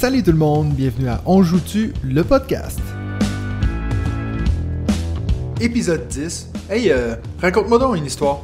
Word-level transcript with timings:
Salut 0.00 0.22
tout 0.22 0.30
le 0.30 0.38
monde, 0.38 0.74
bienvenue 0.74 1.08
à 1.08 1.20
On 1.26 1.42
joue-tu, 1.42 1.92
le 2.04 2.22
podcast. 2.22 2.78
Épisode 5.60 6.06
10. 6.06 6.50
Hey, 6.70 6.92
euh, 6.92 7.16
raconte-moi 7.40 7.80
donc 7.80 7.96
une 7.96 8.06
histoire. 8.06 8.38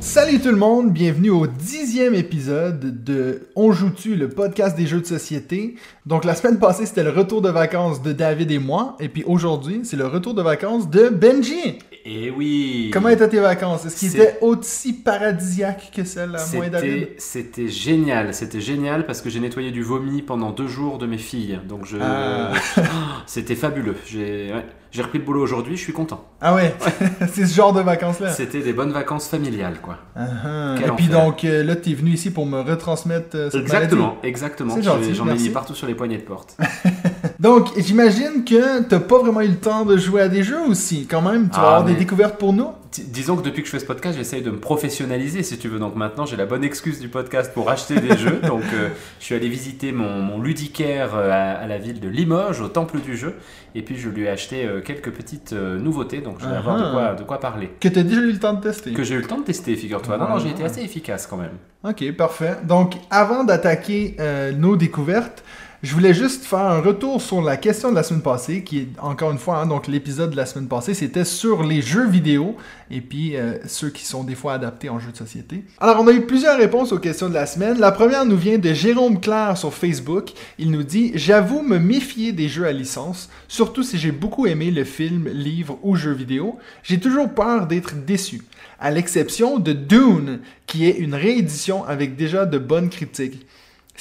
Salut 0.00 0.40
tout 0.40 0.48
le 0.48 0.56
monde, 0.56 0.94
bienvenue 0.94 1.28
au 1.28 1.46
dixième 1.46 2.14
épisode 2.14 3.04
de 3.04 3.50
On 3.54 3.70
joue-tu, 3.70 4.16
le 4.16 4.30
podcast 4.30 4.78
des 4.78 4.86
jeux 4.86 5.02
de 5.02 5.06
société. 5.06 5.74
Donc 6.06 6.24
la 6.24 6.34
semaine 6.34 6.58
passée, 6.58 6.86
c'était 6.86 7.04
le 7.04 7.10
retour 7.10 7.42
de 7.42 7.50
vacances 7.50 8.00
de 8.00 8.14
David 8.14 8.50
et 8.50 8.58
moi, 8.58 8.96
et 8.98 9.10
puis 9.10 9.24
aujourd'hui, 9.24 9.82
c'est 9.84 9.98
le 9.98 10.06
retour 10.06 10.32
de 10.32 10.40
vacances 10.40 10.88
de 10.88 11.10
Benji. 11.10 11.80
Et 12.12 12.28
oui 12.28 12.90
Comment 12.92 13.08
étaient 13.10 13.28
tes 13.28 13.38
vacances? 13.38 13.86
Est-ce 13.86 13.96
qu'ils 13.96 14.16
étaient 14.16 14.38
aussi 14.40 14.94
paradisiaques 14.94 15.92
que 15.94 16.02
celles 16.02 16.34
à 16.34 16.44
moi 16.54 16.66
et 16.66 16.70
David? 16.70 17.08
C'était 17.18 17.68
génial, 17.68 18.34
c'était 18.34 18.60
génial 18.60 19.06
parce 19.06 19.22
que 19.22 19.30
j'ai 19.30 19.38
nettoyé 19.38 19.70
du 19.70 19.84
vomi 19.84 20.20
pendant 20.20 20.50
deux 20.50 20.66
jours 20.66 20.98
de 20.98 21.06
mes 21.06 21.18
filles. 21.18 21.60
Donc 21.68 21.86
je... 21.86 21.98
Ah. 22.00 22.50
C'était 23.26 23.54
fabuleux. 23.54 23.94
J'ai 24.06 24.52
ouais, 24.52 25.02
repris 25.02 25.18
le 25.18 25.24
boulot 25.24 25.40
aujourd'hui, 25.40 25.76
je 25.76 25.82
suis 25.82 25.92
content. 25.92 26.26
Ah 26.40 26.56
ouais, 26.56 26.74
c'est 27.32 27.46
ce 27.46 27.54
genre 27.54 27.72
de 27.72 27.80
vacances-là. 27.80 28.32
C'était 28.32 28.60
des 28.60 28.72
bonnes 28.72 28.92
vacances 28.92 29.28
familiales, 29.28 29.80
quoi. 29.80 29.98
Ah, 30.16 30.26
ah. 30.44 30.74
Et 30.84 30.90
puis 30.96 31.06
donc 31.06 31.44
euh, 31.44 31.62
là, 31.62 31.76
t'es 31.76 31.94
venu 31.94 32.10
ici 32.10 32.32
pour 32.32 32.44
me 32.44 32.60
retransmettre 32.60 33.36
euh, 33.36 33.50
cette 33.50 33.60
Exactement, 33.60 34.16
exactement. 34.24 34.74
J'ai- 34.74 34.82
gentil, 34.82 35.14
J'en 35.14 35.28
ai 35.28 35.34
mis 35.34 35.50
partout 35.50 35.76
sur 35.76 35.86
les 35.86 35.94
poignées 35.94 36.18
de 36.18 36.22
porte. 36.22 36.56
Donc, 37.40 37.68
j'imagine 37.78 38.44
que 38.44 38.82
t'as 38.82 39.00
pas 39.00 39.18
vraiment 39.18 39.40
eu 39.40 39.48
le 39.48 39.56
temps 39.56 39.86
de 39.86 39.96
jouer 39.96 40.20
à 40.20 40.28
des 40.28 40.42
jeux 40.42 40.60
aussi. 40.68 41.06
Quand 41.06 41.22
même, 41.22 41.48
tu 41.48 41.56
vas 41.56 41.62
Ah, 41.62 41.66
avoir 41.76 41.84
des 41.84 41.94
découvertes 41.94 42.36
pour 42.38 42.52
nous. 42.52 42.68
Dis- 42.92 43.04
Disons 43.04 43.36
que 43.36 43.42
depuis 43.42 43.62
que 43.62 43.66
je 43.66 43.72
fais 43.72 43.78
ce 43.78 43.86
podcast, 43.86 44.18
j'essaye 44.18 44.42
de 44.42 44.50
me 44.50 44.58
professionnaliser, 44.58 45.42
si 45.42 45.56
tu 45.56 45.68
veux. 45.68 45.78
Donc 45.78 45.96
maintenant, 45.96 46.26
j'ai 46.26 46.36
la 46.36 46.44
bonne 46.44 46.62
excuse 46.64 47.00
du 47.00 47.08
podcast 47.08 47.52
pour 47.54 47.70
acheter 47.70 47.98
des 47.98 48.14
jeux. 48.18 48.40
Donc 48.46 48.62
euh, 48.74 48.88
je 49.20 49.24
suis 49.24 49.34
allé 49.34 49.48
visiter 49.48 49.90
mon, 49.90 50.20
mon 50.20 50.38
ludicaire 50.42 51.12
euh, 51.14 51.30
à, 51.30 51.52
à 51.62 51.66
la 51.66 51.78
ville 51.78 51.98
de 51.98 52.08
Limoges, 52.08 52.60
au 52.60 52.68
temple 52.68 52.98
du 53.00 53.16
jeu. 53.16 53.34
Et 53.74 53.80
puis 53.80 53.96
je 53.96 54.10
lui 54.10 54.24
ai 54.24 54.28
acheté 54.28 54.66
euh, 54.66 54.82
quelques 54.82 55.10
petites 55.10 55.54
euh, 55.54 55.78
nouveautés. 55.78 56.18
Donc 56.20 56.40
je 56.40 56.46
vais 56.46 56.56
avoir 56.56 56.76
de 56.76 56.92
quoi, 56.92 57.14
de 57.14 57.22
quoi 57.22 57.40
parler. 57.40 57.70
Que 57.80 57.88
t'as 57.88 58.02
déjà 58.02 58.20
eu 58.20 58.32
le 58.32 58.38
temps 58.38 58.52
de 58.52 58.60
tester. 58.60 58.92
Que 58.92 59.02
j'ai 59.02 59.14
eu 59.14 59.18
le 59.20 59.26
temps 59.26 59.38
de 59.38 59.44
tester, 59.44 59.74
figure-toi. 59.76 60.18
Non, 60.18 60.28
non, 60.28 60.38
j'ai 60.40 60.50
été 60.50 60.62
assez 60.64 60.82
efficace 60.82 61.26
quand 61.26 61.38
même. 61.38 61.52
Ok, 61.88 62.04
parfait. 62.18 62.56
Donc, 62.64 62.96
avant 63.10 63.44
d'attaquer 63.44 64.16
nos 64.58 64.76
découvertes, 64.76 65.42
je 65.82 65.94
voulais 65.94 66.12
juste 66.12 66.44
faire 66.44 66.58
un 66.58 66.80
retour 66.80 67.22
sur 67.22 67.40
la 67.40 67.56
question 67.56 67.90
de 67.90 67.94
la 67.94 68.02
semaine 68.02 68.20
passée, 68.20 68.62
qui 68.62 68.80
est 68.80 68.88
encore 69.00 69.30
une 69.30 69.38
fois, 69.38 69.58
hein, 69.58 69.66
donc 69.66 69.86
l'épisode 69.86 70.30
de 70.30 70.36
la 70.36 70.44
semaine 70.44 70.68
passée, 70.68 70.92
c'était 70.92 71.24
sur 71.24 71.62
les 71.62 71.80
jeux 71.80 72.06
vidéo 72.06 72.56
et 72.90 73.00
puis 73.00 73.34
euh, 73.36 73.54
ceux 73.66 73.88
qui 73.88 74.04
sont 74.04 74.22
des 74.22 74.34
fois 74.34 74.52
adaptés 74.52 74.90
en 74.90 74.98
jeux 74.98 75.12
de 75.12 75.16
société. 75.16 75.64
Alors, 75.80 75.98
on 76.00 76.06
a 76.06 76.12
eu 76.12 76.26
plusieurs 76.26 76.58
réponses 76.58 76.92
aux 76.92 76.98
questions 76.98 77.30
de 77.30 77.34
la 77.34 77.46
semaine. 77.46 77.78
La 77.78 77.92
première 77.92 78.26
nous 78.26 78.36
vient 78.36 78.58
de 78.58 78.74
Jérôme 78.74 79.20
Claire 79.20 79.56
sur 79.56 79.72
Facebook. 79.72 80.32
Il 80.58 80.70
nous 80.70 80.82
dit 80.82 81.12
J'avoue 81.14 81.62
me 81.62 81.78
méfier 81.78 82.32
des 82.32 82.48
jeux 82.48 82.66
à 82.66 82.72
licence, 82.72 83.30
surtout 83.48 83.82
si 83.82 83.96
j'ai 83.96 84.12
beaucoup 84.12 84.46
aimé 84.46 84.70
le 84.70 84.84
film, 84.84 85.28
livre 85.28 85.78
ou 85.82 85.96
jeu 85.96 86.12
vidéo. 86.12 86.58
J'ai 86.82 87.00
toujours 87.00 87.30
peur 87.30 87.66
d'être 87.66 87.94
déçu 87.94 88.42
à 88.80 88.90
l'exception 88.90 89.58
de 89.58 89.72
Dune, 89.72 90.40
qui 90.66 90.86
est 90.86 90.98
une 90.98 91.14
réédition 91.14 91.84
avec 91.84 92.16
déjà 92.16 92.44
de 92.44 92.58
bonnes 92.58 92.90
critiques. 92.90 93.46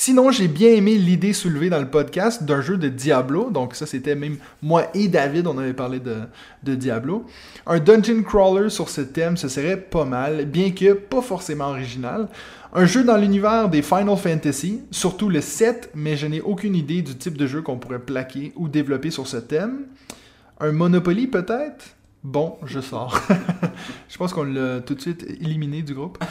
Sinon, 0.01 0.31
j'ai 0.31 0.47
bien 0.47 0.69
aimé 0.69 0.97
l'idée 0.97 1.33
soulevée 1.33 1.69
dans 1.69 1.81
le 1.81 1.89
podcast 1.89 2.43
d'un 2.43 2.61
jeu 2.61 2.77
de 2.77 2.87
Diablo. 2.87 3.49
Donc 3.49 3.75
ça, 3.75 3.85
c'était 3.85 4.15
même 4.15 4.37
moi 4.61 4.85
et 4.93 5.09
David, 5.09 5.45
on 5.45 5.57
avait 5.57 5.73
parlé 5.73 5.99
de, 5.99 6.73
Diablo. 6.73 7.25
Un 7.67 7.79
dungeon 7.79 8.23
crawler 8.23 8.69
sur 8.69 8.87
ce 8.87 9.01
thème, 9.01 9.35
ce 9.35 9.49
serait 9.49 9.75
pas 9.75 10.05
mal, 10.05 10.45
bien 10.45 10.71
que 10.71 10.93
pas 10.93 11.21
forcément 11.21 11.71
original. 11.71 12.29
Un 12.73 12.85
jeu 12.85 13.03
dans 13.03 13.17
l'univers 13.17 13.67
des 13.67 13.81
Final 13.81 14.15
Fantasy, 14.15 14.79
surtout 14.89 15.27
le 15.27 15.41
7, 15.41 15.91
mais 15.95 16.15
je 16.15 16.27
n'ai 16.27 16.39
aucune 16.39 16.77
idée 16.77 17.01
du 17.01 17.17
type 17.17 17.35
de 17.35 17.45
jeu 17.45 17.61
qu'on 17.61 17.77
pourrait 17.77 17.99
plaquer 17.99 18.53
ou 18.55 18.69
développer 18.69 19.11
sur 19.11 19.27
ce 19.27 19.35
thème. 19.35 19.81
Un 20.61 20.71
Monopoly 20.71 21.27
peut-être? 21.27 21.87
Bon, 22.23 22.55
je 22.65 22.79
sors. 22.79 23.19
je 24.07 24.17
pense 24.17 24.31
qu'on 24.31 24.43
l'a 24.43 24.79
tout 24.79 24.95
de 24.95 25.01
suite 25.01 25.25
éliminé 25.41 25.81
du 25.81 25.93
groupe. 25.93 26.23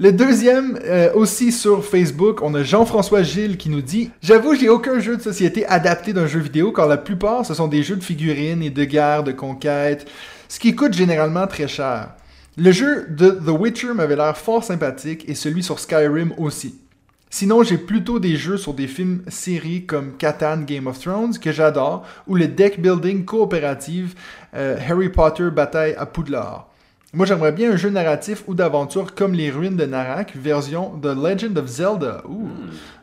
Le 0.00 0.12
deuxième, 0.12 0.78
euh, 0.84 1.12
aussi 1.14 1.50
sur 1.50 1.84
Facebook, 1.84 2.40
on 2.42 2.54
a 2.54 2.62
Jean-François 2.62 3.22
Gilles 3.22 3.56
qui 3.56 3.68
nous 3.68 3.82
dit 3.82 4.10
J'avoue, 4.22 4.54
j'ai 4.54 4.68
aucun 4.68 5.00
jeu 5.00 5.16
de 5.16 5.22
société 5.22 5.66
adapté 5.66 6.12
d'un 6.12 6.26
jeu 6.26 6.40
vidéo 6.40 6.72
car 6.72 6.86
la 6.86 6.96
plupart 6.96 7.44
ce 7.44 7.54
sont 7.54 7.68
des 7.68 7.82
jeux 7.82 7.96
de 7.96 8.04
figurines 8.04 8.62
et 8.62 8.70
de 8.70 8.84
guerre, 8.84 9.24
de 9.24 9.32
conquête, 9.32 10.08
ce 10.48 10.60
qui 10.60 10.74
coûte 10.74 10.94
généralement 10.94 11.46
très 11.46 11.68
cher. 11.68 12.10
Le 12.56 12.72
jeu 12.72 13.06
de 13.08 13.30
The 13.30 13.50
Witcher 13.50 13.94
m'avait 13.94 14.16
l'air 14.16 14.36
fort 14.36 14.64
sympathique 14.64 15.28
et 15.28 15.34
celui 15.34 15.62
sur 15.62 15.78
Skyrim 15.78 16.32
aussi. 16.38 16.76
Sinon, 17.30 17.62
j'ai 17.62 17.76
plutôt 17.76 18.18
des 18.18 18.36
jeux 18.36 18.56
sur 18.56 18.74
des 18.74 18.86
films 18.86 19.22
séries 19.28 19.84
comme 19.84 20.16
Catan 20.16 20.58
Game 20.62 20.86
of 20.86 20.98
Thrones 20.98 21.38
que 21.38 21.52
j'adore 21.52 22.06
ou 22.26 22.36
le 22.36 22.48
deck 22.48 22.80
building 22.80 23.24
coopératif 23.24 24.14
euh, 24.54 24.78
Harry 24.88 25.10
Potter 25.10 25.50
Bataille 25.50 25.94
à 25.98 26.06
Poudlard. 26.06 26.67
Moi, 27.14 27.24
j'aimerais 27.24 27.52
bien 27.52 27.72
un 27.72 27.76
jeu 27.76 27.88
narratif 27.88 28.42
ou 28.48 28.54
d'aventure 28.54 29.14
comme 29.14 29.32
Les 29.32 29.50
Ruines 29.50 29.76
de 29.76 29.86
Narak, 29.86 30.36
version 30.36 30.90
The 31.00 31.06
Legend 31.06 31.56
of 31.56 31.66
Zelda, 31.66 32.22
ouh, 32.28 32.50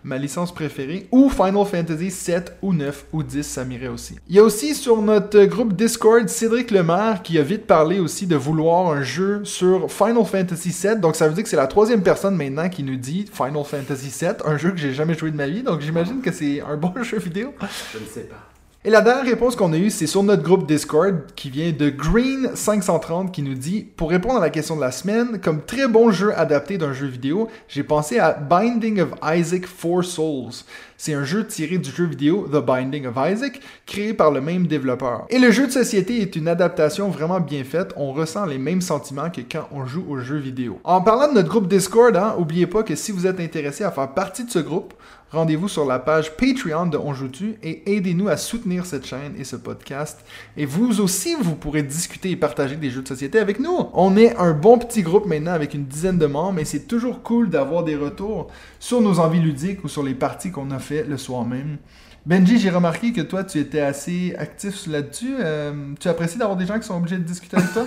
ma 0.03 0.19
licence 0.19 0.53
préférée, 0.53 1.07
ou 1.11 1.27
Final 1.27 1.65
Fantasy 1.65 2.11
7 2.11 2.55
ou 2.61 2.71
9 2.71 3.05
ou 3.13 3.23
10, 3.23 3.41
ça 3.41 3.65
m'irait 3.65 3.87
aussi. 3.87 4.19
Il 4.29 4.35
y 4.35 4.39
a 4.39 4.43
aussi 4.43 4.75
sur 4.75 5.01
notre 5.01 5.45
groupe 5.45 5.73
Discord 5.73 6.29
Cédric 6.29 6.69
Lemaire 6.69 7.23
qui 7.23 7.39
a 7.39 7.41
vite 7.41 7.65
parlé 7.65 7.99
aussi 7.99 8.27
de 8.27 8.35
vouloir 8.35 8.91
un 8.91 9.01
jeu 9.01 9.43
sur 9.43 9.91
Final 9.91 10.23
Fantasy 10.23 10.71
7, 10.71 11.01
donc 11.01 11.15
ça 11.15 11.27
veut 11.27 11.33
dire 11.33 11.41
que 11.43 11.49
c'est 11.49 11.55
la 11.55 11.65
troisième 11.65 12.03
personne 12.03 12.35
maintenant 12.35 12.69
qui 12.69 12.83
nous 12.83 12.97
dit 12.97 13.25
Final 13.33 13.63
Fantasy 13.65 14.11
7, 14.11 14.43
un 14.45 14.57
jeu 14.57 14.69
que 14.69 14.77
j'ai 14.77 14.93
jamais 14.93 15.17
joué 15.17 15.31
de 15.31 15.35
ma 15.35 15.47
vie, 15.47 15.63
donc 15.63 15.81
j'imagine 15.81 16.21
que 16.21 16.31
c'est 16.31 16.61
un 16.61 16.77
bon 16.77 16.93
jeu 17.01 17.17
vidéo. 17.17 17.55
Je 17.91 17.97
ne 17.97 18.05
sais 18.05 18.29
pas. 18.29 18.54
Et 18.87 18.91
la 18.91 19.01
dernière 19.01 19.25
réponse 19.25 19.55
qu'on 19.55 19.73
a 19.73 19.77
eue, 19.77 19.89
c'est 19.89 20.05
sur 20.05 20.21
notre 20.21 20.43
groupe 20.43 20.67
Discord 20.67 21.15
qui 21.35 21.49
vient 21.49 21.71
de 21.71 21.89
Green530 21.89 23.31
qui 23.31 23.41
nous 23.41 23.55
dit 23.55 23.81
Pour 23.81 24.11
répondre 24.11 24.37
à 24.37 24.39
la 24.39 24.51
question 24.51 24.75
de 24.75 24.81
la 24.81 24.91
semaine, 24.91 25.41
comme 25.43 25.63
très 25.63 25.87
bon 25.87 26.11
jeu 26.11 26.37
adapté 26.37 26.77
d'un 26.77 26.93
jeu 26.93 27.07
vidéo, 27.07 27.49
j'ai 27.67 27.81
pensé 27.81 28.19
à 28.19 28.33
Binding 28.33 29.01
of 29.01 29.09
Isaac 29.23 29.65
Four 29.65 30.03
Souls. 30.03 30.51
C'est 30.97 31.15
un 31.15 31.23
jeu 31.23 31.47
tiré 31.47 31.79
du 31.79 31.89
jeu 31.89 32.05
vidéo 32.05 32.47
The 32.47 32.63
Binding 32.63 33.07
of 33.07 33.15
Isaac, 33.17 33.59
créé 33.87 34.13
par 34.13 34.29
le 34.29 34.39
même 34.39 34.67
développeur. 34.67 35.25
Et 35.31 35.39
le 35.39 35.49
jeu 35.49 35.65
de 35.65 35.71
société 35.71 36.21
est 36.21 36.35
une 36.35 36.47
adaptation 36.47 37.09
vraiment 37.09 37.39
bien 37.39 37.63
faite. 37.63 37.91
On 37.97 38.13
ressent 38.13 38.45
les 38.45 38.59
mêmes 38.59 38.81
sentiments 38.81 39.31
que 39.31 39.41
quand 39.41 39.67
on 39.71 39.87
joue 39.87 40.05
au 40.07 40.19
jeu 40.19 40.37
vidéo. 40.37 40.79
En 40.83 41.01
parlant 41.01 41.27
de 41.27 41.33
notre 41.33 41.49
groupe 41.49 41.67
Discord, 41.67 42.15
hein, 42.15 42.35
oubliez 42.37 42.67
pas 42.67 42.83
que 42.83 42.93
si 42.93 43.11
vous 43.11 43.25
êtes 43.25 43.39
intéressé 43.39 43.83
à 43.83 43.89
faire 43.89 44.13
partie 44.13 44.43
de 44.43 44.51
ce 44.51 44.59
groupe, 44.59 44.93
rendez-vous 45.35 45.67
sur 45.67 45.85
la 45.85 45.99
page 45.99 46.35
Patreon 46.37 46.87
de 46.87 46.97
On 46.97 47.13
et 47.61 47.95
aidez-nous 47.95 48.29
à 48.29 48.37
soutenir 48.37 48.85
cette 48.85 49.05
chaîne 49.05 49.33
et 49.37 49.43
ce 49.43 49.55
podcast. 49.55 50.25
Et 50.57 50.65
vous 50.65 51.01
aussi, 51.01 51.35
vous 51.39 51.55
pourrez 51.55 51.83
discuter 51.83 52.31
et 52.31 52.35
partager 52.35 52.77
des 52.77 52.89
jeux 52.89 53.01
de 53.01 53.07
société 53.07 53.37
avec 53.37 53.59
nous. 53.59 53.89
On 53.93 54.15
est 54.17 54.35
un 54.37 54.53
bon 54.53 54.77
petit 54.77 55.03
groupe 55.03 55.25
maintenant 55.25 55.51
avec 55.51 55.73
une 55.73 55.85
dizaine 55.85 56.17
de 56.17 56.25
membres, 56.25 56.53
mais 56.53 56.65
c'est 56.65 56.87
toujours 56.87 57.21
cool 57.21 57.49
d'avoir 57.49 57.83
des 57.83 57.95
retours 57.95 58.47
sur 58.79 59.01
nos 59.01 59.19
envies 59.19 59.41
ludiques 59.41 59.83
ou 59.83 59.89
sur 59.89 60.03
les 60.03 60.15
parties 60.15 60.51
qu'on 60.51 60.71
a 60.71 60.79
fait 60.79 61.03
le 61.03 61.17
soir 61.17 61.45
même. 61.45 61.77
Benji, 62.25 62.57
j'ai 62.57 62.69
remarqué 62.69 63.11
que 63.11 63.21
toi, 63.21 63.43
tu 63.43 63.59
étais 63.59 63.81
assez 63.81 64.33
actif 64.37 64.87
là-dessus. 64.87 65.35
Euh, 65.39 65.93
tu 65.99 66.07
apprécies 66.07 66.37
d'avoir 66.37 66.57
des 66.57 66.65
gens 66.65 66.79
qui 66.79 66.87
sont 66.87 66.97
obligés 66.97 67.17
de 67.17 67.23
discuter 67.23 67.57
avec 67.57 67.71
toi? 67.73 67.85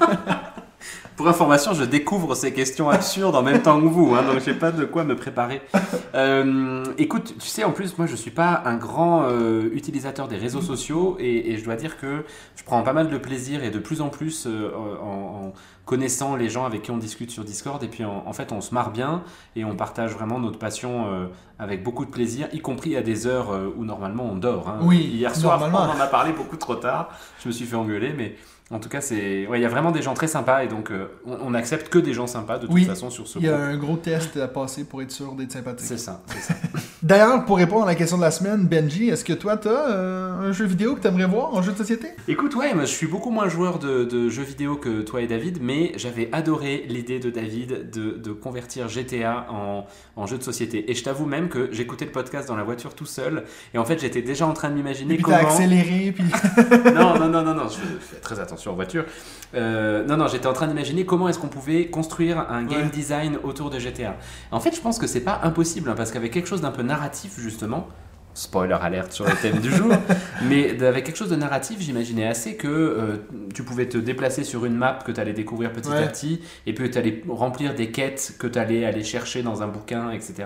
Pour 1.20 1.28
information, 1.28 1.74
je 1.74 1.84
découvre 1.84 2.34
ces 2.34 2.50
questions 2.54 2.88
absurdes 2.88 3.36
en 3.36 3.42
même 3.42 3.60
temps 3.60 3.78
que 3.78 3.84
vous, 3.86 4.14
hein, 4.14 4.22
donc 4.22 4.40
j'ai 4.42 4.54
pas 4.54 4.72
de 4.72 4.86
quoi 4.86 5.04
me 5.04 5.14
préparer. 5.14 5.60
Euh, 6.14 6.82
écoute, 6.96 7.34
tu 7.38 7.46
sais, 7.46 7.62
en 7.62 7.72
plus, 7.72 7.98
moi, 7.98 8.06
je 8.06 8.16
suis 8.16 8.30
pas 8.30 8.62
un 8.64 8.76
grand 8.76 9.24
euh, 9.24 9.68
utilisateur 9.74 10.28
des 10.28 10.38
réseaux 10.38 10.62
sociaux 10.62 11.18
et, 11.20 11.52
et 11.52 11.58
je 11.58 11.64
dois 11.66 11.76
dire 11.76 11.98
que 11.98 12.24
je 12.56 12.64
prends 12.64 12.82
pas 12.82 12.94
mal 12.94 13.10
de 13.10 13.18
plaisir 13.18 13.62
et 13.62 13.68
de 13.70 13.78
plus 13.78 14.00
en 14.00 14.08
plus 14.08 14.46
euh, 14.46 14.70
en, 15.02 15.48
en 15.48 15.52
connaissant 15.84 16.36
les 16.36 16.48
gens 16.48 16.64
avec 16.64 16.80
qui 16.82 16.90
on 16.90 16.96
discute 16.96 17.30
sur 17.30 17.44
Discord 17.44 17.82
et 17.84 17.88
puis 17.88 18.06
en, 18.06 18.22
en 18.26 18.32
fait, 18.32 18.50
on 18.50 18.62
se 18.62 18.72
marre 18.72 18.90
bien 18.90 19.22
et 19.56 19.64
on 19.66 19.76
partage 19.76 20.12
vraiment 20.12 20.38
notre 20.40 20.58
passion 20.58 21.04
euh, 21.12 21.26
avec 21.58 21.82
beaucoup 21.82 22.06
de 22.06 22.10
plaisir, 22.10 22.48
y 22.54 22.60
compris 22.60 22.96
à 22.96 23.02
des 23.02 23.26
heures 23.26 23.50
euh, 23.50 23.68
où 23.76 23.84
normalement 23.84 24.24
on 24.24 24.36
dort. 24.36 24.70
hein. 24.70 24.78
Oui, 24.80 25.00
Hier 25.12 25.36
soir, 25.36 25.58
on 25.94 25.98
en 25.98 26.00
a 26.00 26.06
parlé 26.06 26.32
beaucoup 26.32 26.56
trop 26.56 26.76
tard. 26.76 27.10
Je 27.42 27.48
me 27.48 27.52
suis 27.52 27.66
fait 27.66 27.76
engueuler, 27.76 28.14
mais 28.16 28.36
en 28.70 28.78
tout 28.78 28.88
cas, 28.88 29.00
c'est, 29.00 29.46
ouais, 29.48 29.58
il 29.58 29.62
y 29.62 29.66
a 29.66 29.68
vraiment 29.68 29.90
des 29.90 30.02
gens 30.02 30.14
très 30.14 30.28
sympas 30.28 30.62
et 30.64 30.68
donc 30.68 30.90
euh, 30.90 31.06
on, 31.26 31.36
on 31.42 31.54
accepte 31.54 31.88
que 31.88 31.98
des 31.98 32.12
gens 32.14 32.26
sympas 32.28 32.58
de 32.58 32.66
toute 32.66 32.74
Oui, 32.74 32.84
façon 32.84 33.10
sur 33.10 33.26
ce 33.26 33.38
Il 33.38 33.44
y 33.44 33.48
a 33.48 33.52
groupe. 33.52 33.64
un 33.68 33.76
gros 33.76 33.96
test 33.96 34.36
à 34.36 34.46
passer 34.48 34.84
pour 34.84 35.02
être 35.02 35.10
sûr 35.10 35.32
d'être 35.32 35.52
sympathique. 35.52 35.86
C'est 35.88 35.98
ça, 35.98 36.22
c'est 36.28 36.40
ça. 36.40 36.54
D'ailleurs, 37.02 37.44
pour 37.46 37.56
répondre 37.56 37.84
à 37.84 37.86
la 37.86 37.94
question 37.94 38.18
de 38.18 38.22
la 38.22 38.30
semaine, 38.30 38.66
Benji, 38.68 39.08
est-ce 39.08 39.24
que 39.24 39.32
toi, 39.32 39.56
t'as 39.56 39.90
euh, 39.90 40.48
un 40.50 40.52
jeu 40.52 40.66
vidéo 40.66 40.94
que 40.94 41.00
t'aimerais 41.00 41.24
voir 41.24 41.54
en 41.54 41.62
jeu 41.62 41.72
de 41.72 41.76
société? 41.78 42.08
Écoute, 42.28 42.54
ouais, 42.56 42.74
moi, 42.74 42.84
je 42.84 42.92
suis 42.92 43.06
beaucoup 43.06 43.30
moins 43.30 43.48
joueur 43.48 43.78
de, 43.78 44.04
de 44.04 44.28
jeux 44.28 44.42
vidéo 44.42 44.76
que 44.76 45.00
toi 45.00 45.22
et 45.22 45.26
David, 45.26 45.58
mais 45.62 45.92
j'avais 45.96 46.28
adoré 46.32 46.84
l'idée 46.88 47.18
de 47.18 47.30
David 47.30 47.90
de, 47.90 48.10
de 48.18 48.32
convertir 48.32 48.88
GTA 48.88 49.46
en, 49.50 49.86
en 50.16 50.26
jeu 50.26 50.36
de 50.36 50.42
société. 50.42 50.90
Et 50.90 50.94
je 50.94 51.02
t'avoue 51.02 51.24
même 51.24 51.48
que 51.48 51.70
j'écoutais 51.72 52.04
le 52.04 52.12
podcast 52.12 52.46
dans 52.48 52.56
la 52.56 52.64
voiture 52.64 52.94
tout 52.94 53.06
seul, 53.06 53.44
et 53.72 53.78
en 53.78 53.84
fait, 53.86 53.98
j'étais 53.98 54.20
déjà 54.22 54.46
en 54.46 54.52
train 54.52 54.68
de 54.68 54.74
m'imaginer 54.74 55.14
puis 55.14 55.24
t'as 55.24 55.38
comment. 55.38 55.48
accéléré, 55.50 56.12
puis... 56.12 56.24
Non, 56.94 57.18
non, 57.18 57.28
non, 57.28 57.42
non, 57.42 57.54
non, 57.54 57.68
je 57.68 57.78
fais 57.98 58.20
très 58.20 58.38
attention. 58.38 58.59
Sur 58.60 58.74
voiture. 58.74 59.04
Euh, 59.54 60.04
non, 60.04 60.16
non, 60.16 60.28
j'étais 60.28 60.46
en 60.46 60.52
train 60.52 60.66
d'imaginer 60.68 61.04
comment 61.04 61.28
est-ce 61.28 61.38
qu'on 61.38 61.48
pouvait 61.48 61.86
construire 61.86 62.38
un 62.50 62.62
game 62.64 62.82
Ouais. 62.84 62.90
design 62.90 63.38
autour 63.42 63.70
de 63.70 63.78
GTA. 63.78 64.16
En 64.52 64.60
fait, 64.60 64.74
je 64.76 64.80
pense 64.80 64.98
que 64.98 65.06
c'est 65.06 65.20
pas 65.24 65.40
impossible, 65.42 65.90
hein, 65.90 65.94
parce 65.96 66.12
qu'avec 66.12 66.32
quelque 66.32 66.48
chose 66.48 66.60
d'un 66.60 66.70
peu 66.70 66.82
narratif, 66.82 67.38
justement, 67.38 67.88
spoiler 68.34 68.76
alerte 68.80 69.12
sur 69.12 69.24
le 69.26 69.32
thème 69.42 69.58
du 69.58 69.70
jour, 69.70 69.92
mais 70.48 70.82
avec 70.82 71.04
quelque 71.04 71.16
chose 71.16 71.30
de 71.30 71.36
narratif, 71.36 71.78
j'imaginais 71.80 72.26
assez 72.26 72.54
que 72.56 72.68
euh, 72.68 73.16
tu 73.52 73.62
pouvais 73.62 73.86
te 73.86 73.98
déplacer 73.98 74.44
sur 74.44 74.64
une 74.64 74.76
map 74.76 74.98
que 75.04 75.12
tu 75.12 75.20
allais 75.20 75.32
découvrir 75.32 75.72
petit 75.72 75.88
Ouais. 75.90 75.96
à 76.04 76.06
petit, 76.06 76.40
et 76.66 76.72
puis 76.74 76.90
tu 76.90 76.98
allais 76.98 77.22
remplir 77.28 77.74
des 77.74 77.90
quêtes 77.90 78.34
que 78.38 78.46
tu 78.46 78.58
allais 78.58 78.84
aller 78.84 79.02
chercher 79.02 79.42
dans 79.42 79.62
un 79.62 79.66
bouquin, 79.66 80.10
etc. 80.12 80.34
Je 80.38 80.44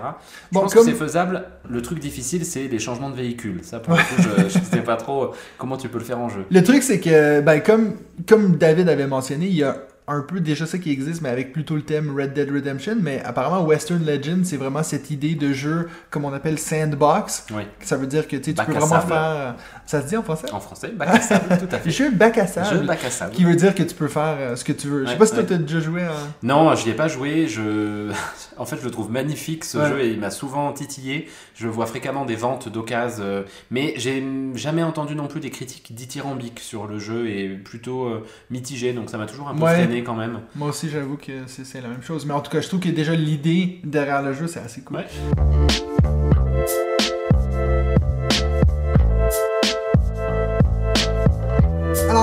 Bon, 0.53 0.61
pense 0.63 0.75
comme- 0.75 0.85
que 0.87 0.91
c'est 0.93 0.97
faisable. 0.97 1.45
Le 1.69 1.83
truc 1.83 1.99
difficile, 1.99 2.45
c'est 2.45 2.69
les 2.69 2.79
changements 2.79 3.11
de 3.11 3.17
véhicule. 3.17 3.61
Ça, 3.63 3.81
pour 3.81 3.95
le 3.95 4.01
coup, 4.01 4.23
je 4.49 4.59
ne 4.59 4.65
sais 4.65 4.81
pas 4.83 4.97
trop 4.97 5.33
comment 5.59 5.77
tu 5.77 5.89
peux 5.89 5.99
le 5.99 6.05
faire 6.05 6.19
en 6.19 6.29
jeu. 6.29 6.45
Le 6.51 6.63
truc, 6.63 6.83
c'est 6.83 7.01
que, 7.01 7.41
ben, 7.43 7.61
comme, 7.61 7.95
comme 8.27 8.57
David 8.57 8.89
avait 8.89 9.07
mentionné, 9.07 9.47
il 9.47 9.55
y 9.57 9.63
a 9.63 9.77
un 10.07 10.21
peu 10.21 10.41
déjà 10.41 10.67
ça 10.67 10.79
qui 10.79 10.91
existe, 10.91 11.23
mais 11.23 11.31
avec 11.31 11.53
plutôt 11.53 11.77
le 11.77 11.83
thème 11.83 12.15
Red 12.15 12.35
Dead 12.35 12.51
Redemption. 12.51 12.97
Mais 13.01 13.23
apparemment, 13.25 13.65
Western 13.65 14.05
Legend, 14.05 14.45
c'est 14.45 14.57
vraiment 14.59 14.83
cette 14.83 15.11
idée 15.11 15.35
de 15.35 15.53
jeu, 15.53 15.89
comme 16.11 16.25
on 16.25 16.33
appelle 16.33 16.59
sandbox. 16.59 17.47
Oui. 17.53 17.63
Ça 17.81 17.97
veut 17.97 18.07
dire 18.07 18.29
que 18.29 18.37
tu 18.37 18.53
peux 18.53 18.63
vraiment 18.63 18.87
sable. 18.87 19.09
faire. 19.09 19.57
Ça 19.87 20.01
se 20.01 20.07
dit 20.09 20.17
en 20.17 20.23
français? 20.23 20.51
En 20.53 20.61
français, 20.61 20.89
bac 20.89 21.09
à 21.11 21.21
sable, 21.21 21.59
tout 21.59 21.75
à 21.75 21.79
fait. 21.81 21.91
Jeu 21.91 22.11
bac 22.11 22.39
à 22.39 22.47
sable. 22.47 22.67
Jeu 22.71 22.87
bac 22.87 23.05
à 23.05 23.11
sable. 23.11 23.33
Qui 23.35 23.45
veut 23.45 23.55
dire 23.55 23.75
que 23.75 23.83
tu 23.83 23.95
peux 23.95 24.09
faire 24.09 24.37
euh, 24.39 24.57
ce 24.57 24.65
que 24.65 24.73
tu 24.73 24.87
veux. 24.89 25.01
Je 25.03 25.07
sais 25.09 25.13
Ouais, 25.13 25.19
pas 25.19 25.27
si 25.27 25.33
toi 25.33 25.43
ouais. 25.43 25.49
t'as 25.49 25.57
déjà 25.59 25.81
joué 25.81 26.03
à. 26.03 26.13
Non, 26.43 26.75
je 26.75 26.85
n'y 26.87 26.91
ai 26.93 26.95
pas 26.95 27.09
joué. 27.09 27.47
Je... 27.49 28.11
En 28.57 28.65
fait, 28.67 28.77
je 28.79 28.85
le 28.85 28.91
trouve 28.93 29.11
magnifique 29.11 29.65
ce 29.65 29.79
Ouais. 29.79 29.89
jeu 29.89 30.01
et 30.03 30.09
il 30.11 30.21
m'a 30.21 30.31
souvent 30.31 30.73
titillé. 30.73 31.29
Je 31.57 31.67
vois 31.67 31.87
fréquemment 31.87 32.25
des 32.25 32.37
ventes 32.37 32.69
d'occasion, 32.69 33.25
euh, 33.25 33.43
mais 33.73 33.95
j'ai 33.97 34.25
jamais 34.55 34.85
entendu 34.85 35.17
non 35.17 35.27
plus 35.27 35.41
des 35.41 35.51
critiques 35.51 35.93
dithyrambiques 35.95 36.61
sur 36.61 36.87
le 36.87 36.99
jeu 37.01 37.29
et 37.29 37.49
plutôt 37.49 38.05
euh, 38.05 38.25
mitigées, 38.51 38.93
donc 38.93 39.11
ça 39.11 39.19
m'a 39.19 39.27
toujours 39.27 39.49
un 39.49 39.55
peu 39.57 39.65
Ouais. 39.65 39.75
freiné 39.75 40.05
quand 40.05 40.15
même. 40.15 40.39
Moi 40.55 40.69
aussi, 40.69 40.89
j'avoue 40.89 41.17
que 41.17 41.33
c'est 41.49 41.67
c'est 41.67 41.81
la 41.81 41.89
même 41.89 42.03
chose. 42.03 42.27
Mais 42.27 42.33
en 42.35 42.41
tout 42.41 42.51
cas, 42.53 42.61
je 42.61 42.69
trouve 42.69 42.81
que 42.81 42.89
déjà 42.91 43.15
l'idée 43.15 43.81
derrière 43.85 44.23
le 44.23 44.33
jeu, 44.33 44.47
c'est 44.47 44.61
assez 44.61 44.83
cool. 44.83 45.05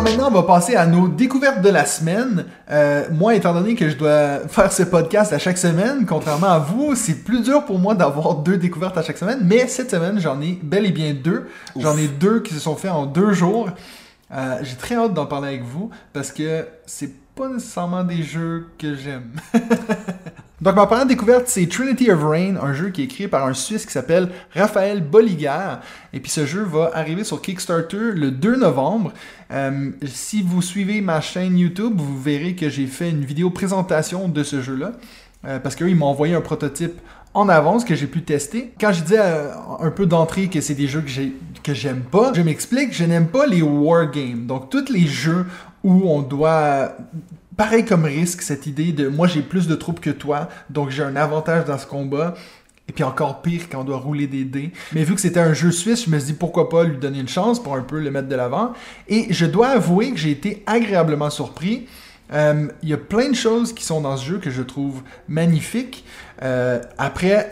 Alors 0.01 0.13
maintenant, 0.13 0.29
on 0.29 0.41
va 0.41 0.47
passer 0.47 0.75
à 0.75 0.87
nos 0.87 1.07
découvertes 1.07 1.61
de 1.61 1.69
la 1.69 1.85
semaine. 1.85 2.45
Euh, 2.71 3.05
moi, 3.11 3.35
étant 3.35 3.53
donné 3.53 3.75
que 3.75 3.87
je 3.87 3.95
dois 3.95 4.39
faire 4.47 4.71
ce 4.73 4.81
podcast 4.81 5.31
à 5.31 5.37
chaque 5.37 5.59
semaine, 5.59 6.07
contrairement 6.07 6.47
à 6.47 6.57
vous, 6.57 6.95
c'est 6.95 7.23
plus 7.23 7.43
dur 7.43 7.65
pour 7.65 7.77
moi 7.77 7.93
d'avoir 7.93 8.37
deux 8.37 8.57
découvertes 8.57 8.97
à 8.97 9.03
chaque 9.03 9.19
semaine. 9.19 9.41
Mais 9.43 9.67
cette 9.67 9.91
semaine, 9.91 10.19
j'en 10.19 10.41
ai 10.41 10.57
bel 10.63 10.87
et 10.87 10.91
bien 10.91 11.13
deux. 11.13 11.47
J'en 11.77 11.95
ai 11.97 12.07
deux 12.07 12.39
qui 12.39 12.55
se 12.55 12.59
sont 12.59 12.75
faits 12.75 12.89
en 12.89 13.05
deux 13.05 13.33
jours. 13.33 13.69
Euh, 14.33 14.57
J'ai 14.63 14.75
très 14.75 14.95
hâte 14.95 15.13
d'en 15.13 15.27
parler 15.27 15.49
avec 15.49 15.63
vous 15.63 15.91
parce 16.13 16.31
que 16.31 16.65
c'est 16.87 17.11
pas 17.35 17.47
nécessairement 17.49 18.03
des 18.03 18.23
jeux 18.23 18.69
que 18.79 18.95
j'aime. 18.95 19.29
Donc 20.61 20.75
ma 20.75 20.85
première 20.85 21.07
découverte, 21.07 21.47
c'est 21.47 21.67
Trinity 21.67 22.11
of 22.11 22.23
Rain, 22.23 22.55
un 22.61 22.73
jeu 22.73 22.89
qui 22.89 23.01
est 23.01 23.07
créé 23.07 23.27
par 23.27 23.47
un 23.47 23.53
Suisse 23.55 23.83
qui 23.83 23.91
s'appelle 23.91 24.29
Raphaël 24.53 25.01
Bolliger. 25.01 25.77
Et 26.13 26.19
puis 26.19 26.31
ce 26.31 26.45
jeu 26.45 26.61
va 26.61 26.91
arriver 26.93 27.23
sur 27.23 27.41
Kickstarter 27.41 28.11
le 28.13 28.29
2 28.29 28.57
novembre. 28.57 29.11
Euh, 29.51 29.89
si 30.05 30.43
vous 30.43 30.61
suivez 30.61 31.01
ma 31.01 31.19
chaîne 31.19 31.57
YouTube, 31.57 31.93
vous 31.97 32.21
verrez 32.21 32.53
que 32.53 32.69
j'ai 32.69 32.85
fait 32.85 33.09
une 33.09 33.25
vidéo 33.25 33.49
présentation 33.49 34.27
de 34.27 34.43
ce 34.43 34.61
jeu-là. 34.61 34.91
Euh, 35.45 35.57
parce 35.57 35.75
qu'eux, 35.75 35.89
ils 35.89 35.95
m'ont 35.95 36.05
envoyé 36.05 36.35
un 36.35 36.41
prototype 36.41 36.93
en 37.33 37.49
avance 37.49 37.83
que 37.83 37.95
j'ai 37.95 38.05
pu 38.05 38.21
tester. 38.21 38.71
Quand 38.79 38.93
je 38.93 39.01
disais 39.01 39.19
euh, 39.19 39.51
un 39.79 39.89
peu 39.89 40.05
d'entrée 40.05 40.47
que 40.47 40.61
c'est 40.61 40.75
des 40.75 40.87
jeux 40.87 41.03
que 41.63 41.73
j'aime 41.73 42.01
pas, 42.01 42.33
je 42.35 42.41
m'explique, 42.43 42.93
je 42.93 43.05
n'aime 43.05 43.29
pas 43.29 43.47
les 43.47 43.63
wargames. 43.63 44.45
Donc 44.45 44.69
tous 44.69 44.91
les 44.91 45.07
jeux 45.07 45.47
où 45.83 46.03
on 46.07 46.21
doit 46.21 46.95
pareil 47.57 47.85
comme 47.85 48.05
risque 48.05 48.41
cette 48.41 48.65
idée 48.65 48.91
de 48.91 49.07
moi 49.07 49.27
j'ai 49.27 49.41
plus 49.41 49.67
de 49.67 49.75
troupes 49.75 49.99
que 49.99 50.09
toi, 50.09 50.49
donc 50.69 50.89
j'ai 50.89 51.03
un 51.03 51.15
avantage 51.15 51.65
dans 51.65 51.77
ce 51.77 51.85
combat. 51.85 52.35
Et 52.89 52.93
puis 52.93 53.05
encore 53.05 53.41
pire 53.41 53.69
quand 53.71 53.81
on 53.81 53.83
doit 53.85 53.99
rouler 53.99 54.27
des 54.27 54.43
dés. 54.43 54.71
Mais 54.91 55.05
vu 55.05 55.15
que 55.15 55.21
c'était 55.21 55.39
un 55.39 55.53
jeu 55.53 55.71
suisse, 55.71 56.05
je 56.05 56.09
me 56.09 56.19
suis 56.19 56.33
dit 56.33 56.37
pourquoi 56.37 56.67
pas 56.67 56.83
lui 56.83 56.97
donner 56.97 57.19
une 57.19 57.29
chance 57.29 57.61
pour 57.61 57.75
un 57.75 57.83
peu 57.83 58.01
le 58.01 58.11
mettre 58.11 58.27
de 58.27 58.35
l'avant. 58.35 58.73
Et 59.07 59.27
je 59.29 59.45
dois 59.45 59.69
avouer 59.69 60.11
que 60.11 60.17
j'ai 60.17 60.31
été 60.31 60.61
agréablement 60.65 61.29
surpris. 61.29 61.87
Euh, 62.33 62.67
Il 62.83 62.89
y 62.89 62.93
a 62.93 62.97
plein 62.97 63.29
de 63.29 63.35
choses 63.35 63.71
qui 63.71 63.85
sont 63.85 64.01
dans 64.01 64.17
ce 64.17 64.25
jeu 64.25 64.39
que 64.39 64.49
je 64.49 64.61
trouve 64.61 65.03
magnifiques. 65.29 66.03
Euh, 66.41 66.81
après, 66.97 67.51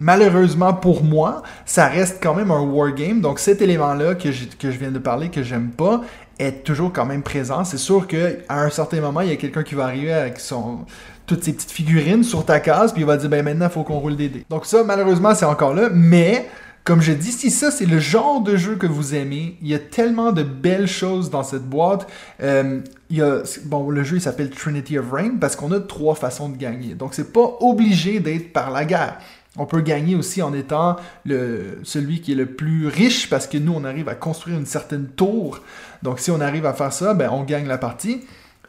malheureusement 0.00 0.74
pour 0.74 1.04
moi, 1.04 1.42
ça 1.66 1.86
reste 1.86 2.18
quand 2.20 2.34
même 2.34 2.50
un 2.50 2.62
wargame. 2.62 3.20
Donc 3.20 3.38
cet 3.38 3.62
élément-là 3.62 4.16
que, 4.16 4.28
que 4.58 4.72
je 4.72 4.78
viens 4.78 4.90
de 4.90 4.98
parler, 4.98 5.28
que 5.28 5.44
j'aime 5.44 5.70
pas, 5.70 6.00
est 6.40 6.64
toujours 6.64 6.92
quand 6.92 7.06
même 7.06 7.22
présent. 7.22 7.64
C'est 7.64 7.78
sûr 7.78 8.06
qu'à 8.06 8.28
un 8.48 8.70
certain 8.70 9.00
moment, 9.00 9.20
il 9.20 9.28
y 9.28 9.32
a 9.32 9.36
quelqu'un 9.36 9.62
qui 9.62 9.74
va 9.74 9.84
arriver 9.84 10.12
avec 10.12 10.40
son 10.40 10.80
toutes 11.26 11.44
ces 11.44 11.52
petites 11.52 11.70
figurines 11.70 12.24
sur 12.24 12.44
ta 12.44 12.58
case, 12.58 12.92
puis 12.92 13.02
il 13.02 13.06
va 13.06 13.16
dire 13.16 13.28
ben 13.28 13.44
maintenant 13.44 13.66
il 13.66 13.72
faut 13.72 13.84
qu'on 13.84 14.00
roule 14.00 14.16
des 14.16 14.28
dés. 14.28 14.44
Donc 14.50 14.66
ça, 14.66 14.82
malheureusement, 14.82 15.32
c'est 15.32 15.44
encore 15.44 15.74
là, 15.74 15.88
mais 15.92 16.48
comme 16.82 17.02
je 17.02 17.12
dis, 17.12 17.30
si 17.30 17.50
ça 17.50 17.70
c'est 17.70 17.86
le 17.86 18.00
genre 18.00 18.40
de 18.40 18.56
jeu 18.56 18.74
que 18.74 18.86
vous 18.86 19.14
aimez, 19.14 19.56
il 19.62 19.68
y 19.68 19.74
a 19.74 19.78
tellement 19.78 20.32
de 20.32 20.42
belles 20.42 20.88
choses 20.88 21.30
dans 21.30 21.44
cette 21.44 21.62
boîte. 21.62 22.08
Euh, 22.42 22.80
il 23.10 23.18
y 23.18 23.22
a, 23.22 23.42
bon, 23.66 23.90
le 23.90 24.02
jeu 24.02 24.16
il 24.16 24.20
s'appelle 24.20 24.50
Trinity 24.50 24.98
of 24.98 25.12
Rain 25.12 25.36
parce 25.40 25.54
qu'on 25.54 25.70
a 25.70 25.78
trois 25.78 26.16
façons 26.16 26.48
de 26.48 26.56
gagner. 26.56 26.94
Donc 26.94 27.14
c'est 27.14 27.32
pas 27.32 27.58
obligé 27.60 28.18
d'être 28.18 28.52
par 28.52 28.72
la 28.72 28.84
guerre. 28.84 29.18
On 29.56 29.66
peut 29.66 29.80
gagner 29.82 30.14
aussi 30.14 30.42
en 30.42 30.54
étant 30.54 30.96
le, 31.24 31.78
celui 31.82 32.20
qui 32.20 32.32
est 32.32 32.36
le 32.36 32.46
plus 32.46 32.86
riche 32.86 33.28
parce 33.28 33.46
que 33.46 33.58
nous 33.58 33.72
on 33.72 33.84
arrive 33.84 34.08
à 34.08 34.14
construire 34.14 34.58
une 34.58 34.66
certaine 34.66 35.06
tour. 35.06 35.60
Donc 36.02 36.18
si 36.20 36.30
on 36.30 36.40
arrive 36.40 36.66
à 36.66 36.72
faire 36.72 36.92
ça, 36.92 37.14
ben 37.14 37.28
on 37.32 37.42
gagne 37.44 37.66
la 37.66 37.78
partie. 37.78 38.22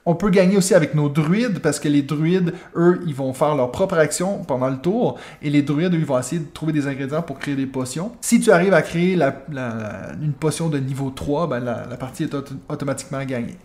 On 0.04 0.16
peut 0.16 0.32
gagner 0.32 0.58
aussi 0.58 0.74
avec 0.74 0.96
nos 0.96 1.10
druides 1.10 1.60
parce 1.60 1.80
que 1.80 1.88
les 1.88 2.02
druides, 2.02 2.56
eux, 2.76 3.02
ils 3.06 3.14
vont 3.14 3.34
faire 3.34 3.54
leur 3.54 3.70
propre 3.72 4.00
action 4.00 4.40
pendant 4.44 4.68
le 4.68 4.78
tour 4.78 5.20
et 5.44 5.52
les 5.52 5.62
druides, 5.62 5.94
eux, 5.94 6.00
ils 6.00 6.06
vont 6.06 6.18
essayer 6.18 6.42
de 6.42 6.48
trouver 6.52 6.74
des 6.74 6.88
ingrédients 6.88 7.22
pour 7.22 7.38
créer 7.38 7.56
des 7.56 7.68
potions. 7.68 8.12
Si 8.20 8.40
tu 8.40 8.50
arrives 8.52 8.74
à 8.74 8.82
créer 8.82 9.14
une 9.14 10.34
potion 10.40 10.70
de 10.70 10.80
niveau 10.80 11.12
3, 11.12 11.46
ben 11.48 11.60
la, 11.60 11.76
partie 11.98 12.24
est 12.24 12.34
auto- 12.34 12.56
automatiquement 12.68 13.24
gagnée. 13.24 13.58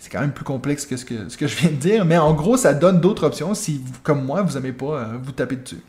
C'est 0.00 0.10
quand 0.10 0.20
même 0.20 0.32
plus 0.32 0.44
complexe 0.44 0.84
que 0.84 0.96
ce, 0.96 1.04
que 1.04 1.46
je 1.46 1.56
viens 1.56 1.70
de 1.70 1.76
dire, 1.76 2.04
mais 2.04 2.18
en 2.18 2.34
gros, 2.34 2.56
ça 2.56 2.74
donne 2.74 3.00
d'autres 3.00 3.24
options 3.24 3.54
si, 3.54 3.80
comme 4.02 4.24
moi, 4.24 4.42
vous 4.42 4.54
n'aimez 4.54 4.72
pas 4.72 4.86
euh, 4.98 5.04
vous 5.22 5.30
taper 5.32 5.56
dessus. 5.56 5.80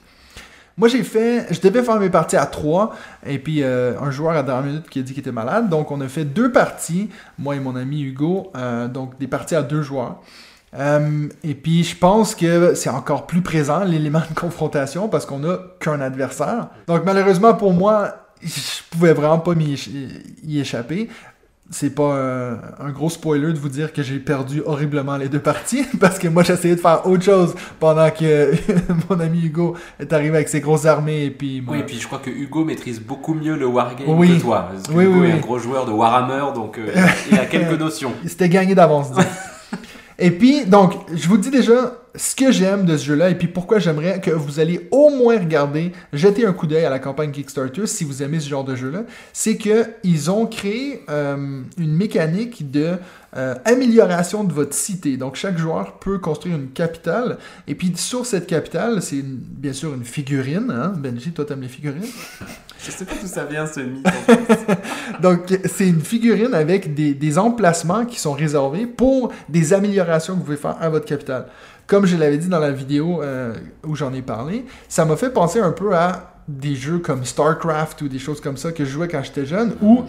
Moi, 0.77 0.89
j'ai 0.89 1.03
fait, 1.03 1.47
je 1.51 1.61
devais 1.61 1.83
faire 1.83 1.99
mes 1.99 2.09
parties 2.09 2.35
à 2.35 2.45
3, 2.45 2.93
et 3.25 3.39
puis 3.39 3.63
euh, 3.63 3.97
un 3.99 4.11
joueur 4.11 4.35
à 4.35 4.43
dernière 4.43 4.65
minute 4.65 4.89
qui 4.89 4.99
a 4.99 5.03
dit 5.03 5.13
qu'il 5.13 5.21
était 5.21 5.31
malade, 5.31 5.69
donc 5.69 5.89
on 5.89 6.01
a 6.01 6.09
fait 6.09 6.25
deux 6.25 6.51
parties, 6.51 7.09
moi 7.39 7.55
et 7.55 7.61
mon 7.61 7.77
ami 7.77 8.01
Hugo, 8.01 8.51
euh, 8.57 8.89
donc 8.89 9.17
des 9.17 9.27
parties 9.27 9.55
à 9.55 9.61
deux 9.61 9.81
joueurs. 9.81 10.21
Euh, 10.77 11.29
et 11.45 11.55
puis, 11.55 11.85
je 11.85 11.95
pense 11.95 12.35
que 12.35 12.73
c'est 12.75 12.89
encore 12.89 13.25
plus 13.25 13.41
présent 13.41 13.85
l'élément 13.85 14.21
de 14.29 14.37
confrontation 14.37 15.07
parce 15.07 15.25
qu'on 15.25 15.39
n'a 15.39 15.59
qu'un 15.79 16.01
adversaire. 16.01 16.67
Donc, 16.87 17.03
malheureusement 17.05 17.53
pour 17.53 17.71
moi, 17.71 18.13
je 18.41 18.81
pouvais 18.91 19.13
vraiment 19.13 19.39
pas 19.39 19.55
m'y 19.55 19.79
échapper. 20.59 21.09
C'est 21.71 21.95
pas 21.95 22.15
un 22.79 22.91
gros 22.91 23.09
spoiler 23.09 23.51
de 23.51 23.57
vous 23.57 23.69
dire 23.69 23.91
que 23.91 24.03
j'ai 24.03 24.19
perdu 24.19 24.61
horriblement 24.65 25.17
les 25.17 25.29
deux 25.29 25.39
parties 25.39 25.83
parce 25.99 26.19
que 26.19 26.27
moi 26.27 26.43
j'essayais 26.43 26.75
de 26.75 26.79
faire 26.79 27.07
autre 27.07 27.23
chose 27.23 27.55
pendant 27.79 28.09
que 28.11 28.51
mon 29.09 29.19
ami 29.19 29.41
Hugo 29.45 29.75
est 29.99 30.13
arrivé 30.13 30.35
avec 30.35 30.47
ses 30.47 30.61
grosses 30.61 30.85
armées 30.85 31.25
et 31.25 31.31
puis 31.31 31.61
moi- 31.61 31.73
Oui, 31.75 31.79
et 31.81 31.83
puis 31.83 31.97
je 31.99 32.05
crois 32.05 32.19
que 32.19 32.29
Hugo 32.29 32.63
maîtrise 32.65 33.01
beaucoup 33.01 33.33
mieux 33.33 33.55
le 33.57 33.65
wargame 33.65 34.07
Oui. 34.09 34.37
que 34.37 34.41
toi. 34.43 34.69
Parce 34.71 34.87
que 34.87 34.93
Oui, 34.93 35.05
Hugo 35.05 35.21
oui, 35.21 35.27
est 35.29 35.31
un 35.33 35.37
gros 35.39 35.57
joueur 35.57 35.87
de 35.87 35.91
Warhammer, 35.91 36.53
donc 36.53 36.77
euh, 36.77 36.85
il 37.31 37.39
a 37.39 37.45
quelques 37.47 37.79
notions. 37.79 38.11
C'était 38.27 38.47
gagné 38.49 38.75
d'avance. 38.75 39.07
et 40.19 40.29
puis, 40.31 40.65
donc, 40.67 40.93
je 41.15 41.27
vous 41.27 41.37
dis 41.37 41.49
déjà 41.49 41.93
ce 42.17 42.35
que 42.35 42.51
j'aime 42.51 42.85
de 42.85 42.97
ce 42.97 43.05
jeu-là 43.05 43.29
et 43.29 43.35
puis 43.35 43.47
pourquoi 43.47 43.79
j'aimerais 43.79 44.21
que 44.21 44.31
vous 44.31 44.59
alliez 44.59 44.87
au 44.91 45.09
moins 45.09 45.37
regarder, 45.39 45.91
jeter 46.13 46.45
un 46.45 46.53
coup 46.53 46.67
d'œil 46.67 46.85
à 46.85 46.89
la 46.89 46.99
campagne 46.99 47.31
Kickstarter 47.31 47.87
si 47.87 48.03
vous 48.03 48.23
aimez 48.23 48.39
ce 48.39 48.49
genre 48.49 48.63
de 48.63 48.75
jeu-là. 48.75 49.03
C'est 49.33 49.57
que 49.57 49.85
ils 50.03 50.31
ont 50.31 50.45
créé 50.45 51.03
euh, 51.09 51.61
une 51.77 51.95
mécanique 51.95 52.71
de 52.71 52.97
euh, 53.37 53.55
amélioration 53.65 54.45
de 54.45 54.53
votre 54.53 54.73
cité. 54.73 55.17
Donc, 55.17 55.35
chaque 55.35 55.57
joueur 55.57 55.99
peut 55.99 56.19
construire 56.19 56.55
une 56.55 56.69
capitale 56.69 57.37
et 57.67 57.75
puis 57.75 57.91
sur 57.95 58.25
cette 58.25 58.47
capitale, 58.47 59.01
c'est 59.01 59.21
bien 59.23 59.73
sûr 59.73 59.93
une 59.93 60.05
figurine. 60.05 60.71
Hein? 60.71 60.93
Benji, 60.97 61.31
toi, 61.31 61.43
t'aimes 61.43 61.61
les 61.61 61.67
figurines? 61.67 62.01
Je 62.85 62.91
sais 62.91 63.03
pas 63.03 63.13
d'où 63.19 63.27
ça 63.27 63.45
vient 63.45 63.65
ce 63.65 63.79
mythe. 63.79 64.07
Donc, 65.21 65.59
c'est 65.65 65.87
une 65.87 66.01
figurine 66.01 66.53
avec 66.53 66.93
des, 66.93 67.13
des 67.15 67.37
emplacements 67.37 68.05
qui 68.05 68.19
sont 68.19 68.33
réservés 68.33 68.85
pour 68.85 69.33
des 69.49 69.73
améliorations 69.73 70.33
que 70.33 70.39
vous 70.39 70.45
pouvez 70.45 70.57
faire 70.57 70.77
à 70.79 70.89
votre 70.89 71.05
capitale. 71.05 71.47
Comme 71.87 72.05
je 72.05 72.17
l'avais 72.17 72.37
dit 72.37 72.47
dans 72.47 72.59
la 72.59 72.71
vidéo 72.71 73.21
euh, 73.21 73.53
où 73.85 73.95
j'en 73.95 74.13
ai 74.13 74.21
parlé, 74.21 74.65
ça 74.87 75.05
m'a 75.05 75.15
fait 75.15 75.29
penser 75.31 75.59
un 75.59 75.71
peu 75.71 75.95
à 75.95 76.33
des 76.47 76.75
jeux 76.75 76.99
comme 76.99 77.23
StarCraft 77.25 78.01
ou 78.03 78.07
des 78.07 78.19
choses 78.19 78.41
comme 78.41 78.57
ça 78.57 78.71
que 78.71 78.85
je 78.85 78.89
jouais 78.89 79.07
quand 79.07 79.23
j'étais 79.23 79.45
jeune, 79.45 79.75
où 79.81 80.03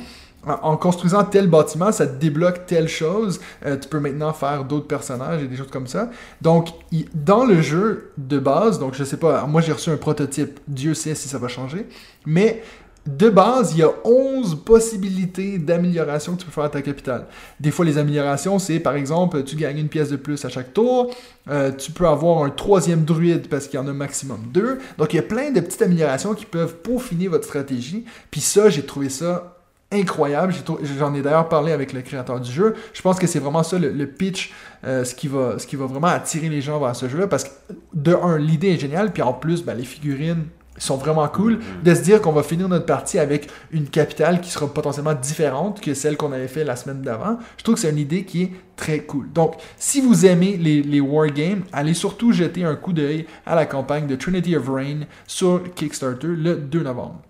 en- 0.46 0.76
construisant 0.76 1.24
tel 1.24 1.48
bâtiment, 1.48 1.90
ça 1.90 2.06
te 2.06 2.20
débloque 2.20 2.66
telle 2.66 2.88
chose. 2.88 3.40
Euh, 3.64 3.76
tu 3.76 3.88
peux 3.88 3.98
maintenant 3.98 4.32
faire 4.32 4.64
d'autres 4.64 4.86
personnages 4.86 5.42
et 5.42 5.48
des 5.48 5.56
choses 5.56 5.70
comme 5.70 5.86
ça. 5.88 6.08
Donc, 6.40 6.68
dans 7.14 7.44
le 7.44 7.60
jeu 7.62 8.12
de 8.16 8.38
base, 8.38 8.78
donc 8.78 8.94
je 8.94 9.02
sais 9.02 9.16
pas, 9.16 9.44
moi 9.46 9.60
j'ai 9.60 9.72
reçu 9.72 9.90
un 9.90 9.96
prototype, 9.96 10.60
Dieu 10.68 10.94
sait 10.94 11.14
si 11.16 11.28
ça 11.28 11.38
va 11.38 11.48
changer, 11.48 11.88
mais 12.26 12.62
de 13.06 13.30
base, 13.30 13.72
il 13.72 13.78
y 13.78 13.82
a 13.82 13.90
11 14.04 14.64
possibilités 14.64 15.58
d'amélioration 15.58 16.34
que 16.34 16.40
tu 16.40 16.46
peux 16.46 16.52
faire 16.52 16.64
à 16.64 16.68
ta 16.68 16.82
capitale. 16.82 17.26
Des 17.60 17.70
fois, 17.70 17.84
les 17.84 17.98
améliorations, 17.98 18.58
c'est 18.58 18.80
par 18.80 18.96
exemple, 18.96 19.44
tu 19.44 19.56
gagnes 19.56 19.78
une 19.78 19.88
pièce 19.88 20.10
de 20.10 20.16
plus 20.16 20.44
à 20.44 20.48
chaque 20.48 20.74
tour, 20.74 21.14
euh, 21.48 21.70
tu 21.70 21.92
peux 21.92 22.06
avoir 22.06 22.42
un 22.42 22.50
troisième 22.50 23.04
druide 23.04 23.48
parce 23.48 23.68
qu'il 23.68 23.78
y 23.78 23.82
en 23.82 23.86
a 23.86 23.92
maximum 23.92 24.40
deux. 24.52 24.78
Donc, 24.98 25.12
il 25.12 25.16
y 25.16 25.20
a 25.20 25.22
plein 25.22 25.50
de 25.52 25.60
petites 25.60 25.82
améliorations 25.82 26.34
qui 26.34 26.46
peuvent 26.46 26.76
peaufiner 26.76 27.28
votre 27.28 27.44
stratégie. 27.44 28.04
Puis 28.30 28.40
ça, 28.40 28.68
j'ai 28.68 28.84
trouvé 28.84 29.08
ça 29.08 29.56
incroyable. 29.92 30.52
J'en 30.98 31.14
ai, 31.14 31.22
d'ailleurs 31.22 31.48
parlé 31.48 31.70
avec 31.70 31.92
le 31.92 32.02
créateur 32.02 32.40
du 32.40 32.50
jeu. 32.50 32.74
Je 32.92 33.02
pense 33.02 33.18
que 33.18 33.28
c'est 33.28 33.38
vraiment 33.38 33.62
ça 33.62 33.78
le, 33.78 34.06
pitch, 34.06 34.52
euh, 34.84 35.04
ce, 35.04 35.14
qui 35.14 35.28
va, 35.28 35.58
ce 35.58 35.66
qui 35.66 35.76
va 35.76 35.86
vraiment 35.86 36.08
attirer 36.08 36.48
les 36.48 36.60
gens 36.60 36.80
vers 36.80 36.96
ce 36.96 37.08
jeu-là. 37.08 37.28
Parce 37.28 37.44
que, 37.44 37.50
de 37.94 38.14
un, 38.14 38.38
l'idée 38.38 38.70
est 38.70 38.80
géniale. 38.80 39.12
Puis 39.12 39.22
en 39.22 39.32
plus, 39.32 39.64
ben, 39.64 39.74
les 39.74 39.84
figurines 39.84 40.44
sont 40.78 40.96
vraiment 40.96 41.26
cool. 41.28 41.54
Mm-hmm. 41.54 41.82
De 41.84 41.94
se 41.94 42.00
dire 42.00 42.20
qu'on 42.20 42.32
va 42.32 42.42
finir 42.42 42.68
notre 42.68 42.86
partie 42.86 43.18
avec 43.18 43.48
une 43.70 43.88
capitale 43.88 44.40
qui 44.40 44.50
sera 44.50 44.66
potentiellement 44.66 45.14
différente 45.14 45.80
que 45.80 45.94
celle 45.94 46.16
qu'on 46.16 46.32
avait 46.32 46.48
fait 46.48 46.64
la 46.64 46.76
semaine 46.76 47.02
d'avant. 47.02 47.38
Je 47.58 47.62
trouve 47.62 47.76
que 47.76 47.80
c'est 47.80 47.90
une 47.90 47.98
idée 47.98 48.24
qui 48.24 48.42
est 48.44 48.52
très 48.76 49.00
cool. 49.00 49.30
Donc, 49.32 49.54
si 49.76 50.00
vous 50.00 50.26
aimez 50.26 50.56
les, 50.56 50.82
les 50.82 51.00
wargames, 51.00 51.64
allez 51.72 51.94
surtout 51.94 52.32
jeter 52.32 52.64
un 52.64 52.76
coup 52.76 52.92
d'œil 52.92 53.26
à 53.44 53.54
la 53.54 53.66
campagne 53.66 54.06
de 54.06 54.16
Trinity 54.16 54.56
of 54.56 54.68
Rain 54.68 55.00
sur 55.26 55.62
Kickstarter 55.74 56.28
le 56.28 56.56
2 56.56 56.82
novembre. 56.82 57.22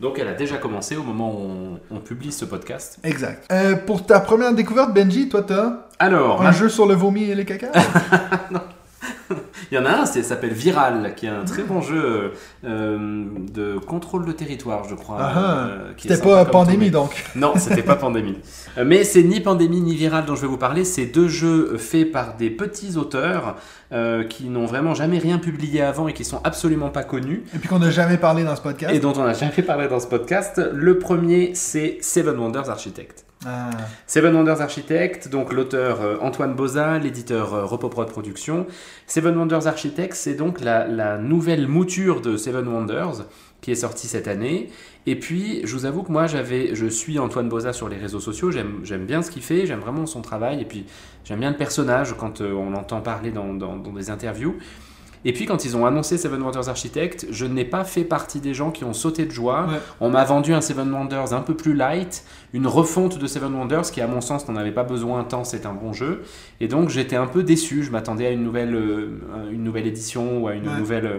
Donc 0.00 0.18
elle 0.18 0.28
a 0.28 0.34
déjà 0.34 0.58
commencé 0.58 0.96
au 0.96 1.02
moment 1.02 1.32
où 1.34 1.78
on, 1.90 2.00
publie 2.00 2.30
ce 2.30 2.44
podcast. 2.44 2.98
Exact. 3.02 3.46
Euh, 3.50 3.76
pour 3.76 4.04
ta 4.04 4.20
première 4.20 4.52
découverte, 4.52 4.92
Benji, 4.92 5.28
toi, 5.28 5.42
t'as 5.42 5.86
Alors, 5.98 6.42
un 6.42 6.52
jeu 6.52 6.68
sur 6.68 6.86
le 6.86 6.94
vomi 6.94 7.24
et 7.24 7.34
les 7.34 7.44
caca? 7.46 7.68
non. 8.50 8.60
Il 9.70 9.74
y 9.74 9.78
en 9.78 9.84
a 9.84 9.90
un, 9.90 10.06
ça 10.06 10.22
s'appelle 10.22 10.52
Viral, 10.52 11.14
qui 11.16 11.26
est 11.26 11.30
un 11.30 11.44
très 11.44 11.62
bon 11.62 11.80
jeu 11.80 12.32
euh, 12.64 13.24
de 13.52 13.78
contrôle 13.78 14.24
de 14.24 14.32
territoire, 14.32 14.84
je 14.88 14.94
crois. 14.94 15.16
Ah, 15.20 15.32
ah. 15.34 15.66
Euh, 15.66 15.92
c'était 15.96 16.18
pas 16.18 16.44
Pandémie 16.44 16.90
donc 16.90 17.24
Non, 17.36 17.54
c'était 17.56 17.82
pas 17.82 17.96
Pandémie. 17.96 18.38
Euh, 18.78 18.84
mais 18.86 19.04
c'est 19.04 19.22
ni 19.22 19.40
Pandémie 19.40 19.80
ni 19.80 19.94
Viral 19.94 20.24
dont 20.24 20.34
je 20.34 20.42
vais 20.42 20.46
vous 20.46 20.58
parler, 20.58 20.84
c'est 20.84 21.06
deux 21.06 21.28
jeux 21.28 21.76
faits 21.78 22.12
par 22.12 22.36
des 22.36 22.50
petits 22.50 22.96
auteurs 22.96 23.56
qui 24.28 24.48
n'ont 24.48 24.66
vraiment 24.66 24.94
jamais 24.94 25.18
rien 25.18 25.38
publié 25.38 25.80
avant 25.80 26.08
et 26.08 26.12
qui 26.12 26.24
sont 26.24 26.40
absolument 26.42 26.90
pas 26.90 27.04
connus. 27.04 27.44
Et 27.54 27.58
puis 27.58 27.68
qu'on 27.68 27.78
n'a 27.78 27.90
jamais 27.90 28.16
parlé 28.16 28.42
dans 28.42 28.56
ce 28.56 28.60
podcast. 28.60 28.92
Et 28.92 28.98
dont 28.98 29.12
on 29.16 29.24
n'a 29.24 29.32
jamais 29.32 29.62
parlé 29.62 29.86
dans 29.86 30.00
ce 30.00 30.08
podcast. 30.08 30.60
Le 30.72 30.98
premier, 30.98 31.52
c'est 31.54 31.98
Seven 32.00 32.36
Wonders 32.36 32.68
Architect. 32.68 33.25
Ah. 33.44 33.70
Seven 34.06 34.34
Wonders 34.34 34.62
Architect, 34.62 35.28
donc 35.28 35.52
l'auteur 35.52 36.00
euh, 36.00 36.16
Antoine 36.20 36.54
Boza, 36.54 36.98
l'éditeur 36.98 37.54
euh, 37.54 37.64
Repoprod 37.66 38.08
Productions. 38.08 38.66
Seven 39.06 39.36
Wonders 39.36 39.66
Architect, 39.66 40.14
c'est 40.14 40.34
donc 40.34 40.60
la, 40.60 41.18
nouvelle 41.18 41.68
mouture 41.68 42.22
de 42.22 42.36
Seven 42.36 42.66
Wonders 42.66 43.26
qui 43.60 43.72
est 43.72 43.76
sortie 43.76 44.06
cette 44.06 44.28
année. 44.28 44.70
Et 45.06 45.16
puis, 45.16 45.60
je 45.64 45.74
vous 45.74 45.84
avoue 45.86 46.02
que 46.02 46.12
moi, 46.12 46.26
j'avais, 46.26 46.74
je 46.74 46.86
suis 46.86 47.18
Antoine 47.18 47.48
Boza 47.48 47.72
sur 47.72 47.88
les 47.88 47.96
réseaux 47.96 48.20
sociaux, 48.20 48.50
j'aime 48.50 49.06
bien 49.06 49.22
ce 49.22 49.30
qu'il 49.30 49.42
fait, 49.42 49.66
j'aime 49.66 49.80
vraiment 49.80 50.06
son 50.06 50.22
travail, 50.22 50.60
et 50.60 50.64
puis 50.64 50.86
j'aime 51.24 51.40
bien 51.40 51.50
le 51.50 51.56
personnage 51.56 52.14
quand 52.18 52.40
euh, 52.40 52.52
on 52.52 52.70
l'entend 52.70 53.00
parler 53.00 53.32
dans, 53.32 53.52
dans 53.54 53.76
des 53.76 54.10
interviews. 54.10 54.56
Et 55.26 55.32
puis 55.32 55.44
quand 55.44 55.64
ils 55.64 55.76
ont 55.76 55.84
annoncé 55.84 56.18
Seven 56.18 56.40
Wonders 56.40 56.68
Architect, 56.68 57.26
je 57.32 57.46
n'ai 57.46 57.64
pas 57.64 57.82
fait 57.82 58.04
partie 58.04 58.38
des 58.38 58.54
gens 58.54 58.70
qui 58.70 58.84
ont 58.84 58.92
sauté 58.92 59.26
de 59.26 59.32
joie. 59.32 59.66
On 60.00 60.08
m'a 60.08 60.22
vendu 60.22 60.54
un 60.54 60.60
Seven 60.60 60.88
Wonders 60.88 61.32
un 61.34 61.40
peu 61.40 61.54
plus 61.54 61.74
light, 61.74 62.24
une 62.52 62.68
refonte 62.68 63.18
de 63.18 63.26
Seven 63.26 63.52
Wonders 63.52 63.90
qui 63.90 64.00
à 64.00 64.06
mon 64.06 64.20
sens 64.20 64.48
n'en 64.48 64.54
avait 64.54 64.70
pas 64.70 64.84
besoin 64.84 65.24
tant 65.24 65.42
c'est 65.42 65.66
un 65.66 65.72
bon 65.72 65.92
jeu. 65.92 66.22
Et 66.60 66.68
donc 66.68 66.90
j'étais 66.90 67.16
un 67.16 67.26
peu 67.26 67.42
déçu, 67.42 67.82
je 67.82 67.90
m'attendais 67.90 68.26
à 68.26 68.30
une 68.30 68.44
nouvelle, 68.44 68.72
euh, 68.76 69.18
une 69.50 69.64
nouvelle 69.64 69.88
édition 69.88 70.44
ou 70.44 70.46
à 70.46 70.54
une 70.54 70.72
nouvelle, 70.78 71.06
euh, 71.06 71.18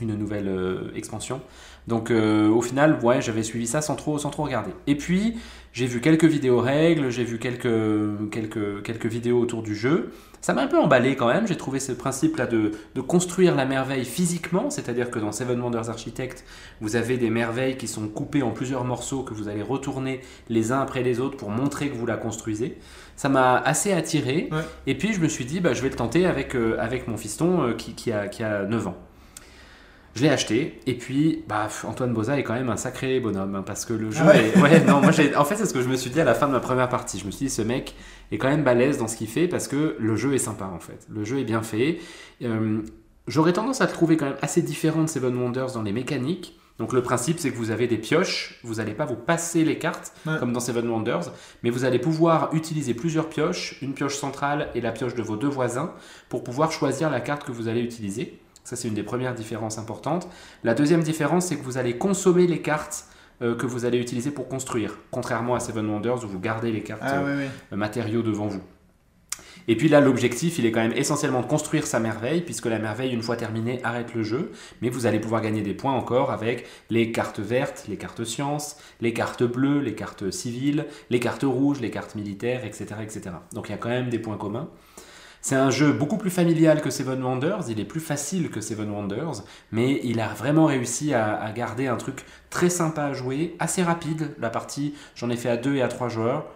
une 0.00 0.14
nouvelle 0.14 0.46
euh, 0.46 0.92
expansion. 0.94 1.40
Donc 1.88 2.10
au 2.12 2.62
final, 2.62 2.98
ouais, 3.02 3.20
j'avais 3.20 3.42
suivi 3.42 3.66
ça 3.66 3.82
sans 3.82 3.96
trop, 3.96 4.16
sans 4.16 4.30
trop 4.30 4.44
regarder. 4.44 4.70
Et 4.86 4.94
puis 4.94 5.36
j'ai 5.72 5.86
vu 5.86 6.00
quelques 6.00 6.24
vidéos 6.24 6.60
règles, 6.60 7.10
j'ai 7.10 7.24
vu 7.24 7.38
quelques, 7.38 8.30
quelques, 8.30 8.82
quelques 8.84 9.06
vidéos 9.06 9.40
autour 9.40 9.64
du 9.64 9.74
jeu. 9.74 10.12
Ça 10.44 10.52
m'a 10.52 10.60
un 10.60 10.66
peu 10.66 10.78
emballé 10.78 11.16
quand 11.16 11.28
même. 11.28 11.46
J'ai 11.46 11.56
trouvé 11.56 11.80
ce 11.80 11.90
principe-là 11.90 12.46
de, 12.46 12.72
construire 13.00 13.54
la 13.54 13.64
merveille 13.64 14.04
physiquement, 14.04 14.68
c'est-à-dire 14.68 15.10
que 15.10 15.18
dans 15.18 15.32
Seven 15.32 15.58
Wonders 15.58 15.88
Architect, 15.88 16.44
vous 16.82 16.96
avez 16.96 17.16
des 17.16 17.30
merveilles 17.30 17.78
qui 17.78 17.88
sont 17.88 18.08
coupées 18.08 18.42
en 18.42 18.50
plusieurs 18.50 18.84
morceaux 18.84 19.22
que 19.22 19.32
vous 19.32 19.48
allez 19.48 19.62
retourner 19.62 20.20
les 20.50 20.70
uns 20.70 20.82
après 20.82 21.02
les 21.02 21.18
autres 21.18 21.38
pour 21.38 21.48
montrer 21.48 21.88
que 21.88 21.96
vous 21.96 22.04
la 22.04 22.18
construisez. 22.18 22.76
Ça 23.16 23.30
m'a 23.30 23.56
assez 23.56 23.94
attiré. 23.94 24.50
Et 24.86 24.98
puis 24.98 25.14
je 25.14 25.20
me 25.20 25.28
suis 25.28 25.46
dit, 25.46 25.60
bah, 25.60 25.72
je 25.72 25.80
vais 25.80 25.88
le 25.88 25.96
tenter 25.96 26.26
avec, 26.26 26.54
euh, 26.54 26.76
avec 26.78 27.08
mon 27.08 27.16
fiston 27.16 27.62
euh, 27.62 27.72
qui, 27.72 27.94
qui, 27.94 28.12
a, 28.12 28.28
qui 28.28 28.42
a 28.42 28.64
9 28.64 28.88
ans. 28.88 28.96
Je 30.14 30.22
l'ai 30.22 30.28
acheté 30.28 30.78
et 30.86 30.94
puis 30.94 31.42
bah, 31.48 31.68
Antoine 31.82 32.12
Boza 32.12 32.38
est 32.38 32.44
quand 32.44 32.54
même 32.54 32.68
un 32.68 32.76
sacré 32.76 33.18
bonhomme 33.18 33.56
hein, 33.56 33.64
parce 33.66 33.84
que 33.84 33.94
le 33.94 34.12
jeu 34.12 34.22
ah 34.24 34.36
est... 34.36 34.56
ouais, 34.60 34.84
non, 34.84 35.00
moi 35.00 35.10
en 35.36 35.44
fait 35.44 35.56
c'est 35.56 35.66
ce 35.66 35.74
que 35.74 35.82
je 35.82 35.88
me 35.88 35.96
suis 35.96 36.10
dit 36.10 36.20
à 36.20 36.24
la 36.24 36.34
fin 36.34 36.46
de 36.46 36.52
ma 36.52 36.60
première 36.60 36.88
partie. 36.88 37.18
Je 37.18 37.26
me 37.26 37.32
suis 37.32 37.46
dit 37.46 37.50
ce 37.50 37.62
mec 37.62 37.96
est 38.32 38.38
quand 38.38 38.48
même 38.48 38.64
balèze 38.64 38.98
dans 38.98 39.08
ce 39.08 39.16
qu'il 39.16 39.28
fait 39.28 39.48
parce 39.48 39.68
que 39.68 39.96
le 39.98 40.16
jeu 40.16 40.34
est 40.34 40.38
sympa 40.38 40.66
en 40.66 40.80
fait. 40.80 41.06
Le 41.08 41.24
jeu 41.24 41.38
est 41.38 41.44
bien 41.44 41.62
fait. 41.62 41.98
Euh, 42.42 42.82
j'aurais 43.26 43.52
tendance 43.52 43.80
à 43.80 43.86
le 43.86 43.92
trouver 43.92 44.16
quand 44.16 44.26
même 44.26 44.38
assez 44.42 44.62
différent 44.62 45.02
de 45.02 45.08
Seven 45.08 45.36
Wonders 45.36 45.72
dans 45.72 45.82
les 45.82 45.92
mécaniques. 45.92 46.58
Donc 46.78 46.92
le 46.92 47.02
principe 47.02 47.38
c'est 47.38 47.50
que 47.50 47.56
vous 47.56 47.70
avez 47.70 47.86
des 47.86 47.98
pioches, 47.98 48.58
vous 48.64 48.74
n'allez 48.74 48.94
pas 48.94 49.04
vous 49.04 49.16
passer 49.16 49.64
les 49.64 49.78
cartes 49.78 50.12
comme 50.24 50.52
dans 50.52 50.60
Seven 50.60 50.88
Wonders, 50.88 51.30
mais 51.62 51.70
vous 51.70 51.84
allez 51.84 52.00
pouvoir 52.00 52.52
utiliser 52.52 52.94
plusieurs 52.94 53.28
pioches, 53.28 53.78
une 53.80 53.94
pioche 53.94 54.16
centrale 54.16 54.70
et 54.74 54.80
la 54.80 54.90
pioche 54.90 55.14
de 55.14 55.22
vos 55.22 55.36
deux 55.36 55.48
voisins 55.48 55.92
pour 56.28 56.42
pouvoir 56.42 56.72
choisir 56.72 57.10
la 57.10 57.20
carte 57.20 57.44
que 57.44 57.52
vous 57.52 57.68
allez 57.68 57.80
utiliser. 57.80 58.40
Ça, 58.64 58.76
c'est 58.76 58.88
une 58.88 58.94
des 58.94 59.02
premières 59.02 59.34
différences 59.34 59.78
importantes. 59.78 60.26
La 60.64 60.72
deuxième 60.74 61.02
différence, 61.02 61.46
c'est 61.46 61.56
que 61.56 61.62
vous 61.62 61.76
allez 61.76 61.98
consommer 61.98 62.46
les 62.46 62.62
cartes 62.62 63.04
euh, 63.42 63.54
que 63.54 63.66
vous 63.66 63.84
allez 63.84 63.98
utiliser 63.98 64.30
pour 64.30 64.48
construire, 64.48 64.98
contrairement 65.10 65.54
à 65.54 65.60
Seven 65.60 65.88
Wonders 65.88 66.24
où 66.24 66.28
vous 66.28 66.40
gardez 66.40 66.72
les 66.72 66.82
cartes 66.82 67.02
ah, 67.04 67.20
euh, 67.22 67.48
matériaux 67.72 68.22
devant 68.22 68.46
vous. 68.46 68.62
Et 69.66 69.76
puis 69.76 69.88
là, 69.88 70.00
l'objectif, 70.00 70.58
il 70.58 70.66
est 70.66 70.72
quand 70.72 70.82
même 70.82 70.92
essentiellement 70.92 71.40
de 71.40 71.46
construire 71.46 71.86
sa 71.86 71.98
merveille, 71.98 72.42
puisque 72.42 72.66
la 72.66 72.78
merveille, 72.78 73.12
une 73.12 73.22
fois 73.22 73.36
terminée, 73.36 73.80
arrête 73.82 74.14
le 74.14 74.22
jeu. 74.22 74.52
Mais 74.82 74.90
vous 74.90 75.06
allez 75.06 75.18
pouvoir 75.18 75.40
gagner 75.40 75.62
des 75.62 75.72
points 75.72 75.94
encore 75.94 76.30
avec 76.30 76.66
les 76.90 77.12
cartes 77.12 77.40
vertes, 77.40 77.86
les 77.88 77.96
cartes 77.96 78.24
sciences, 78.24 78.76
les 79.00 79.14
cartes 79.14 79.42
bleues, 79.42 79.80
les 79.80 79.94
cartes 79.94 80.30
civiles, 80.30 80.86
les 81.08 81.20
cartes 81.20 81.44
rouges, 81.44 81.80
les 81.80 81.90
cartes 81.90 82.14
militaires, 82.14 82.64
etc. 82.64 82.96
etc. 83.02 83.22
Donc 83.52 83.68
il 83.68 83.72
y 83.72 83.74
a 83.74 83.78
quand 83.78 83.88
même 83.88 84.10
des 84.10 84.18
points 84.18 84.36
communs. 84.36 84.68
C'est 85.44 85.56
un 85.56 85.68
jeu 85.68 85.92
beaucoup 85.92 86.16
plus 86.16 86.30
familial 86.30 86.80
que 86.80 86.88
Seven 86.88 87.22
Wonders, 87.22 87.64
il 87.68 87.78
est 87.78 87.84
plus 87.84 88.00
facile 88.00 88.48
que 88.48 88.62
Seven 88.62 88.90
Wonders, 88.90 89.42
mais 89.72 90.00
il 90.02 90.18
a 90.20 90.28
vraiment 90.28 90.64
réussi 90.64 91.12
à, 91.12 91.52
garder 91.54 91.86
un 91.86 91.98
truc 91.98 92.24
très 92.48 92.70
sympa 92.70 93.02
à 93.04 93.12
jouer, 93.12 93.54
assez 93.58 93.82
rapide. 93.82 94.34
La 94.38 94.48
partie, 94.48 94.94
j'en 95.14 95.28
ai 95.28 95.36
fait 95.36 95.50
à 95.50 95.58
2 95.58 95.74
et 95.74 95.82
à 95.82 95.88
3 95.88 96.08
joueurs, 96.08 96.46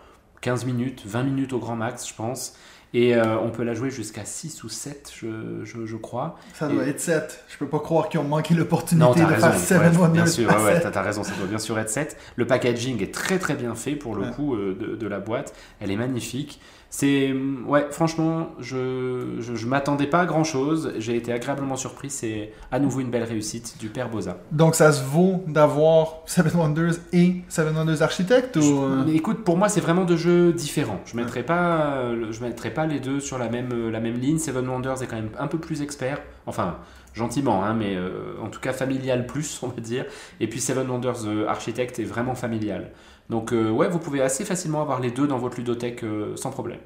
15 0.41 0.65
minutes, 0.65 1.03
20 1.05 1.23
minutes 1.25 1.53
au 1.53 1.59
grand 1.59 1.77
max, 1.77 2.09
je 2.09 2.15
pense. 2.15 2.55
Et 2.95 3.15
euh, 3.15 3.39
on 3.39 3.51
peut 3.51 3.63
la 3.63 3.75
jouer 3.75 3.91
jusqu'à 3.91 4.25
6 4.25 4.65
ou 4.65 4.71
7, 4.71 5.13
je, 5.15 5.65
je, 5.65 5.97
crois. 5.97 6.39
Ça 6.55 6.67
doit 6.67 6.85
être 6.85 7.01
7. 7.01 7.45
Je 7.47 7.59
peux 7.59 7.69
pas 7.69 7.81
croire 7.81 8.09
qu'ils 8.09 8.21
ont 8.21 8.25
manqué 8.25 8.55
l'opportunité 8.55 9.21
de 9.21 9.27
faire 9.27 9.55
7 9.55 9.99
Wonders. 9.99 10.09
Bien 10.13 10.27
sûr, 10.27 10.49
ouais, 10.49 10.81
t'as 10.91 11.03
raison, 11.03 11.23
ça 11.23 11.35
doit 11.39 11.47
bien 11.47 11.59
sûr 11.59 11.79
être 11.79 11.91
7. 11.91 12.17
Le 12.37 12.47
packaging 12.47 13.03
est 13.03 13.13
très 13.13 13.39
très 13.39 13.55
bien 13.55 13.75
fait 13.75 13.97
pour 13.97 14.15
le 14.15 14.31
coup 14.31 14.55
euh, 14.55 14.75
de, 14.81 14.97
de, 14.97 15.07
la 15.07 15.21
boîte. 15.21 15.53
Elle 15.79 15.91
est 15.91 15.97
magnifique. 15.97 16.59
C'est 16.91 17.35
ouais, 17.67 17.87
franchement, 17.91 18.49
je 18.61 19.37
je, 19.41 19.67
m'attendais 19.67 20.07
pas 20.07 20.21
à 20.21 20.27
grand 20.27 20.45
chose. 20.45 20.95
J'ai 20.99 21.17
été 21.17 21.33
agréablement 21.33 21.77
surpris. 21.77 22.09
C'est 22.09 22.53
à 22.73 22.79
nouveau 22.79 23.01
une 23.01 23.11
belle 23.11 23.25
réussite 23.25 23.77
du 23.79 23.89
père 23.89 24.09
Boza. 24.09 24.39
Donc 24.53 24.75
ça 24.75 24.91
se 24.93 25.05
vaut 25.05 25.45
d'avoir 25.47 26.21
Seven 26.25 26.53
Wonders 26.57 26.95
et 27.13 27.43
Seven 27.49 27.77
Wonders 27.77 28.01
Architect 28.01 28.57
ou 28.57 28.85
euh? 28.85 29.07
Écoute, 29.13 29.45
pour 29.45 29.59
moi, 29.59 29.69
c'est 29.69 29.83
vraiment 29.83 30.05
deux 30.05 30.17
jeux 30.17 30.53
différents. 30.55 31.01
Je 31.05 31.17
mettrai 31.17 31.43
pas 31.43 32.03
je 32.31 32.41
mettrai 32.43 32.71
pas 32.71 32.87
les 32.87 33.01
deux 33.01 33.21
sur 33.21 33.37
la 33.37 33.51
même 33.51 33.91
la 33.91 34.01
même 34.01 34.19
ligne. 34.19 34.39
Seven 34.39 34.67
Wonders 34.67 35.03
est 35.03 35.07
quand 35.07 35.17
même 35.17 35.31
un 35.39 35.47
peu 35.47 35.59
plus 35.59 35.83
expert. 35.83 36.23
Enfin, 36.47 36.79
gentiment, 37.19 37.65
hein, 37.65 37.75
mais 37.75 37.97
euh, 37.97 38.37
en 38.43 38.49
tout 38.49 38.61
cas 38.61 38.73
familial 38.73 39.27
plus, 39.27 39.61
on 39.63 39.69
va 39.69 39.81
dire. 39.81 40.07
Et 40.41 40.49
puis 40.49 40.61
Seven 40.61 40.89
Wonders 40.89 41.27
euh, 41.27 41.47
Architect 41.47 41.99
est 41.99 42.05
vraiment 42.05 42.35
familial. 42.35 42.91
Donc 43.31 43.53
euh, 43.53 43.71
ouais, 43.71 43.89
vous 43.89 43.99
pouvez 43.99 44.23
assez 44.23 44.45
facilement 44.45 44.81
avoir 44.81 45.01
les 45.01 45.11
deux 45.11 45.27
dans 45.27 45.39
votre 45.39 45.57
ludothèque 45.57 46.03
euh, 46.03 46.35
sans 46.37 46.51
problème. 46.51 46.79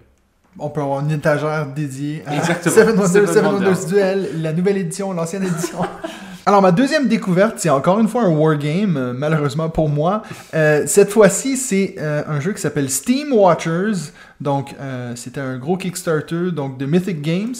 On 0.58 0.68
peut 0.68 0.82
avoir 0.82 1.00
une 1.00 1.10
étagère 1.10 1.66
dédiée 1.66 2.22
à 2.26 2.36
Exactement. 2.36 3.06
Seven 3.06 3.46
Wonders, 3.46 3.86
Duel, 3.86 4.42
la 4.42 4.52
nouvelle 4.52 4.76
édition, 4.76 5.12
l'ancienne 5.12 5.44
édition. 5.44 5.78
Alors, 6.44 6.60
ma 6.60 6.72
deuxième 6.72 7.06
découverte, 7.06 7.54
c'est 7.58 7.70
encore 7.70 8.00
une 8.00 8.08
fois 8.08 8.24
un 8.24 8.28
wargame, 8.28 8.96
euh, 8.96 9.12
malheureusement 9.14 9.70
pour 9.70 9.88
moi. 9.88 10.22
cette 10.52 11.10
fois-ci, 11.10 11.56
c'est 11.56 11.96
un 11.98 12.40
jeu 12.40 12.52
qui 12.52 12.60
s'appelle 12.60 12.90
Steam 12.90 13.32
Watchers. 13.32 14.10
Donc, 14.40 14.74
c'était 15.14 15.40
un 15.40 15.56
gros 15.56 15.76
Kickstarter 15.76 16.50
donc, 16.50 16.76
de 16.76 16.84
Mythic 16.84 17.22
Games, 17.22 17.54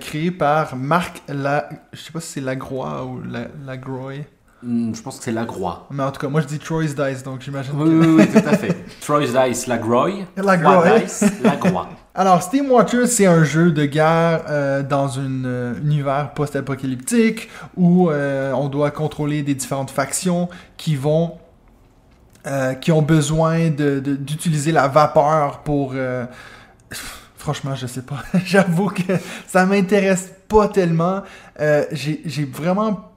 créé 0.00 0.30
par 0.30 0.76
Marc 0.76 1.22
La... 1.28 1.68
Je 1.92 2.00
sais 2.00 2.12
pas 2.12 2.20
si 2.20 2.34
c'est 2.34 2.40
Lagroix 2.40 3.04
ou 3.04 3.20
La... 3.28 3.48
Lagroy. 3.66 4.24
Hmm, 4.66 4.94
je 4.94 5.02
pense 5.02 5.18
que 5.18 5.24
c'est 5.24 5.32
Lagroix. 5.32 5.86
Mais 5.90 6.02
en 6.02 6.10
tout 6.10 6.20
cas, 6.20 6.28
moi 6.28 6.40
je 6.40 6.46
dis 6.46 6.58
Troy's 6.58 6.94
Dice, 6.94 7.22
donc 7.22 7.42
j'imagine 7.42 7.74
oui, 7.76 7.84
que... 7.90 8.06
oui, 8.06 8.06
oui, 8.18 8.28
tout 8.42 8.48
à 8.48 8.56
fait. 8.56 8.74
Troy's 9.00 9.32
Dice, 9.34 9.66
Lagroix. 9.66 10.08
Lagroix. 10.36 10.98
Dice, 11.00 11.24
Lagroix. 11.42 11.88
Alors, 12.14 12.42
Steam 12.42 12.70
Watchers, 12.70 13.08
c'est 13.08 13.26
un 13.26 13.42
jeu 13.42 13.72
de 13.72 13.84
guerre 13.86 14.44
euh, 14.48 14.82
dans 14.84 15.18
un 15.18 15.44
euh, 15.44 15.74
univers 15.82 16.32
post-apocalyptique 16.32 17.50
où 17.76 18.08
euh, 18.08 18.52
on 18.52 18.68
doit 18.68 18.92
contrôler 18.92 19.42
des 19.42 19.54
différentes 19.54 19.90
factions 19.90 20.48
qui 20.76 20.96
vont 20.96 21.38
qui 22.82 22.92
ont 22.92 23.00
besoin 23.00 23.70
de- 23.70 24.00
de- 24.00 24.16
d'utiliser 24.16 24.70
la 24.70 24.86
vapeur 24.86 25.60
pour... 25.60 25.94
franchement, 27.38 27.74
je 27.74 27.86
sais 27.86 28.02
pas. 28.02 28.22
J'avoue 28.44 28.88
que 28.90 29.14
ça 29.46 29.64
m'intéresse 29.64 30.30
pas 30.46 30.68
tellement. 30.68 31.22
J'ai 31.58 32.44
vraiment... 32.52 33.13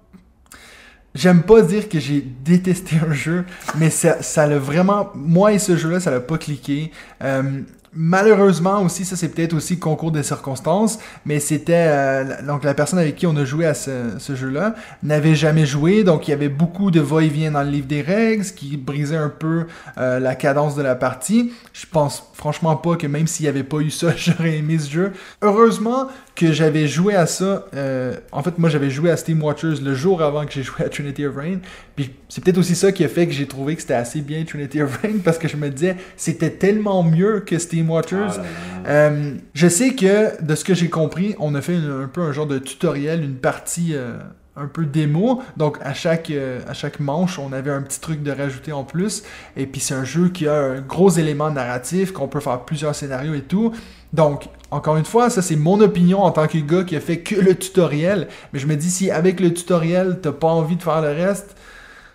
J'aime 1.18 1.42
pas 1.42 1.64
dire 1.64 1.90
que 1.90 2.00
j'ai 2.00 2.22
détesté 2.22 2.98
un 3.10 3.12
jeu, 3.12 3.44
mais 3.76 3.90
ça 3.90 4.22
ça 4.22 4.46
l'a 4.46 4.60
vraiment... 4.60 5.10
Moi 5.16 5.54
et 5.54 5.60
ce 5.60 5.76
jeu-là, 5.76 6.00
ça 6.00 6.12
l'a 6.12 6.20
pas 6.20 6.38
cliqué. 6.38 6.92
Euh, 7.24 7.62
malheureusement 7.92 8.84
aussi, 8.84 9.04
ça 9.04 9.16
c'est 9.16 9.30
peut-être 9.30 9.54
aussi 9.54 9.80
concours 9.80 10.12
des 10.12 10.22
circonstances, 10.22 11.00
mais 11.26 11.40
c'était... 11.40 11.88
euh, 11.88 12.44
donc 12.46 12.64
la 12.64 12.76
personne 12.76 13.00
avec 13.00 13.16
qui 13.16 13.26
on 13.26 13.36
a 13.36 13.46
joué 13.46 13.66
à 13.66 13.74
ce, 13.74 14.36
jeu-là 14.36 14.76
n'avait 15.02 15.34
jamais 15.34 15.66
joué, 15.66 16.04
donc 16.04 16.28
il 16.28 16.32
y 16.32 16.34
avait 16.36 16.50
beaucoup 16.50 16.92
de 16.92 17.00
va-et-vient 17.00 17.50
dans 17.50 17.64
le 17.64 17.72
livre 17.72 17.88
des 17.88 18.04
règles, 18.04 18.44
qui 18.44 18.78
brisait 18.78 19.18
un 19.18 19.30
peu 19.30 19.66
euh, 19.98 20.20
la 20.20 20.36
cadence 20.36 20.76
de 20.76 20.84
la 20.84 20.94
partie. 20.94 21.52
Je 21.74 21.88
pense 21.92 22.30
franchement 22.38 22.76
pas 22.76 22.96
que 22.96 23.08
même 23.08 23.26
s'il 23.28 23.44
n'y 23.46 23.50
avait 23.50 23.64
pas 23.64 23.78
eu 23.80 23.90
ça, 23.90 24.14
j'aurais 24.18 24.58
aimé 24.58 24.78
ce 24.80 24.90
jeu. 24.90 25.12
Heureusement 25.42 26.08
que 26.36 26.52
j'avais 26.52 26.88
joué 26.88 27.16
à 27.16 27.26
ça. 27.26 27.66
euh, 27.74 28.16
en 28.32 28.44
fait, 28.44 28.58
moi 28.60 28.70
j'avais 28.70 28.90
joué 28.92 29.10
à 29.10 29.18
Steam 29.18 29.42
Watchers 29.44 29.82
le 29.84 29.96
jour 29.96 30.22
avant 30.22 30.46
que 30.46 30.52
j'ai 30.52 30.64
joué 30.64 30.86
à 30.86 30.90
Trinity 30.90 31.26
of 31.26 31.36
Rain. 31.36 31.58
Puis 31.96 32.12
c'est 32.30 32.44
peut-être 32.44 32.60
aussi 32.60 32.76
ça 32.76 32.92
qui 32.92 33.04
a 33.04 33.08
fait 33.10 33.26
que 33.26 33.34
j'ai 33.34 33.48
trouvé 33.48 33.76
que 33.76 33.82
c'était 33.82 33.96
assez 33.96 34.22
bien 34.22 34.44
Trinity 34.46 34.82
of 34.82 34.98
Rain 35.02 35.18
parce 35.24 35.38
que 35.40 35.48
je 35.48 35.58
me 35.58 35.70
disais 35.70 35.96
c'était 36.16 36.52
tellement 36.52 37.02
mieux 37.04 37.40
que 37.40 37.58
Steam 37.58 37.90
Watchers. 37.90 38.18
Ah 38.30 38.38
là 38.38 38.44
là. 38.44 38.90
Euh, 38.90 39.34
je 39.54 39.68
sais 39.68 39.96
que, 39.96 40.42
de 40.44 40.56
ce 40.56 40.64
que 40.64 40.74
j'ai 40.76 40.90
compris, 40.90 41.36
on 41.40 41.56
a 41.56 41.62
fait 41.62 41.74
une- 41.76 42.04
un 42.04 42.08
peu 42.08 42.22
un 42.22 42.32
genre 42.32 42.46
de 42.48 42.60
tutoriel, 42.60 43.24
une 43.24 43.36
partie 43.36 43.94
euh, 43.96 44.18
un 44.58 44.68
peu 44.68 44.86
démo. 44.86 45.42
Donc, 45.56 45.78
à 45.84 45.94
chaque, 45.94 46.30
euh, 46.32 46.60
à 46.68 46.74
chaque 46.74 47.00
manche, 47.00 47.40
on 47.40 47.54
avait 47.54 47.72
un 47.72 47.82
petit 47.82 48.00
truc 48.00 48.24
de 48.24 48.32
rajouter 48.32 48.72
en 48.72 48.84
plus. 48.84 49.24
Et 49.56 49.66
puis, 49.68 49.80
c'est 49.82 49.94
un 49.94 50.04
jeu 50.04 50.30
qui 50.30 50.48
a 50.48 50.54
un 50.56 50.82
gros 50.82 51.10
élément 51.12 51.50
narratif, 51.52 52.12
qu'on 52.12 52.28
peut 52.28 52.40
faire 52.40 52.62
plusieurs 52.62 52.96
scénarios 52.96 53.34
et 53.36 53.42
tout. 53.42 53.72
Donc, 54.14 54.48
encore 54.72 54.98
une 54.98 55.06
fois, 55.06 55.30
ça, 55.30 55.42
c'est 55.42 55.56
mon 55.56 55.80
opinion 55.82 56.24
en 56.24 56.32
tant 56.32 56.48
que 56.48 56.58
gars 56.58 56.84
qui 56.84 56.96
a 56.96 57.00
fait 57.00 57.20
que 57.20 57.36
le 57.36 57.56
tutoriel. 57.56 58.28
Mais 58.54 58.60
je 58.60 58.68
me 58.68 58.76
dis, 58.76 58.90
si 58.90 59.12
avec 59.12 59.40
le 59.40 59.54
tutoriel, 59.54 60.20
t'as 60.22 60.32
pas 60.32 60.48
envie 60.48 60.76
de 60.76 60.84
faire 60.84 61.02
le 61.02 61.10
reste, 61.10 61.56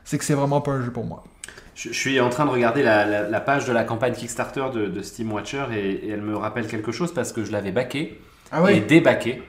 c'est 0.04 0.18
que 0.18 0.24
c'est 0.24 0.34
vraiment 0.34 0.60
pas 0.60 0.72
un 0.72 0.82
jeu 0.84 0.90
pour 0.90 1.04
moi. 1.04 1.22
Je, 1.74 1.88
je 1.88 1.94
suis 1.98 2.20
en 2.20 2.28
train 2.28 2.44
de 2.44 2.50
regarder 2.50 2.82
la, 2.82 3.06
la- 3.06 3.28
la 3.28 3.40
page 3.40 3.66
de 3.66 3.72
la 3.72 3.84
campagne 3.84 4.12
Kickstarter 4.12 4.64
de, 4.74 4.86
de 4.86 5.00
Steam 5.02 5.32
Watcher 5.32 5.64
et, 5.72 5.90
et 6.06 6.10
elle 6.10 6.20
me 6.20 6.36
rappelle 6.36 6.66
quelque 6.66 6.92
chose 6.92 7.14
parce 7.14 7.32
que 7.32 7.44
je 7.44 7.52
l'avais 7.52 7.72
backé 7.72 8.20
Ah 8.50 8.70
et 8.70 8.80
débacké 8.80 9.42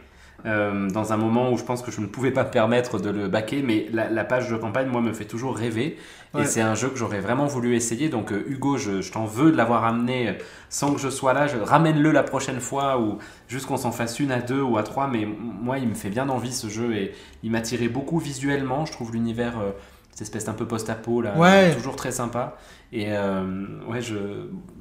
euh, 0.45 0.89
dans 0.89 1.13
un 1.13 1.17
moment 1.17 1.51
où 1.51 1.57
je 1.57 1.63
pense 1.63 1.81
que 1.81 1.91
je 1.91 2.01
ne 2.01 2.05
pouvais 2.05 2.31
pas 2.31 2.43
me 2.43 2.49
permettre 2.49 2.99
de 2.99 3.09
le 3.09 3.27
backer, 3.27 3.63
mais 3.63 3.87
la, 3.91 4.09
la 4.09 4.23
page 4.23 4.49
de 4.49 4.57
campagne, 4.57 4.87
moi, 4.87 5.01
me 5.01 5.13
fait 5.13 5.25
toujours 5.25 5.55
rêver. 5.55 5.97
Ouais. 6.33 6.41
Et 6.41 6.45
c'est 6.45 6.61
un 6.61 6.75
jeu 6.75 6.89
que 6.89 6.97
j'aurais 6.97 7.19
vraiment 7.19 7.45
voulu 7.45 7.75
essayer. 7.75 8.09
Donc, 8.09 8.31
euh, 8.31 8.43
Hugo, 8.47 8.77
je, 8.77 9.01
je 9.01 9.11
t'en 9.11 9.25
veux 9.25 9.51
de 9.51 9.57
l'avoir 9.57 9.85
amené 9.85 10.29
euh, 10.29 10.33
sans 10.69 10.93
que 10.93 10.99
je 10.99 11.09
sois 11.09 11.33
là. 11.33 11.47
Je, 11.47 11.57
ramène-le 11.57 12.11
la 12.11 12.23
prochaine 12.23 12.59
fois 12.59 12.99
ou 12.99 13.19
juste 13.47 13.67
qu'on 13.67 13.77
s'en 13.77 13.91
fasse 13.91 14.19
une 14.19 14.31
à 14.31 14.41
deux 14.41 14.61
ou 14.61 14.77
à 14.77 14.83
trois. 14.83 15.07
Mais 15.07 15.25
moi, 15.25 15.77
il 15.77 15.87
me 15.87 15.93
fait 15.93 16.09
bien 16.09 16.27
envie 16.29 16.51
ce 16.53 16.67
jeu 16.67 16.95
et 16.95 17.13
il 17.43 17.51
m'attirait 17.51 17.87
beaucoup 17.87 18.17
visuellement. 18.17 18.85
Je 18.85 18.91
trouve 18.91 19.13
l'univers, 19.13 19.59
euh, 19.59 19.71
cette 20.13 20.21
espèce 20.21 20.45
d'un 20.45 20.53
peu 20.53 20.65
post-apo, 20.67 21.21
là, 21.21 21.35
Ouais. 21.37 21.73
toujours 21.73 21.95
très 21.95 22.11
sympa. 22.11 22.55
Et 22.91 23.07
euh, 23.09 23.43
ouais, 23.89 24.01
je, 24.01 24.13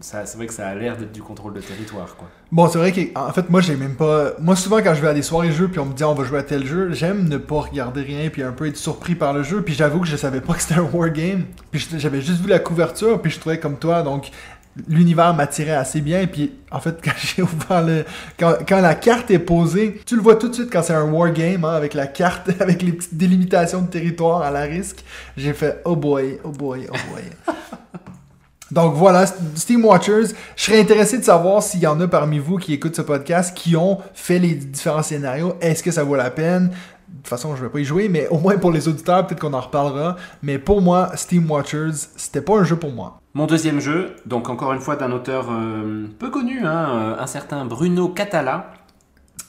ça, 0.01 0.27
c'est 0.27 0.37
vrai 0.37 0.47
que 0.47 0.53
ça 0.53 0.69
a 0.69 0.75
l'air 0.75 0.99
d'être 0.99 1.13
du 1.13 1.23
contrôle 1.23 1.55
de 1.55 1.61
territoire, 1.61 2.15
quoi. 2.17 2.29
Bon, 2.51 2.69
c'est 2.69 2.77
vrai 2.77 2.93
qu'en 2.93 3.33
fait, 3.33 3.49
moi, 3.49 3.63
j'ai 3.63 3.75
même 3.77 3.95
pas. 3.97 4.33
Moi, 4.39 4.55
souvent, 4.55 4.83
quand 4.83 4.93
je 4.95 5.01
vais 5.01 5.09
à 5.09 5.15
des 5.15 5.23
soirées 5.23 5.51
jeux, 5.53 5.69
puis 5.69 5.79
on 5.79 5.87
me 5.87 5.95
dit 5.95 6.05
on 6.05 6.13
va 6.13 6.23
jouer 6.25 6.39
à 6.41 6.43
tel 6.43 6.67
jeu, 6.67 6.93
j'aime 6.93 7.27
ne 7.27 7.39
pas 7.39 7.61
regarder 7.61 8.03
rien, 8.03 8.29
puis 8.29 8.43
un 8.43 8.53
peu 8.53 8.67
être 8.67 8.77
surpris 8.77 9.15
par 9.15 9.33
le 9.33 9.43
jeu. 9.43 9.63
Puis 9.63 9.73
j'avoue 9.73 10.01
que 10.01 10.07
je 10.07 10.17
savais 10.17 10.43
pas 10.43 10.53
que 10.53 10.61
c'était 10.61 10.79
un 10.79 10.83
wargame. 10.93 11.45
Puis 11.71 11.89
j'avais 11.97 12.21
juste 12.21 12.43
vu 12.43 12.49
la 12.51 12.59
couverture, 12.59 13.23
puis 13.23 13.31
je 13.31 13.41
trouvais 13.41 13.59
comme 13.59 13.79
toi, 13.79 14.03
donc 14.03 14.31
l'univers 14.89 15.35
m'attirait 15.35 15.75
assez 15.75 16.01
bien. 16.01 16.27
Puis 16.27 16.53
en 16.71 16.81
fait, 16.81 16.99
quand 17.05 17.13
j'ai 17.17 17.43
ouvert 17.43 17.83
le. 17.83 18.05
Quand, 18.39 18.55
quand 18.67 18.81
la 18.81 18.95
carte 18.95 19.31
est 19.31 19.39
posée, 19.39 20.01
tu 20.07 20.17
le 20.17 20.23
vois 20.23 20.37
tout 20.37 20.49
de 20.49 20.55
suite 20.55 20.71
quand 20.73 20.83
c'est 20.83 20.95
un 20.95 21.11
wargame, 21.11 21.65
hein, 21.65 21.75
avec 21.75 21.95
la 21.95 22.07
carte, 22.07 22.51
avec 22.61 22.83
les 22.83 22.93
petites 22.93 23.17
délimitations 23.17 23.83
de 23.83 23.89
territoire 23.89 24.43
à 24.43 24.51
la 24.51 24.63
risque. 24.63 25.05
J'ai 25.37 25.53
fait 25.53 25.81
oh 25.85 25.97
boy, 25.97 26.39
oh 26.45 26.51
boy, 26.51 26.87
oh 26.91 26.97
boy. 27.13 27.57
Donc 28.71 28.95
voilà, 28.95 29.27
Steam 29.55 29.85
Watchers. 29.85 30.29
Je 30.57 30.63
serais 30.65 30.81
intéressé 30.81 31.19
de 31.19 31.25
savoir 31.25 31.63
s'il 31.63 31.81
y 31.81 31.87
en 31.87 32.01
a 32.01 32.09
parmi 32.09 32.39
vous 32.39 32.57
qui 32.57 32.73
écoutent 32.73 32.97
ce 32.97 33.03
podcast 33.03 33.55
qui 33.55 33.77
ont 33.77 33.99
fait 34.15 34.39
les 34.39 34.55
différents 34.55 35.03
scénarios. 35.03 35.57
Est-ce 35.61 35.83
que 35.83 35.91
ça 35.91 36.05
vaut 36.05 36.17
la 36.17 36.31
peine? 36.31 36.71
De 37.13 37.17
toute 37.19 37.29
façon, 37.29 37.55
je 37.57 37.63
vais 37.63 37.69
pas 37.69 37.79
y 37.79 37.85
jouer, 37.85 38.09
mais 38.09 38.27
au 38.29 38.39
moins 38.39 38.57
pour 38.57 38.73
les 38.73 38.89
auditeurs, 38.89 39.27
peut-être 39.27 39.41
qu'on 39.41 39.53
en 39.53 39.61
reparlera. 39.61 40.17
Mais 40.43 40.59
pour 40.59 40.81
moi, 40.81 41.11
Steam 41.15 41.49
Watchers, 41.51 42.09
c'était 42.17 42.41
pas 42.41 42.59
un 42.59 42.65
jeu 42.65 42.77
pour 42.77 42.91
moi. 42.91 43.21
Mon 43.35 43.47
deuxième 43.47 43.81
jeu, 43.81 44.17
donc 44.25 44.49
encore 44.49 44.73
une 44.73 44.81
fois 44.81 44.97
d'un 44.97 45.13
auteur 45.13 45.49
euh, 45.51 46.07
peu 46.19 46.31
connu, 46.31 46.65
hein, 46.65 46.89
euh, 46.91 47.23
un 47.23 47.27
certain 47.27 47.65
Bruno 47.67 48.09
Catala, 48.09 48.73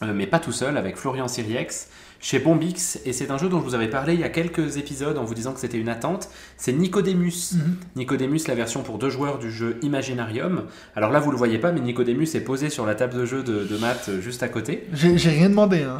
euh, 0.03 0.13
mais 0.13 0.27
pas 0.27 0.39
tout 0.39 0.51
seul, 0.51 0.77
avec 0.77 0.97
Florian 0.97 1.27
Siriex, 1.27 1.89
chez 2.23 2.39
Bombix, 2.39 3.01
et 3.05 3.11
c'est 3.11 3.31
un 3.31 3.37
jeu 3.37 3.49
dont 3.49 3.59
je 3.59 3.65
vous 3.65 3.75
avais 3.75 3.89
parlé 3.89 4.13
il 4.13 4.21
y 4.21 4.23
a 4.23 4.29
quelques 4.29 4.77
épisodes 4.77 5.17
en 5.17 5.25
vous 5.25 5.33
disant 5.33 5.51
que 5.51 5.59
c'était 5.59 5.77
une 5.77 5.89
attente, 5.89 6.29
c'est 6.55 6.71
Nicodemus. 6.71 7.55
Nicodemus, 7.97 8.47
la 8.47 8.55
version 8.55 8.81
pour 8.81 8.97
deux 8.97 9.09
joueurs 9.09 9.39
du 9.39 9.51
jeu 9.51 9.77
Imaginarium. 9.81 10.63
Alors 10.95 11.11
là, 11.11 11.19
vous 11.19 11.31
le 11.31 11.37
voyez 11.37 11.57
pas, 11.59 11.73
mais 11.73 11.81
Nicodemus 11.81 12.29
est 12.33 12.43
posé 12.45 12.69
sur 12.69 12.85
la 12.85 12.95
table 12.95 13.13
de 13.13 13.25
jeu 13.25 13.43
de, 13.43 13.65
de 13.65 13.77
maths 13.77 14.07
euh, 14.07 14.21
juste 14.21 14.41
à 14.41 14.47
côté. 14.47 14.87
J'ai 14.93 15.29
rien 15.29 15.49
demandé. 15.49 15.83
Hein. 15.83 15.97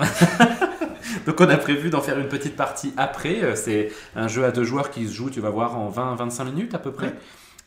Donc 1.26 1.42
on 1.42 1.50
a 1.50 1.58
prévu 1.58 1.90
d'en 1.90 2.02
faire 2.02 2.18
une 2.18 2.30
petite 2.30 2.56
partie 2.56 2.94
après. 2.96 3.44
Euh, 3.44 3.56
C'est 3.56 3.92
un 4.16 4.30
jeu 4.30 4.46
à 4.46 4.52
deux 4.52 4.64
joueurs 4.64 4.92
qui 4.92 5.06
se 5.08 5.14
joue, 5.14 5.30
tu 5.30 5.42
vas 5.42 5.50
voir, 5.50 5.78
en 5.78 5.92
20-25 5.92 6.46
minutes 6.46 6.74
à 6.74 6.80
peu 6.80 6.94
près. 6.94 7.08
Ouais. 7.08 7.14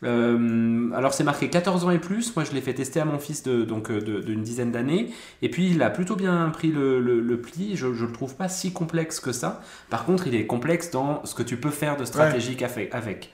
Euh, 0.04 0.90
alors 0.94 1.14
c'est 1.14 1.24
marqué 1.24 1.48
14 1.48 1.84
ans 1.84 1.90
et 1.90 1.98
plus. 1.98 2.34
Moi 2.36 2.44
je 2.44 2.52
l'ai 2.52 2.60
fait 2.60 2.74
tester 2.74 3.00
à 3.00 3.04
mon 3.04 3.18
fils 3.18 3.42
de, 3.42 3.62
donc 3.64 3.90
euh, 3.90 4.00
de- 4.00 4.20
d'une 4.20 4.42
dizaine 4.42 4.70
d'années. 4.72 5.10
Et 5.42 5.48
puis 5.50 5.70
il 5.70 5.82
a 5.82 5.90
plutôt 5.90 6.16
bien 6.16 6.50
pris 6.50 6.68
le, 6.68 7.00
le- 7.00 7.20
le 7.20 7.40
pli. 7.40 7.76
Je, 7.76 7.92
je 7.94 8.04
le 8.04 8.12
trouve 8.12 8.34
pas 8.36 8.48
si 8.48 8.72
complexe 8.72 9.20
que 9.20 9.32
ça. 9.32 9.62
Par 9.90 10.04
contre 10.04 10.26
il 10.26 10.34
est 10.34 10.46
complexe 10.46 10.90
dans 10.90 11.24
ce 11.24 11.34
que 11.34 11.42
tu 11.42 11.56
peux 11.56 11.70
faire 11.70 11.96
de 11.96 12.04
stratégique 12.04 12.62
avec. 12.62 13.32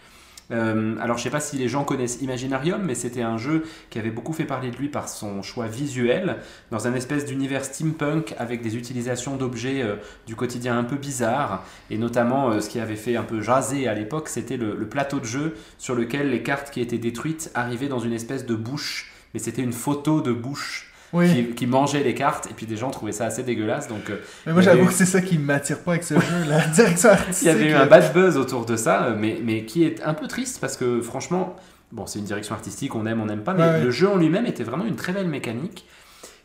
Euh, 0.51 0.97
alors 1.01 1.19
je 1.19 1.23
sais 1.23 1.31
pas 1.31 1.41
si 1.41 1.57
les 1.57 1.69
gens 1.69 1.85
connaissent 1.85 2.21
Imaginarium, 2.21 2.83
mais 2.83 2.95
c'était 2.95 3.23
un 3.23 3.39
jeu 3.39 3.65
qui 3.91 3.99
avait 3.99 4.11
beaucoup 4.11 4.33
fait 4.33 4.45
parler 4.45 4.71
de 4.71 4.77
lui 4.77 4.89
par 4.89 5.09
son 5.09 5.43
choix 5.43 5.67
visuel, 5.67 6.37
dans 6.71 6.87
un 6.87 6.95
espèce 6.95 7.25
d'univers 7.25 7.65
steampunk 7.65 8.35
avec 8.39 8.63
des 8.63 8.77
utilisations 8.77 9.37
d'objets 9.37 9.83
euh, 9.83 9.97
du 10.27 10.37
quotidien 10.37 10.79
un 10.79 10.85
peu 10.85 10.97
bizarres, 10.97 11.65
et 11.91 11.99
notamment 11.99 12.51
euh, 12.51 12.61
ce 12.61 12.69
qui 12.69 12.81
avait 12.81 12.97
fait 12.97 13.17
un 13.17 13.23
peu 13.23 13.41
jaser 13.41 13.89
à 13.89 13.95
l'époque, 13.95 14.29
c'était 14.29 14.57
le, 14.57 14.77
le 14.77 14.89
plateau 14.89 15.21
de 15.21 15.25
jeu 15.25 15.55
sur 15.79 15.95
lequel 15.95 16.31
les 16.31 16.43
cartes 16.43 16.71
qui 16.71 16.81
étaient 16.81 16.99
détruites 16.99 17.51
arrivaient 17.55 17.89
dans 17.89 18.01
une 18.01 18.13
espèce 18.13 18.47
de 18.47 18.55
bouche, 18.55 19.13
mais 19.35 19.41
c'était 19.41 19.63
une 19.63 19.73
photo 19.73 20.21
de 20.21 20.33
bouche 20.33 20.92
Oui. 21.13 21.29
qui, 21.33 21.55
qui 21.55 21.67
mangeait 21.67 22.03
les 22.03 22.15
cartes, 22.15 22.47
et 22.51 22.55
puis 22.55 22.65
des 22.67 22.77
gens 22.77 22.91
trouvaient 22.91 23.13
ça 23.13 23.27
assez 23.27 23.43
dégueulasse, 23.43 23.87
donc 23.89 24.09
euh, 24.11 24.17
Mais 24.47 24.53
moi, 24.53 24.63
j'avoue 24.63 24.85
eu- 24.85 24.87
que 24.87 24.93
c'est 24.95 25.05
ça 25.05 25.21
qui 25.21 25.37
m'attire 25.39 25.81
pas 25.81 25.93
avec 25.93 26.05
ce 26.05 26.15
jeu, 26.15 26.21
la 26.49 26.61
direction 26.75 27.11
artistique. 27.11 27.43
il 27.43 27.49
y 27.49 27.51
avait 27.51 27.71
eu 27.71 27.75
un 27.75 27.87
bad 27.87 28.13
buzz 28.15 28.37
autour 28.39 28.65
de 28.65 28.77
ça, 28.77 29.05
euh, 29.05 29.15
mais, 29.19 29.39
mais 29.45 29.65
qui 29.65 29.85
est 29.85 30.03
un 30.05 30.15
peu 30.15 30.27
triste 30.27 30.59
parce 30.61 30.77
que 30.77 31.01
franchement, 31.03 31.55
bon, 31.93 32.07
c'est 32.07 32.19
une 32.19 32.25
direction 32.25 32.55
artistique, 32.55 32.95
on 32.95 33.05
aime, 33.07 33.21
on 33.21 33.27
n'aime 33.27 33.43
pas, 33.43 33.53
mais 33.55 33.63
Ouais, 33.63 33.69
ouais. 33.73 33.85
le 33.85 33.91
jeu 33.91 34.09
en 34.09 34.17
lui-même 34.17 34.47
était 34.47 34.65
vraiment 34.65 34.87
une 34.87 34.97
très 34.97 35.13
belle 35.13 35.29
mécanique. 35.29 35.87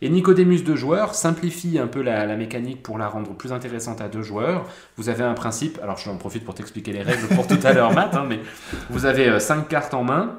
Et 0.03 0.09
Nicodemus 0.09 0.61
deux 0.61 0.75
joueurs 0.75 1.15
simplifie 1.15 1.79
un 1.79 1.87
peu 1.87 2.03
la, 2.03 2.27
la 2.27 2.35
mécanique 2.35 2.83
pour 2.83 2.99
la 2.99 3.07
rendre 3.07 3.31
plus 3.33 3.51
intéressante 3.51 3.99
à 3.99 4.07
deux 4.09 4.21
joueurs. 4.21 4.65
Vous 4.95 5.09
avez 5.09 5.23
un 5.23 5.33
principe, 5.33 5.79
alors 5.81 5.97
j'en 5.97 6.17
profite 6.17 6.45
pour 6.45 6.53
t'expliquer 6.53 6.91
les 6.91 7.01
règles 7.01 7.27
pour 7.29 7.47
tout 7.47 7.57
à 7.63 7.73
l'heure, 7.73 7.91
Matt, 7.95 8.13
hein, 8.15 8.25
mais 8.29 8.39
vous 8.91 9.05
avez 9.07 9.27
euh, 9.27 9.39
cinq 9.39 9.67
cartes 9.69 9.95
en 9.95 10.03
main, 10.03 10.35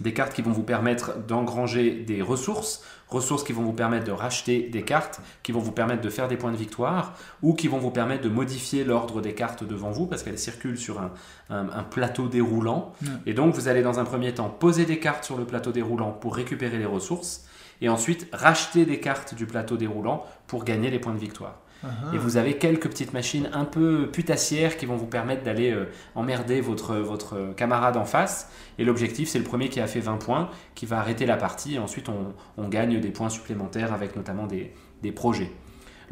des 0.00 0.12
cartes 0.12 0.32
qui 0.34 0.42
vont 0.42 0.50
vous 0.52 0.62
permettre 0.64 1.16
d'engranger 1.28 1.92
des 1.92 2.20
ressources, 2.20 2.82
ressources 3.08 3.44
qui 3.44 3.52
vont 3.52 3.62
vous 3.62 3.72
permettre 3.72 4.04
de 4.04 4.10
racheter 4.12 4.62
des 4.68 4.82
cartes, 4.82 5.20
qui 5.44 5.52
vont 5.52 5.60
vous 5.60 5.70
permettre 5.72 6.02
de 6.02 6.10
faire 6.10 6.26
des 6.26 6.36
points 6.36 6.50
de 6.50 6.56
victoire, 6.56 7.14
ou 7.42 7.54
qui 7.54 7.68
vont 7.68 7.78
vous 7.78 7.92
permettre 7.92 8.22
de 8.24 8.28
modifier 8.28 8.82
l'ordre 8.84 9.20
des 9.20 9.34
cartes 9.34 9.62
devant 9.62 9.92
vous, 9.92 10.06
parce 10.06 10.22
qu'elles 10.24 10.38
circulent 10.38 10.78
sur 10.78 11.00
un, 11.00 11.12
un- 11.48 11.68
un 11.70 11.82
plateau 11.84 12.26
déroulant. 12.26 12.92
Et 13.26 13.34
donc 13.34 13.54
vous 13.54 13.68
allez 13.68 13.82
dans 13.82 14.00
un 14.00 14.04
premier 14.04 14.34
temps 14.34 14.48
poser 14.48 14.84
des 14.84 14.98
cartes 14.98 15.24
sur 15.24 15.36
le 15.38 15.44
plateau 15.44 15.70
déroulant 15.70 16.10
pour 16.10 16.34
récupérer 16.34 16.78
les 16.78 16.86
ressources, 16.86 17.44
et 17.80 17.88
ensuite 17.88 18.28
racheter 18.32 18.84
des 18.86 18.98
cartes 19.00 19.34
du 19.34 19.46
plateau 19.46 19.76
déroulant 19.76 20.24
pour 20.46 20.64
gagner 20.64 20.90
les 20.90 20.98
points 20.98 21.12
de 21.14 21.18
victoire. 21.18 21.60
Ah. 21.82 21.88
Et 22.14 22.18
vous 22.18 22.36
avez 22.36 22.56
quelques 22.56 22.88
petites 22.88 23.12
machines 23.12 23.50
un 23.52 23.64
peu 23.64 24.08
putassières 24.10 24.76
qui 24.76 24.86
vont 24.86 24.96
vous 24.96 25.06
permettre 25.06 25.42
d'aller 25.42 25.70
euh, 25.70 25.86
emmerder 26.14 26.60
votre, 26.60 27.54
camarade 27.56 27.96
en 27.96 28.04
face. 28.04 28.50
Et 28.78 28.84
l'objectif, 28.84 29.28
c'est 29.28 29.38
le 29.38 29.44
premier 29.44 29.68
qui 29.68 29.80
a 29.80 29.86
fait 29.86 30.00
20 30.00 30.16
points 30.16 30.50
qui 30.74 30.86
va 30.86 30.98
arrêter 30.98 31.26
la 31.26 31.36
partie. 31.36 31.74
Et 31.74 31.78
ensuite, 31.78 32.08
on, 32.08 32.68
gagne 32.68 33.00
des 33.00 33.10
points 33.10 33.28
supplémentaires 33.28 33.92
avec 33.92 34.16
notamment 34.16 34.46
des 34.46 35.12
projets. 35.12 35.50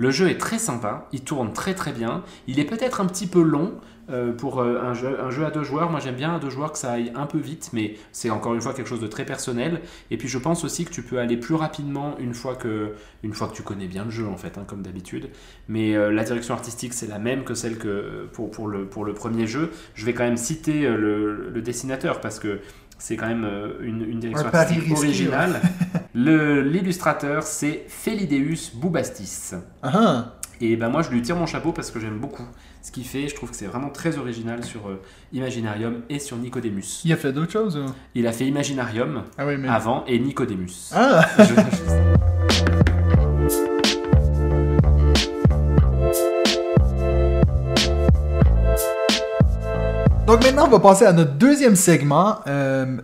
Le 0.02 0.10
jeu 0.10 0.28
est 0.28 0.38
très 0.38 0.58
sympa, 0.58 1.06
il 1.12 1.20
tourne 1.20 1.52
très 1.52 1.74
très 1.74 1.92
bien. 1.92 2.24
Il 2.48 2.58
est 2.58 2.64
peut-être 2.64 3.00
un 3.00 3.06
petit 3.06 3.28
peu 3.28 3.40
long 3.40 3.74
euh, 4.10 4.32
pour 4.32 4.60
euh, 4.60 4.80
un, 4.82 4.94
jeu, 4.94 5.46
à 5.46 5.52
deux 5.52 5.62
joueurs. 5.62 5.90
Moi 5.92 6.00
j'aime 6.00 6.16
bien 6.16 6.34
à 6.34 6.40
deux 6.40 6.50
joueurs 6.50 6.72
que 6.72 6.78
ça 6.78 6.90
aille 6.90 7.12
un 7.14 7.26
peu 7.26 7.38
vite, 7.38 7.70
mais 7.72 7.94
c'est 8.10 8.28
encore 8.28 8.52
une 8.52 8.60
fois 8.60 8.74
quelque 8.74 8.88
chose 8.88 9.00
de 9.00 9.06
très 9.06 9.24
personnel. 9.24 9.80
Et 10.10 10.16
puis 10.16 10.26
je 10.26 10.38
pense 10.38 10.64
aussi 10.64 10.84
que 10.84 10.90
tu 10.90 11.02
peux 11.02 11.20
aller 11.20 11.36
plus 11.36 11.54
rapidement 11.54 12.16
une 12.18 12.34
fois 12.34 12.56
que, 12.56 12.94
tu 13.54 13.62
connais 13.62 13.86
bien 13.86 14.04
le 14.04 14.10
jeu 14.10 14.26
en 14.26 14.36
fait, 14.36 14.58
hein, 14.58 14.64
comme 14.66 14.82
d'habitude. 14.82 15.30
Mais 15.68 15.94
euh, 15.94 16.10
la 16.10 16.24
direction 16.24 16.54
artistique 16.54 16.94
c'est 16.94 17.06
la 17.06 17.20
même 17.20 17.44
que 17.44 17.54
celle 17.54 17.78
que 17.78 18.28
pour, 18.32 18.66
le, 18.66 19.14
premier 19.14 19.46
jeu. 19.46 19.70
Je 19.94 20.04
vais 20.04 20.14
quand 20.14 20.24
même 20.24 20.36
citer 20.36 20.80
le 20.80 21.62
dessinateur 21.62 22.20
parce 22.20 22.40
que 22.40 22.58
c'est 23.02 23.16
quand 23.16 23.26
même 23.26 23.44
une, 23.80 24.02
une 24.08 24.20
direction 24.20 24.46
artistique 24.46 24.96
originale. 24.96 25.60
Le- 26.14 26.62
L'illustrateur, 26.62 27.42
c'est 27.42 27.84
Felideus 27.88 28.70
Boubastis. 28.74 29.54
Ah. 29.82 30.34
Et 30.60 30.76
ben 30.76 30.88
moi, 30.88 31.02
je 31.02 31.10
lui 31.10 31.20
tire 31.20 31.34
mon 31.34 31.46
chapeau 31.46 31.72
parce 31.72 31.90
que 31.90 31.98
j'aime 31.98 32.18
beaucoup 32.20 32.44
ce 32.80 32.92
qu'il 32.92 33.04
fait. 33.04 33.26
Je 33.26 33.34
trouve 33.34 33.50
que 33.50 33.56
c'est 33.56 33.66
vraiment 33.66 33.90
très 33.90 34.18
original 34.18 34.62
sur 34.62 34.88
euh, 34.88 35.00
Imaginarium 35.32 36.02
et 36.08 36.20
sur 36.20 36.36
Nicodemus. 36.36 37.00
Il 37.04 37.12
a 37.12 37.16
fait 37.16 37.32
d'autres 37.32 37.50
choses 37.50 37.76
ou... 37.76 37.86
Il 38.14 38.24
a 38.28 38.32
fait 38.32 38.46
Imaginarium 38.46 39.24
Ah 39.36 39.46
oui, 39.46 39.56
mais... 39.58 39.66
avant 39.68 40.04
et 40.06 40.20
Nicodemus. 40.20 40.92
Ah! 40.94 41.26
Je- 41.40 43.01
Donc 50.32 50.44
maintenant, 50.44 50.64
on 50.64 50.70
va 50.70 50.80
passer 50.80 51.04
à 51.04 51.12
notre 51.12 51.34
deuxième 51.34 51.76
segment. 51.76 52.36
Euh, 52.46 52.96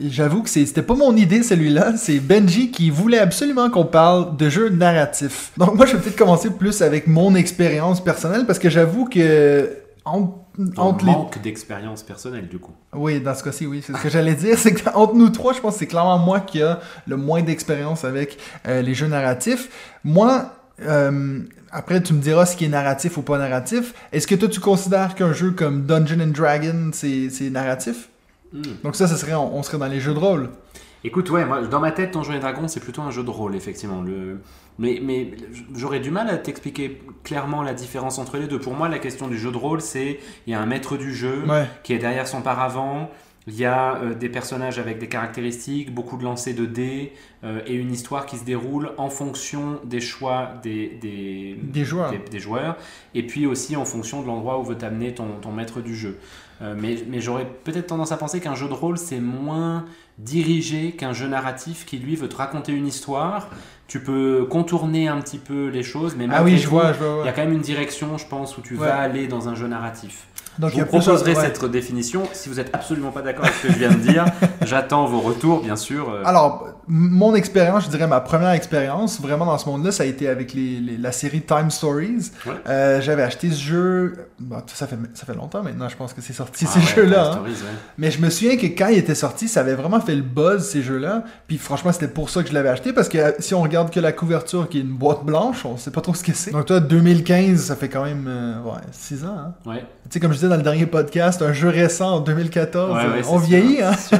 J'avoue 0.00 0.42
que 0.42 0.48
c'était 0.48 0.82
pas 0.82 0.96
mon 0.96 1.14
idée 1.14 1.44
celui-là, 1.44 1.96
c'est 1.96 2.18
Benji 2.18 2.72
qui 2.72 2.90
voulait 2.90 3.20
absolument 3.20 3.70
qu'on 3.70 3.84
parle 3.84 4.36
de 4.36 4.48
jeux 4.48 4.68
narratifs. 4.68 5.52
Donc 5.58 5.76
moi 5.76 5.86
je 5.86 5.92
vais 5.92 6.02
peut-être 6.02 6.18
commencer 6.18 6.50
plus 6.50 6.82
avec 6.82 7.06
mon 7.06 7.36
expérience 7.36 8.02
personnelle 8.02 8.46
parce 8.46 8.58
que 8.58 8.68
j'avoue 8.68 9.04
que 9.04 9.70
entre, 10.04 10.34
On 10.58 10.80
entre 10.80 11.04
les... 11.04 11.12
manque 11.12 11.40
d'expérience 11.40 12.02
personnelle 12.02 12.48
du 12.48 12.58
coup. 12.58 12.72
Oui, 12.92 13.20
dans 13.20 13.36
ce 13.36 13.44
cas-ci, 13.44 13.64
oui, 13.64 13.80
c'est 13.86 13.92
ce 13.92 14.02
que 14.02 14.10
j'allais 14.10 14.34
dire, 14.34 14.58
c'est 14.58 14.74
qu'entre 14.74 15.14
nous 15.14 15.28
trois, 15.28 15.52
je 15.52 15.60
pense 15.60 15.74
que 15.74 15.78
c'est 15.78 15.86
clairement 15.86 16.18
moi 16.18 16.40
qui 16.40 16.62
a 16.62 16.80
le 17.06 17.16
moins 17.16 17.42
d'expérience 17.42 18.04
avec 18.04 18.38
euh, 18.66 18.82
les 18.82 18.94
jeux 18.94 19.06
narratifs. 19.06 19.68
Moi, 20.02 20.46
euh, 20.80 21.42
après 21.72 22.02
tu 22.02 22.12
me 22.12 22.20
diras 22.20 22.46
ce 22.46 22.56
qui 22.56 22.64
est 22.64 22.68
narratif 22.68 23.16
ou 23.16 23.22
pas 23.22 23.38
narratif. 23.38 23.94
Est-ce 24.12 24.26
que 24.26 24.34
toi 24.34 24.48
tu 24.48 24.60
considères 24.60 25.14
qu'un 25.14 25.32
jeu 25.32 25.50
comme 25.50 25.86
Dungeon 25.86 26.20
and 26.20 26.28
Dragon 26.28 26.90
c'est 26.92 27.50
narratif? 27.50 28.08
Hmm. 28.52 28.60
Donc 28.84 28.96
ça, 28.96 29.06
ça 29.06 29.16
serait, 29.16 29.34
on, 29.34 29.56
on 29.56 29.62
serait 29.62 29.78
dans 29.78 29.86
les 29.86 30.00
jeux 30.00 30.12
de 30.12 30.18
rôle. 30.18 30.50
Écoute, 31.04 31.30
ouais, 31.30 31.44
moi, 31.44 31.62
dans 31.62 31.80
ma 31.80 31.90
tête, 31.90 32.12
Donjons 32.12 32.34
et 32.34 32.38
Dragons, 32.38 32.68
c'est 32.68 32.78
plutôt 32.78 33.02
un 33.02 33.10
jeu 33.10 33.24
de 33.24 33.30
rôle, 33.30 33.56
effectivement. 33.56 34.02
Le... 34.02 34.40
Mais, 34.78 35.00
mais 35.02 35.32
j'aurais 35.74 35.98
du 35.98 36.12
mal 36.12 36.30
à 36.30 36.36
t'expliquer 36.36 37.02
clairement 37.24 37.62
la 37.64 37.74
différence 37.74 38.18
entre 38.18 38.36
les 38.36 38.46
deux. 38.46 38.60
Pour 38.60 38.74
moi, 38.74 38.88
la 38.88 39.00
question 39.00 39.26
du 39.26 39.36
jeu 39.36 39.50
de 39.50 39.56
rôle, 39.56 39.80
c'est 39.80 40.20
il 40.46 40.52
y 40.52 40.54
a 40.54 40.60
un 40.60 40.66
maître 40.66 40.96
du 40.96 41.12
jeu 41.12 41.42
Ouais. 41.48 41.66
qui 41.82 41.92
est 41.92 41.98
derrière 41.98 42.28
son 42.28 42.40
paravent. 42.40 43.10
Il 43.48 43.56
y 43.56 43.64
a 43.64 43.96
euh, 43.96 44.14
des 44.14 44.28
personnages 44.28 44.78
avec 44.78 44.98
des 44.98 45.08
caractéristiques, 45.08 45.92
beaucoup 45.92 46.16
de 46.16 46.22
lancers 46.22 46.54
de 46.54 46.64
dés 46.64 47.12
euh, 47.42 47.60
et 47.66 47.74
une 47.74 47.90
histoire 47.92 48.24
qui 48.26 48.36
se 48.36 48.44
déroule 48.44 48.92
en 48.98 49.08
fonction 49.10 49.80
des 49.84 50.00
choix 50.00 50.52
des, 50.62 50.96
des, 51.00 51.56
Des 51.60 51.84
joueurs. 51.84 52.10
des, 52.12 52.18
des 52.18 52.38
joueurs 52.38 52.76
et 53.14 53.26
puis 53.26 53.46
aussi 53.46 53.74
en 53.74 53.84
fonction 53.84 54.22
de 54.22 54.28
l'endroit 54.28 54.60
où 54.60 54.62
veut 54.64 54.76
t'amener 54.78 55.12
ton, 55.12 55.26
ton 55.40 55.50
maître 55.50 55.80
du 55.80 55.96
jeu. 55.96 56.18
Euh, 56.60 56.76
mais 56.78 56.94
mais 57.08 57.20
j'aurais 57.20 57.46
peut-être 57.64 57.88
tendance 57.88 58.12
à 58.12 58.16
penser 58.16 58.38
qu'un 58.40 58.54
jeu 58.54 58.68
de 58.68 58.74
rôle 58.74 58.96
c'est 58.96 59.18
moins 59.18 59.86
dirigé 60.18 60.92
qu'un 60.92 61.12
jeu 61.12 61.26
narratif 61.26 61.84
qui 61.84 61.98
lui 61.98 62.14
veut 62.14 62.28
te 62.28 62.36
raconter 62.36 62.72
une 62.72 62.86
histoire. 62.86 63.48
Tu 63.88 64.00
peux 64.00 64.46
contourner 64.48 65.08
un 65.08 65.20
petit 65.20 65.38
peu 65.38 65.66
les 65.68 65.82
choses, 65.82 66.14
mais 66.16 66.26
Ah 66.30 66.42
oui, 66.44 66.56
je 66.58 66.68
vois, 66.68 66.92
je 66.92 66.98
vois. 67.02 67.18
Il 67.24 67.26
y 67.26 67.28
a 67.28 67.32
quand 67.32 67.42
même 67.42 67.52
une 67.52 67.60
direction, 67.60 68.16
je 68.16 68.26
pense, 68.26 68.56
où 68.56 68.62
tu 68.62 68.74
Ouais. 68.74 68.86
vas 68.86 68.96
aller 68.98 69.26
dans 69.26 69.48
un 69.48 69.54
jeu 69.54 69.66
narratif. 69.66 70.28
Donc 70.58 70.72
je 70.72 70.80
vous 70.80 70.86
proposerai 70.86 71.34
ouais. 71.34 71.40
cette 71.40 71.64
définition. 71.64 72.22
Si 72.32 72.48
vous 72.48 72.60
êtes 72.60 72.74
absolument 72.74 73.10
pas 73.10 73.22
d'accord 73.22 73.44
avec 73.44 73.56
ce 73.56 73.66
que 73.66 73.72
je 73.72 73.78
viens 73.78 73.90
de 73.90 73.96
dire, 73.96 74.26
j'attends 74.62 75.06
vos 75.06 75.20
retours, 75.20 75.62
bien 75.62 75.76
sûr. 75.76 76.10
Euh, 76.10 76.22
Alors, 76.24 76.68
mon 76.88 77.34
expérience, 77.34 77.84
je 77.84 77.90
dirais 77.90 78.06
ma 78.06 78.20
première 78.20 78.50
expérience, 78.50 79.20
vraiment 79.20 79.46
dans 79.46 79.58
ce 79.58 79.68
monde-là, 79.68 79.92
ça 79.92 80.02
a 80.02 80.06
été 80.06 80.28
avec 80.28 80.52
les, 80.54 80.80
les- 80.80 80.96
la 80.98 81.12
série 81.12 81.40
Time 81.42 81.70
Stories. 81.70 82.30
Ouais. 82.46 82.52
Euh, 82.68 83.00
J'avais 83.00 83.22
acheté 83.22 83.50
ce 83.50 83.60
jeu, 83.60 84.14
bon, 84.38 84.56
ça, 84.66 84.86
fait, 84.86 84.98
ça 85.14 85.24
fait 85.26 85.34
longtemps 85.34 85.62
maintenant, 85.62 85.88
je 85.88 85.96
pense 85.96 86.12
que 86.12 86.20
c'est 86.20 86.32
sorti, 86.32 86.64
ah 86.68 86.72
ces 86.72 86.80
ouais, 86.80 87.04
jeux-là. 87.04 87.16
Time 87.16 87.28
hein. 87.28 87.32
Stories, 87.32 87.52
ouais. 87.52 87.76
Mais 87.98 88.10
je 88.10 88.20
me 88.20 88.30
souviens 88.30 88.56
que 88.56 88.66
quand 88.66 88.88
il 88.88 88.98
était 88.98 89.14
sorti, 89.14 89.48
ça 89.48 89.60
avait 89.60 89.74
vraiment 89.74 90.00
fait 90.00 90.14
le 90.14 90.22
buzz, 90.22 90.64
ces 90.64 90.82
jeux-là. 90.82 91.24
Puis 91.46 91.58
franchement, 91.58 91.92
c'était 91.92 92.08
pour 92.08 92.30
ça 92.30 92.42
que 92.42 92.48
je 92.48 92.54
l'avais 92.54 92.68
acheté, 92.70 92.92
parce 92.92 93.08
que 93.08 93.18
euh, 93.18 93.32
si 93.38 93.54
on 93.54 93.62
regarde 93.62 93.90
que 93.90 94.00
la 94.00 94.12
couverture, 94.12 94.68
qui 94.68 94.78
est 94.78 94.82
une 94.82 94.88
boîte 94.96 95.24
blanche, 95.24 95.64
on 95.64 95.76
sait 95.76 95.90
pas 95.90 96.00
trop 96.00 96.14
ce 96.14 96.24
que 96.24 96.32
c'est. 96.34 96.50
Donc 96.50 96.66
toi, 96.66 96.80
2015, 96.80 97.60
ça 97.60 97.76
fait 97.76 97.88
quand 97.88 98.04
même 98.04 98.26
euh, 98.28 98.60
ouais, 98.62 98.80
6 98.90 99.24
ans. 99.24 99.36
Hein? 99.38 99.54
Ouais. 99.66 99.80
Tu 100.04 100.14
sais, 100.14 100.20
comme 100.20 100.32
je 100.32 100.36
disais 100.36 100.48
dans 100.48 100.56
le 100.56 100.62
dernier 100.62 100.86
podcast, 100.86 101.40
un 101.42 101.52
jeu 101.52 101.68
récent 101.68 102.16
en 102.16 102.20
2014, 102.20 102.90
Ouais, 102.92 102.96
ouais, 102.96 103.04
euh, 103.04 103.20
c'est 103.22 103.28
on 103.30 103.38
sûr, 103.38 103.46
vieillit, 103.46 103.82
hein? 103.82 103.92
sûr, 103.96 104.18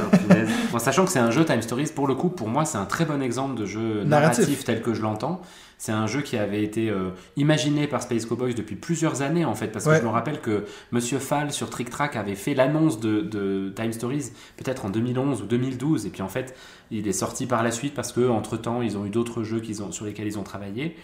sachant 0.79 1.05
que 1.05 1.11
c'est 1.11 1.19
un 1.19 1.29
jeu 1.31 1.45
Time 1.45 1.61
Stories, 1.61 1.91
pour 1.93 2.07
le 2.07 2.15
coup, 2.15 2.29
pour 2.29 2.47
moi, 2.53 2.63
c'est 2.65 2.77
un 2.77 2.85
très 2.85 3.03
bon 3.05 3.21
exemple 3.21 3.59
de 3.59 3.65
jeu 3.65 4.03
narratif, 4.03 4.39
Narratif. 4.45 4.63
tel 4.63 4.81
que 4.81 4.93
je 4.93 5.01
l'entends. 5.01 5.41
C'est 5.77 5.91
un 5.91 6.07
jeu 6.07 6.21
qui 6.21 6.37
avait 6.37 6.63
été 6.63 6.89
euh, 6.89 7.09
imaginé 7.35 7.87
par 7.87 8.01
Space 8.01 8.25
Cowboys 8.25 8.53
depuis 8.53 8.77
plusieurs 8.77 9.21
années, 9.21 9.43
en 9.43 9.53
fait, 9.53 9.67
parce 9.67 9.83
que 9.85 9.95
je 9.97 10.01
me 10.01 10.07
rappelle 10.07 10.39
que 10.39 10.63
Monsieur 10.93 11.19
Fall 11.19 11.51
sur 11.51 11.69
Trick 11.69 11.89
Track 11.89 12.15
avait 12.15 12.35
fait 12.35 12.53
l'annonce 12.53 13.01
de, 13.01 13.19
de 13.19 13.73
Time 13.75 13.91
Stories 13.91 14.31
peut-être 14.55 14.85
en 14.85 14.89
2011 14.89 15.41
ou 15.41 15.45
2012, 15.45 16.05
et 16.05 16.09
puis 16.09 16.21
en 16.21 16.29
fait, 16.29 16.55
il 16.89 17.05
est 17.07 17.11
sorti 17.11 17.47
par 17.47 17.63
la 17.63 17.71
suite 17.71 17.93
parce 17.95 18.13
que 18.13 18.29
entre 18.29 18.55
temps, 18.55 18.81
ils 18.81 18.97
ont 18.97 19.05
eu 19.05 19.09
d'autres 19.09 19.43
jeux 19.43 19.59
qu'ils 19.59 19.83
ont, 19.83 19.91
sur 19.91 20.05
lesquels 20.05 20.27
ils 20.27 20.39
ont 20.39 20.43
travaillé. 20.43 20.95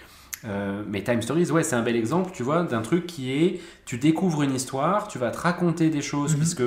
Euh, 0.46 0.84
mais 0.88 1.04
Time 1.04 1.22
Stories, 1.22 1.52
ouais, 1.52 1.64
c'est 1.64 1.76
un 1.76 1.82
bel 1.82 1.98
exemple, 1.98 2.32
tu 2.34 2.44
vois, 2.44 2.64
d'un 2.64 2.82
truc 2.82 3.06
qui 3.06 3.34
est, 3.34 3.60
tu 3.86 3.98
découvres 3.98 4.44
une 4.44 4.56
histoire, 4.56 5.10
tu 5.10 5.18
vas 5.20 5.32
te 5.32 5.38
raconter 5.40 5.90
des 5.90 6.02
choses, 6.02 6.32
Mhm. 6.32 6.38
puisque 6.40 6.64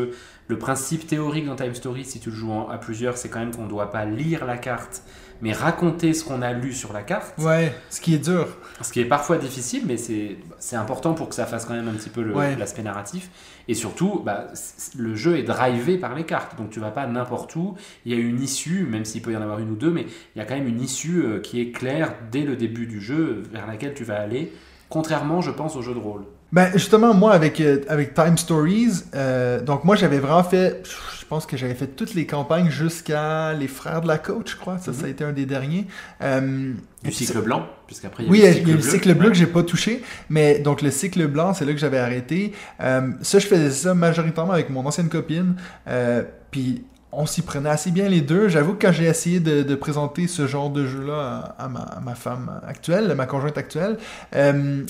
le 0.49 0.59
principe 0.59 1.07
théorique 1.07 1.47
dans 1.47 1.57
Time 1.57 1.75
Stories, 1.75 2.05
si 2.05 2.21
tu 2.21 2.31
le 2.31 2.37
joues 2.37 2.53
à 2.71 2.79
plusieurs, 2.79 3.17
c'est 3.17 3.29
quand 3.29 3.39
même 3.41 3.55
qu'on 3.55 3.65
ne 3.65 3.69
doit 3.71 3.91
pas 3.91 4.05
lire 4.05 4.45
la 4.45 4.59
carte, 4.59 5.03
mais 5.41 5.53
raconter 5.53 6.13
ce 6.15 6.25
qu'on 6.25 6.43
a 6.43 6.53
lu 6.53 6.73
sur 6.73 6.93
la 6.93 7.03
carte, 7.03 7.35
Ouais, 7.39 7.75
ce 7.91 8.01
qui 8.01 8.15
est 8.15 8.19
dur. 8.19 8.47
ce 8.81 8.93
qui 8.93 9.01
est 9.01 9.05
parfois 9.07 9.39
difficile, 9.39 9.85
mais 9.87 9.97
c'est 9.97 10.77
important 10.77 11.15
pour 11.15 11.29
que 11.29 11.35
ça 11.35 11.47
fasse 11.47 11.65
quand 11.65 11.75
même 11.75 11.89
un 11.89 11.93
petit 11.95 12.11
peu 12.11 12.23
Ouais. 12.33 12.55
l'aspect 12.57 12.83
narratif. 12.83 13.31
Et 13.69 13.75
surtout, 13.75 14.21
bah, 14.25 14.49
le 14.97 15.15
jeu 15.15 15.39
est 15.39 15.43
drivé 15.45 15.97
par 15.97 16.15
les 16.15 16.25
cartes, 16.25 16.57
donc 16.59 16.71
tu 16.71 16.81
vas 16.81 16.91
pas 16.91 17.07
n'importe 17.07 17.55
où. 17.57 17.77
Il 18.05 18.13
y 18.13 18.15
a 18.17 18.19
une 18.21 18.41
issue, 18.43 18.85
même 18.85 19.05
s'il 19.05 19.23
peut 19.23 19.33
y 19.33 19.37
en 19.37 19.43
avoir 19.43 19.59
une 19.61 19.71
ou 19.71 19.77
deux, 19.77 19.91
mais 19.91 20.07
il 20.35 20.39
y 20.39 20.41
a 20.43 20.45
quand 20.45 20.55
même 20.57 20.69
une 20.69 20.81
issue 20.83 21.23
euh, 21.25 21.41
qui 21.41 21.61
est 21.61 21.71
claire 21.71 22.15
dès 22.31 22.43
le 22.43 22.57
début 22.57 22.87
du 22.87 23.01
jeu 23.01 23.43
vers 23.53 23.67
laquelle 23.67 23.95
tu 23.95 24.05
vas 24.05 24.21
aller. 24.21 24.53
Contrairement, 24.89 25.41
je 25.41 25.51
pense, 25.53 25.77
au 25.77 25.83
jeu 25.83 25.95
de 25.95 25.99
rôle. 26.01 26.25
Ben 26.53 26.71
justement, 26.75 27.15
moi 27.15 27.33
avec, 27.33 27.61
euh, 27.63 27.81
avec 27.89 28.13
Time 28.13 28.37
Stories, 28.37 29.05
euh, 29.15 29.63
donc 29.63 29.85
moi 29.85 29.97
j'avais 29.97 30.19
vraiment 30.19 30.45
fait, 30.45 30.83
je 31.19 31.25
pense 31.25 31.47
que 31.47 31.57
j'avais 31.57 31.75
fait 31.75 31.87
toutes 31.87 32.13
les 32.13 32.27
campagnes 32.27 32.69
jusqu'à 32.69 33.55
Les 33.55 33.69
Frères 33.69 34.03
de 34.03 34.09
la 34.09 34.19
Côte, 34.19 34.51
je 34.51 34.57
crois. 34.57 34.77
Ça, 34.77 34.93
ça 34.93 35.07
a 35.07 35.09
été 35.09 35.25
un 35.25 35.33
des 35.33 35.47
derniers. 35.47 35.87
Euh, 36.21 36.75
Du 37.03 37.11
cycle 37.11 37.41
blanc, 37.41 37.67
puisqu'après 37.87 38.25
il 38.25 38.27
y 38.27 38.29
a 38.29 38.33
Oui, 38.33 38.41
le 38.41 38.47
il 38.49 38.53
cycle 38.55 38.69
y 38.69 38.73
a 38.73 38.77
le 38.77 38.83
cycle 38.83 39.15
bleu 39.15 39.29
que 39.31 39.35
j'ai 39.37 39.47
pas 39.47 39.63
touché, 39.63 40.03
mais 40.29 40.59
donc 40.59 40.83
le 40.83 40.91
cycle 40.91 41.27
blanc, 41.27 41.55
c'est 41.55 41.65
là 41.65 41.73
que 41.73 41.79
j'avais 41.79 41.99
arrêté. 41.99 42.53
Euh, 42.83 43.13
ça, 43.23 43.39
je 43.39 43.47
faisais 43.47 43.71
ça 43.71 43.95
majoritairement 43.95 44.53
avec 44.53 44.69
mon 44.69 44.85
ancienne 44.85 45.09
copine, 45.09 45.57
euh, 45.89 46.23
puis 46.51 46.85
on 47.13 47.25
s'y 47.25 47.41
prenait 47.41 47.71
assez 47.71 47.91
bien 47.93 48.11
les 48.11 48.21
deux. 48.21 48.49
J'avoue 48.49 48.75
que 48.75 48.87
quand 48.87 48.93
j'ai 48.93 49.05
essayé 49.07 49.41
de, 49.41 49.63
de 49.63 49.75
présenter 49.75 50.27
ce 50.27 50.47
genre 50.47 50.69
de 50.69 50.87
jeu-là 50.87 51.55
à, 51.59 51.65
à 51.65 51.69
ma, 51.69 51.81
à 51.81 52.01
ma 52.01 52.15
femme 52.15 52.61
actuelle, 52.69 53.15
ma 53.15 53.25
conjointe 53.25 53.57
actuelle, 53.57 53.97
euh, 54.35 54.83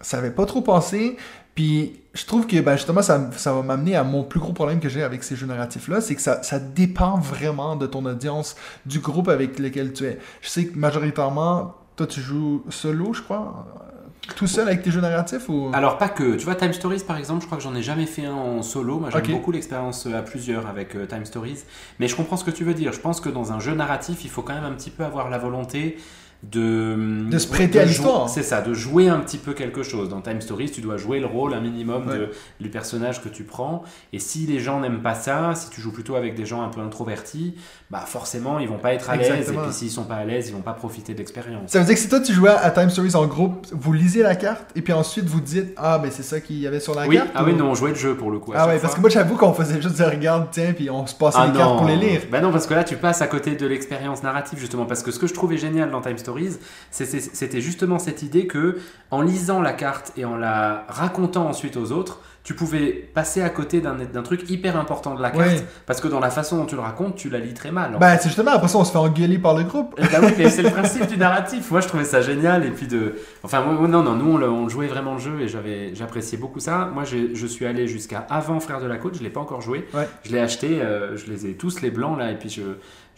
ça 0.00 0.18
avait 0.18 0.30
pas 0.30 0.46
trop 0.46 0.62
passé. 0.62 1.16
Puis 1.54 2.00
je 2.14 2.24
trouve 2.26 2.46
que 2.46 2.60
ben, 2.60 2.76
justement, 2.76 3.02
ça, 3.02 3.30
ça 3.36 3.52
va 3.52 3.62
m'amener 3.62 3.96
à 3.96 4.04
mon 4.04 4.24
plus 4.24 4.40
gros 4.40 4.52
problème 4.52 4.80
que 4.80 4.88
j'ai 4.88 5.02
avec 5.02 5.22
ces 5.22 5.36
jeux 5.36 5.46
narratifs-là, 5.46 6.00
c'est 6.00 6.14
que 6.14 6.22
ça, 6.22 6.42
ça 6.42 6.58
dépend 6.58 7.18
vraiment 7.18 7.76
de 7.76 7.86
ton 7.86 8.04
audience, 8.06 8.56
du 8.86 9.00
groupe 9.00 9.28
avec 9.28 9.58
lequel 9.58 9.92
tu 9.92 10.04
es. 10.04 10.18
Je 10.42 10.48
sais 10.48 10.66
que 10.66 10.78
majoritairement, 10.78 11.74
toi 11.96 12.06
tu 12.06 12.20
joues 12.20 12.64
solo, 12.68 13.12
je 13.12 13.22
crois, 13.22 13.66
euh, 13.76 14.32
tout 14.36 14.46
seul 14.46 14.68
avec 14.68 14.82
tes 14.82 14.90
jeux 14.90 15.00
narratifs 15.00 15.48
ou... 15.48 15.70
Alors 15.72 15.98
pas 15.98 16.08
que, 16.08 16.36
tu 16.36 16.44
vois 16.44 16.54
Time 16.54 16.72
Stories 16.72 17.04
par 17.06 17.16
exemple, 17.16 17.42
je 17.42 17.46
crois 17.46 17.58
que 17.58 17.64
j'en 17.64 17.74
ai 17.74 17.82
jamais 17.82 18.06
fait 18.06 18.24
un 18.24 18.34
en 18.34 18.62
solo. 18.62 18.98
Moi 18.98 19.10
j'aime 19.10 19.26
beaucoup 19.26 19.52
l'expérience 19.52 20.06
euh, 20.06 20.18
à 20.18 20.22
plusieurs 20.22 20.66
avec 20.66 20.94
euh, 20.94 21.06
Time 21.06 21.24
Stories, 21.24 21.60
mais 21.98 22.08
je 22.08 22.16
comprends 22.16 22.36
ce 22.36 22.44
que 22.44 22.50
tu 22.50 22.64
veux 22.64 22.74
dire. 22.74 22.92
Je 22.92 23.00
pense 23.00 23.20
que 23.20 23.28
dans 23.28 23.52
un 23.52 23.60
jeu 23.60 23.74
narratif, 23.74 24.24
il 24.24 24.30
faut 24.30 24.42
quand 24.42 24.54
même 24.54 24.64
un 24.64 24.72
petit 24.72 24.90
peu 24.90 25.04
avoir 25.04 25.30
la 25.30 25.38
volonté 25.38 25.98
de 26.42 26.96
De 27.28 27.38
se 27.38 27.46
prêter 27.48 27.80
à 27.80 27.84
l'histoire. 27.84 28.28
C'est 28.28 28.42
ça, 28.42 28.60
de 28.62 28.72
jouer 28.74 29.08
un 29.08 29.18
petit 29.20 29.38
peu 29.38 29.52
quelque 29.52 29.82
chose. 29.82 30.08
Dans 30.08 30.20
Time 30.20 30.40
Stories, 30.40 30.70
tu 30.70 30.80
dois 30.80 30.96
jouer 30.96 31.20
le 31.20 31.26
rôle 31.26 31.54
un 31.54 31.60
minimum 31.60 32.06
de, 32.06 32.30
du 32.60 32.70
personnage 32.70 33.22
que 33.22 33.28
tu 33.28 33.44
prends. 33.44 33.82
Et 34.12 34.18
si 34.18 34.46
les 34.46 34.58
gens 34.58 34.80
n'aiment 34.80 35.02
pas 35.02 35.14
ça, 35.14 35.52
si 35.54 35.70
tu 35.70 35.80
joues 35.80 35.92
plutôt 35.92 36.14
avec 36.16 36.34
des 36.34 36.46
gens 36.46 36.62
un 36.62 36.68
peu 36.68 36.80
introvertis, 36.80 37.54
bah 37.90 38.04
forcément 38.06 38.58
ils 38.58 38.68
vont 38.68 38.78
pas 38.78 38.94
être 38.94 39.10
à 39.10 39.16
l'aise. 39.16 39.50
Et 39.50 39.52
puis 39.52 39.72
s'ils 39.72 39.90
sont 39.90 40.04
pas 40.04 40.16
à 40.16 40.24
l'aise, 40.24 40.48
ils 40.48 40.52
vont 40.54 40.62
pas 40.62 40.72
profiter 40.72 41.12
de 41.12 41.18
l'expérience. 41.18 41.70
Ça 41.70 41.78
veut 41.80 41.84
dire 41.84 41.94
que 41.94 42.00
si 42.00 42.08
toi 42.08 42.20
tu 42.20 42.32
jouais 42.32 42.50
à 42.50 42.70
Time 42.70 42.90
Stories 42.90 43.16
en 43.16 43.26
groupe, 43.26 43.66
vous 43.72 43.92
lisez 43.92 44.22
la 44.22 44.34
carte 44.34 44.70
et 44.74 44.82
puis 44.82 44.92
ensuite 44.92 45.26
vous 45.26 45.40
dites 45.40 45.74
Ah, 45.76 45.98
ben 45.98 46.10
c'est 46.10 46.22
ça 46.22 46.40
qu'il 46.40 46.58
y 46.58 46.66
avait 46.66 46.80
sur 46.80 46.94
la 46.94 47.06
Oui, 47.06 47.16
carte 47.16 47.28
ah 47.34 47.42
ou- 47.42 47.46
oui, 47.46 47.54
non, 47.54 47.70
on 47.70 47.74
jouait 47.74 47.90
le 47.90 47.96
jeu 47.96 48.14
pour 48.16 48.30
le 48.30 48.38
coup. 48.38 48.52
Ah 48.54 48.66
ouais, 48.66 48.72
fois. 48.74 48.82
parce 48.82 48.94
que 48.94 49.00
moi 49.00 49.10
j'avoue 49.10 49.36
qu'on 49.36 49.52
faisait 49.52 49.80
juste 49.80 49.96
dire 49.96 50.08
regarde, 50.10 50.48
tiens, 50.50 50.72
puis 50.72 50.88
on 50.90 51.06
se 51.06 51.14
passait 51.14 51.38
Ah 51.40 51.46
les 51.48 51.52
cartes 51.58 51.70
non. 51.72 51.76
pour 51.78 51.86
les 51.88 51.96
lire. 51.96 52.22
Bah 52.30 52.40
non, 52.40 52.50
parce 52.52 52.66
que 52.66 52.74
là, 52.74 52.84
tu 52.84 52.96
passes 52.96 53.20
à 53.22 53.26
côté 53.26 53.56
de 53.56 53.66
l'expérience 53.66 54.22
narrative, 54.22 54.58
justement. 54.58 54.86
Parce 54.86 55.02
que 55.02 55.10
ce 55.10 55.18
que 55.18 55.26
je 55.26 55.34
trouvais 55.34 55.56
génial 55.56 55.90
dans 55.90 56.00
Time 56.00 56.16
Stories, 56.18 56.29
stories, 56.30 56.58
c'était 56.90 57.60
justement 57.60 57.98
cette 57.98 58.22
idée 58.22 58.46
que 58.46 58.78
en 59.10 59.22
lisant 59.22 59.60
la 59.60 59.72
carte 59.72 60.12
et 60.16 60.24
en 60.24 60.36
la 60.36 60.84
racontant 60.88 61.48
ensuite 61.48 61.76
aux 61.76 61.92
autres, 61.92 62.20
tu 62.42 62.54
pouvais 62.54 62.90
passer 63.14 63.42
à 63.42 63.50
côté 63.50 63.80
d'un 63.80 64.22
truc 64.22 64.48
hyper 64.48 64.78
important 64.78 65.14
de 65.14 65.20
la 65.20 65.30
carte 65.30 65.62
parce 65.86 66.00
que 66.00 66.08
dans 66.08 66.20
la 66.20 66.30
façon 66.30 66.56
dont 66.56 66.64
tu 66.64 66.74
le 66.74 66.80
racontes, 66.80 67.14
tu 67.14 67.28
la 67.28 67.38
lis 67.38 67.52
très 67.52 67.70
mal. 67.70 67.96
Bah, 68.00 68.16
c'est 68.16 68.28
justement 68.28 68.52
après 68.52 68.68
ça, 68.68 68.78
on 68.78 68.84
se 68.84 68.92
fait 68.92 68.98
engueuler 68.98 69.38
par 69.38 69.54
le 69.54 69.64
groupe. 69.64 69.94
bah 70.00 70.18
oui, 70.22 70.32
mais 70.38 70.48
c'est 70.48 70.62
le 70.62 70.70
principe 70.78 71.06
du 71.06 71.18
narratif. 71.18 71.70
Moi, 71.70 71.80
je 71.80 71.88
trouvais 71.88 72.04
ça 72.04 72.22
génial. 72.22 72.64
Et 72.64 72.70
puis 72.70 72.86
de. 72.86 73.16
Enfin, 73.42 73.62
non, 73.62 74.02
non, 74.02 74.14
nous, 74.14 74.42
on, 74.42 74.68
jouait 74.70 74.86
vraiment 74.86 75.14
le 75.14 75.20
jeu 75.20 75.40
et 75.40 75.48
j'avais, 75.48 75.94
j'appréciais 75.94 76.38
beaucoup 76.38 76.60
ça. 76.60 76.90
Moi, 76.94 77.04
je 77.04 77.46
suis 77.46 77.66
allé 77.66 77.86
jusqu'à 77.86 78.26
avant 78.30 78.58
Frère 78.58 78.80
de 78.80 78.86
la 78.86 78.96
Côte, 78.96 79.16
je 79.18 79.22
l'ai 79.22 79.30
pas 79.30 79.40
encore 79.40 79.60
joué. 79.60 79.86
Je 80.24 80.32
l'ai 80.32 80.40
acheté, 80.40 80.80
euh, 80.80 81.16
je 81.18 81.30
les 81.30 81.46
ai 81.46 81.54
tous 81.54 81.82
les 81.82 81.90
blancs 81.90 82.18
là, 82.18 82.30
et 82.30 82.36
puis 82.36 82.48
je, 82.48 82.62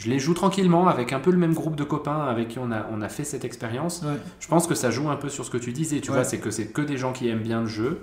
je 0.03 0.11
les 0.11 0.19
joue 0.19 0.35
tranquillement 0.35 0.89
avec 0.89 1.13
un 1.13 1.21
peu 1.21 1.31
le 1.31 1.37
même 1.37 1.55
groupe 1.55 1.77
de 1.77 1.85
copains 1.85 2.25
avec 2.25 2.49
qui 2.49 2.59
on 2.59 2.73
a, 2.73 2.89
on 2.91 3.03
a 3.03 3.09
fait 3.09 3.23
cette 3.23 3.45
expérience. 3.45 4.05
Je 4.41 4.49
pense 4.49 4.67
que 4.67 4.75
ça 4.75 4.91
joue 4.91 5.09
un 5.09 5.17
peu 5.17 5.29
sur 5.29 5.45
ce 5.45 5.51
que 5.51 5.59
tu 5.59 5.73
disais. 5.73 6.01
Tu 6.01 6.11
vois, 6.11 6.25
c'est 6.25 6.39
que 6.39 6.51
c'est 6.51 6.67
que 6.67 6.83
des 6.83 6.97
gens 6.97 7.13
qui 7.13 7.29
aiment 7.29 7.43
bien 7.43 7.61
le 7.61 7.69
jeu. 7.69 8.01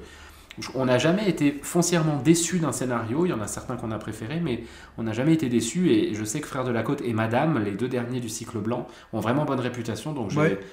On 0.75 0.85
n'a 0.85 0.97
jamais 0.97 1.29
été 1.29 1.59
foncièrement 1.61 2.17
déçu 2.17 2.59
d'un 2.59 2.71
scénario, 2.71 3.25
il 3.25 3.29
y 3.29 3.33
en 3.33 3.41
a 3.41 3.47
certains 3.47 3.75
qu'on 3.75 3.91
a 3.91 3.97
préférés, 3.97 4.39
mais 4.41 4.63
on 4.97 5.03
n'a 5.03 5.13
jamais 5.13 5.33
été 5.33 5.49
déçu. 5.49 5.89
Et 5.89 6.13
je 6.13 6.23
sais 6.23 6.39
que 6.39 6.47
Frère 6.47 6.63
de 6.63 6.71
la 6.71 6.83
Côte 6.83 7.01
et 7.01 7.13
Madame, 7.13 7.61
les 7.63 7.71
deux 7.71 7.89
derniers 7.89 8.21
du 8.21 8.29
cycle 8.29 8.59
blanc, 8.59 8.87
ont 9.11 9.19
vraiment 9.19 9.43
bonne 9.43 9.59
réputation, 9.59 10.13
donc 10.13 10.31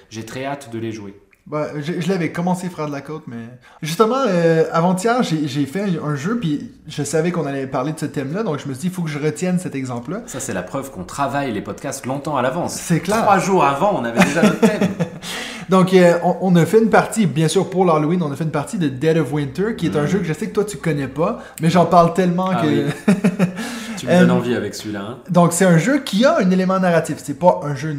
j'ai 0.09 0.25
très 0.25 0.45
hâte 0.45 0.71
de 0.71 0.79
les 0.79 0.93
jouer. 0.93 1.13
Bah, 1.49 1.67
je, 1.79 2.09
l'avais 2.09 2.33
commencé 2.33 2.67
Frère 2.67 2.87
de 2.87 2.91
la 2.91 2.99
Côte, 2.99 3.23
mais 3.25 3.37
justement, 3.81 4.17
euh, 4.27 4.65
avant-hier, 4.73 5.23
j'ai 5.23 5.65
fait 5.65 5.85
un, 6.03 6.15
jeu, 6.15 6.37
puis 6.37 6.73
je 6.87 7.03
savais 7.03 7.31
qu'on 7.31 7.45
allait 7.45 7.67
parler 7.67 7.93
de 7.93 7.99
ce 7.99 8.05
thème-là, 8.05 8.43
donc 8.43 8.59
je 8.59 8.67
me 8.67 8.73
suis 8.73 8.81
dit, 8.81 8.87
il 8.87 8.93
faut 8.93 9.01
que 9.01 9.09
je 9.09 9.17
retienne 9.17 9.57
cet 9.57 9.73
exemple-là. 9.73 10.23
Ça, 10.25 10.41
c'est 10.41 10.51
la 10.51 10.61
preuve 10.61 10.91
qu'on 10.91 11.05
travaille 11.05 11.53
les 11.53 11.61
podcasts 11.61 12.05
longtemps 12.05 12.35
à 12.35 12.41
l'avance. 12.41 12.73
C'est 12.73 12.99
clair. 12.99 13.21
Trois 13.21 13.39
jours 13.39 13.63
avant, 13.63 13.97
on 13.97 14.03
avait 14.03 14.19
déjà 14.19 14.41
notre 14.41 14.59
thème. 14.59 14.89
Donc, 15.69 15.93
euh, 15.93 16.17
on, 16.41 16.53
a 16.57 16.65
fait 16.65 16.79
une 16.79 16.89
partie, 16.89 17.25
bien 17.25 17.47
sûr, 17.47 17.69
pour 17.69 17.85
l'Halloween, 17.85 18.21
on 18.23 18.31
a 18.31 18.35
fait 18.35 18.43
une 18.43 18.51
partie 18.51 18.77
de 18.77 18.89
Dead 18.89 19.17
of 19.17 19.31
Winter, 19.31 19.75
qui 19.77 19.85
est 19.85 19.95
un 19.95 20.03
mm. 20.03 20.07
jeu 20.07 20.19
que 20.19 20.25
je 20.25 20.33
sais 20.33 20.47
que 20.47 20.53
toi, 20.53 20.65
tu 20.65 20.75
connais 20.75 21.07
pas, 21.07 21.39
mais 21.61 21.69
j'en 21.69 21.85
parle 21.85 22.13
tellement 22.13 22.49
ah 22.51 22.61
que... 22.61 22.89
tu 23.97 24.05
me 24.05 24.19
donnes 24.19 24.31
euh, 24.31 24.33
envie 24.33 24.53
avec 24.53 24.75
celui-là. 24.75 25.01
Hein. 25.01 25.17
Donc, 25.29 25.53
c'est 25.53 25.65
un 25.65 25.77
jeu 25.77 25.99
qui 25.99 26.25
a 26.25 26.39
un 26.39 26.51
élément 26.51 26.79
narratif. 26.79 27.19
C'est 27.23 27.39
pas 27.39 27.61
un 27.63 27.73
jeu... 27.73 27.95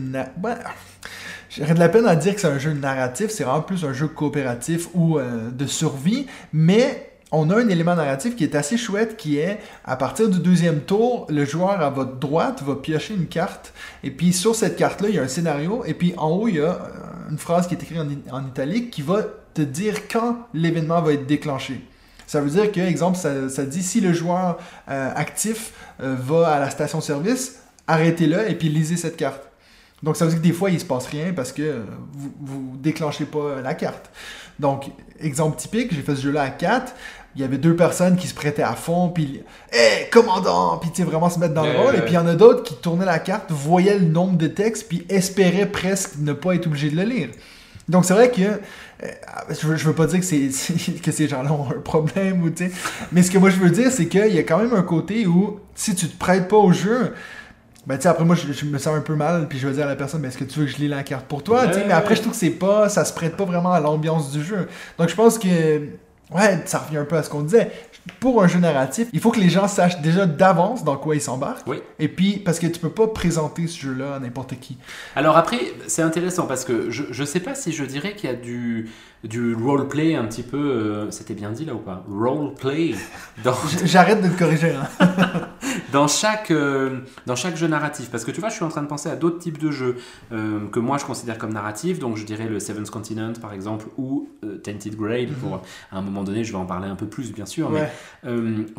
J'aurais 1.51 1.75
de 1.75 1.79
la 1.79 1.89
peine 1.89 2.07
à 2.07 2.15
dire 2.15 2.35
que 2.35 2.41
c'est 2.41 2.49
un 2.49 2.59
jeu 2.59 2.73
narratif, 2.73 3.31
c'est 3.31 3.45
vraiment 3.45 3.63
plus 3.63 3.85
un 3.85 3.93
jeu 3.93 4.07
coopératif 4.07 4.89
ou 4.95 5.19
euh, 5.19 5.51
de 5.51 5.67
survie, 5.67 6.27
mais 6.53 7.09
on 7.33 7.51
a 7.51 7.57
un 7.57 7.69
élément 7.69 7.95
narratif 7.95 8.37
qui 8.37 8.45
est 8.45 8.55
assez 8.55 8.77
chouette, 8.77 9.17
qui 9.17 9.39
est 9.39 9.59
à 9.85 9.97
partir 9.97 10.29
du 10.29 10.39
deuxième 10.39 10.81
tour, 10.81 11.27
le 11.31 11.45
joueur 11.45 11.81
à 11.81 11.91
votre 11.91 12.17
droite 12.17 12.63
va 12.63 12.75
piocher 12.75 13.15
une 13.15 13.27
carte, 13.27 13.73
et 14.03 14.11
puis 14.11 14.33
sur 14.33 14.55
cette 14.55 14.77
carte-là, 14.77 15.09
il 15.09 15.15
y 15.15 15.19
a 15.19 15.23
un 15.23 15.29
scénario, 15.29 15.85
et 15.87 15.95
puis 15.95 16.15
en 16.17 16.31
haut, 16.31 16.49
il 16.49 16.57
y 16.57 16.61
a 16.61 16.79
une 17.31 17.39
phrase 17.39 17.67
qui 17.67 17.75
est 17.75 17.83
écrite 17.83 17.99
en, 18.31 18.47
italique 18.47 18.91
qui 18.91 19.03
va 19.03 19.23
te 19.55 19.63
dire 19.63 20.09
quand 20.09 20.49
l'événement 20.55 21.01
va 21.01 21.15
être 21.15 21.27
déclenché. 21.27 21.83
Ça 22.27 22.43
veut 22.43 22.51
dire 22.51 22.71
que, 22.71 22.81
exemple, 22.81 23.17
ça, 23.17 23.65
dit 23.65 23.83
si 23.83 24.03
le 24.03 24.13
joueur 24.13 24.59
euh, 24.91 25.11
actif 25.15 25.73
euh, 26.03 26.15
va 26.19 26.49
à 26.49 26.61
la 26.61 26.69
station-service, 26.69 27.61
arrêtez-le 27.87 28.51
et 28.51 28.55
puis 28.55 28.69
lisez 28.69 28.97
cette 28.97 29.17
carte. 29.17 29.48
Donc 30.03 30.17
ça 30.17 30.25
veut 30.25 30.31
dire 30.31 30.41
que 30.41 30.47
des 30.47 30.53
fois, 30.53 30.71
il 30.71 30.79
se 30.79 30.85
passe 30.85 31.07
rien 31.07 31.33
parce 31.33 31.53
que 31.53 31.83
vous, 32.41 32.73
ne 32.73 32.77
déclenchez 32.79 33.25
pas 33.25 33.61
la 33.63 33.75
carte. 33.75 34.11
Donc, 34.59 34.91
exemple 35.21 35.57
typique, 35.57 35.95
j'ai 35.95 36.03
fait 36.03 36.17
ce 36.17 36.23
jeu-là 36.23 36.43
à 36.43 36.51
4 36.51 36.93
il 37.39 37.43
y 37.43 37.45
avait 37.45 37.59
deux 37.59 37.77
personnes 37.77 38.17
qui 38.17 38.27
se 38.27 38.35
prêtaient 38.35 38.63
à 38.63 38.75
fond, 38.75 39.11
puis 39.11 39.43
Hé, 39.73 40.09
commandant! 40.11 40.79
Puis 40.79 40.91
tu 40.91 40.97
sais, 40.97 41.05
vraiment 41.05 41.31
se 41.31 41.39
mettre 41.39 41.55
dans 41.55 41.65
le 41.65 41.79
rôle. 41.79 41.95
Et 41.95 42.01
puis 42.01 42.13
il 42.13 42.15
y 42.15 42.19
en 42.19 42.27
a 42.27 42.35
d'autres 42.35 42.65
qui 42.65 42.75
tournaient 42.75 43.05
la 43.05 43.21
carte, 43.21 43.51
voyaient 43.51 43.99
le 43.99 44.07
nombre 44.07 44.37
de 44.37 44.49
textes, 44.49 44.89
puis 44.89 45.07
espéraient 45.09 45.71
presque 45.71 46.17
ne 46.19 46.33
pas 46.33 46.57
être 46.57 46.67
obligés 46.67 46.91
de 46.91 46.97
le 46.97 47.05
lire. 47.05 47.29
Donc 47.89 48.05
c'est 48.05 48.15
vrai 48.15 48.33
que 48.33 48.43
euh, 48.43 49.07
je, 49.51 49.67
veux, 49.69 49.77
veux 49.77 49.93
pas 49.93 50.07
dire 50.07 50.19
que, 50.19 50.27
c'est, 50.51 51.01
que 51.01 51.13
ces 51.13 51.29
gens-là 51.29 51.53
ont 51.53 51.69
un 51.71 51.81
problème, 51.81 52.43
ou, 52.43 52.51
mais 53.13 53.23
ce 53.23 53.31
que 53.31 53.39
moi 53.39 53.51
je 53.51 53.57
veux 53.57 53.71
dire, 53.71 53.93
c'est 53.93 54.07
qu'il 54.07 54.35
y 54.35 54.39
a 54.39 54.43
quand 54.43 54.59
même 54.59 54.75
un 54.75 54.83
côté 54.83 55.27
où 55.29 55.61
si 55.77 55.95
tu 55.95 56.09
te 56.09 56.19
prêtes 56.19 56.49
pas 56.49 56.57
au 56.57 56.73
jeu, 56.73 57.15
ben, 57.89 57.97
tu 57.97 58.03
sais, 58.03 58.09
après, 58.09 58.25
moi, 58.25 58.37
je, 58.37 58.67
me 58.67 58.77
sens 58.77 58.95
un 58.95 59.01
peu 59.01 59.15
mal, 59.15 59.49
puis 59.49 59.59
je 59.59 59.67
vais 59.67 59.73
dire 59.73 59.87
à 59.87 59.89
la 59.89 59.97
personne, 59.97 60.21
ben, 60.21 60.29
est-ce 60.29 60.37
que 60.37 60.45
tu 60.45 60.61
veux 60.61 60.67
que 60.67 60.73
je 60.73 60.77
lis 60.77 60.89
la 60.89 61.03
carte 61.03 61.25
pour 61.25 61.43
toi? 61.43 61.65
mais 61.87 61.93
après, 61.93 62.17
je 62.17 62.21
trouve 62.21 62.33
que 62.33 62.39
c'est 62.39 62.51
pas, 62.51 62.91
ça 62.91 63.07
se 63.07 63.15
prête 63.15 63.35
pas 63.35 63.47
vraiment 63.47 63.73
à 63.73 63.81
l'ambiance 63.81 64.31
du 64.31 64.45
jeu. 64.45 64.69
Donc, 64.99 65.09
je 65.09 65.15
pense 65.15 65.39
que 65.39 65.81
Ouais, 66.31 66.61
ça 66.67 66.81
revient 66.81 66.99
un 66.99 67.05
peu 67.05 67.17
à 67.17 67.23
ce 67.23 67.31
qu'on 67.31 67.43
disait. 67.43 67.71
Pour 68.21 68.43
un 68.43 68.49
jeu 68.49 68.59
narratif, 68.59 69.09
il 69.13 69.21
faut 69.21 69.31
que 69.31 69.41
les 69.41 69.49
gens 69.49 69.69
sachent 69.69 70.01
déjà 70.01 70.27
d'avance 70.27 70.85
dans 70.85 70.97
quoi 70.97 71.15
ils 71.15 71.21
s'embarquent. 71.21 71.67
Oui. 71.67 71.79
Et 71.99 72.09
puis, 72.09 72.39
parce 72.39 72.59
que 72.59 72.67
tu 72.67 72.79
peux 72.79 72.91
pas 72.91 73.07
présenter 73.07 73.67
ce 73.67 73.79
jeu-là 73.79 74.17
à 74.17 74.19
n'importe 74.19 74.59
qui. 74.61 74.79
Alors 75.15 75.37
après, 75.37 75.59
c'est 75.87 76.03
intéressant 76.03 76.47
parce 76.47 76.65
que 76.65 76.91
je, 76.91 77.05
je 77.11 77.25
sais 77.25 77.41
pas 77.41 77.55
si 77.55 77.73
je 77.73 77.85
dirais 77.85 78.15
qu'il 78.15 78.31
y 78.31 78.33
a 78.33 78.37
du, 78.37 78.91
du 79.25 79.55
roleplay 79.55 80.15
un 80.15 80.25
petit 80.25 80.43
peu. 80.43 80.57
Euh, 80.59 81.11
c'était 81.11 81.35
bien 81.35 81.51
dit 81.51 81.65
là 81.65 81.75
ou 81.75 81.79
pas? 81.79 82.05
Roleplay. 82.09 82.95
Dans... 83.45 83.55
J'arrête 83.85 84.23
de 84.23 84.29
te 84.29 84.39
corriger. 84.39 84.75
Hein. 84.75 85.07
dans, 85.93 86.09
chaque, 86.09 86.51
euh, 86.51 87.01
dans 87.27 87.37
chaque 87.37 87.57
jeu 87.57 87.67
narratif. 87.67 88.11
Parce 88.11 88.25
que 88.25 88.31
tu 88.31 88.41
vois, 88.41 88.49
je 88.49 88.55
suis 88.55 88.65
en 88.65 88.69
train 88.69 88.83
de 88.83 88.89
penser 88.89 89.09
à 89.09 89.17
d'autres 89.17 89.39
types 89.39 89.59
de 89.59 89.71
jeux 89.71 89.97
euh, 90.33 90.69
que 90.69 90.81
moi 90.81 90.99
je 90.99 91.05
considère 91.05 91.39
comme 91.39 91.53
narratifs. 91.53 91.99
Donc 91.99 92.17
je 92.17 92.25
dirais 92.25 92.47
le 92.47 92.61
Seventh 92.61 92.91
Continent 92.91 93.33
par 93.41 93.53
exemple 93.53 93.87
ou 93.97 94.29
Tainted 94.63 94.97
Grail. 94.97 95.27
Mhm. 95.27 95.35
Pour, 95.35 95.63
à 95.93 95.99
un 95.99 96.03
moment 96.03 96.23
donné, 96.23 96.45
je 96.45 96.53
vais 96.53 96.59
en 96.59 96.67
parler 96.67 96.89
un 96.89 96.97
peu 96.97 97.07
plus 97.07 97.33
bien 97.33 97.47
sûr. 97.47 97.71
Mais 97.71 97.91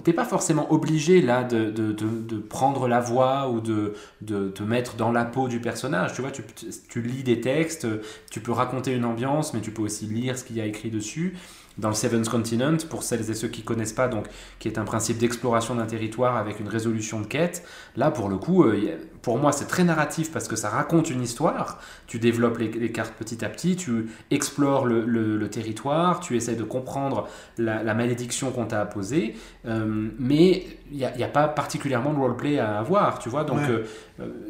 t'es 0.04 0.13
pas 0.13 0.25
forcément 0.25 0.71
obligé 0.71 1.21
là 1.21 1.43
de, 1.43 1.69
de, 1.69 1.91
de, 1.91 2.38
prendre 2.38 2.88
la 2.88 2.99
voix 2.99 3.49
ou 3.49 3.60
de, 3.62 3.93
de 4.21 4.49
te 4.49 4.63
mettre 4.63 4.95
dans 4.95 5.12
la 5.12 5.25
peau 5.25 5.47
du 5.47 5.60
personnage. 5.60 6.13
Tu 6.13 6.21
vois, 6.21 6.32
tu, 6.32 6.43
tu 6.89 7.02
lis 7.02 7.23
des 7.23 7.41
textes, 7.41 7.88
tu 8.32 8.39
peux 8.39 8.52
raconter 8.52 8.93
une 8.93 9.06
ambiance, 9.06 9.54
mais 9.54 9.62
tu 9.62 9.71
peux 9.71 9.82
aussi 9.82 10.06
lire 10.06 10.28
ce 10.37 10.43
qu'il 10.43 10.57
y 10.57 10.61
a 10.61 10.65
écrit 10.65 10.89
dessus. 10.89 11.35
Dans 11.79 11.87
le 11.87 11.95
Seventh 11.95 12.27
Continent, 12.27 12.75
pour 12.89 13.03
celles 13.03 13.29
et 13.31 13.33
ceux 13.33 13.47
qui 13.47 13.61
connaissent 13.61 13.93
pas, 13.93 14.09
donc 14.09 14.25
qui 14.59 14.67
est 14.67 14.77
un 14.77 14.83
principe 14.83 15.17
d'exploration 15.17 15.75
d'un 15.75 15.85
territoire 15.85 16.35
avec 16.35 16.59
une 16.59 16.67
résolution 16.67 17.21
de 17.21 17.25
quête. 17.25 17.63
Là, 17.95 18.11
pour 18.11 18.27
le 18.27 18.35
coup, 18.37 18.65
euh, 18.65 18.97
pour 19.21 19.37
moi, 19.37 19.53
c'est 19.53 19.67
très 19.67 19.85
narratif 19.85 20.29
parce 20.33 20.49
que 20.49 20.57
ça 20.57 20.67
raconte 20.67 21.09
une 21.09 21.21
histoire. 21.21 21.79
Tu 22.05 22.19
développes 22.19 22.57
les, 22.57 22.91
cartes 22.91 23.13
petit 23.13 23.45
à 23.45 23.49
petit, 23.49 23.77
tu 23.77 24.09
explores 24.29 24.85
le, 24.85 25.47
territoire, 25.49 26.19
tu 26.19 26.35
essaies 26.35 26.55
de 26.55 26.63
comprendre 26.63 27.29
la, 27.57 27.93
malédiction 27.93 28.51
qu'on 28.51 28.65
t'a 28.65 28.81
apposée, 28.81 29.35
euh, 29.65 30.09
mais 30.19 30.65
il 30.91 30.97
n'y 30.97 31.23
a, 31.23 31.27
pas 31.27 31.47
particulièrement 31.47 32.13
de 32.13 32.19
roleplay 32.19 32.59
à 32.59 32.77
avoir, 32.77 33.19
tu 33.19 33.29
vois. 33.29 33.45
Donc, 33.45 33.61
euh, 33.69 33.85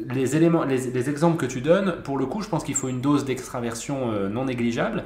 les 0.08 0.34
éléments, 0.34 0.64
les, 0.64 1.08
exemples 1.08 1.36
que 1.36 1.46
tu 1.46 1.60
donnes, 1.60 1.96
pour 2.02 2.18
le 2.18 2.26
coup, 2.26 2.42
je 2.42 2.48
pense 2.48 2.64
qu'il 2.64 2.74
faut 2.74 2.88
une 2.88 3.00
dose 3.00 3.24
d'extraversion 3.24 4.28
non 4.28 4.46
négligeable. 4.46 5.04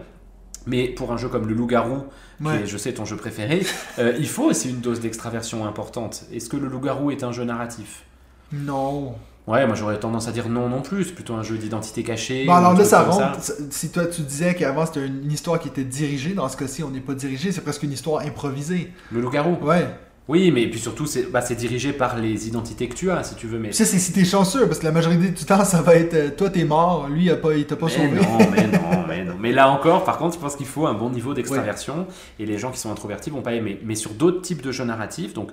Mais 0.66 0.88
pour 0.88 1.12
un 1.12 1.16
jeu 1.16 1.28
comme 1.28 1.46
le 1.46 1.54
loup-garou, 1.54 2.04
qui 2.42 2.48
est, 2.48 2.66
je 2.66 2.76
sais, 2.76 2.92
ton 2.92 3.04
jeu 3.04 3.16
préféré, 3.16 3.66
euh, 3.98 4.14
il 4.18 4.28
faut 4.28 4.44
aussi 4.44 4.70
une 4.70 4.80
dose 4.80 5.00
d'extraversion 5.00 5.66
importante. 5.66 6.24
Est-ce 6.32 6.48
que 6.48 6.56
le 6.56 6.68
loup-garou 6.68 7.10
est 7.10 7.22
un 7.22 7.32
jeu 7.32 7.44
narratif? 7.44 8.04
Non. 8.52 9.14
Ouais, 9.46 9.66
moi 9.66 9.74
j'aurais 9.74 10.00
tendance 10.00 10.26
à 10.26 10.32
dire 10.32 10.48
non 10.48 10.70
non 10.70 10.80
plus, 10.80 11.04
c'est 11.04 11.12
plutôt 11.14 11.34
un 11.34 11.42
jeu 11.42 11.58
d'identité 11.58 12.02
cachée. 12.02 12.46
Bah 12.46 12.56
alors 12.56 12.72
là, 12.72 12.84
ça 12.84 13.02
rentre. 13.02 13.40
Si 13.70 13.90
toi 13.90 14.06
tu 14.06 14.22
disais 14.22 14.54
qu'avant 14.54 14.86
c'était 14.86 15.06
une 15.06 15.30
histoire 15.30 15.58
qui 15.60 15.68
était 15.68 15.84
dirigée, 15.84 16.32
dans 16.32 16.48
ce 16.48 16.56
cas-ci 16.56 16.82
on 16.82 16.88
n'est 16.88 17.00
pas 17.00 17.12
dirigé, 17.12 17.52
c'est 17.52 17.60
presque 17.60 17.82
une 17.82 17.92
histoire 17.92 18.22
improvisée. 18.22 18.90
Le 19.12 19.20
loup-garou? 19.20 19.58
Ouais. 19.60 19.86
Oui, 20.26 20.50
mais 20.50 20.66
puis 20.68 20.80
surtout, 20.80 21.04
c'est 21.04 21.30
bah, 21.30 21.42
dirigé 21.42 21.92
par 21.92 22.18
les 22.18 22.48
identités 22.48 22.88
que 22.88 22.94
tu 22.94 23.10
as, 23.10 23.22
si 23.24 23.34
tu 23.34 23.46
veux. 23.46 23.58
Mais... 23.58 23.72
Ça, 23.72 23.84
c'est 23.84 23.98
si 23.98 24.12
t'es 24.12 24.24
chanceux, 24.24 24.66
parce 24.66 24.78
que 24.78 24.86
la 24.86 24.92
majorité 24.92 25.28
du 25.28 25.44
temps, 25.44 25.64
ça 25.64 25.82
va 25.82 25.96
être 25.96 26.14
euh, 26.14 26.30
toi, 26.30 26.48
t'es 26.48 26.64
mort, 26.64 27.08
lui, 27.08 27.26
il, 27.26 27.66
t'a 27.66 27.76
pas 27.76 27.88
sauvé. 27.90 28.08
Non, 28.08 28.38
mais 28.50 28.66
non, 28.66 29.04
mais 29.06 29.24
non. 29.24 29.34
Mais 29.38 29.52
là 29.52 29.68
encore, 29.68 30.04
par 30.04 30.16
contre, 30.16 30.36
je 30.36 30.40
pense 30.40 30.56
qu'il 30.56 30.66
faut 30.66 30.86
un 30.86 30.94
bon 30.94 31.10
niveau 31.10 31.34
d'extraversion, 31.34 32.06
et 32.38 32.46
les 32.46 32.56
gens 32.56 32.70
qui 32.70 32.78
sont 32.78 32.90
introvertis 32.90 33.28
vont 33.28 33.42
pas 33.42 33.52
aimer. 33.52 33.78
Mais 33.84 33.96
sur 33.96 34.12
d'autres 34.12 34.40
types 34.40 34.62
de 34.62 34.72
jeux 34.72 34.84
narratifs, 34.84 35.34
donc 35.34 35.50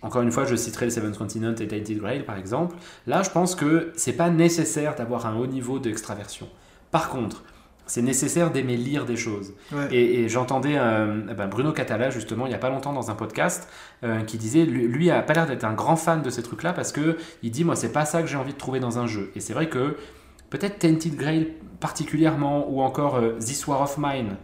encore 0.00 0.22
une 0.22 0.32
fois, 0.32 0.46
je 0.46 0.56
citerai 0.56 0.86
le 0.86 0.90
Seven 0.90 1.14
Continent 1.14 1.54
et 1.54 1.66
Tainted 1.66 1.98
Grail, 1.98 2.24
par 2.24 2.38
exemple, 2.38 2.74
là, 3.06 3.22
je 3.22 3.28
pense 3.28 3.54
que 3.54 3.92
c'est 3.96 4.14
pas 4.14 4.30
nécessaire 4.30 4.94
d'avoir 4.94 5.26
un 5.26 5.36
haut 5.36 5.46
niveau 5.46 5.78
d'extraversion. 5.78 6.48
Par 6.90 7.10
contre, 7.10 7.44
c'est 7.86 8.02
nécessaire 8.02 8.50
d'aimer 8.50 8.76
lire 8.76 9.04
des 9.04 9.16
choses. 9.16 9.54
Et, 9.90 10.28
j'entendais 10.28 10.76
euh, 10.76 11.20
eh 11.30 11.34
ben, 11.34 11.46
Bruno 11.46 11.72
Catala, 11.72 12.10
justement, 12.10 12.46
il 12.46 12.50
n'y 12.50 12.54
a 12.54 12.58
pas 12.58 12.70
longtemps 12.70 12.92
dans 12.92 13.10
un 13.10 13.14
podcast, 13.14 13.68
euh, 14.04 14.22
qui 14.22 14.38
disait, 14.38 14.64
lui, 14.64 14.86
lui 14.88 15.10
a 15.10 15.22
pas 15.22 15.34
l'air 15.34 15.46
d'être 15.46 15.64
un 15.64 15.72
grand 15.72 15.96
fan 15.96 16.22
de 16.22 16.30
ces 16.30 16.42
trucs-là, 16.42 16.72
parce 16.72 16.92
que 16.92 17.16
il 17.42 17.50
dit, 17.50 17.64
moi, 17.64 17.76
c'est 17.76 17.92
pas 17.92 18.04
ça 18.04 18.22
que 18.22 18.28
j'ai 18.28 18.36
envie 18.36 18.52
de 18.52 18.58
trouver 18.58 18.80
dans 18.80 18.98
un 18.98 19.06
jeu. 19.06 19.30
Et 19.36 19.40
c'est 19.40 19.54
vrai 19.54 19.68
que 19.68 19.96
peut-être 20.56 20.78
Tainted 20.78 21.16
Grail 21.16 21.48
particulièrement, 21.80 22.66
ou 22.70 22.80
encore 22.80 23.16
euh, 23.16 23.32
This 23.38 23.66
War 23.66 23.82
of 23.82 23.98
Mine. 23.98 24.36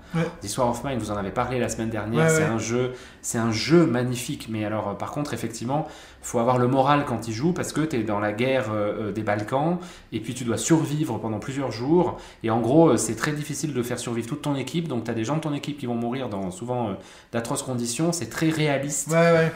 This 0.43 0.59
War 0.59 0.69
of 0.69 0.85
Mine, 0.85 0.99
vous 0.99 1.11
en 1.11 1.17
avez 1.17 1.31
parlé 1.31 1.59
la 1.59 1.71
semaine 1.71 1.89
dernière, 1.89 2.29
c'est 2.31 2.45
un 2.45 2.59
jeu, 2.59 2.93
c'est 3.23 3.39
un 3.39 3.51
jeu 3.51 3.87
magnifique. 3.87 4.49
Mais 4.51 4.67
alors, 4.67 4.91
euh, 4.91 4.95
par 4.95 5.13
contre, 5.13 5.33
effectivement, 5.33 5.89
faut 6.21 6.39
avoir 6.39 6.59
le 6.59 6.69
moral 6.69 7.05
quand 7.07 7.29
il 7.29 7.33
joue 7.33 7.53
parce 7.53 7.73
que 7.73 7.81
tu 7.81 7.97
es 7.97 8.03
dans 8.03 8.21
la 8.21 8.33
guerre 8.33 8.67
euh, 8.71 9.13
des 9.13 9.23
Balkans 9.23 9.79
et 10.13 10.21
puis 10.21 10.35
tu 10.35 10.45
dois 10.45 10.59
survivre 10.59 11.19
pendant 11.19 11.39
plusieurs 11.39 11.73
jours. 11.73 12.19
Et 12.43 12.51
en 12.51 12.61
gros, 12.61 12.99
c'est 12.99 13.17
très 13.17 13.33
difficile 13.33 13.73
de 13.73 13.83
faire 13.83 13.99
survivre 13.99 14.29
toute 14.29 14.43
ton 14.43 14.55
équipe. 14.55 14.87
Donc, 14.87 15.05
tu 15.05 15.11
as 15.11 15.15
des 15.15 15.25
gens 15.25 15.37
de 15.37 15.41
ton 15.41 15.55
équipe 15.55 15.79
qui 15.79 15.87
vont 15.87 15.95
mourir 15.95 16.29
dans 16.29 16.51
souvent 16.51 16.91
d'atroces 17.33 17.63
conditions. 17.63 18.13
C'est 18.13 18.29
très 18.29 18.51
réaliste. 18.51 19.09
Ouais, 19.11 19.33
ouais. 19.33 19.53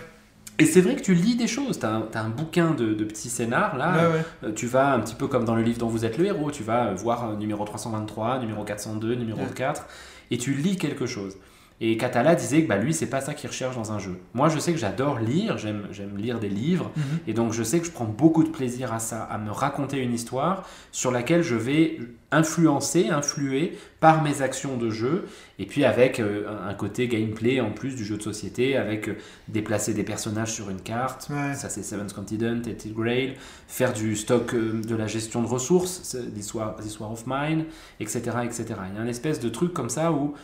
Et 0.58 0.64
c'est 0.64 0.80
vrai 0.80 0.96
que 0.96 1.02
tu 1.02 1.14
lis 1.14 1.36
des 1.36 1.46
choses. 1.46 1.78
Tu 1.78 1.86
as, 1.86 2.20
un 2.20 2.28
bouquin 2.28 2.72
de, 2.72 2.94
petits 3.04 3.28
scénars, 3.28 3.76
là. 3.76 3.92
Ouais, 3.92 4.14
ouais. 4.14 4.24
Euh, 4.44 4.52
tu 4.52 4.66
vas 4.66 4.94
un 4.94 5.00
petit 5.00 5.14
peu 5.14 5.26
comme 5.26 5.44
dans 5.44 5.54
le 5.54 5.62
livre 5.62 5.78
dont 5.78 5.88
vous 5.88 6.04
êtes 6.04 6.18
le 6.18 6.26
héros. 6.26 6.50
Tu 6.50 6.62
vas 6.62 6.86
euh, 6.86 6.94
voir 6.94 7.30
euh, 7.30 7.36
numéro 7.36 7.64
323, 7.64 8.38
numéro 8.38 8.64
402, 8.64 9.14
numéro 9.14 9.40
Ouais. 9.40 9.54
4. 9.54 9.86
Et 10.30 10.38
tu 10.38 10.54
lis 10.54 10.76
quelque 10.76 11.06
chose. 11.06 11.36
Et 11.80 11.98
Katala 11.98 12.34
disait 12.34 12.62
que 12.62 12.68
bah, 12.68 12.78
lui, 12.78 12.94
c'est 12.94 13.10
pas 13.10 13.20
ça 13.20 13.34
qu'il 13.34 13.50
recherche 13.50 13.76
dans 13.76 13.92
un 13.92 13.98
jeu. 13.98 14.18
Moi, 14.32 14.48
je 14.48 14.58
sais 14.58 14.72
que 14.72 14.78
j'adore 14.78 15.18
lire. 15.18 15.58
J'aime 15.58 15.88
j'aime 15.92 16.16
lire 16.16 16.38
des 16.38 16.48
livres. 16.48 16.90
Mhm. 16.96 17.02
Et 17.26 17.34
donc, 17.34 17.52
je 17.52 17.62
sais 17.62 17.80
que 17.80 17.86
je 17.86 17.90
prends 17.90 18.06
beaucoup 18.06 18.44
de 18.44 18.48
plaisir 18.48 18.94
à 18.94 18.98
ça, 18.98 19.22
à 19.24 19.36
me 19.36 19.50
raconter 19.50 19.98
une 19.98 20.14
histoire 20.14 20.66
sur 20.90 21.10
laquelle 21.10 21.42
je 21.42 21.54
vais 21.54 21.98
influencer, 22.32 23.08
influer 23.08 23.78
par 24.00 24.22
mes 24.22 24.40
actions 24.40 24.78
de 24.78 24.88
jeu. 24.88 25.26
Et 25.58 25.66
puis, 25.66 25.84
avec 25.84 26.18
euh, 26.18 26.46
un 26.66 26.72
côté 26.72 27.08
gameplay 27.08 27.60
en 27.60 27.70
plus 27.70 27.94
du 27.94 28.06
jeu 28.06 28.16
de 28.16 28.22
société, 28.22 28.78
avec 28.78 29.08
euh, 29.08 29.16
déplacer 29.48 29.92
des 29.92 30.02
personnages 30.02 30.52
sur 30.52 30.70
une 30.70 30.80
carte. 30.80 31.28
Ouais. 31.28 31.54
Ça, 31.54 31.68
c'est 31.68 31.82
Seven's 31.82 32.14
Continent, 32.14 32.62
Ethic 32.66 32.94
Grail. 32.94 33.34
Faire 33.68 33.92
du 33.92 34.16
stock 34.16 34.54
euh, 34.54 34.80
de 34.80 34.96
la 34.96 35.06
gestion 35.06 35.42
de 35.42 35.46
ressources, 35.46 36.16
War 36.54 37.12
of 37.12 37.24
Mine, 37.26 37.66
etc., 38.00 38.22
etc. 38.44 38.64
Il 38.90 38.96
y 38.96 38.98
a 38.98 39.02
un 39.02 39.06
espèce 39.06 39.40
de 39.40 39.50
truc 39.50 39.74
comme 39.74 39.90
ça 39.90 40.10
où 40.10 40.34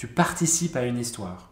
tu 0.00 0.06
participes 0.06 0.76
à 0.76 0.84
une 0.84 0.98
histoire. 0.98 1.50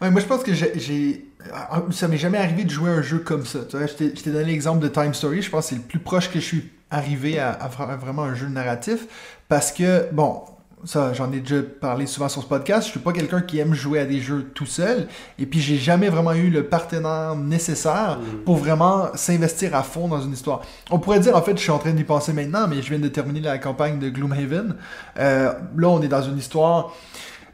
Ouais, 0.00 0.08
moi 0.10 0.20
je 0.20 0.26
pense 0.26 0.44
que 0.44 0.54
j'ai. 0.54 1.26
ah, 1.52 1.82
Ça 1.90 2.06
m'est 2.06 2.16
jamais 2.16 2.38
arrivé 2.38 2.62
de 2.64 2.70
jouer 2.70 2.90
un 2.90 3.02
jeu 3.02 3.18
comme 3.18 3.44
ça. 3.44 3.58
Tu 3.68 3.76
vois, 3.76 3.86
je 3.88 3.94
t'ai 3.94 4.30
donné 4.30 4.44
l'exemple 4.44 4.78
de 4.80 4.88
Time 4.88 5.12
Story. 5.14 5.42
Je 5.42 5.50
pense 5.50 5.64
que 5.64 5.70
c'est 5.70 5.76
le 5.76 5.82
plus 5.82 5.98
proche 5.98 6.30
que 6.30 6.38
je 6.38 6.44
suis 6.44 6.70
arrivé 6.92 7.40
à, 7.40 7.50
à 7.50 7.68
vra- 7.68 7.98
vraiment 7.98 8.22
un 8.22 8.34
jeu 8.34 8.46
narratif. 8.46 9.06
Parce 9.48 9.72
que, 9.72 10.08
bon, 10.12 10.42
ça, 10.84 11.12
j'en 11.12 11.30
ai 11.32 11.40
déjà 11.40 11.60
parlé 11.80 12.06
souvent 12.06 12.28
sur 12.28 12.40
ce 12.42 12.46
podcast. 12.46 12.86
Je 12.86 12.92
suis 12.92 13.00
pas 13.00 13.12
quelqu'un 13.12 13.40
qui 13.42 13.58
aime 13.58 13.74
jouer 13.74 13.98
à 13.98 14.04
des 14.06 14.20
jeux 14.20 14.44
tout 14.54 14.64
seul. 14.64 15.08
Et 15.38 15.44
puis, 15.44 15.60
j'ai 15.60 15.76
jamais 15.76 16.08
vraiment 16.08 16.34
eu 16.34 16.50
le 16.50 16.64
partenaire 16.64 17.34
nécessaire 17.34 18.20
Mm. 18.20 18.44
pour 18.44 18.56
vraiment 18.58 19.08
s'investir 19.16 19.74
à 19.74 19.82
fond 19.82 20.06
dans 20.06 20.20
une 20.22 20.32
histoire. 20.32 20.62
On 20.90 20.98
pourrait 21.00 21.18
dire, 21.20 21.34
en 21.36 21.42
fait, 21.42 21.56
je 21.56 21.62
suis 21.62 21.72
en 21.72 21.78
train 21.78 21.90
d'y 21.92 22.04
penser 22.04 22.32
maintenant, 22.32 22.68
mais 22.68 22.80
je 22.80 22.88
viens 22.90 23.00
de 23.00 23.08
terminer 23.08 23.40
la 23.40 23.58
campagne 23.58 23.98
de 23.98 24.08
Gloomhaven. 24.08 24.76
Euh, 25.18 25.52
là, 25.76 25.88
on 25.88 26.00
est 26.00 26.08
dans 26.08 26.22
une 26.22 26.38
histoire. 26.38 26.94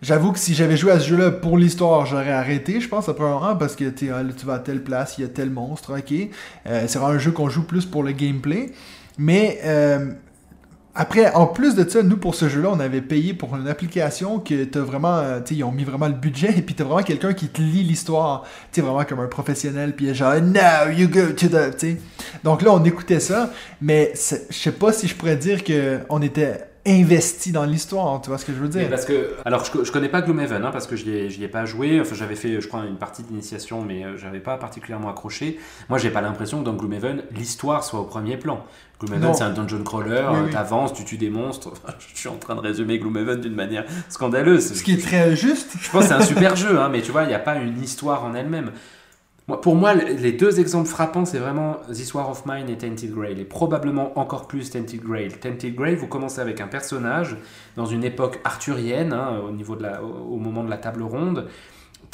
J'avoue 0.05 0.33
que 0.33 0.39
si 0.39 0.53
j'avais 0.53 0.77
joué 0.77 0.93
à 0.93 1.01
ce 1.01 1.09
jeu-là 1.09 1.31
pour 1.31 1.57
l'histoire, 1.57 2.05
j'aurais 2.05 2.31
arrêté, 2.31 2.79
je 2.79 2.89
pense, 2.91 3.09
après 3.09 3.25
un 3.25 3.37
an, 3.37 3.57
parce 3.57 3.75
que 3.75 3.85
ah, 3.87 4.23
tu 4.37 4.45
vas 4.45 4.55
à 4.55 4.59
telle 4.59 4.85
place, 4.85 5.15
il 5.17 5.23
y 5.23 5.25
a 5.25 5.29
tel 5.29 5.49
monstre, 5.49 5.97
ok. 5.97 6.13
Euh, 6.67 6.85
c'est 6.87 6.99
vraiment 6.99 7.15
un 7.15 7.19
jeu 7.19 7.31
qu'on 7.31 7.49
joue 7.49 7.63
plus 7.63 7.87
pour 7.87 8.03
le 8.03 8.13
gameplay. 8.13 8.73
Mais 9.17 9.61
euh, 9.65 10.13
après, 10.95 11.33
en 11.33 11.47
plus 11.47 11.75
de 11.75 11.89
ça, 11.89 12.03
nous, 12.03 12.19
pour 12.19 12.35
ce 12.35 12.51
jeu-là, 12.51 12.69
on 12.71 12.81
avait 12.81 13.01
payé 13.01 13.33
pour 13.33 13.57
une 13.57 13.67
application 13.67 14.41
que 14.41 14.65
t'as 14.65 14.81
vraiment, 14.81 15.17
euh, 15.17 15.41
tu 15.41 15.55
ils 15.55 15.65
ont 15.65 15.73
mis 15.73 15.85
vraiment 15.85 16.09
le 16.09 16.13
budget, 16.13 16.53
et 16.59 16.61
puis 16.61 16.75
t'as 16.75 16.85
vraiment 16.85 17.03
quelqu'un 17.03 17.33
qui 17.33 17.49
te 17.49 17.63
lit 17.63 17.83
l'histoire, 17.83 18.45
tu 18.73 18.83
vraiment 18.83 19.05
comme 19.05 19.21
un 19.21 19.27
professionnel, 19.27 19.97
puis 19.97 20.15
genre, 20.15 20.35
now 20.35 20.91
you 20.95 21.09
go 21.09 21.29
to 21.29 21.49
the, 21.49 21.75
tu 21.79 21.79
sais. 21.79 22.01
Donc 22.45 22.61
là, 22.61 22.75
on 22.75 22.85
écoutait 22.85 23.21
ça, 23.21 23.55
mais 23.81 24.13
je 24.15 24.55
sais 24.55 24.73
pas 24.73 24.93
si 24.93 25.09
je 25.09 25.15
pourrais 25.15 25.37
dire 25.37 25.65
que 25.65 26.01
on 26.11 26.21
était 26.21 26.74
investi 26.87 27.51
dans 27.53 27.65
l'histoire, 27.65 28.21
tu 28.21 28.29
vois 28.29 28.39
ce 28.39 28.45
que 28.45 28.53
je 28.53 28.59
veux 28.59 28.69
Mais 28.75 28.81
dire? 28.81 28.91
parce 28.91 29.05
que, 29.05 29.35
alors, 29.45 29.65
je, 29.65 29.85
je 29.85 29.91
connais 29.93 30.09
pas 30.09 30.21
Gloomhaven, 30.23 30.65
hein, 30.65 30.71
parce 30.71 30.87
que 30.87 30.97
je 30.97 31.07
n'y 31.07 31.13
ai, 31.17 31.43
ai 31.43 31.49
pas 31.49 31.65
joué. 31.65 32.01
Enfin, 32.01 32.15
j'avais 32.15 32.35
fait, 32.37 32.61
je 32.61 32.69
crois, 32.69 32.85
une 32.87 32.97
partie 32.97 33.23
d'initiation, 33.23 33.83
mais 33.83 34.05
euh, 34.05 34.17
j'avais 34.17 34.41
pas 34.41 34.57
particulièrement 34.59 35.09
accroché. 35.11 35.59
Moi, 35.89 35.99
j'ai 35.99 36.11
pas 36.11 36.21
l'impression 36.21 36.61
que 36.61 36.65
dans 36.65 36.75
Gloomhaven, 36.75 37.23
l'histoire 37.35 37.85
soit 37.85 38.01
au 38.01 38.05
premier 38.05 38.37
plan. 38.37 38.65
Gloomhaven, 39.01 39.35
c'est 39.35 39.43
un 39.45 39.51
dungeon 39.51 39.83
crawler, 39.83 40.23
Oui, 40.31 40.39
oui. 40.47 40.51
t'avances, 40.53 40.93
tu 40.93 41.05
tues 41.05 41.17
des 41.19 41.31
monstres. 41.31 41.73
Je 42.15 42.19
suis 42.19 42.29
en 42.29 42.37
train 42.37 42.55
de 42.55 42.61
résumer 42.61 42.99
Gloomhaven 42.99 43.41
d'une 43.41 43.55
manière 43.55 43.85
scandaleuse. 44.09 44.75
Ce 44.75 44.83
qui 44.83 44.93
est 44.93 45.03
très 45.03 45.35
juste. 45.37 45.73
Je 45.81 45.91
pense 45.91 46.03
que 46.03 46.09
c'est 46.09 46.15
un 46.15 46.21
super 46.23 46.55
jeu, 46.65 46.79
hein, 46.81 46.89
mais 46.91 47.03
tu 47.03 47.13
vois, 47.13 47.23
il 47.25 47.29
n'y 47.29 47.35
a 47.35 47.39
pas 47.41 47.57
une 47.57 47.83
histoire 47.83 48.25
en 48.25 48.35
elle-même. 48.35 48.71
Pour 49.47 49.77
moi, 49.77 49.93
les 49.93 50.33
deux 50.33 50.59
exemples 50.59 50.89
frappants, 50.89 51.27
c'est 51.27 51.39
vraiment 51.39 51.77
This 51.93 52.15
War 52.15 52.31
of 52.31 52.47
Mine 52.47 52.71
et 52.71 52.79
Tainted 52.79 53.15
Grail, 53.15 53.39
et 53.39 53.45
probablement 53.45 54.19
encore 54.19 54.47
plus 54.47 54.71
Tainted 54.71 55.03
Grail. 55.03 55.33
Tainted 55.33 55.75
Grail, 55.75 55.97
vous 55.97 56.07
commencez 56.07 56.41
avec 56.41 56.63
un 56.63 56.67
personnage 56.67 57.37
dans 57.77 57.85
une 57.85 58.05
époque 58.05 58.41
arthurienne, 58.45 59.13
hein, 59.13 59.43
au, 59.47 59.51
niveau 59.51 59.77
de 59.77 59.83
la, 59.83 60.03
au 60.03 60.39
moment 60.39 60.65
de 60.65 60.71
la 60.71 60.79
table 60.79 61.03
ronde, 61.03 61.47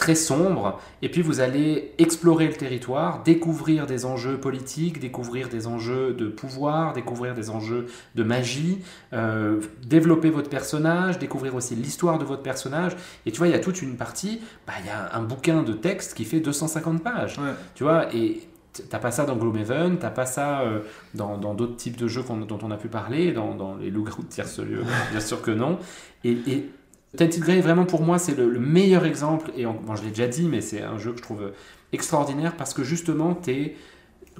très 0.01 0.15
sombre, 0.15 0.81
et 1.03 1.11
puis 1.11 1.21
vous 1.21 1.41
allez 1.41 1.93
explorer 1.99 2.47
le 2.47 2.55
territoire, 2.55 3.23
découvrir 3.23 3.85
des 3.87 4.07
enjeux 4.07 4.41
politiques, 4.41 4.99
découvrir 4.99 5.51
des 5.51 5.67
enjeux 5.67 6.15
de 6.15 6.29
pouvoir, 6.29 6.95
découvrir 6.95 7.35
des 7.35 7.51
enjeux 7.51 7.85
de 8.15 8.23
magie, 8.23 8.79
euh, 9.13 9.61
développer 9.85 10.31
votre 10.31 10.49
personnage, 10.49 11.19
découvrir 11.19 11.55
aussi 11.55 11.75
l'histoire 11.77 12.19
de 12.19 12.25
votre 12.25 12.43
personnage. 12.43 12.97
Et 13.27 13.31
tu 13.31 13.37
vois, 13.37 13.49
il 13.49 13.51
y 13.51 13.55
a 13.55 13.59
toute 13.59 13.83
une 13.83 13.99
partie, 13.99 14.41
bah, 14.67 14.73
il 14.81 14.87
y 14.87 14.89
a 14.89 15.15
un 15.15 15.23
bouquin 15.23 15.63
de 15.63 15.75
texte 15.75 16.15
qui 16.15 16.25
fait 16.25 16.41
250 16.41 17.03
pages. 17.03 17.39
Ouais. 17.39 17.53
Tu 17.75 17.85
vois, 17.85 18.07
et 18.15 18.49
t'as 18.89 19.01
pas 19.01 19.11
ça 19.11 19.27
dans 19.27 19.37
Gloomhaven, 19.37 19.99
t'as 19.99 20.09
pas 20.09 20.25
ça 20.25 20.63
euh, 20.63 20.81
dans 21.13 21.37
d'autres 21.37 21.77
types 21.77 21.99
de 21.99 22.09
jeux 22.09 22.25
dont 22.27 22.59
on 22.63 22.71
a 22.71 22.79
pu 22.79 22.89
parler, 22.89 23.33
dans, 23.33 23.55
dans 23.55 23.77
les 23.77 23.91
loups-garous 23.91 24.23
de 24.23 24.29
tierce-lieu, 24.29 24.83
bien 25.11 25.21
sûr 25.21 25.43
que 25.43 25.51
non. 25.51 25.79
Et, 26.25 26.33
et 26.47 26.71
Tainted 27.17 27.43
Grail, 27.43 27.61
vraiment 27.61 27.87
pour 27.87 28.03
moi, 28.03 28.19
c'est 28.19 28.37
le, 28.37 28.49
le 28.49 28.61
meilleur 28.61 29.05
exemple, 29.05 29.51
et 29.57 29.65
bon, 29.65 29.97
je 29.97 30.03
l'ai 30.03 30.11
déjà 30.11 30.29
dit, 30.29 30.47
mais 30.49 30.61
c'est 30.61 30.83
un 30.83 30.99
jeu 30.99 31.13
que 31.13 31.19
je 31.19 31.23
trouve 31.23 31.53
extraordinaire 31.93 32.57
parce 32.57 32.73
que 32.73 32.85
justement, 32.85 33.35
t'es 33.35 33.75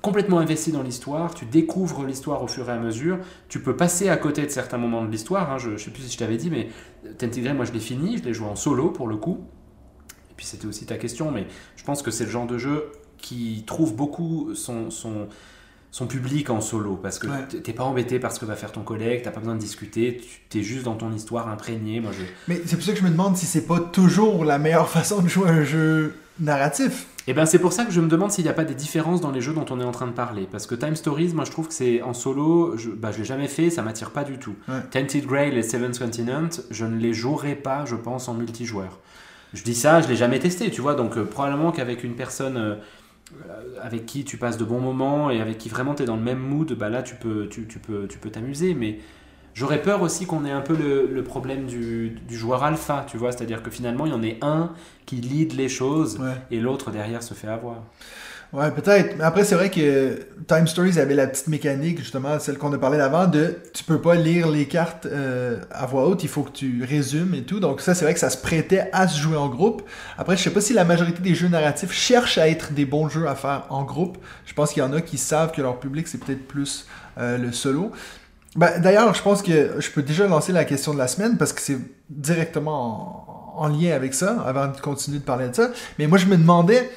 complètement 0.03 0.39
investi 0.39 0.73
dans 0.73 0.83
l'histoire, 0.83 1.35
tu 1.35 1.45
découvres 1.45 2.05
l'histoire 2.05 2.43
au 2.43 2.47
fur 2.47 2.69
et 2.69 2.73
à 2.73 2.79
mesure, 2.79 3.19
tu 3.49 3.61
peux 3.61 3.77
passer 3.77 4.09
à 4.09 4.17
côté 4.17 4.43
de 4.47 4.51
certains 4.51 4.79
moments 4.79 5.05
de 5.05 5.11
l'histoire, 5.11 5.51
hein, 5.53 5.59
je, 5.59 5.77
je 5.77 5.85
sais 5.85 5.91
plus 5.91 6.03
si 6.05 6.13
je 6.13 6.19
t'avais 6.19 6.37
dit, 6.37 6.51
mais 6.51 6.69
Tainted 7.19 7.43
Grail, 7.43 7.57
moi 7.57 7.65
je 7.65 7.73
l'ai 7.73 7.81
fini, 7.81 8.17
je 8.19 8.23
l'ai 8.23 8.33
joué 8.33 8.47
en 8.47 8.57
solo 8.57 8.91
pour 8.91 9.09
le 9.09 9.17
coup, 9.17 9.45
et 10.31 10.35
puis 10.37 10.47
c'était 10.47 10.67
aussi 10.67 10.87
ta 10.87 10.97
question, 10.97 11.31
mais 11.31 11.47
je 11.77 11.85
pense 11.85 12.03
que 12.03 12.11
c'est 12.11 12.25
le 12.25 12.31
genre 12.31 12.47
de 12.47 12.57
jeu 12.57 12.93
qui 13.19 13.65
trouve 13.67 13.95
beaucoup 13.95 14.55
son, 14.55 14.91
son 15.93 16.07
public 16.07 16.51
en 16.51 16.61
solo, 16.61 16.95
parce 16.97 17.19
que 17.19 17.27
Ouais. 17.27 17.61
t'es 17.63 17.73
pas 17.73 17.85
embêté 17.85 18.19
par 18.21 18.31
ce 18.33 18.39
que 18.41 18.45
va 18.45 18.55
faire 18.55 18.71
ton 18.73 18.83
collègue, 18.83 19.23
t'as 19.25 19.31
pas 19.33 19.41
besoin 19.41 19.55
de 19.57 19.61
discuter, 19.61 20.19
tu 20.23 20.29
t'es 20.49 20.63
juste 20.63 20.85
dans 20.85 20.95
ton 20.95 21.13
histoire 21.13 21.49
imprégné, 21.49 21.99
moi 22.01 22.13
je... 22.17 22.23
Mais 22.49 22.61
c'est 22.65 22.77
pour 22.77 22.85
ça 22.85 22.93
que 22.93 22.99
je 22.99 23.05
me 23.05 23.11
demande 23.11 23.37
si 23.37 23.45
c'est 23.47 23.67
pas 23.67 23.81
toujours 23.81 24.45
la 24.45 24.59
meilleure 24.59 24.89
façon 24.99 25.21
de 25.21 25.29
jouer 25.29 25.49
un 25.49 25.65
jeu 25.65 26.15
narratif. 26.39 27.07
Et 27.27 27.35
ben 27.35 27.45
c'est 27.45 27.59
pour 27.59 27.73
ça 27.73 27.85
que 27.85 27.93
je 27.93 28.01
me 28.01 28.09
demande 28.09 28.31
s'il 28.33 28.45
n'y 28.45 28.51
a 28.51 28.55
pas 28.55 28.65
des 28.65 28.75
différences 28.75 29.21
dans 29.21 29.31
les 29.31 29.41
jeux 29.41 29.53
dont 29.53 29.67
on 29.71 29.79
est 29.81 29.85
en 29.85 29.91
train 29.93 30.07
de 30.07 30.13
parler. 30.13 30.49
Parce 30.51 30.67
que 30.67 30.75
Time 30.75 30.97
Stories, 30.97 31.33
moi 31.35 31.45
je 31.45 31.51
trouve 31.51 31.69
que 31.69 31.75
c'est 31.75 32.03
en 32.03 32.15
solo, 32.15 32.77
je, 32.77 32.91
bah, 32.91 33.11
je 33.13 33.19
l'ai 33.19 33.25
jamais 33.25 33.47
fait, 33.49 33.69
ça 33.71 33.83
m'attire 33.83 34.11
pas 34.11 34.25
du 34.25 34.39
tout. 34.39 34.55
Ouais. 34.69 34.81
Tainted 34.91 35.27
Grail 35.27 35.57
et 35.57 35.63
Seventh 35.63 35.99
Continent, 35.99 36.49
je 36.71 36.85
ne 36.87 36.97
les 36.97 37.13
jouerai 37.13 37.57
pas, 37.57 37.85
je 37.85 37.95
pense, 37.95 38.29
en 38.29 38.35
multijoueur. 38.35 38.99
Je 39.53 39.63
dis 39.65 39.75
ça, 39.75 40.01
je 40.01 40.09
l'ai 40.09 40.17
jamais 40.17 40.39
testé, 40.39 40.71
tu 40.71 40.81
vois, 40.81 40.95
donc 40.95 41.17
euh, 41.19 41.25
probablement 41.25 41.73
qu'avec 41.73 42.05
une 42.05 42.15
personne 42.15 42.57
euh, 42.57 42.77
avec 43.83 44.07
qui 44.07 44.25
tu 44.25 44.37
passes 44.37 44.57
de 44.59 44.65
bons 44.65 44.81
moments 44.81 45.31
et 45.31 45.41
avec 45.41 45.59
qui 45.59 45.69
vraiment 45.69 45.95
tu 45.95 46.03
es 46.03 46.07
dans 46.07 46.17
le 46.17 46.23
même 46.23 46.39
mood, 46.39 46.73
bah 46.75 46.89
là 46.89 47.03
tu 47.03 47.15
peux 47.15 47.49
tu, 47.49 47.67
tu 47.67 47.79
peux 47.79 48.07
tu 48.09 48.19
peux 48.19 48.31
t'amuser, 48.31 48.75
mais 48.75 48.99
J'aurais 49.53 49.83
peur 49.83 50.01
aussi 50.03 50.27
qu'on 50.27 50.45
ait 50.45 50.51
un 50.53 50.61
peu 50.61 50.77
le, 50.77 51.09
le 51.13 51.25
problème 51.25 51.67
du, 51.67 52.11
du 52.29 52.37
joueur 52.39 52.63
alpha, 52.63 53.05
tu 53.09 53.17
vois, 53.17 53.33
c'est-à-dire 53.33 53.65
que 53.65 53.71
finalement 53.71 54.07
il 54.07 54.13
y 54.13 54.15
en 54.15 54.23
ait 54.23 54.39
un 54.43 54.71
qui 55.07 55.17
lead 55.17 55.55
les 55.55 55.69
choses 55.69 56.21
Ouais. 56.21 56.37
et 56.53 56.61
l'autre 56.61 56.93
derrière 56.93 57.21
se 57.21 57.35
fait 57.35 57.49
avoir. 57.49 57.83
Ouais, 58.53 58.69
peut-être. 58.73 59.17
Mais 59.17 59.23
après, 59.23 59.45
c'est 59.45 59.55
vrai 59.55 59.71
que 59.71 60.27
Time 60.49 60.67
Stories 60.67 60.99
avait 60.99 61.15
la 61.15 61.29
petite 61.29 61.47
mécanique, 61.47 61.99
justement, 61.99 62.41
celle 62.41 62.59
qu'on 62.59 62.73
a 62.73 62.79
parlé 62.79 62.99
d'avant, 62.99 63.29
de 63.29 63.57
tu 63.73 63.85
peux 63.85 64.01
pas 64.01 64.17
lire 64.17 64.51
les 64.51 64.67
cartes 64.67 65.07
euh, 65.07 65.61
à 65.71 65.87
voix 65.87 66.09
haute, 66.09 66.25
il 66.25 66.29
faut 66.29 66.43
que 66.43 66.51
tu 66.51 66.83
résumes 66.83 67.33
et 67.35 67.43
tout. 67.43 67.61
Donc 67.61 67.81
ça, 67.81 67.95
c'est 67.95 68.05
vrai 68.05 68.13
que 68.13 68.19
ça 68.19 68.29
se 68.29 68.37
prêtait 68.37 68.91
à 68.93 69.07
se 69.07 69.21
jouer 69.21 69.37
en 69.37 69.49
groupe. 69.49 69.83
Après, 70.19 70.37
je 70.37 70.43
sais 70.43 70.51
pas 70.51 70.61
si 70.61 70.73
la 70.73 70.85
majorité 70.85 71.23
des 71.23 71.37
jeux 71.37 71.47
narratifs 71.47 71.93
cherchent 71.93 72.39
à 72.39 72.49
être 72.49 72.73
des 72.73 72.85
bons 72.85 73.09
jeux 73.09 73.29
à 73.29 73.37
faire 73.37 73.67
en 73.71 73.85
groupe. 73.85 74.19
Je 74.47 74.53
pense 74.53 74.73
qu'il 74.73 74.83
y 74.83 74.87
en 74.87 74.93
a 74.93 75.01
qui 75.01 75.17
savent 75.17 75.53
que 75.53 75.63
leur 75.63 75.79
public, 75.79 76.09
c'est 76.09 76.19
peut-être 76.19 76.49
plus 76.49 76.87
euh, 77.19 77.39
le 77.39 77.53
solo. 77.53 77.93
Ben, 78.57 78.81
D'ailleurs, 78.81 79.15
je 79.15 79.23
pense 79.23 79.43
que 79.43 79.77
je 79.79 79.91
peux 79.91 80.03
déjà 80.03 80.27
lancer 80.27 80.51
la 80.51 80.65
question 80.65 80.93
de 80.93 80.99
la 80.99 81.07
semaine 81.07 81.37
parce 81.37 81.53
que 81.53 81.61
c'est 81.61 81.79
directement 82.09 83.55
en, 83.57 83.65
en 83.65 83.69
lien 83.69 83.93
avec 83.95 84.13
ça, 84.15 84.41
avant 84.45 84.67
de 84.67 84.81
continuer 84.81 85.19
de 85.19 85.25
parler 85.25 85.49
de 85.49 85.55
ça. 85.55 85.71
Mais 86.01 86.09
moi, 86.09 86.19
je 86.19 86.27
me 86.27 86.37
demandais, 86.37 86.91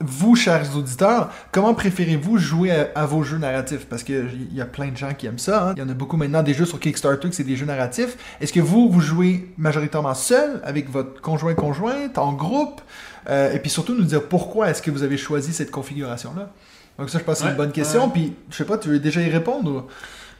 vous, 0.00 0.34
chers 0.34 0.74
auditeurs, 0.76 1.30
comment 1.52 1.74
préférez-vous 1.74 2.38
jouer 2.38 2.70
à, 2.70 2.88
à 2.94 3.06
vos 3.06 3.22
jeux 3.22 3.36
narratifs? 3.38 3.86
Parce 3.86 4.02
qu'il 4.02 4.48
y 4.54 4.60
a 4.60 4.64
plein 4.64 4.88
de 4.88 4.96
gens 4.96 5.12
qui 5.12 5.26
aiment 5.26 5.38
ça. 5.38 5.68
hein. 5.68 5.74
Il 5.76 5.80
y 5.80 5.82
en 5.82 5.88
a 5.88 5.94
beaucoup 5.94 6.16
maintenant 6.16 6.42
des 6.42 6.54
jeux 6.54 6.64
sur 6.64 6.80
Kickstarter 6.80 7.28
que 7.28 7.34
c'est 7.34 7.44
des 7.44 7.56
jeux 7.56 7.66
narratifs. 7.66 8.16
Est-ce 8.40 8.52
que 8.52 8.60
vous, 8.60 8.88
vous 8.88 9.00
jouez 9.00 9.52
majoritairement 9.58 10.14
seul, 10.14 10.60
avec 10.64 10.90
votre 10.90 11.20
conjoint-conjointe, 11.20 12.16
en 12.18 12.32
groupe? 12.32 12.80
Euh, 13.28 13.52
et 13.52 13.58
puis 13.58 13.68
surtout, 13.70 13.94
nous 13.94 14.04
dire 14.04 14.22
pourquoi 14.26 14.70
est-ce 14.70 14.80
que 14.80 14.90
vous 14.90 15.02
avez 15.02 15.18
choisi 15.18 15.52
cette 15.52 15.70
configuration-là? 15.70 16.50
Donc 16.98 17.10
ça, 17.10 17.18
je 17.18 17.24
pense 17.24 17.34
que 17.34 17.38
c'est 17.40 17.44
Ouais, 17.46 17.50
une 17.52 17.56
bonne 17.58 17.72
question. 17.72 18.04
ouais. 18.06 18.10
Puis, 18.12 18.32
je 18.50 18.56
sais 18.56 18.64
pas, 18.64 18.78
tu 18.78 18.88
veux 18.88 18.98
déjà 18.98 19.20
y 19.20 19.28
répondre? 19.30 19.70
ou- 19.70 19.82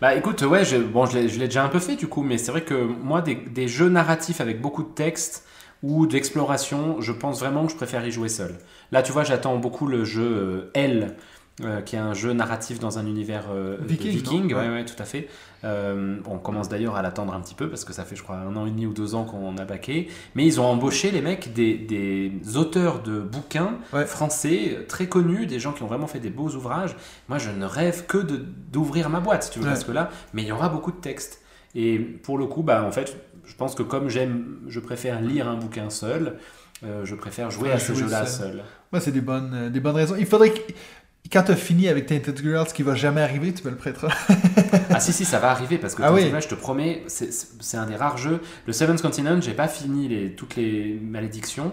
Bah 0.01 0.15
écoute, 0.15 0.41
ouais, 0.43 0.65
je, 0.65 0.77
bon, 0.79 1.05
je 1.05 1.19
l'ai 1.19 1.29
je 1.29 1.39
l'ai 1.39 1.45
déjà 1.47 1.63
un 1.65 1.69
peu 1.69 1.79
fait 1.79 1.97
du 1.97 2.07
coup, 2.07 2.23
mais 2.23 2.39
c'est 2.39 2.51
vrai 2.51 2.63
que 2.63 2.75
moi, 3.03 3.21
des, 3.21 3.35
des 3.35 3.69
jeux 3.69 3.91
narratifs 3.91 4.41
avec 4.41 4.61
beaucoup 4.63 4.83
de 4.83 4.89
texte 4.89 5.45
ou 5.83 6.07
d'exploration, 6.07 7.01
je 7.01 7.13
pense 7.13 7.41
vraiment 7.41 7.65
que 7.67 7.73
je 7.73 7.77
préfère 7.77 8.07
y 8.07 8.11
jouer 8.13 8.29
seul. 8.29 8.55
Là, 8.93 9.03
tu 9.03 9.13
vois, 9.13 9.25
j'attends 9.25 9.57
beaucoup 9.57 9.87
le 9.87 10.05
jeu 10.05 10.23
euh, 10.23 10.71
L 10.75 11.17
euh, 11.63 11.83
qui 11.83 11.97
est 11.97 11.99
un 11.99 12.15
jeu 12.15 12.33
narratif 12.33 12.79
dans 12.81 12.99
un 12.99 13.07
univers 13.07 13.47
euh, 13.53 13.77
Viking, 13.81 14.11
viking. 14.11 14.51
non 14.53 14.57
Ouais, 14.59 14.85
tout 14.85 14.95
à 14.99 15.05
fait. 15.05 15.29
Euh, 15.63 16.17
on 16.27 16.39
commence 16.39 16.71
d'ailleurs 16.71 16.97
à 16.97 17.03
l'attendre 17.03 17.35
un 17.35 17.41
petit 17.41 17.55
peu 17.55 17.69
parce 17.69 17.85
que 17.85 17.93
ça 17.93 18.05
fait, 18.05 18.17
je 18.17 18.23
crois, 18.23 18.37
un 18.37 18.57
an 18.57 18.65
et 18.67 18.71
demi 18.71 18.87
ou 18.87 18.95
deux 18.95 19.15
ans 19.15 19.25
qu'on 19.25 19.59
a 19.59 19.65
baqué. 19.67 20.09
Mais 20.35 20.47
ils 20.47 20.59
ont 20.61 20.65
embauché 20.65 21.11
les 21.11 21.21
mecs 21.21 21.53
des, 21.53 21.75
des 21.77 22.33
auteurs 22.57 23.03
de 23.03 23.21
bouquins 23.21 23.75
Ouais. 23.93 24.07
français 24.07 24.87
très 24.89 25.07
connus, 25.07 25.47
des 25.47 25.59
gens 25.61 25.73
qui 25.73 25.83
ont 25.83 25.87
vraiment 25.87 26.07
fait 26.07 26.21
des 26.21 26.31
beaux 26.31 26.49
ouvrages. 26.49 26.97
Moi, 27.29 27.37
je 27.39 27.51
ne 27.51 27.65
rêve 27.67 28.07
que 28.07 28.19
d'ouvrir 28.19 29.11
ma 29.11 29.21
boîte, 29.21 29.43
si 29.45 29.51
tu 29.51 29.59
veux, 29.59 29.67
parce 29.67 29.85
que 29.85 29.93
là, 29.93 30.09
mais 30.33 30.43
il 30.43 30.49
y 30.49 30.53
aura 30.53 30.69
beaucoup 30.71 30.93
de 30.93 30.97
textes. 31.01 31.43
Et 31.75 31.99
pour 31.99 32.37
le 32.39 32.47
coup, 32.47 32.63
bah, 32.63 32.83
en 32.85 32.91
fait, 32.91 33.17
je 33.51 33.57
pense 33.57 33.75
que 33.75 33.83
comme 33.83 34.09
j'aime, 34.09 34.57
je 34.69 34.81
préfère 34.81 35.21
lire 35.21 35.49
un 35.49 35.57
bouquin 35.57 35.91
seul. 35.91 36.37
euh, 36.85 37.05
je 37.05 37.15
préfère 37.15 37.51
jouer 37.51 37.73
à 37.73 37.79
ce 37.79 37.93
jeu-là 37.93 38.25
seul. 38.25 38.63
Ouais, 38.93 39.01
c'est 39.01 39.13
des 39.13 39.21
bonnes, 39.21 39.51
euh, 39.55 39.69
des 39.71 39.81
bonnes 39.81 39.97
raisons. 39.97 40.15
Il 40.19 40.25
faudrait 40.27 40.51
que, 40.51 40.61
quand 41.33 41.43
tu 41.43 41.53
as 41.53 41.57
fini 41.57 41.89
avec 41.89 42.07
Tainted 42.07 42.39
Girls, 42.41 42.69
ce 42.69 42.75
qui 42.75 42.83
va 42.83 42.95
jamais 42.95 43.21
arriver, 43.21 43.53
tu 43.53 43.63
me 43.65 43.71
le 43.71 43.77
prêteras. 43.77 44.09
Ah 44.91 44.99
si 45.01 45.13
si 45.13 45.25
ça 45.25 45.39
va 45.39 45.51
arriver 45.51 45.79
parce 45.79 45.95
que 45.95 46.03
Ah 46.03 46.13
oui. 46.13 46.33
Je 46.41 46.49
te 46.49 46.55
promets 46.55 47.03
c'est- 47.09 47.77
un 47.77 47.87
des 47.87 47.97
rares 47.97 48.17
jeux 48.19 48.41
le 48.67 48.73
Seventh 48.73 49.03
Continent 49.03 49.41
j'ai 49.41 49.53
pas 49.53 49.69
fini 49.69 50.09
les, 50.09 50.33
toutes 50.35 50.57
les 50.57 50.99
malédictions 51.03 51.73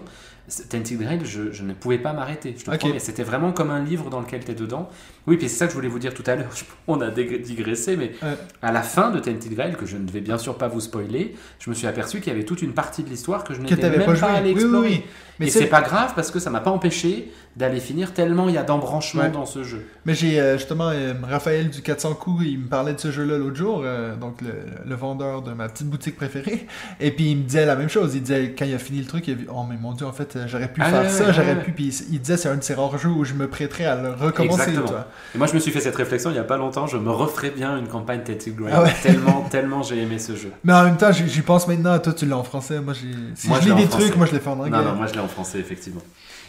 Tainted 0.68 0.98
Grail 0.98 1.20
je, 1.24 1.52
je 1.52 1.62
ne 1.62 1.72
pouvais 1.74 1.98
pas 1.98 2.12
m'arrêter 2.12 2.54
je 2.58 2.64
te 2.64 2.70
Ok. 2.70 2.78
promets 2.78 2.98
c'était 2.98 3.22
vraiment 3.22 3.52
comme 3.52 3.70
un 3.70 3.82
livre 3.84 4.08
dans 4.10 4.20
lequel 4.20 4.44
tu 4.44 4.50
es 4.52 4.54
dedans 4.54 4.88
oui 5.26 5.36
puis 5.36 5.48
c'est 5.48 5.56
ça 5.56 5.66
que 5.66 5.72
je 5.72 5.76
voulais 5.76 5.88
vous 5.88 5.98
dire 5.98 6.14
tout 6.14 6.24
à 6.26 6.36
l'heure 6.36 6.48
on 6.86 7.00
a 7.00 7.10
digressé 7.10 7.96
mais 7.96 8.12
Ouais. 8.22 8.36
à 8.62 8.72
la 8.72 8.82
fin 8.82 9.10
de 9.10 9.18
Tainted 9.20 9.52
Grail 9.54 9.74
que 9.76 9.84
je 9.86 9.96
ne 9.96 10.08
vais 10.10 10.20
bien 10.20 10.38
sûr 10.38 10.56
pas 10.56 10.68
vous 10.68 10.80
spoiler 10.80 11.34
je 11.58 11.68
me 11.70 11.74
suis 11.74 11.86
aperçu 11.86 12.20
qu'il 12.20 12.32
y 12.32 12.36
avait 12.36 12.44
toute 12.46 12.62
une 12.62 12.72
partie 12.72 13.02
de 13.02 13.08
l'histoire 13.10 13.44
que 13.44 13.52
je 13.54 13.60
n'étais 13.60 13.90
même 13.90 14.04
pas 14.06 14.14
joué. 14.14 14.28
allé 14.28 14.48
Oui, 14.52 14.56
oui, 14.56 14.62
explorer 14.62 14.88
oui. 14.88 15.02
Mais, 15.40 15.46
et 15.46 15.50
c'est- 15.50 15.66
pas 15.66 15.82
grave 15.82 16.12
parce 16.14 16.30
que 16.30 16.38
ça 16.38 16.50
m'a 16.50 16.60
pas 16.60 16.70
empêché 16.70 17.32
d'aller 17.56 17.80
finir 17.80 18.12
tellement 18.14 18.48
il 18.48 18.54
y 18.54 18.58
a 18.58 18.62
d'embranchements 18.62 19.22
Ouais. 19.22 19.30
dans 19.30 19.46
ce 19.46 19.64
jeu 19.64 19.84
mais 20.06 20.14
j'ai 20.14 20.40
euh, 20.40 20.56
justement 20.56 20.88
euh, 20.90 21.12
Raphaël 21.28 21.68
du 21.70 21.82
400 21.82 22.14
coups, 22.14 22.44
il 22.46 22.60
me 22.60 22.66
parlait 22.68 22.94
de 22.94 23.00
ce 23.00 23.10
jeu-là 23.10 23.36
l'autre 23.36 23.56
jour, 23.56 23.82
euh, 23.84 24.16
donc 24.16 24.40
le, 24.40 24.52
le 24.86 24.94
vendeur 24.94 25.42
de 25.42 25.52
ma 25.52 25.68
petite 25.68 25.88
boutique 25.88 26.16
préférée. 26.16 26.66
Et 27.00 27.10
puis 27.10 27.32
il 27.32 27.36
me 27.38 27.42
disait 27.42 27.66
la 27.66 27.76
même 27.76 27.90
chose. 27.90 28.14
Il 28.14 28.22
disait, 28.22 28.54
quand 28.58 28.64
il 28.64 28.74
a 28.74 28.78
fini 28.78 29.00
le 29.00 29.04
truc, 29.06 29.28
il 29.28 29.32
a 29.32 29.36
vu, 29.36 29.48
oh 29.54 29.64
mais 29.68 29.76
mon 29.76 29.92
dieu, 29.92 30.06
en 30.06 30.12
fait, 30.12 30.38
j'aurais 30.46 30.68
pu 30.72 30.80
Ah, 30.82 30.88
faire 30.90 31.02
ouais, 31.02 31.08
ça, 31.10 31.26
ouais, 31.26 31.32
j'aurais 31.34 31.62
pu. 31.62 31.72
Puis 31.72 31.94
il, 32.10 32.20
disait, 32.20 32.38
c'est 32.38 32.48
un 32.48 32.56
de 32.56 32.62
ces 32.62 32.72
rares 32.72 32.96
jeux 32.96 33.10
où 33.10 33.24
je 33.24 33.34
me 33.34 33.48
prêterais 33.48 33.84
à 33.84 33.96
le 34.00 34.10
recommencer. 34.14 34.60
Exactement. 34.62 34.86
toi. 34.88 35.08
Et 35.34 35.38
moi, 35.38 35.46
je 35.46 35.52
me 35.54 35.58
suis 35.58 35.70
fait 35.72 35.80
cette 35.80 35.96
réflexion 35.96 36.30
il 36.30 36.36
y 36.36 36.38
a 36.38 36.44
pas 36.44 36.56
longtemps. 36.56 36.86
Je 36.86 36.96
me 36.96 37.10
referais 37.10 37.50
bien 37.50 37.76
une 37.76 37.88
campagne 37.88 38.22
Tainted 38.22 38.56
Grail. 38.56 38.72
Ah. 38.74 38.88
Tellement, 39.02 39.42
tellement 39.50 39.82
j'ai 39.82 39.98
aimé 40.02 40.18
ce 40.18 40.34
jeu. 40.36 40.52
Mais 40.64 40.72
en 40.72 40.84
même 40.84 40.96
temps, 40.96 41.12
j'y 41.12 41.42
pense 41.42 41.68
maintenant. 41.68 41.98
Toi, 41.98 42.14
tu 42.14 42.24
l'as 42.24 42.38
en 42.38 42.44
français. 42.44 42.80
Moi, 42.80 42.94
j'ai. 42.94 43.08
Si 43.34 43.48
Moi, 43.48 43.58
je 43.60 43.64
lis 43.68 43.74
l'ai 43.74 43.82
des 43.82 43.86
français. 43.88 44.04
trucs, 44.06 44.16
moi, 44.16 44.26
je 44.26 44.32
les 44.32 44.40
fais 44.40 44.48
en 44.48 44.58
anglais. 44.58 44.70
Non, 44.70 44.82
non, 44.84 44.94
moi 44.94 45.06
je 45.06 45.12
l'ai 45.12 45.20
en 45.20 45.27
français, 45.28 45.58
effectivement. 45.58 46.02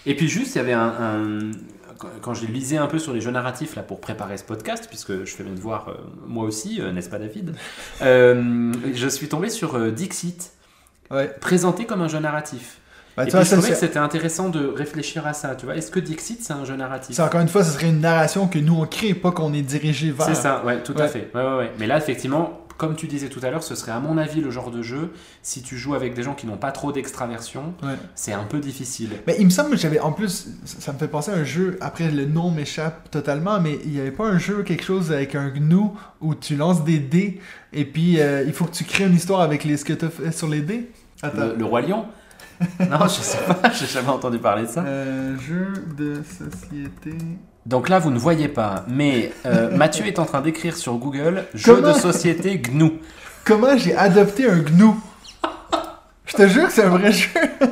Et 0.05 0.15
puis 0.15 0.27
juste, 0.27 0.55
il 0.55 0.59
y 0.59 0.61
avait 0.61 0.73
un... 0.73 0.88
un- 0.99 1.51
quand- 2.21 2.34
j'ai 2.34 2.47
lisé 2.47 2.77
un 2.77 2.88
peu 2.88 2.97
sur 2.97 3.11
les 3.13 3.19
jeux 3.19 3.32
narratifs 3.32 3.75
là 3.75 3.84
pour 3.84 3.99
préparer 3.99 4.38
ce 4.38 4.43
podcast, 4.45 4.86
puisque 4.88 5.25
je 5.25 5.36
fais 5.36 5.43
mes 5.43 5.51
devoirs 5.51 5.89
euh, 5.89 5.95
moi 6.27 6.45
aussi, 6.45 6.80
euh, 6.82 6.91
n'est-ce 6.93 7.09
pas 7.09 7.19
David 7.19 7.53
Euh, 8.01 8.71
Je 8.93 9.07
suis 9.07 9.27
tombé 9.27 9.49
sur 9.49 9.75
euh, 9.75 9.91
Dixit, 9.91 10.51
Ouais. 11.11 11.27
présenté 11.41 11.86
comme 11.86 12.01
un 12.01 12.07
jeu 12.07 12.19
narratif. 12.19 12.77
Bah, 13.17 13.23
Et 13.23 13.25
tu 13.25 13.32
puis 13.32 13.38
vois, 13.38 13.43
je 13.43 13.49
ça, 13.49 13.55
trouvais 13.57 13.71
que 13.71 13.77
c'était 13.77 13.97
intéressant 13.99 14.47
de 14.49 14.65
réfléchir 14.67 15.25
à 15.27 15.34
ça. 15.34 15.55
Tu 15.55 15.65
vois, 15.65 15.75
est-ce 15.75 15.91
que 15.91 15.99
Dixit 15.99 16.41
c'est 16.41 16.53
un 16.53 16.63
jeu 16.63 16.75
narratif? 16.77 17.15
C'est 17.15 17.21
encore 17.21 17.41
une 17.41 17.49
fois, 17.49 17.63
ce 17.65 17.71
serait 17.73 17.89
une 17.89 17.99
narration 17.99 18.47
que 18.47 18.59
nous 18.59 18.75
on 18.75 18.86
crée, 18.86 19.13
pas 19.13 19.32
qu'on 19.32 19.51
est 19.53 19.61
dirigé 19.63 20.11
vers. 20.11 20.25
C'est 20.27 20.36
ça, 20.36 20.63
ouais, 20.65 20.82
tout 20.84 20.93
à 20.97 21.07
fait. 21.07 21.30
Ouais, 21.36 21.41
ouais, 21.41 21.57
ouais. 21.57 21.71
Mais 21.80 21.88
là, 21.88 21.97
effectivement, 21.97 22.59
comme 22.80 22.95
tu 22.95 23.05
disais 23.07 23.27
tout 23.30 23.39
à 23.43 23.51
l'heure, 23.51 23.61
ce 23.61 23.75
serait 23.75 23.91
à 23.91 23.99
mon 23.99 24.17
avis 24.17 24.41
le 24.41 24.49
genre 24.49 24.71
de 24.71 24.82
jeu, 24.82 25.11
si 25.43 25.61
tu 25.61 25.77
joues 25.77 25.93
avec 25.93 26.15
des 26.15 26.23
gens 26.23 26.34
qui 26.34 26.47
n'ont 26.47 26.57
pas 26.57 26.71
trop 26.71 26.91
d'extraversion, 26.91 27.75
Ouais. 27.84 27.93
c'est 28.15 28.34
un 28.34 28.45
peu 28.45 28.59
difficile. 28.59 29.11
Mais 29.27 29.36
il 29.38 29.45
me 29.45 29.49
semble 29.51 29.69
que 29.71 29.77
j'avais 29.77 29.99
en 29.99 30.11
plus, 30.13 30.47
ça 30.65 30.91
me 30.93 30.97
fait 30.97 31.07
penser 31.07 31.30
à 31.30 31.36
un 31.36 31.43
jeu, 31.43 31.77
après 31.82 32.09
le 32.09 32.25
nom 32.25 32.49
m'échappe 32.49 33.11
totalement, 33.11 33.59
mais 33.59 33.77
il 33.86 33.91
n'y 33.91 33.99
avait 33.99 34.09
pas 34.11 34.25
un 34.25 34.39
jeu, 34.39 34.63
quelque 34.63 34.84
chose 34.84 35.11
avec 35.11 35.36
un 35.36 35.49
gnou 35.49 35.95
où 36.21 36.34
tu 36.34 36.55
lances 36.55 36.84
des 36.84 36.99
dés 36.99 37.39
et 37.73 37.86
puis 37.86 38.19
euh, 38.19 38.43
il 38.47 38.53
faut 38.53 38.65
que 38.65 38.71
tu 38.73 38.86
crées 38.86 39.03
une 39.05 39.13
histoire 39.15 39.41
avec 39.41 39.63
les, 39.65 39.77
ce 39.77 39.86
que 39.86 39.93
tu 39.93 40.05
as 40.05 40.09
fait 40.09 40.32
sur 40.32 40.47
les 40.47 40.61
dés? 40.61 40.89
Attends. 41.21 41.47
Le, 41.47 41.55
le 41.55 41.65
Roi 41.65 41.82
Lion? 41.82 42.05
Non, 42.80 43.03
je 43.03 43.21
sais 43.21 43.38
pas, 43.45 43.71
j'ai 43.80 43.86
jamais 43.88 44.09
entendu 44.09 44.38
parler 44.39 44.63
de 44.63 44.67
ça. 44.69 44.84
Euh, 44.84 45.38
jeu 45.39 45.73
de 45.97 46.21
société. 46.23 47.17
Donc 47.66 47.89
là, 47.89 47.99
vous 47.99 48.10
ne 48.12 48.18
voyez 48.18 48.47
pas, 48.47 48.84
mais 48.88 49.32
euh, 49.45 49.70
Mathieu 49.76 50.05
est 50.05 50.20
en 50.20 50.26
train 50.26 50.41
d'écrire 50.41 50.76
sur 50.78 50.93
Google 50.95 51.45
jeu 51.53 51.76
Comment 51.76 51.93
de 51.93 51.93
société 51.99 52.57
GNU. 52.57 52.93
Comment 53.45 53.78
j'ai 53.78 53.95
adopté 53.95 54.49
un 54.49 54.60
gnou? 54.60 54.95
Je 56.26 56.36
te 56.38 56.47
jure 56.47 56.68
que 56.68 56.74
c'est 56.74 56.84
un 56.84 56.89
vrai 56.89 57.12
jeu. 57.12 57.28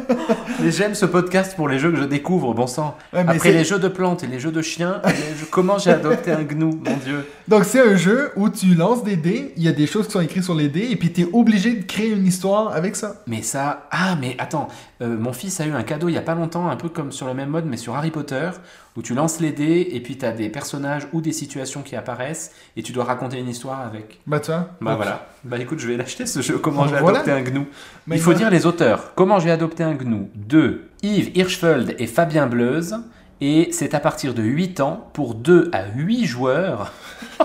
Mais 0.59 0.71
j'aime 0.71 0.95
ce 0.95 1.05
podcast 1.05 1.55
pour 1.55 1.69
les 1.69 1.77
jeux 1.77 1.91
que 1.91 1.97
je 1.99 2.03
découvre, 2.05 2.55
bon 2.55 2.65
sang. 2.65 2.97
Ouais, 3.13 3.19
Après 3.19 3.37
c'est- 3.37 3.51
les 3.51 3.63
jeux 3.63 3.77
de 3.77 3.87
plantes 3.87 4.23
et 4.23 4.27
les 4.27 4.39
jeux 4.39 4.49
de 4.51 4.63
chiens, 4.63 4.99
les 5.05 5.11
jeux- 5.37 5.45
comment 5.51 5.77
j'ai 5.77 5.91
adopté 5.91 6.31
un 6.31 6.41
GNU, 6.41 6.65
mon 6.65 6.97
dieu? 7.05 7.27
Donc 7.47 7.65
c'est 7.65 7.79
un 7.79 7.95
jeu 7.95 8.31
où 8.35 8.49
tu 8.49 8.73
lances 8.73 9.03
des 9.03 9.15
dés, 9.15 9.53
il 9.57 9.61
y 9.61 9.67
a 9.67 9.71
des 9.71 9.85
choses 9.85 10.07
qui 10.07 10.13
sont 10.13 10.21
écrites 10.21 10.43
sur 10.43 10.55
les 10.55 10.69
dés 10.69 10.87
et 10.89 10.95
puis 10.95 11.13
tu 11.13 11.21
es 11.21 11.27
obligé 11.31 11.73
de 11.75 11.85
créer 11.85 12.09
une 12.09 12.25
histoire 12.25 12.73
avec 12.73 12.95
ça. 12.95 13.17
Mais 13.27 13.43
ça, 13.43 13.85
ah 13.91 14.15
mais 14.19 14.35
attends, 14.39 14.69
euh, 15.03 15.15
mon 15.15 15.33
fils 15.33 15.61
a 15.61 15.67
eu 15.67 15.73
un 15.73 15.83
cadeau 15.83 16.09
il 16.09 16.15
y 16.15 16.17
a 16.17 16.21
pas 16.23 16.33
longtemps, 16.33 16.67
un 16.67 16.77
peu 16.77 16.89
comme 16.89 17.11
sur 17.11 17.27
le 17.27 17.35
même 17.35 17.49
mode, 17.49 17.65
mais 17.67 17.77
sur 17.77 17.95
Harry 17.95 18.09
Potter, 18.09 18.49
où 18.97 19.01
tu 19.01 19.13
lances 19.13 19.39
les 19.39 19.51
dés 19.51 19.87
et 19.91 20.01
puis 20.01 20.17
tu 20.17 20.25
as 20.25 20.31
des 20.33 20.49
personnages 20.49 21.07
ou 21.13 21.21
des 21.21 21.31
situations 21.31 21.83
qui 21.83 21.95
apparaissent 21.95 22.51
et 22.75 22.83
tu 22.83 22.91
dois 22.91 23.03
raconter 23.05 23.37
une 23.39 23.47
histoire 23.47 23.79
avec. 23.81 24.19
Bah 24.27 24.39
tu 24.41 24.47
vois. 24.51 24.71
Bah 24.81 24.95
voilà. 24.95 25.27
Bah 25.45 25.57
écoute, 25.59 25.79
je 25.79 25.87
vais 25.87 25.95
l'acheter 25.95 26.25
ce 26.25 26.41
jeu. 26.41 26.57
Comment 26.57 26.87
j'ai 26.87 26.97
Voilà. 26.97 27.19
adopté 27.19 27.31
un 27.31 27.41
GNU 27.41 27.67
Mais 28.07 28.15
Il 28.17 28.21
faut 28.21 28.33
dire 28.33 28.49
les 28.49 28.65
auteurs. 28.65 29.13
Comment 29.15 29.39
j'ai 29.39 29.51
adopté 29.51 29.83
un 29.83 29.93
GNU 29.93 30.27
De 30.35 30.89
Yves 31.03 31.31
Hirschfeld 31.37 31.95
et 31.99 32.07
Fabien 32.07 32.47
Bleuze. 32.47 32.97
Et 33.39 33.69
c'est 33.71 33.93
à 33.93 33.99
partir 33.99 34.33
de 34.33 34.41
8 34.41 34.79
ans 34.79 35.09
pour 35.13 35.35
2 35.35 35.69
à 35.71 35.85
8 35.95 36.25
joueurs. 36.25 36.91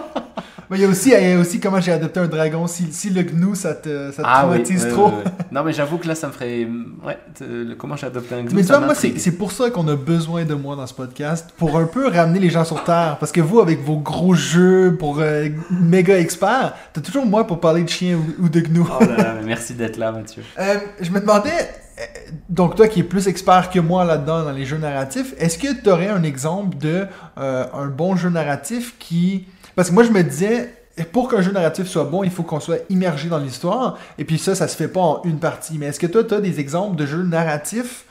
Mais 0.72 0.78
il 0.78 0.82
y 0.82 0.84
a 0.84 0.88
aussi, 0.88 1.10
il 1.10 1.28
y 1.28 1.32
a 1.32 1.38
aussi 1.38 1.60
comment 1.60 1.80
j'ai 1.80 1.92
adopté 1.92 2.18
un 2.18 2.26
dragon. 2.26 2.66
Si, 2.66 2.90
si 2.92 3.10
le 3.10 3.22
gnou 3.22 3.54
ça 3.54 3.74
te, 3.74 4.10
ça 4.10 4.22
te 4.22 4.28
traumatise 4.40 4.82
Ah 4.84 4.86
ouais, 4.86 4.90
trop. 4.92 5.12
Non 5.52 5.62
mais 5.62 5.72
j'avoue 5.72 5.98
que 5.98 6.08
là 6.08 6.14
ça 6.14 6.28
me 6.28 6.32
ferait... 6.32 6.66
Ouais, 7.04 7.18
le- 7.40 7.74
comment 7.74 7.94
j'ai 7.94 8.06
adopté 8.06 8.34
un 8.34 8.42
GNU 8.42 8.54
Mais 8.54 8.62
tu 8.62 8.68
vois, 8.68 8.80
moi, 8.80 8.94
c'est 8.94 9.36
pour 9.36 9.52
ça 9.52 9.70
qu'on 9.70 9.86
a 9.88 9.96
besoin 9.96 10.44
de 10.44 10.54
moi 10.54 10.74
dans 10.74 10.86
ce 10.86 10.94
podcast, 10.94 11.50
pour 11.58 11.76
un 11.76 11.84
peu 11.84 12.08
ramener 12.08 12.38
les 12.40 12.48
gens 12.50 12.64
sur 12.64 12.82
Terre. 12.84 13.18
Parce 13.20 13.32
que 13.32 13.42
vous, 13.42 13.60
avec 13.60 13.84
vos 13.84 13.98
gros 13.98 14.34
jeux 14.34 14.96
pour 14.98 15.18
euh, 15.20 15.48
méga 15.70 16.18
experts, 16.18 16.72
t'as 16.94 17.02
toujours 17.02 17.26
moi 17.26 17.46
pour 17.46 17.60
parler 17.60 17.82
de 17.82 17.88
chiens 17.90 18.16
ou, 18.16 18.44
ou 18.44 18.48
de 18.48 18.60
gnous. 18.60 18.88
Oh 18.98 19.04
là 19.04 19.16
là, 19.16 19.34
mais 19.38 19.46
merci 19.46 19.74
d'être 19.74 19.98
là 19.98 20.10
Mathieu. 20.10 20.42
Euh, 20.58 20.76
je 21.02 21.10
me 21.10 21.20
demandais, 21.20 21.50
euh, 21.50 22.02
donc 22.48 22.76
toi 22.76 22.88
qui 22.88 23.00
es 23.00 23.04
plus 23.04 23.28
expert 23.28 23.68
que 23.68 23.78
moi 23.78 24.04
là-dedans 24.06 24.44
dans 24.44 24.52
les 24.52 24.64
jeux 24.64 24.78
narratifs, 24.78 25.34
est-ce 25.38 25.58
que 25.58 25.68
tu 25.82 25.90
aurais 25.90 26.08
un 26.08 26.22
exemple 26.22 26.78
de 26.78 27.06
euh, 27.38 27.64
un 27.74 27.86
bon 27.88 28.16
jeu 28.16 28.30
narratif 28.30 28.94
qui... 28.98 29.46
Parce 29.74 29.90
que 29.90 29.94
moi 29.94 30.04
je 30.04 30.10
me 30.10 30.22
disais, 30.22 30.74
pour 31.12 31.28
qu'un 31.28 31.40
jeu 31.40 31.52
narratif 31.52 31.86
soit 31.86 32.04
bon, 32.04 32.22
il 32.22 32.30
faut 32.30 32.42
qu'on 32.42 32.60
soit 32.60 32.80
immergé 32.90 33.28
dans 33.28 33.38
l'histoire, 33.38 33.98
et 34.18 34.24
puis 34.24 34.38
ça, 34.38 34.54
ça 34.54 34.68
se 34.68 34.76
fait 34.76 34.88
pas 34.88 35.00
en 35.00 35.22
une 35.24 35.38
partie. 35.38 35.78
Mais 35.78 35.86
est-ce 35.86 36.00
que 36.00 36.06
toi, 36.06 36.24
tu 36.24 36.34
as 36.34 36.40
des 36.40 36.60
exemples 36.60 36.96
de 36.96 37.06
jeux 37.06 37.22
narratifs 37.22 38.04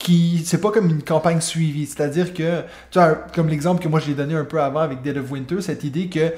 qui 0.00 0.42
c'est 0.46 0.60
pas 0.60 0.70
comme 0.70 0.88
une 0.88 1.02
campagne 1.02 1.42
suivie, 1.42 1.86
c'est-à-dire 1.86 2.32
que 2.32 2.62
tu 2.90 2.98
vois 2.98 3.14
comme 3.34 3.48
l'exemple 3.48 3.82
que 3.82 3.88
moi 3.88 4.00
j'ai 4.00 4.14
donné 4.14 4.34
un 4.34 4.46
peu 4.46 4.60
avant 4.60 4.80
avec 4.80 5.02
Dead 5.02 5.18
of 5.18 5.30
Winter, 5.30 5.60
cette 5.60 5.84
idée 5.84 6.08
que 6.08 6.32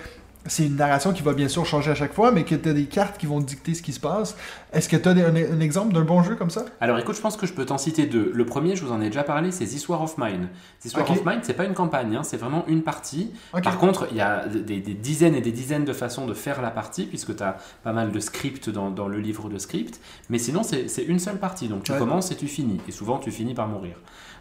c'est 0.46 0.66
une 0.66 0.76
narration 0.76 1.12
qui 1.12 1.22
va 1.22 1.34
bien 1.34 1.48
sûr 1.48 1.64
changer 1.64 1.90
à 1.90 1.94
chaque 1.94 2.12
fois, 2.14 2.32
mais 2.32 2.44
que 2.44 2.54
tu 2.54 2.68
as 2.68 2.72
des 2.72 2.86
cartes 2.86 3.16
qui 3.18 3.26
vont 3.26 3.40
dicter 3.40 3.74
ce 3.74 3.82
qui 3.82 3.92
se 3.92 4.00
passe. 4.00 4.36
Est-ce 4.72 4.88
que 4.88 4.96
tu 4.96 5.08
as 5.08 5.12
un, 5.12 5.34
un 5.36 5.60
exemple 5.60 5.92
d'un 5.94 6.02
bon 6.04 6.22
jeu 6.22 6.34
comme 6.34 6.50
ça? 6.50 6.64
Alors 6.80 6.98
écoute, 6.98 7.14
je 7.14 7.20
pense 7.20 7.36
que 7.36 7.46
je 7.46 7.52
peux 7.52 7.64
t'en 7.64 7.78
citer 7.78 8.06
deux. 8.06 8.30
Le 8.34 8.44
premier, 8.44 8.74
je 8.74 8.84
vous 8.84 8.92
en 8.92 9.00
ai 9.00 9.06
déjà 9.06 9.22
parlé, 9.22 9.52
c'est 9.52 9.64
This 9.66 9.88
War 9.88 10.02
of 10.02 10.18
Mine. 10.18 10.48
This 10.80 10.94
War 10.94 11.08
of 11.10 11.24
Mine, 11.24 11.40
c'est 11.42 11.54
pas 11.54 11.64
une 11.64 11.74
campagne, 11.74 12.16
hein, 12.16 12.22
c'est 12.24 12.36
vraiment 12.38 12.64
une 12.66 12.82
partie. 12.82 13.32
Par 13.62 13.78
contre, 13.78 14.08
il 14.10 14.16
y 14.16 14.20
a 14.20 14.46
des, 14.48 14.80
des 14.80 14.94
dizaines 14.94 15.34
et 15.34 15.40
des 15.40 15.52
dizaines 15.52 15.84
de 15.84 15.92
façons 15.92 16.26
de 16.26 16.34
faire 16.34 16.60
la 16.60 16.70
partie, 16.70 17.04
puisque 17.06 17.36
tu 17.36 17.42
as 17.42 17.58
pas 17.84 17.92
mal 17.92 18.10
de 18.10 18.18
scripts 18.20 18.68
dans, 18.68 18.90
dans 18.90 19.08
le 19.08 19.18
livre 19.20 19.48
de 19.48 19.58
script. 19.58 20.00
Mais 20.28 20.38
sinon, 20.38 20.62
c'est 20.62 20.88
c'est 20.88 21.04
une 21.04 21.18
seule 21.18 21.38
partie. 21.38 21.68
Donc 21.68 21.84
tu 21.84 21.92
Ouais. 21.92 21.98
commences 21.98 22.32
et 22.32 22.36
tu 22.36 22.48
finis. 22.48 22.80
Et 22.88 22.92
souvent, 22.92 23.18
tu 23.18 23.30
finis 23.30 23.54
par 23.54 23.68
mourir. 23.68 23.94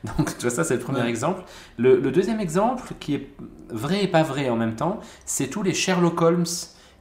Donc 0.17 0.35
tu 0.37 0.41
vois, 0.41 0.49
ça, 0.49 0.63
c'est 0.63 0.75
le 0.75 0.79
premier 0.79 1.01
Ouais. 1.01 1.09
exemple. 1.09 1.43
Le, 1.77 1.99
le 1.99 2.11
deuxième 2.11 2.39
exemple, 2.39 2.93
qui 2.99 3.15
est 3.15 3.27
vrai 3.69 4.03
et 4.03 4.07
pas 4.07 4.23
vrai 4.23 4.49
en 4.49 4.55
même 4.55 4.75
temps, 4.75 4.99
c'est 5.25 5.47
tous 5.47 5.63
les 5.63 5.73
Sherlock 5.73 6.21
Holmes 6.21 6.45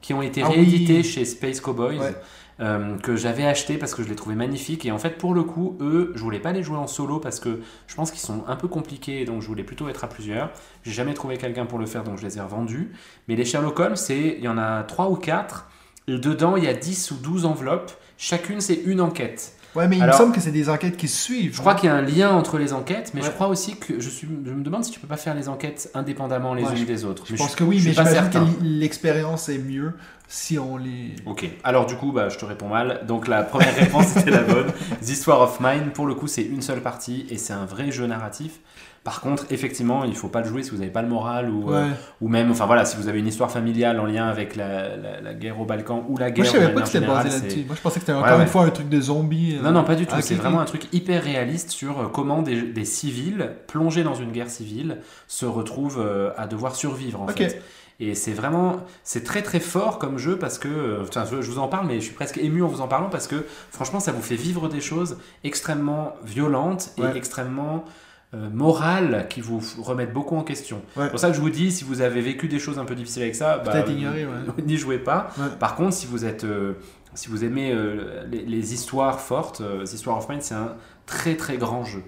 qui 0.03 0.13
ont 0.15 0.23
été 0.23 0.43
Ah 0.43 0.49
oui. 0.51 0.57
réédités 0.57 1.03
chez 1.03 1.25
Space 1.25 1.61
Cowboys. 1.61 1.99
Ouais. 1.99 2.15
euh, 2.61 2.99
que 2.99 3.17
j'avais 3.17 3.47
acheté 3.47 3.79
parce 3.79 3.95
que 3.95 4.03
je 4.03 4.09
les 4.11 4.17
trouvais 4.17 4.35
magnifiques 4.35 4.85
et 4.85 4.93
en 4.93 4.99
fait 4.99 5.17
pour 5.17 5.33
le 5.33 5.43
coup 5.45 5.79
eux 5.81 6.13
je 6.15 6.21
voulais 6.23 6.41
pas 6.41 6.53
les 6.53 6.63
jouer 6.63 6.77
en 6.77 6.87
solo 6.87 7.19
parce 7.19 7.41
que 7.41 7.61
je 7.87 7.95
pense 7.95 8.11
qu'ils 8.11 8.21
sont 8.21 8.45
un 8.49 8.57
peu 8.57 8.69
compliqués 8.69 9.25
donc 9.25 9.41
je 9.41 9.47
voulais 9.47 9.65
plutôt 9.65 9.89
être 9.89 10.05
à 10.05 10.09
plusieurs 10.11 10.51
j'ai 10.83 10.93
jamais 10.93 11.15
trouvé 11.15 11.39
quelqu'un 11.39 11.65
pour 11.65 11.79
le 11.79 11.87
faire 11.87 12.05
donc 12.05 12.19
je 12.19 12.23
les 12.27 12.37
ai 12.37 12.43
revendus 12.43 12.93
mais 13.29 13.35
les 13.37 13.47
Sherlock 13.47 13.81
Holmes 13.81 13.97
c'est 13.97 14.37
il 14.37 14.45
y 14.45 14.49
en 14.49 14.59
a 14.59 14.83
3 14.83 15.09
ou 15.09 15.17
4 15.17 15.71
et 16.07 16.19
dedans 16.19 16.55
il 16.57 16.65
y 16.65 16.69
a 16.69 16.75
10 16.75 17.13
ou 17.13 17.15
12 17.15 17.47
enveloppes 17.47 17.93
chacune 18.19 18.61
c'est 18.61 18.75
une 18.85 19.01
enquête 19.01 19.55
Ouais, 19.77 19.87
mais 19.87 19.97
il 19.99 20.03
Alors- 20.03 20.17
me 20.17 20.19
semble 20.21 20.35
que 20.35 20.41
c'est 20.41 20.51
des 20.51 20.69
enquêtes 20.69 20.97
qui 20.97 21.07
se 21.09 21.23
suivent. 21.23 21.55
Je 21.55 21.61
crois 21.61 21.75
qu'il 21.75 21.89
y 21.89 21.93
a 21.93 21.95
un 21.95 22.03
lien 22.03 22.31
entre 22.31 22.59
les 22.59 22.73
enquêtes, 22.73 23.13
mais 23.15 23.23
je 23.23 23.31
crois 23.31 23.47
aussi 23.49 23.77
que 23.77 24.01
je, 24.01 24.09
suis, 24.09 24.27
je 24.45 24.51
me 24.53 24.63
demande 24.63 24.85
si 24.85 24.91
tu 24.91 24.99
peux 25.01 25.07
pas 25.07 25.17
faire 25.17 25.35
les 25.35 25.49
enquêtes 25.49 25.91
indépendamment 25.95 26.55
les 26.55 26.65
Ouais, 26.65 26.77
unes 26.79 26.85
des 26.87 27.05
autres. 27.05 27.25
Je 27.27 27.33
Mais 27.33 27.39
pense 27.39 27.55
que 27.55 27.63
oui, 27.65 27.79
je 27.79 27.89
mais 27.89 27.95
j'imagine 27.95 28.13
certain. 28.15 28.45
que 28.47 28.51
l'expérience 28.63 29.49
est 29.49 29.59
mieux 29.59 29.93
si 30.27 30.59
on 30.59 30.77
les. 30.77 31.15
Ok, 31.27 31.49
alors 31.65 31.87
du 31.87 31.97
coup, 31.97 32.13
bah, 32.13 32.29
je 32.29 32.39
te 32.39 32.45
réponds 32.45 32.69
mal. 32.69 33.01
Donc 33.07 33.29
la 33.29 33.43
première 33.43 33.75
réponse 33.77 34.17
était 34.17 34.31
la 34.31 34.43
bonne. 34.43 34.73
The 35.03 35.09
Histoire 35.09 35.41
of 35.41 35.59
Mine, 35.61 35.91
pour 35.95 36.07
le 36.07 36.15
coup, 36.15 36.27
c'est 36.27 36.43
une 36.43 36.63
seule 36.63 36.81
partie 36.83 37.27
et 37.31 37.39
c'est 37.39 37.53
un 37.53 37.65
vrai 37.65 37.91
jeu 37.93 38.07
narratif. 38.07 38.59
Par 39.03 39.23
contre, 39.23 39.47
effectivement, 39.51 40.05
il 40.05 40.15
faut 40.15 40.29
pas 40.29 40.41
le 40.43 40.47
jouer 40.47 40.63
si 40.63 40.71
vous 40.73 40.77
n'avez 40.77 40.91
pas 40.91 41.01
le 41.01 41.09
moral 41.09 41.49
ou, 41.49 41.73
euh, 41.73 41.89
ou 42.21 42.29
même, 42.29 42.51
enfin 42.51 42.67
voilà, 42.67 42.85
si 42.85 42.99
vous 42.99 43.09
avez 43.09 43.19
une 43.19 43.27
histoire 43.29 43.51
familiale 43.51 43.99
en 43.99 44.05
lien 44.05 44.27
avec 44.29 44.57
la, 44.57 44.95
la- 44.95 45.21
la 45.23 45.33
guerre 45.35 45.59
au 45.59 45.65
Balkan 45.65 46.05
ou 46.09 46.19
la 46.19 46.27
Moi, 46.27 46.31
guerre 46.35 46.45
je 46.45 46.51
de 46.53 46.59
savais 46.59 46.75
pas 46.75 46.81
que 46.83 46.89
c'était 46.89 47.07
basé 47.07 47.29
là-dessus. 47.31 47.65
Moi, 47.67 47.77
je 47.77 47.81
pensais 47.81 47.95
que 47.95 48.01
c'était 48.01 48.13
Ouais, 48.13 48.19
encore 48.19 48.37
ouais. 48.37 48.43
une 48.43 48.49
fois 48.51 48.65
un 48.65 48.71
truc 48.71 48.91
de 48.91 49.01
zombie. 49.01 49.57
euh. 49.59 49.63
Non, 49.63 49.71
non, 49.73 49.85
pas 49.85 49.95
du 49.95 50.07
tout. 50.07 50.15
C'est 50.21 50.35
vraiment 50.35 50.61
un 50.61 50.67
truc 50.67 50.83
hyper 50.93 51.25
réaliste 51.25 51.71
sur 51.71 51.99
euh, 51.99 52.07
comment 52.13 52.43
des, 52.43 52.61
des 52.61 52.85
civils 52.85 53.53
plongés 53.69 54.03
dans 54.03 54.15
une 54.15 54.33
guerre 54.33 54.51
civile 54.51 54.99
se 55.29 55.47
retrouvent 55.47 56.01
euh, 56.05 56.31
à 56.37 56.47
devoir 56.47 56.75
survivre 56.75 57.23
en 57.23 57.29
fait. 57.29 57.63
Et 58.03 58.15
c'est 58.15 58.33
vraiment, 58.33 58.77
c'est 59.05 59.25
très 59.25 59.43
très 59.43 59.61
fort 59.61 59.99
comme 59.99 60.17
jeu 60.19 60.39
parce 60.39 60.59
que, 60.59 60.99
enfin, 61.03 61.25
je, 61.31 61.41
je 61.43 61.51
vous 61.51 61.59
en 61.59 61.69
parle, 61.69 61.87
mais 61.87 61.97
je 61.97 62.05
suis 62.07 62.15
presque 62.15 62.39
ému 62.39 62.63
en 62.63 62.67
vous 62.69 62.81
en 62.83 62.89
parlant 62.89 63.09
parce 63.11 63.27
que 63.27 63.45
franchement, 63.71 64.01
ça 64.01 64.13
vous 64.13 64.23
fait 64.23 64.37
vivre 64.37 64.69
des 64.69 64.81
choses 64.81 65.19
extrêmement 65.45 66.15
violentes 66.25 66.91
et 66.99 67.17
extrêmement 67.17 67.85
euh, 68.33 68.49
morales 68.49 69.27
qui 69.29 69.41
vous 69.41 69.61
remettent 69.79 70.13
beaucoup 70.13 70.37
en 70.37 70.45
question. 70.45 70.83
Ouais. 70.97 71.05
C'est 71.05 71.11
pour 71.11 71.19
ça 71.19 71.29
que 71.29 71.35
je 71.35 71.41
vous 71.41 71.51
dis, 71.51 71.73
si 71.73 71.83
vous 71.83 72.01
avez 72.01 72.21
vécu 72.21 72.47
des 72.47 72.61
choses 72.61 72.79
un 72.79 72.85
peu 72.85 72.95
difficiles 72.95 73.23
avec 73.23 73.35
ça, 73.35 73.59
bah, 73.59 73.85
ouais. 73.85 74.63
n'y 74.65 74.77
jouez 74.77 74.99
pas. 74.99 75.33
Ouais. 75.37 75.47
Par 75.59 75.75
contre, 75.75 75.95
si 75.95 76.07
vous 76.07 76.25
êtes, 76.25 76.45
euh, 76.45 76.75
si 77.15 77.29
vous 77.29 77.45
aimez 77.45 77.73
euh, 77.73 78.25
les, 78.31 78.45
les 78.45 78.75
histoires 78.75 79.21
fortes, 79.21 79.61
euh, 79.63 79.85
The 79.85 79.95
Histoire 79.95 80.19
of 80.19 80.29
Mine, 80.29 80.41
c'est 80.43 80.55
un 80.55 80.77
très 81.07 81.37
très 81.37 81.57
grand 81.57 81.85
jeu. 81.85 82.03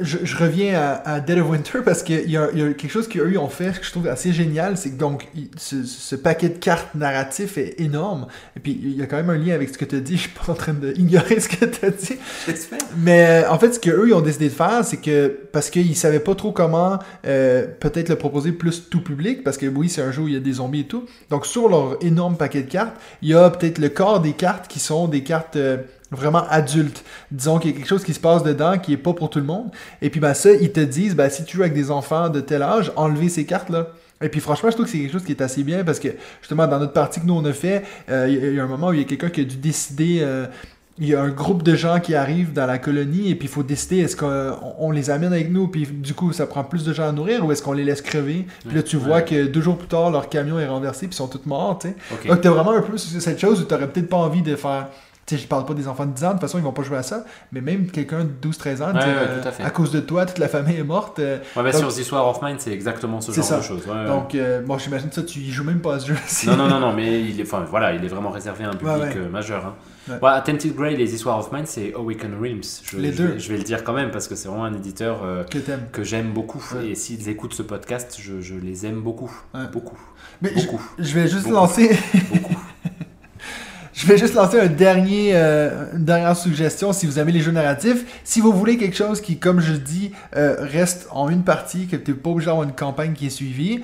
Je, 0.00 0.18
je 0.22 0.36
reviens 0.36 0.78
à, 0.78 1.14
à 1.14 1.20
Dead 1.20 1.38
of 1.38 1.50
Winter 1.50 1.80
parce 1.84 2.04
qu'il 2.04 2.28
y, 2.28 2.32
y 2.32 2.36
a 2.36 2.48
quelque 2.48 2.88
chose 2.88 3.08
qu'eux 3.08 3.36
ont 3.36 3.48
fait 3.48 3.78
que 3.78 3.84
je 3.84 3.90
trouve 3.90 4.06
assez 4.06 4.32
génial. 4.32 4.76
C'est 4.76 4.90
que 4.90 4.96
donc, 4.96 5.26
ce, 5.56 5.82
ce 5.82 6.14
paquet 6.14 6.48
de 6.48 6.58
cartes 6.58 6.94
narratif 6.94 7.58
est 7.58 7.80
énorme. 7.80 8.26
Et 8.56 8.60
puis, 8.60 8.78
il 8.80 8.96
y 8.96 9.02
a 9.02 9.06
quand 9.06 9.16
même 9.16 9.30
un 9.30 9.38
lien 9.38 9.54
avec 9.54 9.70
ce 9.70 9.78
que 9.78 9.84
tu 9.84 9.96
as 9.96 10.00
dit. 10.00 10.16
Je 10.16 10.22
suis 10.22 10.30
pas 10.30 10.52
en 10.52 10.54
train 10.54 10.72
d'ignorer 10.72 11.40
ce 11.40 11.48
que 11.48 11.64
tu 11.64 11.84
as 11.84 11.90
dit. 11.90 12.16
Mais 12.98 13.44
euh, 13.44 13.50
en 13.50 13.58
fait, 13.58 13.74
ce 13.74 13.80
qu'eux, 13.80 14.08
ils 14.08 14.14
ont 14.14 14.20
décidé 14.20 14.48
de 14.48 14.54
faire, 14.54 14.84
c'est 14.84 14.98
que 14.98 15.36
parce 15.52 15.70
qu'ils 15.70 15.96
savaient 15.96 16.20
pas 16.20 16.34
trop 16.34 16.52
comment 16.52 16.98
euh, 17.26 17.66
peut-être 17.80 18.08
le 18.08 18.16
proposer 18.16 18.52
plus 18.52 18.88
tout 18.88 19.02
public, 19.02 19.42
parce 19.42 19.56
que 19.56 19.66
oui, 19.66 19.88
c'est 19.88 20.02
un 20.02 20.12
jeu 20.12 20.22
où 20.22 20.28
il 20.28 20.34
y 20.34 20.36
a 20.36 20.40
des 20.40 20.54
zombies 20.54 20.80
et 20.80 20.86
tout. 20.86 21.06
Donc, 21.30 21.46
sur 21.46 21.68
leur 21.68 21.96
énorme 22.04 22.36
paquet 22.36 22.62
de 22.62 22.70
cartes, 22.70 22.96
il 23.22 23.30
y 23.30 23.34
a 23.34 23.50
peut-être 23.50 23.78
le 23.78 23.88
quart 23.88 24.20
des 24.20 24.32
cartes 24.32 24.68
qui 24.68 24.78
sont 24.78 25.08
des 25.08 25.22
cartes 25.24 25.56
euh, 25.56 25.78
vraiment 26.10 26.44
adultes. 26.48 27.04
Disons 27.30 27.58
qu'il 27.58 27.70
y 27.70 27.74
a 27.74 27.76
quelque 27.76 27.88
chose 27.88 28.04
qui 28.04 28.14
se 28.14 28.20
passe 28.20 28.42
dedans 28.42 28.78
qui 28.78 28.92
est 28.92 28.96
pas 28.96 29.12
pour 29.12 29.30
tout 29.30 29.38
le 29.38 29.44
monde. 29.44 29.70
Et 30.02 30.10
puis, 30.10 30.20
ben 30.20 30.34
ça, 30.34 30.50
ils 30.52 30.72
te 30.72 30.80
disent, 30.80 31.14
ben 31.14 31.28
si 31.30 31.44
tu 31.44 31.56
joues 31.56 31.62
avec 31.62 31.74
des 31.74 31.90
enfants 31.90 32.28
de 32.28 32.40
tel 32.40 32.62
âge, 32.62 32.92
enlevez 32.96 33.28
ces 33.28 33.44
cartes-là. 33.46 33.88
Et 34.22 34.28
puis 34.28 34.40
franchement, 34.40 34.68
je 34.70 34.74
trouve 34.74 34.84
que 34.86 34.92
c'est 34.92 34.98
quelque 34.98 35.12
chose 35.12 35.24
qui 35.24 35.32
est 35.32 35.40
assez 35.40 35.62
bien 35.62 35.82
parce 35.82 35.98
que 35.98 36.08
justement 36.42 36.66
dans 36.66 36.78
notre 36.78 36.92
partie 36.92 37.20
que 37.22 37.26
nous 37.26 37.32
on 37.34 37.44
a 37.46 37.54
fait, 37.54 37.84
euh, 38.10 38.26
il 38.28 38.34
y 38.34 38.38
a- 38.44 38.48
il 38.50 38.54
y, 38.54 38.60
a 38.60 38.64
un 38.64 38.66
moment 38.66 38.88
où 38.88 38.92
il 38.92 38.98
y 38.98 39.02
a 39.02 39.06
quelqu'un 39.06 39.30
qui 39.30 39.40
a 39.40 39.44
dû 39.44 39.56
décider 39.56 40.18
euh, 40.20 40.44
il 40.98 41.08
y 41.08 41.14
a 41.14 41.22
un 41.22 41.30
groupe 41.30 41.62
de 41.62 41.74
gens 41.74 42.00
qui 42.00 42.14
arrivent 42.14 42.52
dans 42.52 42.66
la 42.66 42.76
colonie 42.76 43.30
et 43.30 43.34
puis 43.34 43.48
il 43.48 43.50
faut 43.50 43.62
décider 43.62 44.00
est-ce 44.00 44.16
qu'on 44.16 44.52
on 44.78 44.90
les 44.90 45.08
amène 45.08 45.32
avec 45.32 45.50
nous 45.50 45.68
puis 45.68 45.86
du 45.86 46.12
coup 46.12 46.34
ça 46.34 46.46
prend 46.46 46.64
plus 46.64 46.84
de 46.84 46.92
gens 46.92 47.08
à 47.08 47.12
nourrir 47.12 47.46
ou 47.46 47.50
est-ce 47.52 47.62
qu'on 47.62 47.72
les 47.72 47.82
laisse 47.84 48.02
crever? 48.02 48.44
Puis 48.66 48.76
là 48.76 48.82
tu 48.82 48.96
Ouais. 48.98 49.02
vois 49.04 49.22
que 49.22 49.46
deux 49.46 49.62
jours 49.62 49.78
plus 49.78 49.88
tard 49.88 50.10
leur 50.10 50.28
camion 50.28 50.58
est 50.58 50.66
renversé 50.66 51.06
puis 51.06 51.14
ils 51.14 51.16
sont 51.16 51.28
tous 51.28 51.46
morts 51.46 51.78
tu 51.78 51.88
sais 51.88 52.28
donc 52.28 52.42
t'as 52.42 52.50
vraiment 52.50 52.72
un 52.72 52.82
peu 52.82 52.98
cette 52.98 53.40
chose 53.40 53.62
où 53.62 53.64
t'aurais 53.64 53.88
peut-être 53.88 54.10
pas 54.10 54.18
envie 54.18 54.42
de 54.42 54.54
faire 54.54 54.88
sais 55.36 55.38
je 55.42 55.46
parle 55.48 55.64
pas 55.66 55.74
des 55.74 55.88
enfants 55.88 56.06
de 56.06 56.12
10 56.12 56.24
ans 56.24 56.28
de 56.28 56.32
toute 56.34 56.40
façon 56.42 56.58
ils 56.58 56.64
vont 56.64 56.72
pas 56.72 56.82
jouer 56.82 56.98
à 56.98 57.02
ça 57.02 57.24
mais 57.52 57.60
même 57.60 57.86
quelqu'un 57.90 58.24
de 58.24 58.48
12-13 58.48 58.82
ans 58.82 58.86
Ouais, 58.92 58.94
ouais, 58.94 59.02
euh, 59.06 59.42
à 59.64 59.70
cause 59.70 59.90
de 59.90 60.00
toi 60.00 60.26
toute 60.26 60.38
la 60.38 60.48
famille 60.48 60.76
est 60.76 60.84
morte 60.84 61.18
euh, 61.18 61.38
Ouais, 61.56 61.62
bah, 61.62 61.72
donc- 61.72 61.80
sur 61.80 61.92
The 61.94 61.98
Histoire 61.98 62.26
of 62.28 62.40
Mine, 62.42 62.56
c'est 62.58 62.72
exactement 62.72 63.20
ce 63.20 63.32
genre 63.32 63.44
ça. 63.44 63.58
de 63.58 63.62
choses. 63.62 63.86
ouais, 63.86 64.06
donc 64.06 64.34
euh, 64.34 64.62
bon 64.62 64.78
j'imagine 64.78 65.10
ça 65.12 65.22
tu 65.22 65.38
y 65.40 65.50
joues 65.50 65.64
même 65.64 65.80
pas 65.80 65.94
à 65.94 65.98
ce 66.00 66.08
jeu 66.08 66.16
Non, 66.46 66.56
non, 66.56 66.68
non, 66.68 66.80
non, 66.80 66.92
mais 66.92 67.20
il 67.22 67.38
est, 67.40 67.44
enfin, 67.44 67.64
voilà, 67.68 67.94
il 67.94 68.04
est 68.04 68.08
vraiment 68.08 68.30
réservé 68.30 68.64
à 68.64 68.68
un 68.68 68.74
public 68.74 69.16
euh, 69.16 69.28
majeur. 69.28 69.66
Hein. 69.66 69.74
Tented 70.44 70.74
Grey 70.74 70.94
et 70.94 70.96
les 70.96 71.14
Histoires 71.14 71.38
of 71.38 71.52
Mine, 71.52 71.66
c'est 71.66 71.92
Awaken 71.94 72.34
Realms. 72.40 72.62
Je, 72.84 72.96
Les 72.98 73.12
je 73.12 73.16
deux. 73.22 73.38
Je 73.38 73.48
vais 73.52 73.58
le 73.58 73.62
dire 73.64 73.84
quand 73.84 73.92
même 73.92 74.10
parce 74.10 74.26
que 74.26 74.34
c'est 74.34 74.48
vraiment 74.48 74.64
un 74.64 74.74
éditeur 74.74 75.20
que 75.92 76.02
j'aime 76.02 76.32
beaucoup. 76.32 76.64
Et 76.84 76.94
s'ils 76.94 77.28
écoutent 77.28 77.54
ce 77.54 77.62
podcast, 77.62 78.18
je, 78.20 78.40
je 78.40 78.54
les 78.54 78.86
aime 78.86 79.00
beaucoup. 79.00 79.30
Beaucoup. 79.72 79.98
mais 80.42 80.52
je, 80.98 81.14
vais 81.14 81.28
juste 81.28 81.44
Beaucoup. 81.44 81.54
lancer 81.54 81.96
Beaucoup. 82.32 82.56
Je 83.92 84.06
vais 84.06 84.16
juste 84.16 84.34
lancer 84.34 84.60
un 84.60 84.68
dernier, 84.68 85.32
euh, 85.34 85.86
une 85.94 86.04
dernière 86.04 86.36
suggestion 86.36 86.92
si 86.92 87.06
vous 87.06 87.18
aimez 87.18 87.32
les 87.32 87.40
jeux 87.40 87.50
narratifs. 87.50 88.04
Si 88.22 88.40
vous 88.40 88.52
voulez 88.52 88.76
quelque 88.76 88.96
chose 88.96 89.20
qui, 89.20 89.38
comme 89.38 89.60
je 89.60 89.72
dis, 89.72 90.12
euh, 90.36 90.56
reste 90.60 91.08
en 91.10 91.28
une 91.28 91.42
partie, 91.42 91.86
que 91.88 91.96
tu 91.96 92.12
n'es 92.12 92.16
pas 92.16 92.30
obligé 92.30 92.46
d'avoir 92.46 92.64
une 92.64 92.74
campagne 92.74 93.14
qui 93.14 93.26
est 93.26 93.30
suivie. 93.30 93.82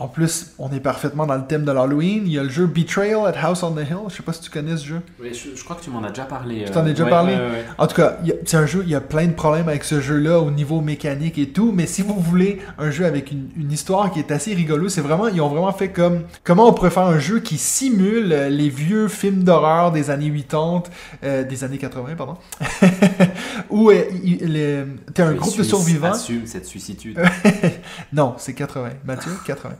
En 0.00 0.06
plus, 0.06 0.52
on 0.60 0.70
est 0.70 0.78
parfaitement 0.78 1.26
dans 1.26 1.34
le 1.34 1.44
thème 1.46 1.64
de 1.64 1.72
l'Halloween. 1.72 2.22
Il 2.24 2.32
y 2.32 2.38
a 2.38 2.44
le 2.44 2.48
jeu 2.48 2.66
Betrayal 2.66 3.26
at 3.26 3.34
House 3.42 3.64
on 3.64 3.72
the 3.72 3.80
Hill. 3.80 3.96
Je 4.08 4.14
sais 4.14 4.22
pas 4.22 4.32
si 4.32 4.40
tu 4.40 4.48
connais 4.50 4.76
ce 4.76 4.84
jeu. 4.86 5.00
Mais 5.20 5.34
je, 5.34 5.56
je 5.56 5.64
crois 5.64 5.74
que 5.74 5.82
tu 5.82 5.90
m'en 5.90 6.04
as 6.04 6.10
déjà 6.10 6.22
parlé. 6.24 6.62
Tu 6.66 6.70
t'en 6.70 6.80
as 6.86 6.90
déjà 6.90 7.02
ouais, 7.04 7.10
parlé? 7.10 7.34
ouais, 7.34 7.40
ouais, 7.40 7.46
ouais. 7.50 7.64
En 7.78 7.86
tout 7.88 7.96
cas, 7.96 8.16
il 8.22 8.28
y 8.28 8.32
a- 8.32 8.36
c'est 8.46 8.56
un 8.56 8.66
jeu, 8.66 8.82
il 8.84 8.90
y 8.90 8.94
a 8.94 9.00
plein 9.00 9.26
de 9.26 9.32
problèmes 9.32 9.68
avec 9.68 9.82
ce 9.82 10.00
jeu-là 10.00 10.38
au 10.38 10.52
niveau 10.52 10.80
mécanique 10.80 11.36
et 11.38 11.48
tout, 11.48 11.72
mais 11.72 11.86
si 11.86 12.02
vous 12.02 12.14
voulez 12.20 12.60
un 12.78 12.92
jeu 12.92 13.06
avec 13.06 13.32
une, 13.32 13.48
une 13.56 13.72
histoire 13.72 14.12
qui 14.12 14.20
est 14.20 14.30
assez 14.30 14.54
rigolo, 14.54 14.88
c'est 14.88 15.00
vraiment, 15.00 15.26
ils 15.26 15.40
ont 15.40 15.48
vraiment 15.48 15.72
fait 15.72 15.88
comme, 15.90 16.22
comment 16.44 16.68
on 16.68 16.72
pourrait 16.74 16.90
faire 16.90 17.02
un 17.06 17.18
jeu 17.18 17.40
qui 17.40 17.58
simule 17.58 18.32
euh, 18.32 18.48
les 18.48 18.68
vieux 18.68 19.08
films 19.08 19.42
d'horreur 19.42 19.90
des 19.90 20.10
années 20.10 20.30
80, 20.30 20.82
euh, 21.24 21.42
des 21.42 21.64
années 21.64 21.78
80, 21.78 22.14
pardon, 22.16 22.36
où 23.70 23.90
euh, 23.90 24.84
t'es 25.12 25.22
un 25.22 25.32
Les 25.32 25.38
groupe 25.38 25.56
de 25.58 25.62
survivants. 25.62 26.12
Assume 26.12 26.46
cette 26.46 26.66
suicitude. 26.66 27.18
Non, 28.12 28.34
c'est 28.38 28.54
80. 28.54 28.90
Mathieu, 29.04 29.32
80. 29.46 29.74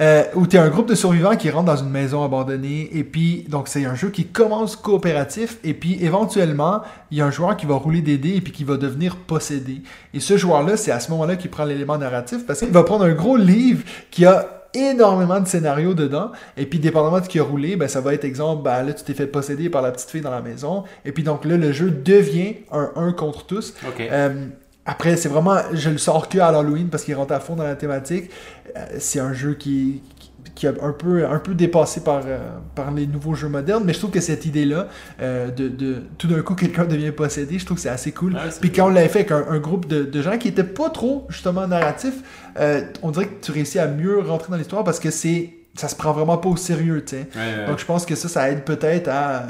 Euh, 0.00 0.22
où 0.34 0.46
tu 0.46 0.56
es 0.56 0.58
un 0.58 0.68
groupe 0.68 0.88
de 0.88 0.94
survivants 0.94 1.36
qui 1.36 1.50
rentre 1.50 1.66
dans 1.66 1.76
une 1.76 1.90
maison 1.90 2.24
abandonnée 2.24 2.88
et 2.92 3.04
puis 3.04 3.44
donc 3.48 3.68
c'est 3.68 3.84
un 3.84 3.94
jeu 3.94 4.08
qui 4.08 4.24
commence 4.24 4.76
coopératif 4.76 5.58
et 5.62 5.74
puis 5.74 6.02
éventuellement 6.02 6.80
il 7.10 7.18
y 7.18 7.20
a 7.20 7.26
un 7.26 7.30
joueur 7.30 7.56
qui 7.56 7.66
va 7.66 7.74
rouler 7.74 8.00
des 8.00 8.16
dés 8.16 8.36
et 8.36 8.40
puis 8.40 8.52
qui 8.52 8.64
va 8.64 8.76
devenir 8.76 9.16
possédé. 9.16 9.82
Et 10.14 10.20
ce 10.20 10.38
joueur 10.38 10.62
là 10.62 10.76
c'est 10.76 10.92
à 10.92 11.00
ce 11.00 11.10
moment 11.10 11.26
là 11.26 11.36
qu'il 11.36 11.50
prend 11.50 11.64
l'élément 11.64 11.98
narratif 11.98 12.46
parce 12.46 12.60
qu'il 12.60 12.70
va 12.70 12.84
prendre 12.84 13.04
un 13.04 13.12
gros 13.12 13.36
livre 13.36 13.82
qui 14.10 14.24
a 14.24 14.46
énormément 14.72 15.40
de 15.40 15.48
scénarios 15.48 15.94
dedans 15.94 16.30
et 16.56 16.64
puis 16.64 16.78
dépendamment 16.78 17.18
de 17.18 17.24
ce 17.24 17.28
qui 17.28 17.40
a 17.40 17.42
roulé 17.42 17.76
ben 17.76 17.88
ça 17.88 18.00
va 18.00 18.14
être 18.14 18.24
exemple 18.24 18.62
ben 18.62 18.84
là 18.84 18.94
tu 18.94 19.04
t'es 19.04 19.14
fait 19.14 19.26
posséder 19.26 19.68
par 19.68 19.82
la 19.82 19.90
petite 19.90 20.08
fille 20.08 20.20
dans 20.22 20.30
la 20.30 20.40
maison 20.40 20.84
et 21.04 21.12
puis 21.12 21.24
donc 21.24 21.44
là 21.44 21.56
le 21.56 21.72
jeu 21.72 21.90
devient 21.90 22.54
un 22.70 22.92
1 22.94 23.12
contre 23.12 23.44
tous. 23.44 23.74
Euh, 23.98 24.46
après, 24.90 25.16
c'est 25.16 25.28
vraiment, 25.28 25.56
je 25.72 25.88
le 25.90 25.98
sors 25.98 26.28
que 26.28 26.38
à 26.38 26.50
l'Halloween 26.50 26.88
parce 26.88 27.04
qu'il 27.04 27.14
rentre 27.14 27.32
à 27.32 27.38
fond 27.40 27.54
dans 27.54 27.62
la 27.64 27.76
thématique. 27.76 28.30
Euh, 28.76 28.80
c'est 28.98 29.20
un 29.20 29.32
jeu 29.32 29.54
qui, 29.54 30.02
qui, 30.18 30.30
qui 30.54 30.66
a 30.66 30.72
un 30.82 30.92
peu, 30.92 31.24
un 31.24 31.38
peu 31.38 31.54
dépassé 31.54 32.00
par, 32.02 32.22
euh, 32.26 32.38
par 32.74 32.90
les 32.90 33.06
nouveaux 33.06 33.34
jeux 33.34 33.48
modernes, 33.48 33.84
mais 33.86 33.92
je 33.92 33.98
trouve 33.98 34.10
que 34.10 34.20
cette 34.20 34.46
idée-là, 34.46 34.88
euh, 35.22 35.50
de, 35.50 35.68
de 35.68 36.02
tout 36.18 36.26
d'un 36.26 36.42
coup 36.42 36.54
quelqu'un 36.56 36.84
devient 36.86 37.12
possédé, 37.12 37.58
je 37.58 37.64
trouve 37.64 37.76
que 37.76 37.82
c'est 37.82 37.88
assez 37.88 38.10
cool. 38.12 38.34
Ouais, 38.34 38.40
Puis 38.60 38.72
quand 38.72 38.86
on 38.86 38.90
l'avait 38.90 39.08
fait 39.08 39.20
avec 39.20 39.32
un, 39.32 39.44
un 39.48 39.58
groupe 39.58 39.86
de, 39.86 40.02
de 40.04 40.22
gens 40.22 40.38
qui 40.38 40.48
étaient 40.48 40.64
pas 40.64 40.90
trop 40.90 41.26
justement 41.28 41.66
narratifs, 41.68 42.22
euh, 42.58 42.82
on 43.02 43.12
dirait 43.12 43.26
que 43.26 43.44
tu 43.44 43.52
réussis 43.52 43.78
à 43.78 43.86
mieux 43.86 44.18
rentrer 44.20 44.50
dans 44.50 44.56
l'histoire 44.56 44.82
parce 44.82 44.98
que 44.98 45.10
c'est, 45.10 45.54
ça 45.76 45.86
se 45.86 45.94
prend 45.94 46.12
vraiment 46.12 46.38
pas 46.38 46.48
au 46.48 46.56
sérieux, 46.56 47.04
tu 47.04 47.16
sais. 47.16 47.28
Ouais, 47.36 47.60
ouais. 47.60 47.66
Donc 47.66 47.78
je 47.78 47.84
pense 47.84 48.04
que 48.06 48.16
ça, 48.16 48.28
ça 48.28 48.50
aide 48.50 48.64
peut-être 48.64 49.08
à, 49.08 49.38
euh, 49.38 49.44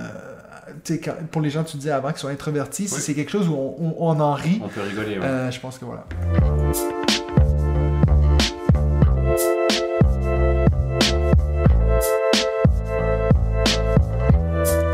quand- 0.89 1.15
pour 1.31 1.43
les 1.43 1.51
gens 1.51 1.65
tu 1.65 1.77
disais 1.77 1.91
avant 1.91 2.13
qui 2.13 2.21
sont 2.21 2.29
introvertis, 2.29 2.89
si 2.89 3.01
c'est 3.01 3.15
quelque 3.15 3.31
chose 3.31 3.49
où 3.49 3.55
on, 3.55 3.77
on- 3.81 3.95
on 3.99 4.21
en 4.21 4.35
rit, 4.35 4.61
On 4.65 4.69
peut 4.69 4.81
rigoler. 4.83 5.19
ouais. 5.19 5.25
euh, 5.25 5.51
je 5.51 5.61
pense 5.61 5.79
que 5.79 5.85
voilà. 5.85 6.05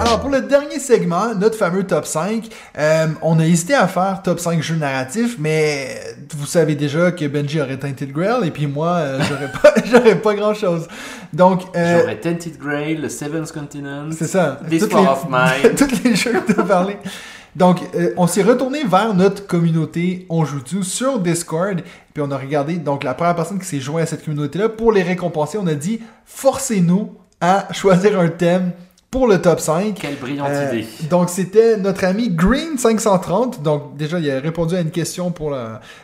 Alors, 0.07 0.21
pour 0.21 0.31
le 0.31 0.43
dernier 0.43 0.79
segment, 0.79 1.35
notre 1.35 1.57
fameux 1.59 1.85
top 1.85 2.07
5, 2.07 2.49
euh, 2.79 3.09
on 3.23 3.41
a 3.41 3.45
hésité 3.45 3.75
à 3.75 3.89
faire 3.89 4.23
top 4.23 4.39
5 4.39 4.63
jeux 4.63 4.77
narratifs, 4.77 5.35
mais 5.37 6.01
vous 6.37 6.47
savez 6.47 6.77
déjà 6.77 7.11
que 7.11 7.25
Benji 7.27 7.61
aurait 7.61 7.77
Tainted 7.77 8.13
Grail, 8.13 8.47
et 8.47 8.53
puis 8.53 8.69
moi, 8.69 8.95
euh, 8.99 9.21
j'aurais 9.29 9.51
pas, 9.51 10.15
pas 10.23 10.35
grand 10.35 10.55
chose. 10.55 10.87
Donc, 11.33 11.63
euh, 11.75 12.01
J'aurais 12.03 12.21
Tented 12.21 12.57
Grail, 12.57 12.99
le 12.99 13.09
Seventh 13.09 13.51
Continent, 13.51 14.07
c'est 14.13 14.29
ça. 14.29 14.61
Histoire 14.71 15.03
les- 15.03 15.09
of 15.09 15.27
Mine. 15.29 15.75
tous 15.77 16.05
les 16.05 16.15
jeux 16.15 16.41
que 16.41 16.53
tu 16.53 16.61
as 16.61 16.63
parlé. 16.63 16.99
Donc, 17.57 17.81
euh, 17.97 18.13
on 18.17 18.29
s'est 18.29 18.45
retourné 18.45 18.85
vers 18.85 19.13
notre 19.13 19.47
communauté 19.49 20.25
On 20.31 20.45
joue 20.45 20.61
tout 20.61 20.85
sur 20.85 21.19
Discord. 21.19 21.81
Puis 22.15 22.23
on 22.23 22.31
a 22.31 22.37
regardé, 22.37 22.75
donc 22.77 23.03
la 23.03 23.15
première 23.15 23.35
personne 23.35 23.59
qui 23.59 23.67
s'est 23.67 23.81
joint 23.81 24.03
à 24.03 24.07
cette 24.07 24.25
communauté-là, 24.25 24.69
pour 24.69 24.93
les 24.93 25.03
récompenser, 25.03 25.59
on 25.59 25.67
a 25.67 25.75
dit 25.75 26.01
forcez-nous 26.27 27.15
à 27.41 27.67
choisir 27.73 28.21
un 28.21 28.29
thème 28.29 28.71
pour 29.17 29.27
le 29.29 29.41
top 29.41 29.61
5. 29.61 29.95
Quelle 30.01 30.17
brillante 30.17 30.49
Euh, 30.51 30.75
idée. 30.75 30.87
donc 31.09 31.31
c'était 31.31 31.79
notre 31.79 32.05
ami 32.05 32.29
Green530. 32.31 33.63
Donc 33.63 33.97
déjà, 33.97 34.19
il 34.19 34.31
a 34.31 34.41
répondu 34.41 34.77
à 34.77 34.81
une 34.81 34.91
question 34.91 35.31
pour 35.31 35.55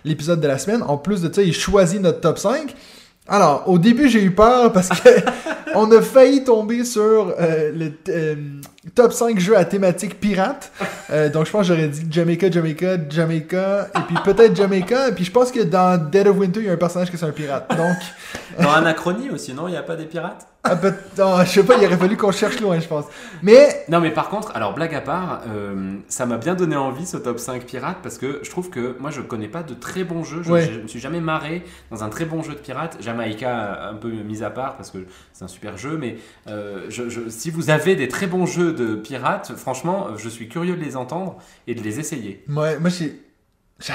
l'épisode 0.05 0.41
de 0.41 0.47
la 0.49 0.57
semaine. 0.59 0.83
En 0.83 0.97
plus 0.97 1.21
de 1.21 1.33
ça, 1.33 1.43
il 1.43 1.53
choisit 1.55 2.01
notre 2.01 2.21
top 2.21 2.39
5. 2.39 2.75
Alors, 3.29 3.65
au 3.67 3.79
début, 3.79 4.09
j'ai 4.09 4.23
eu 4.23 4.31
peur 4.33 4.73
parce 4.73 4.89
que 4.89 5.09
on 5.75 5.91
a 5.93 6.01
failli 6.03 6.43
tomber 6.43 6.85
sur 6.85 7.35
euh, 7.39 7.71
le 7.73 7.93
euh, 8.09 8.35
top 8.95 9.13
5 9.13 9.39
jeux 9.39 9.57
à 9.57 9.65
thématique 9.65 10.19
pirate. 10.19 10.73
Euh, 11.11 11.29
donc, 11.29 11.47
je 11.47 11.53
pense 11.53 11.69
que 11.69 11.75
j'aurais 11.75 11.89
dit 11.89 12.03
Jamaica, 12.11 12.51
Jamaica, 12.51 12.97
Jamaica, 13.11 13.89
et 13.97 14.01
puis 14.09 14.17
peut-être 14.25 14.57
Jamaica. 14.57 15.09
Et 15.09 15.13
puis, 15.13 15.25
je 15.25 15.31
pense 15.31 15.53
que 15.53 15.61
dans 15.61 15.99
Dead 16.11 16.27
of 16.27 16.37
Winter, 16.39 16.61
il 16.61 16.67
y 16.67 16.71
a 16.71 16.73
un 16.73 16.77
personnage 16.77 17.11
qui 17.11 17.17
est 17.17 17.25
un 17.25 17.31
pirate. 17.31 17.71
Donc, 17.77 17.97
Dans 18.65 18.73
Anachronie 18.73 19.31
aussi, 19.31 19.53
non? 19.55 19.69
Il 19.69 19.73
n'y 19.73 19.77
a 19.77 19.83
pas 19.83 19.97
des 19.97 20.07
pirates? 20.07 20.47
Ah, 20.65 20.77
peut- 20.77 20.95
non, 21.19 21.41
je 21.45 21.49
sais 21.51 21.65
pas, 21.65 21.77
il 21.77 21.85
aurait 21.87 21.97
fallu 21.97 22.17
qu'on 22.17 22.31
cherche 22.31 22.61
loin, 22.61 22.79
je 22.79 22.87
pense. 22.87 23.07
Mais, 23.43 23.85
Non, 23.89 24.01
mais 24.01 24.11
par 24.13 24.29
contre, 24.29 24.53
alors 24.55 24.75
blague 24.75 24.95
à 24.95 25.01
part, 25.01 25.41
euh, 25.49 25.95
ça 26.09 26.25
m'a 26.25 26.37
bien 26.39 26.55
donné 26.55 26.77
envie 26.77 27.05
ce 27.05 27.17
top 27.17 27.39
5 27.41 27.65
pirates 27.65 27.99
parce 28.03 28.17
que 28.17 28.39
je 28.45 28.51
trouve 28.51 28.71
que 28.71 28.97
moi 29.01 29.11
je 29.11 29.21
connais 29.23 29.49
pas 29.49 29.63
de 29.65 29.75
très 29.75 30.05
bons 30.05 30.23
jeux. 30.23 30.43
Je, 30.45 30.53
Ouais. 30.53 30.71
je 30.73 30.79
me 30.81 30.87
suis 30.87 31.01
jamais 31.01 31.21
marré 31.21 31.65
dans 31.91 32.05
un 32.05 32.09
très 32.09 32.25
bon 32.27 32.43
jeu 32.43 32.53
de 32.55 32.59
pirates. 32.61 32.97
Jamaïca 33.01 33.89
un 33.91 33.95
peu 33.95 34.09
mis 34.11 34.45
à 34.45 34.51
part 34.51 34.77
parce 34.77 34.91
que 34.91 34.99
c'est 35.33 35.45
un 35.45 35.49
super 35.49 35.77
jeu, 35.77 35.97
mais 35.99 36.17
euh, 36.47 36.87
je- 36.89 37.09
je- 37.09 37.29
si 37.29 37.51
vous 37.51 37.71
avez 37.71 37.97
des 37.97 38.07
très 38.09 38.29
bons 38.29 38.47
jeux 38.47 38.73
de 38.73 38.95
pirates, 38.95 39.53
franchement, 39.57 40.17
je 40.17 40.29
suis 40.29 40.49
curieux 40.49 40.77
de 40.77 40.81
les 40.83 40.97
entendre 40.97 41.39
et 41.67 41.75
de 41.75 41.83
les 41.83 41.99
essayer. 41.99 42.45
moi, 42.47 42.79
moi 42.79 42.89
j'ai. 42.91 43.21
Je, 43.83 43.93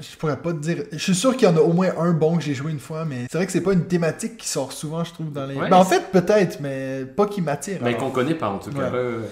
je 0.00 0.16
pourrais 0.16 0.36
pas 0.36 0.52
te 0.52 0.58
dire. 0.58 0.84
Je 0.92 0.98
suis 0.98 1.14
sûr 1.14 1.36
qu'il 1.36 1.48
y 1.48 1.50
en 1.50 1.56
a 1.56 1.60
au 1.60 1.72
moins 1.72 1.90
un 1.98 2.12
bon 2.12 2.36
que 2.36 2.42
j'ai 2.42 2.54
joué 2.54 2.70
une 2.70 2.80
fois, 2.80 3.04
mais 3.04 3.26
c'est 3.30 3.38
vrai 3.38 3.46
que 3.46 3.52
c'est 3.52 3.62
pas 3.62 3.72
une 3.72 3.86
thématique 3.86 4.36
qui 4.36 4.48
sort 4.48 4.72
souvent, 4.72 5.02
je 5.04 5.12
trouve, 5.12 5.32
dans 5.32 5.46
les. 5.46 5.56
Ouais, 5.56 5.70
Ben, 5.70 5.76
en 5.76 5.84
fait, 5.84 6.10
peut-être, 6.12 6.60
mais 6.60 7.04
pas 7.04 7.26
qui 7.26 7.40
m'attire. 7.40 7.78
Mais 7.82 7.96
qu'on 7.96 8.10
connaît 8.10 8.34
pas 8.34 8.48
en 8.48 8.58
tout 8.58 8.70
cas. 8.70 8.90
Ouais. 8.90 9.28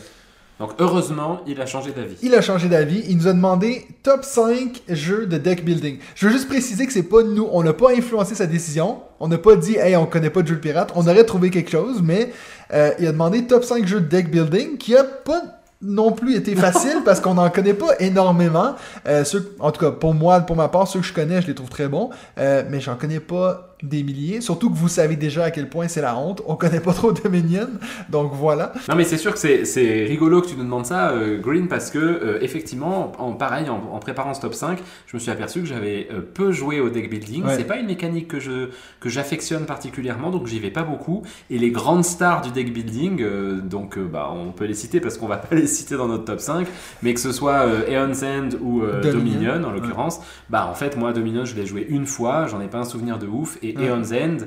Donc 0.59 0.72
heureusement, 0.80 1.40
il 1.46 1.61
a 1.61 1.66
changé 1.66 1.92
d'avis. 1.92 2.16
Il 2.20 2.34
a 2.34 2.40
changé 2.40 2.68
d'avis. 2.68 3.04
Il 3.09 3.16
nous 3.18 3.28
a 3.28 3.32
demandé 3.32 3.86
top 4.02 4.24
5 4.24 4.82
jeux 4.88 5.26
de 5.26 5.38
deck 5.38 5.64
building. 5.64 5.98
Je 6.16 6.26
veux 6.26 6.32
juste 6.32 6.48
préciser 6.48 6.84
que 6.84 6.92
c'est 6.92 7.04
pas 7.04 7.22
nous. 7.22 7.48
On 7.52 7.62
n'a 7.62 7.72
pas 7.72 7.92
influencé 7.92 8.34
sa 8.34 8.46
décision. 8.46 9.00
On 9.20 9.28
n'a 9.28 9.38
pas 9.38 9.54
dit, 9.54 9.76
hey, 9.76 9.94
on 9.94 10.06
connaît 10.06 10.30
pas 10.30 10.42
de 10.42 10.48
jeu 10.48 10.56
de 10.56 10.61
pirate. 10.61 10.90
On 10.96 11.06
aurait 11.06 11.22
trouvé 11.24 11.50
quelque 11.50 11.70
chose, 11.70 12.02
mais 12.02 12.32
euh, 12.72 12.90
il 12.98 13.06
a 13.06 13.12
demandé 13.12 13.46
top 13.46 13.62
5 13.62 13.86
jeux 13.86 14.00
de 14.00 14.06
deck 14.09 14.32
building 14.32 14.78
qui 14.78 14.96
a 14.96 15.04
pas 15.04 15.42
non 15.81 16.12
plus 16.12 16.35
été 16.35 16.57
facile 16.57 17.03
parce 17.05 17.20
qu'on 17.20 17.35
n'en 17.35 17.51
connaît 17.51 17.74
pas 17.74 17.95
énormément. 18.01 18.74
Euh, 19.07 19.24
ceux, 19.24 19.55
en 19.61 19.70
tout 19.70 19.81
cas, 19.81 19.93
pour 19.93 20.14
moi, 20.14 20.41
pour 20.41 20.57
ma 20.57 20.68
part, 20.68 20.89
ceux 20.89 21.01
que 21.01 21.07
je 21.07 21.12
connais, 21.12 21.41
je 21.41 21.47
les 21.47 21.55
trouve 21.55 21.68
très 21.68 21.89
bons. 21.89 22.11
Euh, 22.39 22.64
mais 22.68 22.81
j'en 22.81 22.97
connais 22.97 23.20
pas 23.20 23.67
des 23.83 24.03
milliers. 24.03 24.41
Surtout 24.41 24.70
que 24.70 24.76
vous 24.76 24.89
savez 24.89 25.16
déjà 25.16 25.45
à 25.45 25.51
quel 25.51 25.68
point 25.68 25.89
c'est 25.89 26.01
la 26.01 26.16
honte. 26.16 26.43
On 26.47 26.57
connaît 26.57 26.81
pas 26.81 26.93
trop 26.93 27.12
Dominion. 27.12 27.68
Donc 28.09 28.33
voilà. 28.35 28.72
Non 28.89 28.95
mais 28.97 29.05
c'est 29.05 29.18
sûr 29.18 29.33
que 29.33 29.39
c'est- 29.39 30.05
rigolo 30.05 30.41
que 30.43 30.49
tu 30.49 30.57
nous 30.57 30.64
demandes 30.64 30.87
ça, 30.87 31.11
euh, 31.11 31.39
Green, 31.41 31.68
parce 31.68 31.91
que 31.91 31.99
euh, 31.99 32.39
effectivement, 32.43 33.12
en 33.18 33.33
pareil, 33.33 33.68
en, 33.68 33.76
en 33.95 33.99
préparant 33.99 34.35
ce 34.35 34.41
top 34.41 34.55
5, 34.55 34.79
je 35.07 35.16
me 35.16 35.20
suis 35.20 35.31
aperçu 35.31 35.61
que 35.61 35.66
j'avais 35.66 36.09
euh, 36.12 36.20
peu 36.20 36.51
joué 36.53 36.81
au 36.81 36.89
deck 36.91 37.09
building. 37.11 37.45
Ouais. 37.45 37.55
C'est 37.57 37.64
pas 37.64 37.76
une 37.76 37.87
mécanique 37.87 38.29
que 38.29 38.41
je 38.41 38.68
que 39.01 39.09
j'affectionne 39.09 39.64
particulièrement, 39.64 40.31
donc 40.31 40.47
j'y 40.47 40.59
vais 40.59 40.70
pas 40.70 40.83
beaucoup. 40.83 41.22
Et 41.51 41.59
les 41.59 41.70
grandes 41.70 42.05
stars 42.05 42.43
du 42.43 42.51
deck 42.51 42.72
building, 42.72 43.22
donc 43.62 43.99
bah, 43.99 44.31
on 44.35 44.53
peut 44.53 44.64
les 44.64 44.74
citer 44.74 45.01
parce 45.01 45.16
qu'on 45.18 45.29
va 45.29 45.37
pas 45.37 45.55
les 45.55 45.66
citer 45.66 45.97
dans 45.97 46.09
notre 46.09 46.24
top 46.24 46.41
5, 46.41 46.66
mais 47.03 47.14
que 47.14 47.20
ce 47.20 47.33
soit 47.33 47.66
Aeon's 47.89 48.22
End 48.22 48.49
ou 48.61 48.81
Dominion. 48.81 49.12
Dominion, 49.18 49.64
en 49.64 49.70
l'occurrence, 49.72 50.20
bah 50.51 50.66
en 50.70 50.74
fait 50.74 50.97
moi 50.97 51.12
Dominion 51.12 51.45
je 51.45 51.55
l'ai 51.55 51.66
joué 51.66 51.87
une 51.89 52.07
fois, 52.07 52.47
j'en 52.47 52.61
ai 52.61 52.66
pas 52.68 52.79
un 52.79 52.85
souvenir 52.85 53.18
de 53.18 53.26
ouf, 53.26 53.59
et 53.62 53.67
Ouais. 53.76 53.84
Aeon's 53.84 54.12
End, 54.12 54.38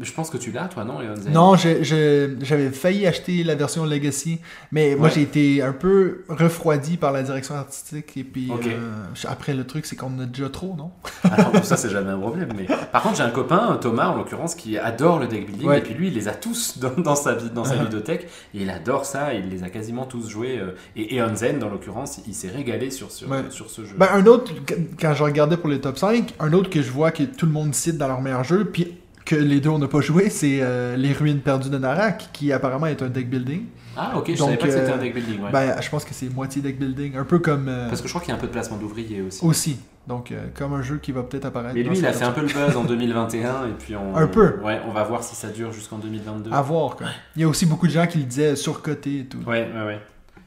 je 0.00 0.10
pense 0.12 0.30
que 0.30 0.38
tu 0.38 0.52
l'as 0.52 0.68
toi 0.68 0.84
non 0.84 0.98
End 1.00 1.30
Non, 1.30 1.54
j'avais 1.56 2.70
failli 2.70 3.06
acheter 3.06 3.44
la 3.44 3.54
version 3.54 3.84
Legacy, 3.84 4.40
mais 4.70 4.96
moi 4.96 5.08
j'ai 5.08 5.22
été 5.22 5.62
un 5.62 5.72
peu 5.72 6.24
refroidi 6.28 6.96
par 6.96 7.12
la 7.12 7.22
direction 7.22 7.54
artistique 7.54 8.16
et 8.16 8.24
puis 8.24 8.50
euh, 8.50 9.04
après 9.28 9.52
le 9.54 9.64
truc 9.66 9.84
c'est 9.86 9.96
qu'on 9.96 10.06
en 10.16 10.20
a 10.20 10.26
déjà 10.26 10.48
trop, 10.48 10.74
non? 10.76 10.90
Alors 11.24 11.64
ça 11.64 11.76
c'est 11.76 11.90
jamais 11.90 12.10
un 12.10 12.18
problème. 12.18 12.48
Mais 12.56 12.66
par 12.90 13.02
contre 13.02 13.16
j'ai 13.16 13.22
un 13.22 13.30
copain 13.30 13.76
Thomas 13.80 14.08
en 14.08 14.16
l'occurrence 14.16 14.54
qui 14.54 14.78
adore 14.78 15.18
le 15.18 15.26
deck 15.26 15.46
building 15.46 15.68
Ouais. 15.68 15.78
et 15.78 15.82
puis 15.82 15.94
lui 15.94 16.08
il 16.08 16.14
les 16.14 16.28
a 16.28 16.32
tous 16.32 16.78
dans, 16.80 16.90
dans 17.02 17.14
sa 17.16 17.34
vie- 17.34 17.50
dans 17.50 17.64
sa 17.64 17.72
Uh-huh. 17.76 17.82
bibliothèque 17.84 18.28
et 18.54 18.62
il 18.62 18.70
adore 18.70 19.04
ça. 19.06 19.32
Il 19.34 19.48
les 19.48 19.62
a 19.64 19.68
quasiment 19.70 20.04
tous 20.06 20.28
joués 20.28 20.58
euh, 20.58 20.74
et 20.96 21.16
Eon 21.18 21.34
Zen 21.34 21.58
dans 21.58 21.68
l'occurrence 21.68 22.20
il 22.26 22.34
s'est 22.34 22.48
régalé 22.50 22.90
sur 22.90 23.10
sur, 23.10 23.30
Ouais. 23.30 23.42
sur 23.50 23.70
ce 23.70 23.84
jeu. 23.84 23.94
Ben 23.98 24.08
un 24.12 24.26
autre 24.26 24.52
quand 25.00 25.14
je 25.14 25.22
regardais 25.22 25.56
pour 25.56 25.68
les 25.68 25.80
top 25.80 25.98
5, 25.98 26.34
un 26.40 26.52
autre 26.52 26.70
que 26.70 26.82
je 26.82 26.90
vois 26.90 27.10
que 27.10 27.22
tout 27.24 27.46
le 27.46 27.52
monde 27.52 27.74
cite 27.74 27.98
dans 27.98 28.08
leur 28.08 28.20
meilleur 28.20 28.44
jeu 28.44 28.64
puis 28.64 28.94
que 29.32 29.40
les 29.40 29.60
deux 29.60 29.70
on 29.70 29.78
n'a 29.78 29.88
pas 29.88 30.00
joué, 30.00 30.28
c'est 30.30 30.58
euh, 30.60 30.96
les 30.96 31.12
ruines 31.12 31.40
perdues 31.40 31.70
de 31.70 31.78
Narak 31.78 32.28
qui 32.32 32.52
apparemment 32.52 32.86
est 32.86 33.00
un 33.02 33.08
deck 33.08 33.30
building. 33.30 33.64
ah 33.96 34.12
ok 34.16 34.26
je 34.26 34.38
donc, 34.38 34.38
savais 34.38 34.56
pas 34.58 34.66
que 34.66 34.72
c'était 34.72 34.90
euh, 34.90 34.94
un 34.94 34.98
deck 34.98 35.14
building. 35.14 35.42
ouais. 35.42 35.50
Ben 35.50 35.80
je 35.80 35.88
pense 35.88 36.04
que 36.04 36.12
c'est 36.12 36.28
moitié 36.28 36.60
deck 36.60 36.78
building, 36.78 37.16
un 37.16 37.24
peu 37.24 37.38
comme 37.38 37.68
euh, 37.68 37.88
Parce 37.88 38.00
que 38.02 38.08
je 38.08 38.12
crois 38.12 38.20
qu'il 38.20 38.30
y 38.30 38.32
a 38.32 38.36
un 38.36 38.40
peu 38.40 38.46
de 38.46 38.52
placement 38.52 38.76
d'ouvriers 38.76 39.22
aussi. 39.22 39.44
aussi. 39.44 39.76
Donc 40.06 40.32
euh, 40.32 40.48
comme 40.54 40.74
un 40.74 40.82
jeu 40.82 40.98
qui 40.98 41.12
va 41.12 41.22
peut-être 41.22 41.46
apparaître. 41.46 41.74
Mais 41.74 41.82
lui 41.82 41.96
il 41.96 42.06
a 42.06 42.12
fait 42.12 42.24
un 42.24 42.32
peu 42.32 42.42
le 42.42 42.48
buzz 42.48 42.76
en 42.76 42.84
2021 42.84 43.68
et 43.68 43.70
puis 43.78 43.96
on 43.96 44.14
Un 44.14 44.26
peu. 44.26 44.58
Ouais 44.62 44.80
on 44.86 44.92
va 44.92 45.04
voir 45.04 45.22
si 45.22 45.34
ça 45.34 45.48
dure 45.48 45.72
jusqu'en 45.72 45.98
2022. 45.98 46.52
À 46.52 46.60
voir, 46.60 46.96
quoi. 46.96 47.06
Il 47.36 47.42
y 47.42 47.44
a 47.44 47.48
aussi 47.48 47.64
beaucoup 47.64 47.86
de 47.86 47.92
gens 47.92 48.06
qui 48.06 48.18
le 48.18 48.24
disaient 48.24 48.56
surcoté 48.56 49.20
et 49.20 49.24
tout. 49.24 49.38
Ouais 49.46 49.70
ouais 49.74 49.86
ouais. 49.86 50.00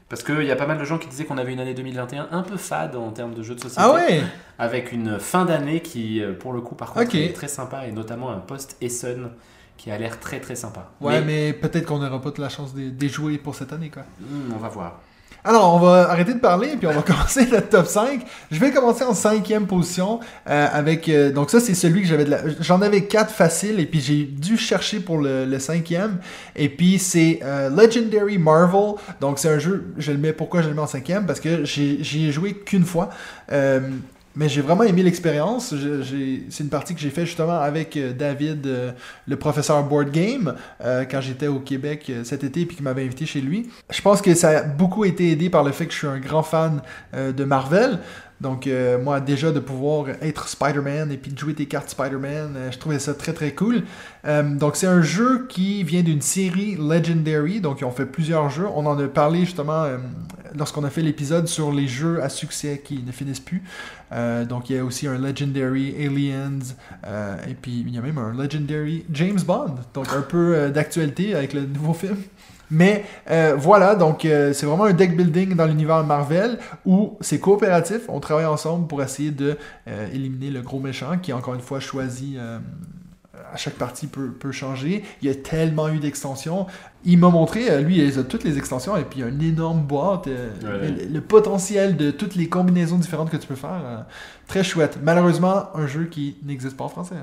Parce 0.08 0.22
qu'il 0.22 0.44
y 0.44 0.52
a 0.52 0.56
pas 0.56 0.66
mal 0.66 0.78
de 0.78 0.84
gens 0.84 0.98
qui 0.98 1.08
disaient 1.08 1.24
qu'on 1.24 1.38
avait 1.38 1.52
une 1.52 1.60
année 1.60 1.74
2021 1.74 2.28
un 2.30 2.42
peu 2.42 2.56
fade 2.56 2.94
en 2.94 3.10
termes 3.10 3.34
de 3.34 3.42
jeux 3.42 3.56
de 3.56 3.60
société. 3.60 3.82
Ah 3.84 3.92
ouais 3.92 4.22
avec 4.58 4.92
une 4.92 5.18
fin 5.18 5.44
d'année 5.44 5.80
qui, 5.80 6.22
euh, 6.22 6.32
pour 6.32 6.52
le 6.52 6.60
coup, 6.60 6.74
par 6.74 6.92
contre, 6.92 7.14
est 7.14 7.32
très 7.32 7.48
sympa 7.48 7.86
et 7.86 7.92
notamment 7.92 8.30
un 8.30 8.38
post 8.38 8.76
Essen 8.80 9.30
qui 9.76 9.90
a 9.90 9.98
l'air 9.98 10.18
très 10.18 10.40
très 10.40 10.54
sympa. 10.54 10.90
Ouais, 11.00 11.20
mais, 11.20 11.52
peut-être 11.52 11.86
qu'on 11.86 11.98
n'aura 11.98 12.20
pas 12.20 12.30
de 12.30 12.40
la 12.40 12.48
chance 12.48 12.74
de, 12.74 12.88
de 12.88 13.08
jouer 13.08 13.36
pour 13.36 13.54
cette 13.54 13.72
année, 13.72 13.90
quoi. 13.90 14.04
hmm, 14.20 14.52
on 14.54 14.58
va 14.58 14.68
voir. 14.68 15.00
Alors, 15.48 15.76
on 15.76 15.78
va 15.78 16.10
arrêter 16.10 16.34
de 16.34 16.40
parler, 16.40 16.76
puis 16.76 16.88
on 16.88 16.92
va 16.92 17.02
commencer 17.06 17.46
notre 17.46 17.68
top 17.68 17.86
5. 17.86 18.20
Je 18.50 18.58
vais 18.58 18.72
commencer 18.72 19.04
en 19.04 19.14
cinquième 19.14 19.68
position, 19.68 20.18
euh, 20.50 20.66
avec... 20.72 21.08
euh, 21.08 21.30
donc 21.30 21.50
ça, 21.50 21.60
c'est 21.60 21.74
celui 21.74 22.02
que 22.02 22.08
j'avais 22.08 22.24
de 22.24 22.30
la... 22.30 22.40
J'en 22.60 22.82
avais 22.82 23.04
quatre 23.04 23.30
faciles, 23.30 23.78
et 23.78 23.86
puis 23.86 24.00
j'ai 24.00 24.24
dû 24.24 24.56
chercher 24.56 24.98
pour 24.98 25.18
le, 25.18 25.56
cinquième. 25.60 26.18
Et 26.56 26.68
puis, 26.68 26.98
c'est 26.98 27.38
euh, 27.44 27.70
Legendary 27.70 28.38
Marvel. 28.38 28.94
Donc, 29.20 29.38
c'est 29.38 29.48
un 29.48 29.60
jeu... 29.60 29.94
Je 29.98 30.10
le 30.10 30.18
mets... 30.18 30.32
Pourquoi 30.32 30.62
je 30.62 30.68
le 30.68 30.74
mets 30.74 30.82
en 30.82 30.88
cinquième? 30.88 31.26
Parce 31.26 31.38
que 31.38 31.64
j'y 31.64 32.26
ai 32.28 32.32
joué 32.32 32.54
qu'une 32.54 32.84
fois. 32.84 33.10
Mais 34.36 34.50
j'ai 34.50 34.60
vraiment 34.60 34.84
aimé 34.84 35.02
l'expérience. 35.02 35.74
C'est 36.50 36.62
une 36.62 36.68
partie 36.68 36.94
que 36.94 37.00
j'ai 37.00 37.08
fait 37.08 37.24
justement 37.24 37.58
avec 37.58 37.96
euh, 37.96 38.12
David, 38.12 38.66
euh, 38.66 38.92
le 39.26 39.36
professeur 39.36 39.82
Board 39.82 40.10
Game, 40.10 40.54
euh, 40.84 41.06
quand 41.10 41.22
j'étais 41.22 41.46
au 41.46 41.58
Québec 41.58 42.12
cet 42.22 42.44
été, 42.44 42.66
puis 42.66 42.76
qu'il 42.76 42.84
m'avait 42.84 43.04
invité 43.04 43.24
chez 43.24 43.40
lui. 43.40 43.70
Je 43.90 44.02
pense 44.02 44.20
que 44.20 44.34
ça 44.34 44.50
a 44.50 44.62
beaucoup 44.62 45.06
été 45.06 45.30
aidé 45.30 45.48
par 45.48 45.64
le 45.64 45.72
fait 45.72 45.86
que 45.86 45.92
je 45.92 45.98
suis 45.98 46.06
un 46.06 46.18
grand 46.18 46.42
fan 46.42 46.82
de 47.14 47.44
Marvel. 47.44 47.98
Donc, 48.40 48.66
euh, 48.66 49.02
moi, 49.02 49.20
déjà, 49.20 49.50
de 49.50 49.60
pouvoir 49.60 50.08
être 50.20 50.48
Spider-Man 50.48 51.10
et 51.10 51.16
puis 51.16 51.32
de 51.32 51.38
jouer 51.38 51.54
tes 51.54 51.66
cartes 51.66 51.88
Spider-Man, 51.88 52.54
euh, 52.56 52.70
je 52.70 52.78
trouvais 52.78 52.98
ça 52.98 53.14
très 53.14 53.32
très 53.32 53.52
cool. 53.52 53.84
Euh, 54.26 54.42
donc, 54.42 54.76
c'est 54.76 54.86
un 54.86 55.00
jeu 55.00 55.46
qui 55.48 55.82
vient 55.84 56.02
d'une 56.02 56.20
série 56.20 56.76
Legendary. 56.76 57.60
Donc, 57.60 57.80
ils 57.80 57.84
ont 57.84 57.92
fait 57.92 58.04
plusieurs 58.04 58.50
jeux. 58.50 58.66
On 58.74 58.84
en 58.86 58.98
a 58.98 59.08
parlé 59.08 59.44
justement 59.44 59.86
lorsqu'on 60.54 60.84
a 60.84 60.90
fait 60.90 61.02
l'épisode 61.02 61.48
sur 61.48 61.72
les 61.72 61.88
jeux 61.88 62.22
à 62.22 62.28
succès 62.28 62.82
qui 62.84 63.02
ne 63.02 63.12
finissent 63.12 63.40
plus. 63.40 63.62
Donc, 64.48 64.68
il 64.68 64.76
y 64.76 64.78
a 64.78 64.84
aussi 64.84 65.06
un 65.06 65.18
Legendary 65.18 65.94
Aliens. 66.04 66.58
et 67.48 67.54
puis, 67.54 67.84
il 67.86 67.94
y 67.94 67.98
a 67.98 68.00
même 68.00 68.18
un 68.18 68.32
Legendary 68.32 69.04
James 69.12 69.40
Bond. 69.46 69.76
Donc, 69.94 70.06
un 70.12 70.22
peu 70.22 70.70
d'actualité 70.70 71.34
avec 71.34 71.52
le 71.52 71.62
nouveau 71.62 71.94
film. 71.94 72.16
Mais 72.70 73.04
euh, 73.30 73.54
voilà, 73.56 73.94
donc 73.94 74.24
euh, 74.24 74.52
c'est 74.52 74.66
vraiment 74.66 74.84
un 74.84 74.92
deck 74.92 75.16
building 75.16 75.54
dans 75.54 75.66
l'univers 75.66 76.02
Marvel 76.04 76.58
où 76.84 77.16
c'est 77.20 77.38
coopératif, 77.38 78.02
on 78.08 78.18
travaille 78.20 78.46
ensemble 78.46 78.88
pour 78.88 79.02
essayer 79.02 79.30
de 79.30 79.56
euh, 79.86 80.08
éliminer 80.12 80.50
le 80.50 80.62
gros 80.62 80.80
méchant 80.80 81.16
qui 81.18 81.32
encore 81.32 81.54
une 81.54 81.60
fois 81.60 81.78
choisi 81.80 82.34
euh, 82.38 82.58
à 83.52 83.56
chaque 83.56 83.74
partie 83.74 84.08
peut, 84.08 84.32
peut 84.32 84.50
changer. 84.50 85.04
Il 85.22 85.28
y 85.28 85.30
a 85.30 85.34
tellement 85.34 85.88
eu 85.90 85.98
d'extensions. 85.98 86.66
Il 87.04 87.18
m'a 87.18 87.28
montré, 87.28 87.82
lui, 87.82 87.98
il 87.98 88.18
a 88.18 88.24
toutes 88.24 88.42
les 88.42 88.58
extensions 88.58 88.96
et 88.96 89.04
puis 89.04 89.20
il 89.20 89.22
y 89.22 89.24
a 89.24 89.28
une 89.28 89.42
énorme 89.42 89.82
boîte. 89.82 90.26
euh, 90.26 90.50
Ouais. 90.64 90.90
le, 90.90 91.12
le 91.14 91.20
potentiel 91.20 91.96
de 91.96 92.10
toutes 92.10 92.34
les 92.34 92.48
combinaisons 92.48 92.98
différentes 92.98 93.30
que 93.30 93.36
tu 93.36 93.46
peux 93.46 93.54
faire, 93.54 93.80
euh, 93.84 93.98
très 94.48 94.64
chouette. 94.64 94.98
Malheureusement, 95.02 95.68
un 95.76 95.86
jeu 95.86 96.06
qui 96.06 96.38
n'existe 96.44 96.76
pas 96.76 96.84
en 96.84 96.88
français. 96.88 97.14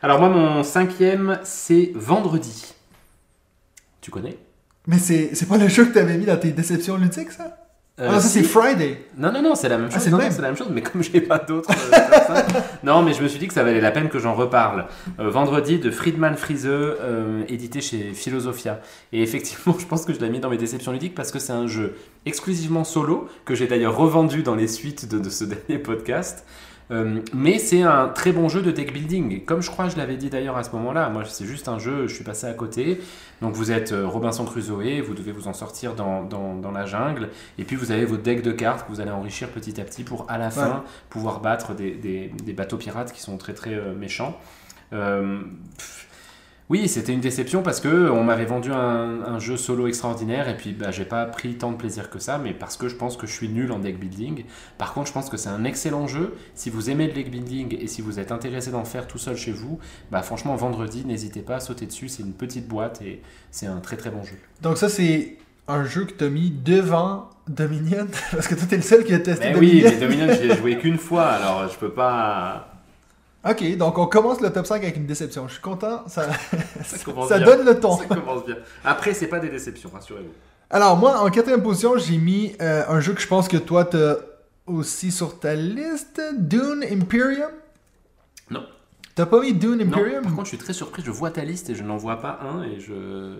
Alors 0.00 0.18
moi, 0.20 0.30
mon 0.30 0.62
cinquième, 0.62 1.38
c'est 1.44 1.92
Vendredi. 1.94 2.74
Tu 4.00 4.10
connais? 4.10 4.38
Mais 4.88 4.98
c'est 4.98 5.30
c'est 5.34 5.46
pas 5.46 5.56
le 5.58 5.68
jeu 5.68 5.84
que 5.84 5.92
tu 5.92 5.98
avais 6.00 6.16
mis 6.18 6.24
dans 6.24 6.36
tes 6.36 6.50
déceptions 6.50 6.96
ludiques, 6.96 7.30
ça? 7.30 7.56
Euh, 8.00 8.10
Ah, 8.12 8.20
ça 8.20 8.28
si. 8.28 8.38
c'est 8.38 8.42
Friday. 8.44 9.06
Non, 9.16 9.32
non, 9.32 9.42
non, 9.42 9.54
c'est 9.56 9.68
la 9.68 9.76
même 9.76 9.88
Ah, 9.90 9.94
chose. 9.94 10.02
c'est 10.04 10.10
le 10.10 10.16
Non, 10.16 10.22
non, 10.22 10.30
c'est 10.30 10.40
la 10.42 10.48
même 10.48 10.56
chose, 10.56 10.68
mais 10.72 10.82
comme 10.82 11.02
j'ai 11.02 11.20
pas 11.20 11.38
d'autres. 11.38 11.68
euh, 11.70 12.60
non, 12.84 13.02
mais 13.02 13.12
je 13.12 13.20
me 13.22 13.26
suis 13.28 13.40
dit 13.40 13.48
que 13.48 13.54
ça 13.54 13.64
valait 13.64 13.80
la 13.80 13.90
peine 13.90 14.08
que 14.08 14.18
j'en 14.20 14.34
reparle. 14.34 14.86
Euh, 15.18 15.28
vendredi 15.30 15.78
de 15.80 15.90
Friedman 15.90 16.36
Friseux, 16.36 16.96
euh, 17.00 17.42
édité 17.48 17.80
chez 17.80 18.12
Philosophia. 18.14 18.80
Et 19.12 19.20
effectivement, 19.22 19.74
je 19.80 19.84
pense 19.86 20.04
que 20.04 20.12
je 20.14 20.20
l'ai 20.20 20.30
mis 20.30 20.38
dans 20.38 20.48
mes 20.48 20.56
déceptions 20.58 20.92
ludiques 20.92 21.16
parce 21.16 21.32
que 21.32 21.40
c'est 21.40 21.52
un 21.52 21.66
jeu 21.66 21.96
exclusivement 22.24 22.84
solo, 22.84 23.28
que 23.44 23.56
j'ai 23.56 23.66
d'ailleurs 23.66 23.96
revendu 23.96 24.44
dans 24.44 24.54
les 24.54 24.68
suites 24.68 25.08
de, 25.08 25.18
de 25.18 25.28
ce 25.28 25.44
dernier 25.52 25.78
podcast. 25.82 26.44
Euh, 26.90 27.20
mais 27.34 27.58
c'est 27.58 27.82
un 27.82 28.08
très 28.08 28.32
bon 28.32 28.48
jeu 28.48 28.62
de 28.62 28.70
deck 28.70 28.92
building. 28.94 29.32
Et 29.32 29.40
comme 29.40 29.60
je 29.60 29.70
crois 29.70 29.88
je 29.90 29.96
l'avais 29.98 30.16
dit 30.16 30.30
d'ailleurs 30.30 30.56
à 30.56 30.64
ce 30.64 30.70
moment-là, 30.72 31.10
moi 31.10 31.22
c'est 31.26 31.44
juste 31.44 31.68
un 31.68 31.78
jeu, 31.78 32.06
je 32.06 32.14
suis 32.14 32.24
passé 32.24 32.46
à 32.46 32.54
côté. 32.54 32.98
Donc 33.42 33.54
vous 33.54 33.70
êtes 33.70 33.92
euh, 33.92 34.06
Robinson 34.06 34.44
Crusoe, 34.46 35.00
vous 35.06 35.14
devez 35.14 35.32
vous 35.32 35.48
en 35.48 35.52
sortir 35.52 35.94
dans, 35.94 36.22
dans, 36.24 36.54
dans 36.54 36.70
la 36.72 36.86
jungle. 36.86 37.28
Et 37.58 37.64
puis 37.64 37.76
vous 37.76 37.92
avez 37.92 38.06
votre 38.06 38.22
deck 38.22 38.42
de 38.42 38.52
cartes 38.52 38.86
que 38.86 38.92
vous 38.92 39.00
allez 39.02 39.10
enrichir 39.10 39.48
petit 39.50 39.78
à 39.80 39.84
petit 39.84 40.02
pour 40.02 40.24
à 40.30 40.38
la 40.38 40.50
fin 40.50 40.82
pouvoir 41.10 41.40
battre 41.40 41.74
des, 41.74 41.90
des- 41.92 42.32
des 42.42 42.52
bateaux 42.54 42.78
pirates 42.78 43.12
qui 43.12 43.20
sont 43.20 43.36
très 43.36 43.52
très 43.52 43.74
euh, 43.74 43.94
méchants. 43.94 44.38
Euh, 44.94 45.40
pff, 45.76 46.07
Oui, 46.70 46.86
c'était 46.86 47.14
une 47.14 47.20
déception 47.20 47.62
parce 47.62 47.80
que 47.80 48.10
on 48.10 48.22
m'avait 48.24 48.44
vendu 48.44 48.70
un, 48.70 49.22
un 49.22 49.38
jeu 49.38 49.56
solo 49.56 49.86
extraordinaire 49.86 50.50
et 50.50 50.56
puis 50.56 50.72
bah, 50.72 50.90
j'ai 50.90 51.06
pas 51.06 51.24
pris 51.24 51.54
tant 51.54 51.72
de 51.72 51.76
plaisir 51.76 52.10
que 52.10 52.18
ça, 52.18 52.36
mais 52.36 52.52
parce 52.52 52.76
que 52.76 52.88
je 52.88 52.94
pense 52.94 53.16
que 53.16 53.26
je 53.26 53.32
suis 53.32 53.48
nul 53.48 53.72
en 53.72 53.78
deck 53.78 53.98
building. 53.98 54.44
Par 54.76 54.92
contre, 54.92 55.08
je 55.08 55.12
pense 55.14 55.30
que 55.30 55.38
c'est 55.38 55.48
un 55.48 55.64
excellent 55.64 56.06
jeu. 56.06 56.34
Si 56.54 56.68
vous 56.68 56.90
aimez 56.90 57.06
le 57.06 57.14
deck 57.14 57.30
building 57.30 57.74
et 57.80 57.86
si 57.86 58.02
vous 58.02 58.18
êtes 58.20 58.32
intéressé 58.32 58.70
d'en 58.70 58.84
faire 58.84 59.06
tout 59.06 59.16
seul 59.16 59.36
chez 59.36 59.52
vous, 59.52 59.78
bah 60.10 60.20
franchement, 60.20 60.54
vendredi, 60.56 61.04
n'hésitez 61.06 61.40
pas 61.40 61.56
à 61.56 61.60
sauter 61.60 61.86
dessus. 61.86 62.08
C'est 62.08 62.22
une 62.22 62.34
petite 62.34 62.68
boîte 62.68 63.00
et 63.00 63.22
c'est 63.50 63.66
un 63.66 63.78
très 63.80 63.96
très 63.96 64.10
bon 64.10 64.22
jeu. 64.22 64.36
Donc 64.60 64.76
ça, 64.76 64.90
c'est 64.90 65.38
un 65.68 65.84
jeu 65.84 66.04
que 66.04 66.12
t'as 66.12 66.28
mis 66.28 66.50
devant 66.50 67.30
Dominion, 67.48 68.06
parce 68.30 68.46
que 68.46 68.54
toi, 68.54 68.66
t'es 68.68 68.76
le 68.76 68.82
seul 68.82 69.04
qui 69.04 69.14
a 69.14 69.20
testé 69.20 69.52
Mais 69.52 69.58
oui, 69.58 69.80
Dominion. 69.82 69.90
mais 69.90 70.06
Dominion, 70.06 70.34
j'y 70.34 70.50
ai 70.50 70.56
joué 70.56 70.78
qu'une 70.78 70.98
fois, 70.98 71.28
alors 71.28 71.66
je 71.72 71.78
peux 71.78 71.92
pas. 71.92 72.74
Ok, 73.44 73.76
donc 73.76 73.98
on 73.98 74.06
commence 74.06 74.40
le 74.40 74.50
top 74.50 74.66
5 74.66 74.82
avec 74.82 74.96
une 74.96 75.06
déception. 75.06 75.46
Je 75.46 75.52
suis 75.54 75.62
content, 75.62 76.06
ça, 76.08 76.26
donne 77.38 77.64
le 77.64 77.78
ton. 77.78 77.96
Ça 77.96 78.06
commence 78.06 78.44
bien. 78.44 78.56
Après, 78.84 79.14
c'est 79.14 79.28
pas 79.28 79.38
des 79.38 79.48
déceptions, 79.48 79.90
rassurez-vous. 79.92 80.32
Alors 80.70 80.96
moi, 80.96 81.20
en 81.20 81.30
quatrième 81.30 81.62
position, 81.62 81.96
j'ai 81.96 82.18
mis 82.18 82.54
euh, 82.60 82.84
un 82.88 83.00
jeu 83.00 83.14
que 83.14 83.20
je 83.20 83.28
pense 83.28 83.48
que 83.48 83.56
toi, 83.56 83.84
t'as 83.84 84.16
aussi 84.66 85.10
sur 85.12 85.38
ta 85.38 85.54
liste, 85.54 86.20
Dune 86.36 86.84
Imperium. 86.90 87.50
Non. 88.50 88.64
T'as 89.18 89.26
pas 89.26 89.40
mis 89.40 89.52
Dune 89.52 89.78
Non, 89.78 89.86
Imperium 89.86 90.22
par 90.22 90.32
contre, 90.32 90.44
je 90.44 90.50
suis 90.50 90.58
très 90.58 90.72
surpris. 90.72 91.02
Je 91.04 91.10
vois 91.10 91.32
ta 91.32 91.42
liste 91.44 91.70
et 91.70 91.74
je 91.74 91.82
n'en 91.82 91.96
vois 91.96 92.20
pas 92.20 92.38
un 92.40 92.62
et 92.62 92.78
je, 92.78 92.92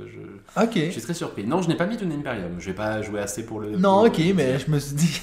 je, 0.09 0.61
Ok. 0.61 0.73
je 0.75 0.91
suis 0.91 1.01
très 1.01 1.15
surpris. 1.15 1.45
Non, 1.47 1.63
je 1.63 1.69
n'ai 1.69 1.77
pas 1.77 1.87
mis 1.87 1.97
Dune 1.97 2.11
Imperium. 2.11 2.57
Je 2.59 2.67
vais 2.67 2.73
pas 2.73 3.01
jouer 3.01 3.21
assez 3.21 3.47
pour 3.47 3.61
le. 3.61 3.77
Non, 3.77 3.99
pour 4.01 4.07
ok, 4.07 4.19
le 4.19 4.35
mais 4.35 4.59
je 4.59 4.69
me 4.73 4.81
suis 4.81 4.97
dit, 4.97 5.21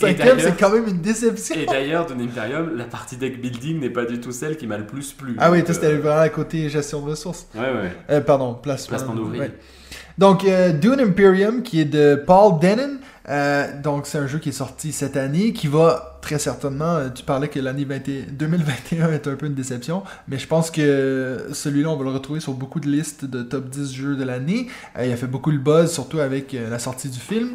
cinquième, 0.00 0.40
c'est 0.40 0.58
quand 0.58 0.70
même 0.70 0.88
une 0.88 1.02
déception. 1.02 1.56
Et 1.56 1.66
d'ailleurs, 1.66 2.06
Dune 2.06 2.22
Imperium, 2.22 2.74
la 2.74 2.84
partie 2.84 3.18
deck 3.18 3.38
building 3.38 3.80
n'est 3.80 3.90
pas 3.90 4.06
du 4.06 4.18
tout 4.18 4.32
celle 4.32 4.56
qui 4.56 4.66
m'a 4.66 4.78
le 4.78 4.86
plus 4.86 5.12
plu. 5.12 5.36
Ah 5.38 5.50
oui, 5.50 5.62
toi, 5.62 5.74
c'était 5.74 5.88
euh, 5.88 5.98
vraiment 5.98 6.20
à 6.22 6.28
côté 6.30 6.70
gestion 6.70 7.02
de 7.04 7.10
ressources. 7.10 7.46
Ouais, 7.54 7.60
ouais. 7.60 7.92
Euh, 8.08 8.22
pardon, 8.22 8.54
placement. 8.54 8.96
Placement 8.96 9.14
d'ouvriers. 9.14 9.42
Ouais. 9.42 9.52
Donc, 10.16 10.46
euh, 10.46 10.72
Dune 10.72 11.00
Imperium, 11.00 11.62
qui 11.62 11.82
est 11.82 11.84
de 11.84 12.14
Paul 12.14 12.58
Denon. 12.60 12.96
Euh, 13.28 13.80
donc, 13.82 14.06
c'est 14.06 14.18
un 14.18 14.26
jeu 14.26 14.38
qui 14.38 14.50
est 14.50 14.52
sorti 14.52 14.92
cette 14.92 15.16
année, 15.16 15.52
qui 15.52 15.66
va 15.66 16.18
très 16.22 16.38
certainement. 16.38 16.96
euh, 16.96 17.08
Tu 17.10 17.24
parlais 17.24 17.48
que 17.48 17.60
l'année 17.60 17.84
20 17.84 18.30
2021 18.30 19.12
est 19.12 19.26
un 19.26 19.36
peu 19.36 19.46
une 19.46 19.54
déception, 19.54 20.02
mais 20.28 20.38
je 20.38 20.46
pense 20.46 20.70
que 20.70 21.46
celui-là, 21.52 21.90
on 21.90 21.96
va 21.96 22.04
le 22.04 22.10
retrouver 22.10 22.40
sur 22.40 22.52
beaucoup 22.54 22.80
de 22.80 22.88
listes 22.88 23.24
de 23.24 23.42
top 23.42 23.68
10 23.68 23.92
jeux 23.92 24.16
de 24.16 24.24
l'année. 24.24 24.68
Euh, 24.98 25.06
il 25.06 25.12
a 25.12 25.16
fait 25.16 25.26
beaucoup 25.26 25.50
le 25.50 25.58
buzz, 25.58 25.92
surtout 25.92 26.20
avec 26.20 26.52
la 26.52 26.78
sortie 26.78 27.08
du 27.08 27.18
film. 27.18 27.50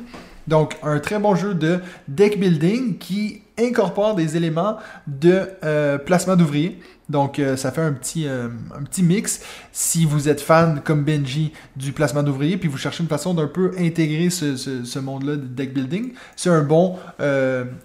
Donc, 0.47 0.76
un 0.84 0.99
très 0.99 1.19
bon 1.19 1.36
jeu 1.36 1.53
de 1.53 1.80
deck 2.07 2.39
building 2.39 2.97
qui 2.97 3.43
incorpore 3.58 4.16
des 4.16 4.38
éléments 4.38 4.78
de 5.08 5.49
euh, 5.64 5.97
placement 5.97 6.36
d'ouvriers. 6.36 6.80
Donc, 7.10 7.38
euh, 7.38 7.58
ça 7.58 7.72
fait 7.72 7.82
un 7.82 7.91
petit, 7.93 8.28
euh, 8.28 8.47
un 8.76 8.84
petit 8.84 9.04
mix. 9.04 9.41
Si 9.72 10.06
vous 10.06 10.30
êtes 10.30 10.41
fan, 10.41 10.82
comme 10.84 11.04
Benji, 11.04 11.54
du 11.76 11.91
placement 11.91 12.24
d'ouvriers, 12.24 12.58
puis 12.58 12.70
vous 12.70 12.78
cherchez 12.78 13.04
une 13.04 13.10
façon 13.10 13.34
d'un 13.34 13.47
peu 13.47 13.72
intégrer 13.78 14.30
ce, 14.30 14.99
monde-là 14.99 15.36
de 15.36 15.45
deck 15.45 15.74
building, 15.74 16.14
c'est 16.36 16.49
un 16.49 16.64
bon 16.64 16.97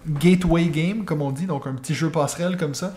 gateway 0.07 0.65
game, 0.65 1.05
comme 1.05 1.21
on 1.21 1.31
dit, 1.31 1.45
donc 1.45 1.67
un 1.67 1.73
petit 1.73 1.93
jeu 1.93 2.09
passerelle 2.09 2.57
comme 2.57 2.73
ça. 2.73 2.93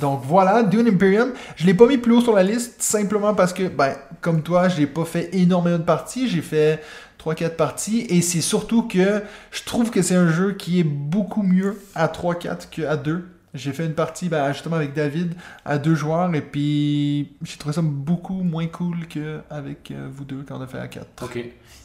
Donc 0.00 0.22
voilà, 0.24 0.62
Dune 0.62 0.88
Imperium. 0.88 1.32
Je 1.56 1.66
l'ai 1.66 1.74
pas 1.74 1.86
mis 1.86 1.98
plus 1.98 2.12
haut 2.12 2.20
sur 2.20 2.34
la 2.34 2.42
liste 2.42 2.82
simplement 2.82 3.34
parce 3.34 3.52
que, 3.52 3.68
ben, 3.68 3.94
comme 4.20 4.42
toi, 4.42 4.68
j'ai 4.68 4.86
pas 4.86 5.04
fait 5.04 5.30
énormément 5.34 5.78
de 5.78 5.84
parties. 5.84 6.28
J'ai 6.28 6.42
fait 6.42 6.82
3-4 7.24 7.56
parties 7.56 8.06
et 8.08 8.20
c'est 8.22 8.40
surtout 8.40 8.82
que 8.82 9.22
je 9.50 9.62
trouve 9.64 9.90
que 9.90 10.02
c'est 10.02 10.14
un 10.14 10.30
jeu 10.30 10.52
qui 10.52 10.80
est 10.80 10.84
beaucoup 10.84 11.42
mieux 11.42 11.80
à 11.94 12.08
3-4 12.08 12.68
qu'à 12.70 12.96
2. 12.96 13.24
J'ai 13.54 13.72
fait 13.72 13.84
une 13.84 13.94
partie 13.94 14.28
ben, 14.30 14.50
justement 14.52 14.76
avec 14.76 14.94
David 14.94 15.34
à 15.64 15.76
deux 15.76 15.94
joueurs 15.94 16.34
et 16.34 16.40
puis 16.40 17.32
j'ai 17.42 17.58
trouvé 17.58 17.74
ça 17.74 17.82
beaucoup 17.82 18.42
moins 18.42 18.66
cool 18.66 19.06
qu'avec 19.06 19.90
euh, 19.90 20.08
vous 20.10 20.24
deux 20.24 20.42
quand 20.46 20.58
on 20.58 20.62
a 20.62 20.66
fait 20.66 20.78
à 20.78 20.88
4. 20.88 21.06
Ok. 21.22 21.38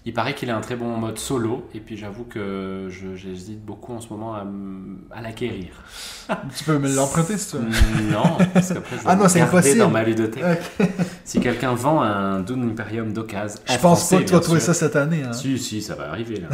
Il 0.06 0.14
paraît 0.14 0.34
qu'il 0.34 0.50
a 0.50 0.56
un 0.56 0.62
très 0.62 0.78
bon 0.78 0.96
mode 0.96 1.18
solo, 1.18 1.68
et 1.74 1.82
puis 1.82 1.98
j'avoue 1.98 2.24
que 2.24 2.88
j'hésite 2.90 3.66
beaucoup 3.66 3.92
en 3.94 4.00
ce 4.00 4.08
moment 4.08 4.36
à, 4.36 5.22
l'acquérir. 5.22 5.68
Tu 6.56 6.64
peux 6.64 6.78
me 6.78 6.88
l'emprunter 6.96 7.38
si 7.38 7.52
tu 7.52 7.58
veux. 7.58 7.64
non, 8.12 8.38
parce 8.54 8.70
qu'après 8.70 8.96
je 8.96 9.02
vais 9.02 9.06
Ah 9.06 9.18
non, 9.18 9.28
c'est 9.28 9.42
impossible. 9.42 9.80
dans 9.80 9.90
ma 9.90 10.04
ludothèque. 10.04 10.62
Ok. 10.80 10.88
Si 11.26 11.42
quelqu'un 11.42 11.74
vend 11.74 12.02
un 12.02 12.40
Dune 12.40 12.70
Imperium 12.70 13.12
d'occasion, 13.12 13.60
Je 13.66 13.74
en 13.74 13.76
pense 13.80 14.00
français, 14.00 14.16
pas 14.16 14.22
que 14.22 14.28
tu 14.28 14.34
vas 14.34 14.40
trouver 14.40 14.60
ça 14.62 14.74
cette 14.74 14.96
année. 14.96 15.24
hein. 15.24 15.34
Si, 15.34 15.60
si, 15.60 15.82
ça 15.82 15.96
va 15.96 16.08
arriver 16.10 16.40
là. 16.40 16.48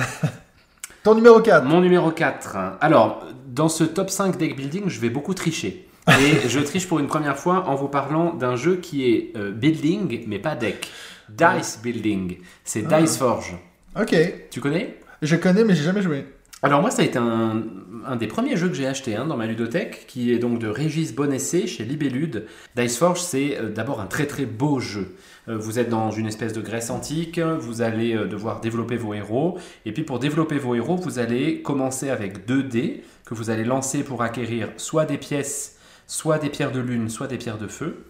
Ton 1.03 1.13
numéro 1.13 1.39
4. 1.39 1.63
Mon 1.65 1.81
numéro 1.81 2.09
4. 2.09 2.57
Alors, 2.81 3.23
dans 3.53 3.69
ce 3.69 3.83
top 3.83 4.09
5 4.09 4.37
deck 4.37 4.55
building, 4.55 4.85
je 4.87 4.99
vais 4.99 5.09
beaucoup 5.09 5.35
tricher. 5.35 5.87
Et 6.07 6.47
je 6.49 6.59
triche 6.59 6.87
pour 6.87 6.99
une 6.99 7.07
première 7.07 7.37
fois 7.37 7.67
en 7.67 7.75
vous 7.75 7.87
parlant 7.87 8.33
d'un 8.33 8.55
jeu 8.55 8.77
qui 8.77 9.05
est 9.05 9.31
euh, 9.35 9.51
building, 9.51 10.23
mais 10.27 10.39
pas 10.39 10.55
deck. 10.55 10.89
Dice 11.29 11.79
building. 11.81 12.37
C'est 12.63 12.83
Ah. 12.91 12.99
Dice 12.99 13.17
Forge. 13.17 13.55
Ok. 13.99 14.15
Tu 14.49 14.59
connais? 14.59 14.97
Je 15.21 15.35
connais, 15.35 15.63
mais 15.63 15.75
j'ai 15.75 15.83
jamais 15.83 16.01
joué. 16.01 16.25
Alors 16.63 16.81
moi, 16.81 16.91
ça 16.91 17.01
a 17.01 17.05
été 17.05 17.19
un, 17.19 17.63
un 18.05 18.15
des 18.15 18.27
premiers 18.27 18.57
jeux 18.57 18.69
que 18.69 18.73
j'ai 18.73 18.87
acheté 18.87 19.15
hein, 19.15 19.25
dans 19.25 19.37
ma 19.37 19.45
ludothèque, 19.45 20.05
qui 20.07 20.31
est 20.31 20.39
donc 20.39 20.59
de 20.59 20.67
Régis 20.67 21.13
Bonessé 21.13 21.67
chez 21.67 21.83
Libellude. 21.83 22.45
Dice 22.75 22.97
Forge, 22.97 23.21
c'est 23.21 23.57
euh, 23.57 23.69
d'abord 23.69 23.99
un 24.01 24.05
très 24.05 24.25
très 24.25 24.45
beau 24.45 24.79
jeu. 24.79 25.15
Euh, 25.49 25.57
vous 25.57 25.79
êtes 25.79 25.89
dans 25.89 26.11
une 26.11 26.25
espèce 26.25 26.53
de 26.53 26.61
Grèce 26.61 26.89
antique, 26.89 27.39
vous 27.39 27.81
allez 27.81 28.15
euh, 28.15 28.27
devoir 28.27 28.61
développer 28.61 28.95
vos 28.95 29.13
héros, 29.13 29.57
et 29.85 29.91
puis 29.91 30.03
pour 30.03 30.19
développer 30.19 30.57
vos 30.57 30.75
héros, 30.75 30.95
vous 30.95 31.19
allez 31.19 31.61
commencer 31.61 32.09
avec 32.09 32.45
2 32.45 32.63
dés 32.63 33.03
que 33.25 33.33
vous 33.33 33.49
allez 33.49 33.63
lancer 33.63 34.03
pour 34.03 34.21
acquérir 34.23 34.69
soit 34.77 35.05
des 35.05 35.17
pièces, 35.17 35.77
soit 36.07 36.37
des 36.39 36.49
pierres 36.49 36.71
de 36.71 36.79
lune, 36.79 37.09
soit 37.09 37.27
des 37.27 37.37
pierres 37.37 37.57
de 37.57 37.67
feu. 37.67 38.05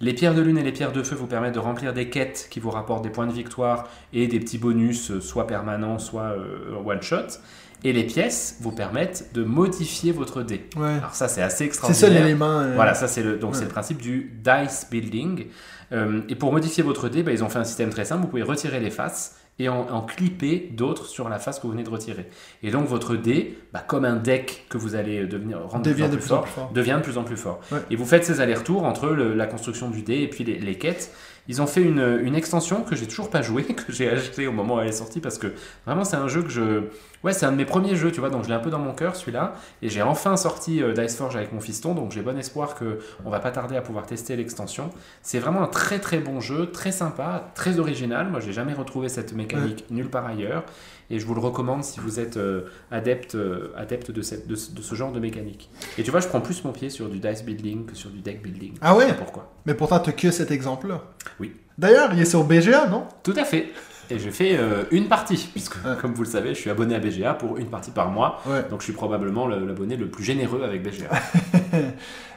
Les 0.00 0.12
pierres 0.12 0.34
de 0.34 0.40
lune 0.42 0.58
et 0.58 0.62
les 0.62 0.72
pierres 0.72 0.92
de 0.92 1.02
feu 1.02 1.14
vous 1.14 1.26
permettent 1.26 1.54
de 1.54 1.60
remplir 1.60 1.92
des 1.92 2.10
quêtes 2.10 2.48
qui 2.50 2.58
vous 2.60 2.70
rapportent 2.70 3.02
des 3.04 3.10
points 3.10 3.26
de 3.28 3.32
victoire 3.32 3.88
et 4.12 4.26
des 4.26 4.40
petits 4.40 4.58
bonus, 4.58 5.10
euh, 5.10 5.20
soit 5.20 5.46
permanents, 5.46 5.98
soit 5.98 6.32
euh, 6.36 6.74
one-shot. 6.84 7.38
Et 7.84 7.92
les 7.92 8.04
pièces 8.04 8.56
vous 8.60 8.72
permettent 8.72 9.30
de 9.34 9.44
modifier 9.44 10.10
votre 10.10 10.42
dé. 10.42 10.68
Ouais. 10.76 10.94
Alors 10.94 11.14
ça, 11.14 11.28
c'est 11.28 11.42
assez 11.42 11.58
C'est 11.58 11.64
extraordinaire. 11.66 12.00
ça 12.10 12.18
l'élément. 12.18 12.58
euh, 12.60 12.72
Voilà, 12.74 12.94
ça 12.94 13.06
c'est 13.08 13.22
le, 13.22 13.36
donc 13.36 13.52
Ouais. 13.52 13.58
c'est 13.58 13.64
le 13.64 13.70
principe 13.70 14.00
du 14.00 14.32
dice 14.42 14.86
building. 14.90 15.46
Euh, 15.92 16.22
et 16.30 16.34
pour 16.34 16.50
modifier 16.50 16.82
votre 16.82 17.08
dé, 17.10 17.22
bah, 17.22 17.30
ils 17.32 17.44
ont 17.44 17.48
fait 17.50 17.58
un 17.58 17.64
système 17.64 17.90
très 17.90 18.04
simple. 18.06 18.22
Vous 18.22 18.28
pouvez 18.28 18.42
retirer 18.42 18.80
les 18.80 18.90
faces 18.90 19.36
et 19.58 19.68
en, 19.68 19.86
en 19.88 20.02
clipper 20.02 20.68
d'autres 20.72 21.06
sur 21.06 21.28
la 21.28 21.38
face 21.38 21.58
que 21.58 21.62
vous 21.66 21.72
venez 21.72 21.84
de 21.84 21.90
retirer. 21.90 22.26
Et 22.62 22.70
donc 22.70 22.86
votre 22.86 23.14
dé, 23.16 23.56
bah, 23.72 23.84
comme 23.86 24.04
un 24.04 24.16
deck 24.16 24.66
que 24.68 24.76
vous 24.78 24.94
allez 24.96 25.26
devenir 25.26 25.60
rendre 25.68 25.84
devient 25.84 26.04
de 26.08 26.12
de 26.12 26.16
plus, 26.16 26.24
en 26.26 26.28
fort, 26.36 26.42
plus 26.42 26.50
fort. 26.52 26.70
devient 26.72 26.96
de 26.98 27.02
plus 27.04 27.18
en 27.18 27.22
plus 27.24 27.36
fort. 27.36 27.60
Ouais. 27.70 27.78
Et 27.90 27.96
vous 27.96 28.04
faites 28.06 28.24
ces 28.24 28.40
allers-retours 28.40 28.82
entre 28.84 29.08
le- 29.08 29.34
la 29.34 29.46
construction 29.46 29.90
du 29.90 30.02
dé 30.02 30.14
et 30.22 30.28
puis 30.28 30.42
les, 30.44 30.58
les 30.58 30.74
quêtes. 30.76 31.12
Ils 31.46 31.60
ont 31.60 31.66
fait 31.66 31.82
une, 31.82 32.20
une 32.24 32.34
extension 32.34 32.82
que 32.82 32.96
j'ai 32.96 33.06
toujours 33.06 33.28
pas 33.30 33.42
joué, 33.42 33.62
que 33.86 33.92
j'ai 33.92 34.08
acheté 34.10 34.46
au 34.46 34.52
moment 34.52 34.76
où 34.76 34.80
elle 34.80 34.88
est 34.88 34.92
sortie 34.92 35.20
parce 35.20 35.38
que 35.38 35.52
vraiment 35.86 36.04
c'est 36.04 36.16
un 36.16 36.26
jeu 36.28 36.42
que 36.42 36.50
je. 36.50 36.84
Ouais, 37.24 37.32
c'est 37.32 37.46
un 37.46 37.52
de 37.52 37.56
mes 37.56 37.64
premiers 37.64 37.96
jeux, 37.96 38.12
tu 38.12 38.20
vois, 38.20 38.28
donc 38.30 38.44
je 38.44 38.48
l'ai 38.48 38.54
un 38.54 38.58
peu 38.60 38.70
dans 38.70 38.78
mon 38.78 38.92
cœur 38.92 39.16
celui-là. 39.16 39.54
Et 39.82 39.88
j'ai 39.88 40.02
enfin 40.02 40.36
sorti 40.36 40.82
euh, 40.82 40.92
Dice 40.92 41.16
Forge 41.16 41.34
avec 41.36 41.52
mon 41.52 41.60
fiston, 41.60 41.94
donc 41.94 42.12
j'ai 42.12 42.20
bon 42.22 42.38
espoir 42.38 42.74
que 42.74 42.98
on 43.24 43.30
va 43.30 43.40
pas 43.40 43.50
tarder 43.50 43.76
à 43.76 43.80
pouvoir 43.82 44.06
tester 44.06 44.36
l'extension. 44.36 44.90
C'est 45.22 45.38
vraiment 45.38 45.62
un 45.62 45.66
très 45.68 45.98
très 45.98 46.18
bon 46.18 46.40
jeu, 46.40 46.70
très 46.70 46.92
sympa, 46.92 47.50
très 47.54 47.78
original. 47.78 48.28
Moi, 48.28 48.40
j'ai 48.40 48.52
jamais 48.52 48.74
retrouvé 48.74 49.08
cette 49.08 49.32
mécanique 49.32 49.86
nulle 49.90 50.10
part 50.10 50.26
ailleurs. 50.26 50.64
Et 51.10 51.18
je 51.18 51.26
vous 51.26 51.34
le 51.34 51.40
recommande 51.40 51.84
si 51.84 52.00
vous 52.00 52.18
êtes 52.18 52.38
euh, 52.38 52.62
adepte, 52.90 53.34
euh, 53.34 53.72
adepte 53.76 54.10
de, 54.10 54.22
cette, 54.22 54.46
de, 54.46 54.54
ce- 54.54 54.70
de 54.72 54.80
ce 54.80 54.94
genre 54.94 55.12
de 55.12 55.20
mécanique. 55.20 55.68
Et 55.98 56.02
tu 56.02 56.10
vois, 56.10 56.20
je 56.20 56.28
prends 56.28 56.40
plus 56.40 56.64
mon 56.64 56.72
pied 56.72 56.88
sur 56.88 57.08
du 57.10 57.18
dice 57.18 57.44
building 57.44 57.84
que 57.86 57.94
sur 57.94 58.08
du 58.10 58.20
deck 58.20 58.42
building. 58.42 58.72
Ah 58.80 58.96
ouais? 58.96 59.12
Pourquoi 59.12 59.52
Mais 59.66 59.74
pourtant, 59.74 59.98
t'as 59.98 60.12
que 60.12 60.30
cet 60.30 60.50
exemple-là. 60.50 61.02
Oui. 61.40 61.52
D'ailleurs, 61.76 62.10
il 62.14 62.20
est 62.20 62.24
sur 62.24 62.44
BGA, 62.44 62.86
non? 62.86 63.04
Tout 63.22 63.34
à 63.36 63.44
fait. 63.44 63.72
Et 64.10 64.18
j'ai 64.18 64.30
fait 64.30 64.56
euh, 64.58 64.84
une 64.90 65.08
partie, 65.08 65.48
puisque 65.52 65.74
Ouais. 65.84 65.92
comme 66.00 66.12
vous 66.14 66.22
le 66.24 66.28
savez, 66.28 66.50
je 66.54 66.60
suis 66.60 66.70
abonné 66.70 66.94
à 66.94 66.98
BGA 66.98 67.34
pour 67.34 67.56
une 67.58 67.66
partie 67.68 67.90
par 67.90 68.10
mois. 68.10 68.40
Ouais. 68.46 68.64
Donc 68.70 68.80
je 68.80 68.84
suis 68.84 68.92
probablement 68.92 69.46
le- 69.46 69.64
l'abonné 69.66 69.96
le 69.96 70.08
plus 70.08 70.24
généreux 70.24 70.62
avec 70.64 70.82
BGA. 70.82 71.08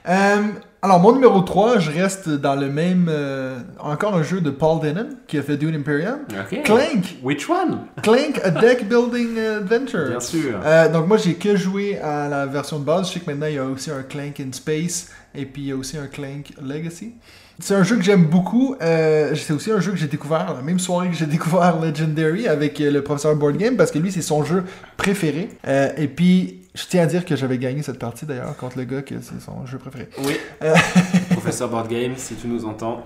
Euh, 0.09 0.37
alors, 0.81 1.01
mon 1.01 1.11
numéro 1.11 1.41
3, 1.41 1.79
je 1.79 1.91
reste 1.91 2.29
dans 2.29 2.55
le 2.55 2.69
même. 2.69 3.07
euh, 3.09 3.59
encore 3.79 4.15
un 4.15 4.23
jeu 4.23 4.39
de 4.39 4.49
Paul 4.49 4.79
Denon 4.79 5.09
qui 5.27 5.37
a 5.37 5.41
fait 5.41 5.57
Dune 5.57 5.75
Imperium. 5.75 6.19
Ok. 6.29 6.63
Clank! 6.63 7.17
Which 7.21 7.49
one? 7.49 7.79
Clank, 8.01 8.39
a 8.41 8.51
deck 8.51 8.87
building 8.87 9.37
adventure. 9.37 10.07
Bien 10.11 10.19
sûr. 10.21 10.59
Donc, 10.93 11.07
moi, 11.07 11.17
j'ai 11.17 11.33
que 11.33 11.57
joué 11.57 11.97
à 11.99 12.29
la 12.29 12.45
version 12.45 12.79
de 12.79 12.85
base. 12.85 13.09
Je 13.09 13.15
sais 13.15 13.19
que 13.19 13.29
maintenant, 13.29 13.47
il 13.47 13.55
y 13.55 13.57
a 13.57 13.65
aussi 13.65 13.91
un 13.91 14.03
Clank 14.03 14.39
in 14.39 14.53
Space 14.53 15.11
et 15.35 15.45
puis 15.45 15.63
il 15.63 15.67
y 15.67 15.71
a 15.73 15.75
aussi 15.75 15.97
un 15.97 16.07
Clank 16.07 16.53
Legacy. 16.65 17.15
C'est 17.59 17.73
un 17.73 17.83
jeu 17.83 17.95
que 17.95 18.03
j'aime 18.03 18.25
beaucoup. 18.25 18.75
Euh, 18.81 19.33
c'est 19.35 19.53
aussi 19.53 19.71
un 19.71 19.79
jeu 19.79 19.91
que 19.91 19.97
j'ai 19.97 20.07
découvert 20.07 20.53
la 20.53 20.61
même 20.61 20.79
soirée 20.79 21.09
que 21.09 21.15
j'ai 21.15 21.25
découvert 21.37 21.79
Legendary 21.79 22.47
avec 22.47 22.79
euh, 22.79 22.91
le 22.91 23.01
professeur 23.01 23.35
Board 23.35 23.57
Game 23.57 23.75
parce 23.75 23.91
que 23.91 23.99
lui, 23.99 24.11
c'est 24.11 24.21
son 24.21 24.43
jeu 24.43 24.63
préféré. 24.95 25.49
Euh, 25.67 25.89
et 25.97 26.07
puis, 26.07 26.61
je 26.75 26.83
tiens 26.87 27.03
à 27.03 27.05
dire 27.07 27.25
que 27.25 27.35
j'avais 27.35 27.57
gagné 27.57 27.81
cette 27.81 27.97
partie 27.97 28.25
d'ailleurs 28.25 28.55
contre 28.57 28.77
le 28.77 28.83
gars 28.83 29.01
que 29.01 29.15
c'est 29.21 29.41
son 29.41 29.65
jeu 29.65 29.79
préféré. 29.79 30.07
Oui. 30.19 30.37
Euh. 30.63 30.75
Professeur 31.31 31.69
Board 31.69 31.87
Game, 31.87 32.13
si 32.15 32.35
tu 32.35 32.47
nous 32.47 32.65
entends, 32.65 33.03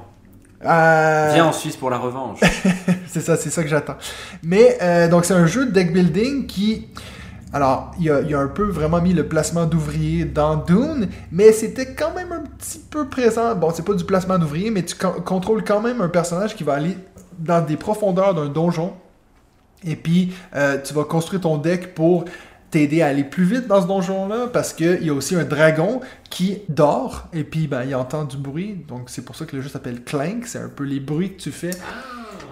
viens 0.62 1.46
en 1.46 1.54
Suisse 1.54 1.78
pour 1.78 1.90
la 1.90 1.98
revanche. 1.98 2.40
c'est 3.08 3.22
ça, 3.22 3.38
c'est 3.38 3.50
ça 3.50 3.64
que 3.64 3.70
j'attends. 3.70 3.98
Mais 4.44 5.08
donc 5.10 5.26
c'est 5.26 5.34
un 5.34 5.48
jeu 5.48 5.66
de 5.66 5.72
deck 5.72 5.94
building 5.94 6.46
qui 6.46 6.88
Alors, 7.54 7.92
il 8.00 8.10
a, 8.10 8.18
a 8.18 8.42
un 8.42 8.48
peu 8.48 8.64
vraiment 8.64 9.02
mis 9.02 9.14
le 9.14 9.28
placement 9.28 9.66
d'ouvriers 9.66 10.24
dans 10.24 10.56
Dune, 10.56 11.10
mais 11.32 11.52
c'était 11.52 11.94
quand 11.94 12.14
même 12.16 12.32
un 12.32 12.44
petit 12.44 12.80
peu 12.80 13.08
présent. 13.08 13.56
Bon, 13.56 13.72
c'est 13.74 13.84
pas 13.84 13.94
du 13.94 14.06
placement 14.06 14.38
d'ouvriers, 14.38 14.72
mais 14.72 14.84
tu 14.84 14.96
con- 14.96 15.22
contrôles 15.26 15.64
quand 15.64 15.82
même 15.82 16.00
un 16.02 16.08
personnage 16.08 16.56
qui 16.56 16.64
va 16.64 16.74
aller 16.74 16.98
dans 17.40 17.64
des 17.66 17.76
profondeurs 17.76 18.34
d'un 18.34 18.48
donjon. 18.48 18.94
Et 19.84 19.96
puis, 19.96 20.34
euh, 20.56 20.78
tu 20.82 20.94
vas 20.94 21.04
construire 21.04 21.42
ton 21.42 21.58
deck 21.58 21.94
pour 21.94 22.26
t'aider 22.70 23.02
à 23.02 23.08
aller 23.08 23.26
plus 23.26 23.44
vite 23.44 23.68
dans 23.68 23.82
ce 23.82 23.88
donjon-là, 23.88 24.48
parce 24.54 24.72
qu'il 24.72 25.04
y 25.04 25.10
a 25.10 25.14
aussi 25.14 25.36
un 25.36 25.44
dragon 25.44 26.00
qui 26.30 26.60
dort, 26.70 27.28
et 27.34 27.44
puis 27.44 27.68
ben, 27.68 27.84
il 27.84 27.94
entend 27.96 28.24
du 28.24 28.38
bruit. 28.38 28.86
Donc, 28.88 29.10
c'est 29.10 29.24
pour 29.26 29.36
ça 29.36 29.46
que 29.46 29.58
le 29.58 29.62
jeu 29.62 29.68
s'appelle 29.68 30.04
Clank. 30.06 30.46
C'est 30.46 30.60
un 30.60 30.70
peu 30.70 30.86
les 30.86 31.02
bruits 31.02 31.34
que 31.36 31.42
tu 31.42 31.52
fais. 31.52 31.72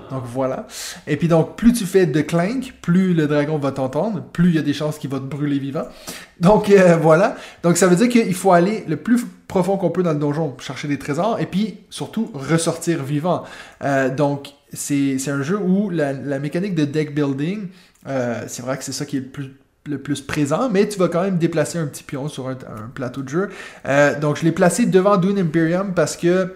Donc 0.10 0.24
voilà. 0.26 0.68
Et 1.08 1.18
puis 1.18 1.28
donc, 1.28 1.56
plus 1.56 1.74
tu 1.74 1.86
fais 1.86 2.06
de 2.06 2.22
clank, 2.22 2.74
plus 2.82 3.14
le 3.14 3.28
dragon 3.28 3.58
va 3.58 3.72
t'entendre, 3.72 4.24
plus 4.34 4.50
il 4.50 4.56
y 4.56 4.58
a 4.58 4.62
des 4.62 4.74
chances 4.74 4.98
qu'il 4.98 5.10
va 5.10 5.20
te 5.20 5.26
brûler 5.26 5.60
vivant. 5.60 5.86
Donc 6.40 6.70
euh, 6.70 6.96
voilà. 6.96 7.36
Donc 7.64 7.78
ça 7.78 7.88
veut 7.88 7.96
dire 7.96 8.10
qu'il 8.10 8.34
faut 8.34 8.52
aller 8.52 8.84
le 8.88 8.98
plus 8.98 9.26
profond 9.48 9.78
qu'on 9.78 9.90
peut 9.90 10.04
dans 10.04 10.14
le 10.14 10.20
donjon, 10.20 10.56
chercher 10.60 10.88
des 10.88 10.98
trésors, 10.98 11.40
et 11.40 11.46
puis 11.46 11.78
surtout 11.90 12.32
ressortir 12.34 13.04
vivant. 13.04 13.44
Euh, 13.84 14.10
donc 14.10 14.50
c'est 14.74 15.18
un 15.28 15.42
jeu 15.42 15.58
où 15.58 15.90
la, 15.90 16.14
mécanique 16.40 16.76
de 16.76 16.86
deck 16.86 17.14
building, 17.14 17.68
euh, 18.08 18.44
c'est 18.48 18.62
vrai 18.62 18.78
que 18.78 18.84
c'est 18.84 18.92
ça 18.92 19.06
qui 19.06 19.18
est 19.18 19.22
le 19.22 19.28
plus 19.28 19.52
le 19.86 19.98
plus 19.98 20.22
présent, 20.22 20.70
mais 20.70 20.88
tu 20.88 21.00
vas 21.00 21.08
quand 21.08 21.24
même 21.24 21.40
déplacer 21.40 21.80
un 21.80 21.88
petit 21.88 22.04
pion 22.04 22.28
sur 22.28 22.48
un, 22.48 22.56
plateau 22.94 23.24
de 23.24 23.30
jeu. 23.30 23.50
Donc 24.22 24.36
je 24.36 24.44
l'ai 24.44 24.52
placé 24.52 24.86
devant 24.86 25.18
Dune 25.18 25.40
Imperium 25.40 25.94
parce 25.96 26.16
que 26.16 26.54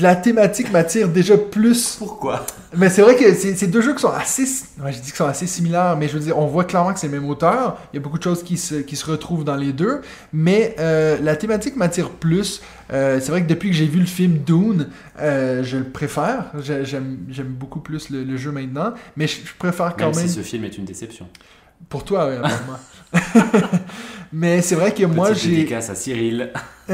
la 0.00 0.16
thématique 0.16 0.70
m'attire 0.72 1.08
déjà 1.08 1.36
plus. 1.38 1.96
Pourquoi? 1.98 2.44
Mais 2.76 2.90
c'est 2.90 3.02
vrai 3.02 3.16
que 3.16 3.32
c'est 3.34 3.66
deux 3.66 3.80
jeux 3.80 3.94
qui 3.94 4.02
sont 4.02 4.10
assez. 4.12 4.42
Ouais, 4.82 4.92
je 4.92 4.98
dis 4.98 5.04
qu'ils 5.06 5.14
sont 5.14 5.26
assez 5.26 5.46
similaires, 5.46 5.96
mais 5.96 6.08
je 6.08 6.14
veux 6.14 6.20
dire, 6.20 6.36
on 6.38 6.46
voit 6.46 6.64
clairement 6.64 6.92
que 6.92 7.00
c'est 7.00 7.06
le 7.08 7.18
même 7.20 7.28
auteur. 7.30 7.78
Il 7.92 7.96
y 7.96 7.98
a 7.98 8.02
beaucoup 8.02 8.18
de 8.18 8.22
choses 8.22 8.42
qui 8.42 8.56
se, 8.58 8.74
qui 8.76 8.96
se 8.96 9.06
retrouvent 9.10 9.44
dans 9.44 9.56
les 9.56 9.72
deux. 9.72 10.00
Mais 10.32 10.76
euh, 10.78 11.16
la 11.22 11.36
thématique 11.36 11.76
m'attire 11.76 12.10
plus. 12.10 12.60
Euh, 12.92 13.18
c'est 13.22 13.30
vrai 13.30 13.42
que 13.42 13.48
depuis 13.48 13.70
que 13.70 13.76
j'ai 13.76 13.86
vu 13.86 14.00
le 14.00 14.06
film 14.06 14.38
Dune, 14.38 14.88
euh, 15.20 15.62
je 15.64 15.78
le 15.78 15.84
préfère. 15.84 16.46
J'ai- 16.62 16.84
J'aime 16.84 17.18
j'aime 17.30 17.48
beaucoup 17.48 17.80
plus 17.80 18.10
le, 18.10 18.24
le 18.24 18.36
jeu 18.36 18.50
maintenant. 18.52 18.92
Mais 19.16 19.26
je, 19.26 19.36
je 19.44 19.52
préfère 19.58 19.94
quand 19.96 20.06
Même 20.08 20.16
même. 20.16 20.28
si 20.28 20.34
ce 20.34 20.40
film 20.40 20.64
est 20.64 20.76
une 20.76 20.84
déception. 20.84 21.26
Pour 21.88 22.04
toi, 22.04 22.28
oui, 22.28 23.20
mais 24.32 24.60
c'est 24.62 24.74
vrai 24.74 24.92
que 24.92 25.04
moi, 25.04 25.32
j'ai. 25.32 25.50
dédicace 25.50 25.88
à 25.90 25.94
Cyril. 25.94 26.50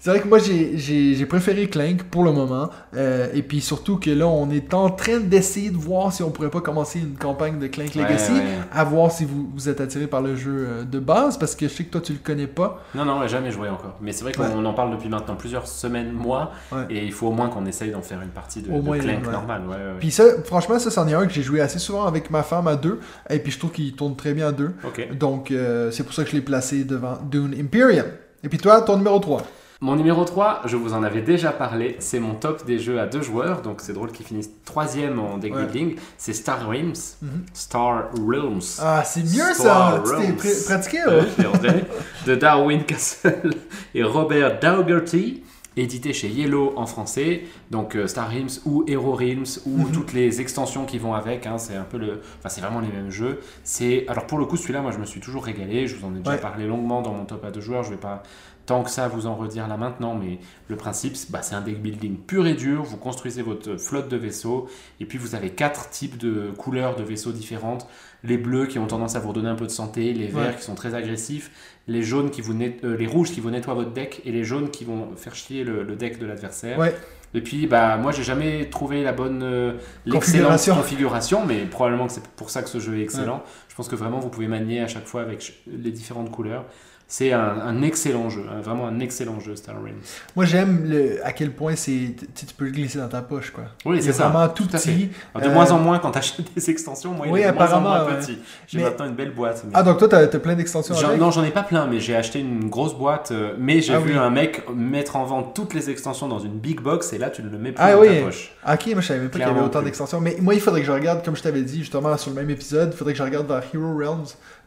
C'est 0.00 0.08
vrai 0.10 0.20
que 0.20 0.28
moi, 0.28 0.38
j'ai- 0.38 1.26
préféré 1.26 1.68
Clank 1.68 2.04
pour 2.04 2.24
le 2.24 2.32
moment. 2.32 2.70
Euh, 2.96 3.28
et 3.34 3.42
puis 3.42 3.60
surtout 3.60 3.98
que 3.98 4.10
là, 4.10 4.26
on 4.26 4.50
est 4.50 4.72
en 4.74 4.88
train 4.90 5.20
d'essayer 5.20 5.70
de 5.70 5.76
voir 5.76 6.12
si 6.12 6.22
on 6.22 6.30
pourrait 6.30 6.50
pas 6.50 6.60
commencer 6.62 6.98
une 6.98 7.16
campagne 7.16 7.58
de 7.58 7.66
Clank 7.68 7.94
Legacy. 7.94 8.32
ouais. 8.32 8.40
À 8.72 8.82
voir 8.82 9.12
si 9.12 9.24
vous, 9.26 9.48
vous 9.54 9.68
êtes 9.68 9.80
attiré 9.80 10.06
par 10.06 10.22
le 10.22 10.34
jeu 10.34 10.66
euh, 10.68 10.84
de 10.84 10.98
base. 10.98 11.36
Parce 11.38 11.54
que 11.54 11.68
je 11.68 11.72
sais 11.72 11.84
que 11.84 11.90
toi, 11.90 12.00
tu 12.00 12.12
le 12.14 12.18
connais 12.24 12.46
pas. 12.46 12.82
Non, 12.94 13.04
non, 13.04 13.20
ouais, 13.20 13.28
jamais 13.28 13.50
joué 13.52 13.68
encore. 13.68 13.96
Mais 14.00 14.12
c'est 14.12 14.24
vrai 14.24 14.32
qu'on 14.32 14.64
en 14.64 14.72
parle 14.74 14.90
depuis 14.92 15.08
maintenant 15.10 15.36
plusieurs 15.36 15.68
semaines, 15.68 16.10
mois. 16.12 16.50
Et 16.88 17.04
il 17.04 17.12
faut 17.12 17.28
au 17.28 17.32
moins 17.32 17.48
qu'on 17.48 17.66
essaye 17.66 17.90
d'en 17.92 18.02
faire 18.02 18.20
une 18.22 18.30
partie 18.30 18.62
de, 18.62 18.72
Au 18.72 18.78
de 18.78 18.82
moins, 18.82 18.98
Clank 18.98 19.30
normal. 19.30 19.62
Puis 20.00 20.10
ça, 20.10 20.24
franchement, 20.44 20.78
ça, 20.78 20.90
c'en 20.90 21.06
est 21.06 21.14
un 21.14 21.26
que 21.26 21.32
j'ai 21.32 21.42
joué 21.42 21.60
assez 21.60 21.78
souvent 21.78 22.06
avec 22.06 22.30
ma 22.30 22.42
femme 22.42 22.66
à 22.66 22.74
deux. 22.76 22.98
Et 23.28 23.38
puis 23.38 23.52
je 23.52 23.58
trouve 23.58 23.70
qu'il 23.72 23.92
tourne 23.94 24.16
très 24.16 24.32
bien 24.32 24.48
à 24.48 24.52
deux. 24.52 24.72
Donc, 25.18 25.50
euh, 25.50 25.90
c'est 25.90 26.04
pour 26.04 26.14
ça 26.14 26.24
que 26.24 26.30
je 26.30 26.36
l'ai 26.36 26.42
placé 26.42 26.84
devant 26.84 27.18
Dune 27.30 27.54
Imperium. 27.60 28.06
Et 28.42 28.48
puis 28.48 28.56
toi, 28.56 28.80
ton 28.80 28.96
numéro 28.96 29.18
3. 29.18 29.42
Mon 29.82 29.96
numéro 29.96 30.26
3, 30.26 30.60
je 30.66 30.76
vous 30.76 30.92
en 30.92 31.02
avais 31.02 31.22
déjà 31.22 31.52
parlé, 31.52 31.96
c'est 32.00 32.20
mon 32.20 32.34
top 32.34 32.66
des 32.66 32.78
jeux 32.78 33.00
à 33.00 33.06
deux 33.06 33.22
joueurs, 33.22 33.62
donc 33.62 33.80
c'est 33.80 33.94
drôle 33.94 34.12
qu'il 34.12 34.26
finisse 34.26 34.50
troisième 34.66 35.18
en 35.18 35.38
deck 35.38 35.54
Ouais. 35.54 35.64
building, 35.64 35.96
c'est 36.18 36.34
Star 36.34 36.68
Realms. 36.68 36.92
Mhm. 37.22 37.44
Star 37.54 38.10
Realms. 38.14 38.60
Ah, 38.78 39.02
c'est 39.06 39.22
mieux 39.22 39.54
Star 39.54 40.06
ça! 40.06 40.16
Tu 40.20 40.32
pr- 40.34 40.64
pratiqué, 40.66 40.98
Ouais, 41.06 41.86
de 42.26 42.34
Darwin 42.34 42.84
Castle 42.84 43.54
et 43.94 44.02
Robert 44.04 44.60
Daugherty, 44.60 45.42
édité 45.78 46.12
chez 46.12 46.28
Yellow 46.28 46.74
en 46.76 46.84
français, 46.84 47.44
donc 47.70 47.96
euh, 47.96 48.06
Star 48.06 48.28
Realms 48.28 48.50
ou 48.66 48.84
Hero 48.86 49.12
Realms 49.14 49.60
ou 49.64 49.86
Mhm. 49.86 49.92
toutes 49.92 50.12
les 50.12 50.42
extensions 50.42 50.84
qui 50.84 50.98
vont 50.98 51.14
avec, 51.14 51.46
hein, 51.46 51.56
c'est 51.56 51.76
un 51.76 51.84
peu 51.84 51.96
le, 51.96 52.20
enfin 52.38 52.50
c'est 52.50 52.60
vraiment 52.60 52.80
les 52.80 52.88
mêmes 52.88 53.10
jeux. 53.10 53.40
C'est 53.64 54.04
alors 54.08 54.26
pour 54.26 54.36
le 54.36 54.44
coup 54.44 54.58
celui-là, 54.58 54.82
moi 54.82 54.90
je 54.90 54.98
me 54.98 55.06
suis 55.06 55.20
toujours 55.20 55.42
régalé, 55.44 55.86
je 55.86 55.96
vous 55.96 56.06
en 56.06 56.14
ai 56.14 56.18
déjà 56.18 56.32
Ouais. 56.32 56.36
parlé 56.38 56.66
longuement 56.66 57.00
dans 57.00 57.14
mon 57.14 57.24
top 57.24 57.42
à 57.46 57.50
deux 57.50 57.62
joueurs, 57.62 57.82
je 57.84 57.90
vais 57.90 57.96
pas 57.96 58.22
tant 58.70 58.84
que 58.84 58.90
ça 58.90 59.08
vous 59.08 59.26
en 59.26 59.34
redire 59.34 59.66
là 59.66 59.76
maintenant, 59.76 60.14
mais 60.14 60.38
le 60.68 60.76
principe, 60.76 61.16
c'est 61.16 61.28
bah, 61.32 61.42
c'est 61.42 61.56
un 61.56 61.60
deck 61.60 61.82
building 61.82 62.16
pur 62.18 62.46
et 62.46 62.54
dur. 62.54 62.84
Vous 62.84 62.96
construisez 62.96 63.42
votre 63.42 63.76
flotte 63.78 64.08
de 64.08 64.16
vaisseaux, 64.16 64.68
et 65.00 65.06
puis 65.06 65.18
vous 65.18 65.34
avez 65.34 65.50
quatre 65.50 65.90
types 65.90 66.16
de 66.18 66.52
couleurs 66.56 66.94
de 66.94 67.02
vaisseaux 67.02 67.32
différentes. 67.32 67.88
Les 68.22 68.36
bleus 68.38 68.66
qui 68.66 68.78
ont 68.78 68.86
tendance 68.86 69.16
à 69.16 69.18
vous 69.18 69.30
redonner 69.30 69.48
un 69.48 69.56
peu 69.56 69.66
de 69.66 69.72
santé, 69.72 70.12
les 70.12 70.28
verts 70.28 70.50
Ouais. 70.50 70.54
qui 70.56 70.62
sont 70.62 70.76
très 70.76 70.94
agressifs, 70.94 71.50
les 71.88 72.04
jaunes 72.04 72.30
qui 72.30 72.42
vous 72.42 72.54
euh, 72.62 72.96
les 72.96 73.06
rouges 73.08 73.32
qui 73.32 73.40
vous 73.40 73.50
nettoient 73.50 73.74
votre 73.74 73.92
deck, 73.92 74.22
et 74.24 74.30
les 74.30 74.44
jaunes 74.44 74.70
qui 74.70 74.84
vont 74.84 75.16
faire 75.16 75.34
chier 75.34 75.64
le, 75.64 75.82
le 75.82 75.96
deck 75.96 76.20
de 76.20 76.26
l'adversaire. 76.26 76.78
Ouais. 76.78 76.94
Et 77.34 77.40
puis, 77.40 77.66
bah, 77.66 77.96
moi, 77.96 78.12
j'ai 78.12 78.22
jamais 78.24 78.70
trouvé 78.70 79.02
la 79.02 79.12
bonne, 79.12 79.42
euh, 79.42 79.72
l'excellente 80.06 80.60
Configuration. 80.76 81.44
mais 81.44 81.64
probablement 81.66 82.06
que 82.06 82.12
c'est 82.12 82.26
pour 82.36 82.50
ça 82.50 82.62
que 82.62 82.68
ce 82.68 82.78
jeu 82.78 82.98
est 82.98 83.02
excellent. 83.02 83.42
Je 83.68 83.74
pense 83.74 83.88
que 83.88 83.96
vraiment, 83.96 84.20
vous 84.20 84.28
pouvez 84.30 84.46
manier 84.48 84.80
à 84.80 84.86
chaque 84.88 85.06
fois 85.06 85.22
avec 85.22 85.54
les 85.66 85.90
différentes 85.90 86.30
couleurs. 86.30 86.64
C'est 87.12 87.32
un, 87.32 87.40
un 87.66 87.82
excellent 87.82 88.30
jeu, 88.30 88.44
hein, 88.48 88.60
vraiment 88.62 88.86
un 88.86 89.00
excellent 89.00 89.40
jeu, 89.40 89.56
Star 89.56 89.74
Realms. 89.74 89.98
Moi, 90.36 90.44
j'aime 90.44 90.84
le- 90.88 91.18
à 91.26 91.32
quel 91.32 91.50
point 91.50 91.74
c'est 91.74 92.14
tu 92.36 92.46
tu 92.46 92.54
peux 92.56 92.66
le 92.66 92.70
glisser 92.70 92.98
dans 93.00 93.08
ta 93.08 93.20
poche, 93.20 93.50
quoi. 93.50 93.64
Oui, 93.84 93.96
Il 93.96 93.98
est 93.98 94.02
c'est 94.02 94.12
ça. 94.12 94.28
vraiment 94.28 94.46
tout, 94.48 94.62
tout 94.62 94.68
petit. 94.76 95.10
De 95.34 95.44
Euh, 95.48 95.52
moins 95.52 95.68
en 95.72 95.80
moins 95.80 95.98
quand 95.98 96.12
tu 96.12 96.18
achètes 96.18 96.46
des 96.54 96.70
extensions, 96.70 97.10
moi, 97.12 97.26
il 97.26 97.32
oui, 97.32 97.40
est 97.40 97.50
de 97.50 97.56
moins 97.56 97.72
en 97.72 97.80
moins 97.80 98.04
petit. 98.04 98.38
J'ai 98.68 98.78
Mais- 98.78 98.84
maintenant 98.84 99.06
une 99.06 99.16
belle 99.16 99.34
boîte. 99.34 99.60
mais- 99.64 99.72
Ah, 99.74 99.82
donc 99.82 99.98
toi, 99.98 100.06
t'as 100.06 100.18
as 100.22 100.28
plein 100.28 100.54
d'extensions 100.54 100.96
avec? 100.96 101.18
non, 101.18 101.32
j'en 101.32 101.42
ai 101.42 101.50
pas 101.50 101.64
plein, 101.64 101.88
mais 101.88 101.98
j'ai 101.98 102.14
acheté 102.14 102.38
une 102.38 102.68
grosse 102.70 102.94
boîte. 102.96 103.32
euh, 103.32 103.54
mais 103.58 103.80
j'ai 103.80 103.94
Ah 103.94 103.98
vu 103.98 104.12
oui. 104.12 104.16
un 104.18 104.30
mec 104.30 104.62
mettre 104.72 105.16
en 105.16 105.24
vente 105.24 105.52
toutes 105.56 105.74
les 105.74 105.90
extensions 105.90 106.28
dans 106.28 106.38
une 106.38 106.60
big 106.60 106.80
box 106.80 107.12
et 107.12 107.18
là, 107.18 107.28
tu 107.30 107.42
ne 107.42 107.50
le 107.50 107.58
mets 107.58 107.72
plus 107.72 107.82
Ah 107.84 107.94
dans 107.94 108.02
oui. 108.02 108.18
ta 108.20 108.24
poche. 108.26 108.52
Ah, 108.64 108.74
ok, 108.74 108.86
moi 108.92 109.00
je 109.00 109.06
savais 109.08 109.26
pas 109.26 109.38
qu'il 109.40 109.48
y 109.48 109.50
avait 109.50 109.60
autant 109.60 109.82
d'extensions. 109.82 110.20
Mais 110.20 110.36
moi, 110.40 110.54
il 110.54 110.60
faudrait 110.60 110.80
que 110.82 110.86
je 110.86 110.92
regarde, 110.92 111.24
comme 111.24 111.34
je 111.34 111.42
t'avais 111.42 111.62
dit, 111.62 111.80
justement, 111.80 112.16
sur 112.16 112.30
le 112.30 112.36
même 112.36 112.50
épisode, 112.50 112.90
il 112.92 112.96
faudrait 112.96 113.14
que 113.14 113.18
je 113.18 113.24
regarde 113.24 113.48
vers 113.48 113.64
Hero 113.74 113.96
Realms. 113.98 114.26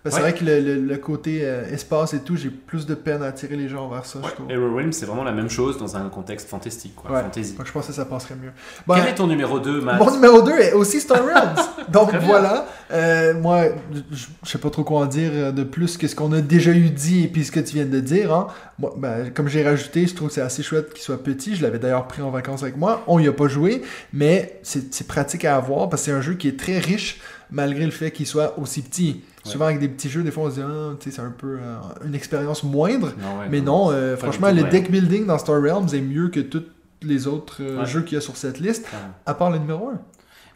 Ouais. 0.09 0.15
c'est 0.15 0.19
vrai 0.21 0.33
que 0.33 0.43
le, 0.43 0.59
le- 0.59 0.81
le 0.81 0.97
côté 0.97 1.39
euh, 1.43 1.65
espace 1.71 2.13
et 2.13 2.19
tout, 2.19 2.35
j'ai 2.35 2.49
plus 2.49 2.85
de 2.85 2.93
peine 2.93 3.23
à 3.23 3.27
attirer 3.27 3.55
les 3.55 3.69
gens 3.69 3.87
vers 3.87 4.05
ça, 4.05 4.19
je 4.23 4.31
trouve. 4.33 4.91
C'est 4.91 5.05
vraiment 5.05 5.23
la 5.23 5.31
même 5.31 5.49
chose 5.49 5.77
dans 5.77 5.95
un 5.95 6.09
contexte 6.09 6.49
fantastique, 6.49 6.93
quoi. 6.95 7.09
Ouais. 7.11 7.21
Fantasy. 7.21 7.53
Donc 7.53 7.65
je 7.67 7.71
pense 7.71 7.87
que 7.87 7.93
ça 7.93 8.03
passerait 8.05 8.35
mieux. 8.35 8.51
Bon, 8.85 8.95
Quel 8.95 9.07
est 9.07 9.15
ton 9.15 9.27
numéro 9.27 9.59
2, 9.59 9.79
Matt? 9.81 9.99
Mon 9.99 10.11
numéro 10.11 10.41
2 10.41 10.51
est 10.59 10.73
aussi 10.73 10.99
Star 10.99 11.19
Realms. 11.25 11.55
Donc 11.89 12.13
voilà, 12.15 12.65
Euh, 12.91 13.33
moi, 13.33 13.63
je 14.11 14.49
sais 14.49 14.57
pas 14.57 14.69
trop 14.69 14.83
quoi 14.83 14.99
en 15.01 15.05
dire 15.05 15.31
euh, 15.33 15.51
de 15.51 15.63
plus 15.63 15.97
que 15.97 16.07
ce 16.07 16.15
qu'on 16.15 16.31
a 16.33 16.41
déjà 16.41 16.71
eu 16.71 16.89
dit 16.89 17.23
et 17.23 17.27
puis 17.27 17.45
ce 17.45 17.51
que 17.51 17.59
tu 17.61 17.75
viens 17.75 17.85
de 17.85 17.99
dire. 18.01 18.33
Hein. 18.33 18.47
Moi, 18.79 18.93
ben, 18.97 19.31
comme 19.33 19.47
j'ai 19.47 19.63
rajouté, 19.63 20.05
je 20.05 20.13
trouve 20.13 20.27
que 20.27 20.33
c'est 20.33 20.41
assez 20.41 20.63
chouette 20.63 20.93
qu'il 20.93 21.01
soit 21.01 21.23
petit. 21.23 21.55
Je 21.55 21.63
l'avais 21.63 21.79
d'ailleurs 21.79 22.07
pris 22.07 22.21
en 22.21 22.29
vacances 22.29 22.61
avec 22.63 22.75
moi. 22.77 23.03
On 23.07 23.19
y 23.19 23.27
a 23.27 23.31
pas 23.33 23.47
joué, 23.47 23.81
mais 24.11 24.59
c'est 24.63 24.93
c'est 24.93 25.07
pratique 25.07 25.45
à 25.45 25.55
avoir 25.55 25.89
parce 25.89 26.01
que 26.03 26.05
c'est 26.07 26.11
un 26.11 26.21
jeu 26.21 26.33
qui 26.35 26.47
est 26.49 26.59
très 26.59 26.77
riche 26.77 27.21
malgré 27.51 27.85
le 27.85 27.91
fait 27.91 28.11
qu'il 28.11 28.27
soit 28.27 28.59
aussi 28.59 28.81
petit. 28.81 29.21
Souvent 29.43 29.65
avec 29.65 29.79
des 29.79 29.89
petits 29.89 30.09
jeux, 30.09 30.23
des 30.23 30.31
fois 30.31 30.43
on 30.45 30.49
se 30.49 30.55
dit 30.55 30.61
ah, 30.65 30.91
c'est 30.99 31.19
un 31.19 31.29
peu 31.31 31.57
euh, 31.61 31.75
une 32.05 32.15
expérience 32.15 32.63
moindre. 32.63 33.13
Non, 33.21 33.39
Mais 33.49 33.61
non, 33.61 33.91
euh, 33.91 34.15
franchement, 34.17 34.51
le 34.51 34.63
deck 34.69 34.89
building 34.91 35.25
dans 35.25 35.37
Star 35.37 35.61
Realms 35.61 35.89
est 35.93 36.01
mieux 36.01 36.29
que 36.29 36.39
tous 36.39 36.63
les 37.01 37.27
autres 37.27 37.57
euh, 37.61 37.85
jeux 37.85 38.01
qu'il 38.03 38.13
y 38.15 38.17
a 38.17 38.21
sur 38.21 38.37
cette 38.37 38.59
liste, 38.59 38.87
à 39.25 39.33
part 39.33 39.51
le 39.51 39.57
numéro 39.57 39.89
1. 39.89 39.99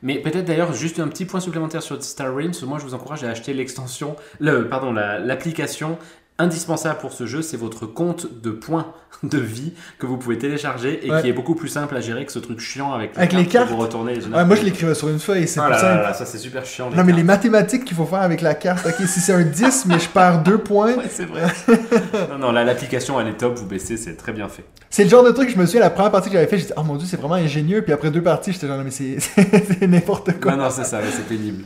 Mais 0.03 0.19
peut-être 0.21 0.45
d'ailleurs, 0.45 0.73
juste 0.73 0.99
un 0.99 1.07
petit 1.07 1.25
point 1.25 1.39
supplémentaire 1.39 1.81
sur 1.81 2.01
Star 2.03 2.33
Realms. 2.33 2.53
Moi, 2.65 2.77
je 2.79 2.85
vous 2.85 2.93
encourage 2.93 3.23
à 3.23 3.29
acheter 3.31 3.53
l'extension, 3.53 4.15
le, 4.39 4.69
pardon, 4.69 4.93
la- 4.93 5.17
l'application 5.19 5.97
indispensable 6.39 6.99
pour 6.99 7.13
ce 7.13 7.25
jeu. 7.25 7.41
C'est 7.41 7.57
votre 7.57 7.85
compte 7.85 8.27
de 8.41 8.51
points 8.51 8.93
de 9.23 9.39
vie 9.39 9.73
que 9.97 10.05
vous 10.05 10.17
pouvez 10.17 10.37
télécharger 10.37 11.05
et 11.05 11.11
Ouais. 11.11 11.21
qui 11.23 11.29
est 11.29 11.33
beaucoup 11.33 11.55
plus 11.55 11.69
simple 11.69 11.95
à 11.97 12.01
gérer 12.01 12.23
que 12.25 12.31
ce 12.31 12.37
truc 12.37 12.59
chiant 12.59 12.93
avec 12.93 13.13
les 13.15 13.17
Avec 13.17 13.31
cartes. 13.31 13.43
les 13.43 13.49
cartes 13.49 13.67
que 13.69 13.73
vous 13.73 13.79
retournez 13.79 14.13
les 14.15 14.25
Ouais, 14.27 14.45
moi, 14.45 14.55
je 14.55 14.61
l'écrivais 14.61 14.93
sur 14.93 15.09
une 15.09 15.17
feuille, 15.19 15.47
c'est 15.47 15.59
Ah 15.59 15.69
là 15.69 16.01
là 16.03 16.13
ça 16.13 16.25
c'est 16.25 16.37
super 16.37 16.63
chiant. 16.65 16.91
Non, 16.91 17.03
mais 17.03 17.13
les 17.13 17.23
mathématiques 17.23 17.83
qu'il 17.85 17.97
faut 17.97 18.05
faire 18.05 18.21
avec 18.21 18.41
la 18.41 18.53
carte, 18.53 18.85
ok, 18.85 19.07
si 19.07 19.19
c'est 19.19 19.33
un 19.33 19.41
10, 19.41 19.85
mais 19.87 19.97
je 19.99 20.07
perds 20.09 20.43
2 20.43 20.59
points, 20.59 20.93
Ouais, 20.93 21.05
c'est 21.09 21.25
vrai. 21.25 21.47
non, 22.31 22.37
non, 22.37 22.51
là, 22.51 22.63
l'application 22.63 23.19
elle 23.19 23.29
est 23.29 23.37
top. 23.37 23.57
Vous 23.57 23.65
baissez, 23.65 23.97
c'est 23.97 24.15
très 24.15 24.33
bien 24.33 24.47
fait. 24.49 24.65
c'est 24.91 25.03
le 25.05 25.09
genre 25.09 25.23
de 25.23 25.31
truc, 25.31 25.49
je 25.49 25.57
me 25.57 25.65
souviens, 25.65 25.81
la 25.81 25.89
première 25.89 26.11
partie 26.11 26.29
que 26.29 26.35
j'avais 26.35 26.47
fait, 26.47 26.59
j'ai 26.59 26.65
dit, 26.67 26.73
oh 26.77 26.83
mon 26.83 26.95
dieu, 26.97 27.07
c'est 27.09 27.17
vraiment 27.17 27.35
ingénieux, 27.35 27.81
puis 27.81 27.93
après 27.93 28.11
deux 28.11 28.21
parties, 28.21 28.51
j'étais 28.53 28.67
genre, 28.67 28.77
mais 28.83 28.91
c'est 28.91 29.87
n'importe 29.87 30.39
quoi. 30.39 30.51
Non, 30.55 30.65
non, 30.65 30.69
c'est 30.69 30.83
ça, 30.83 30.99
c'est 31.11 31.27
pénible. 31.27 31.63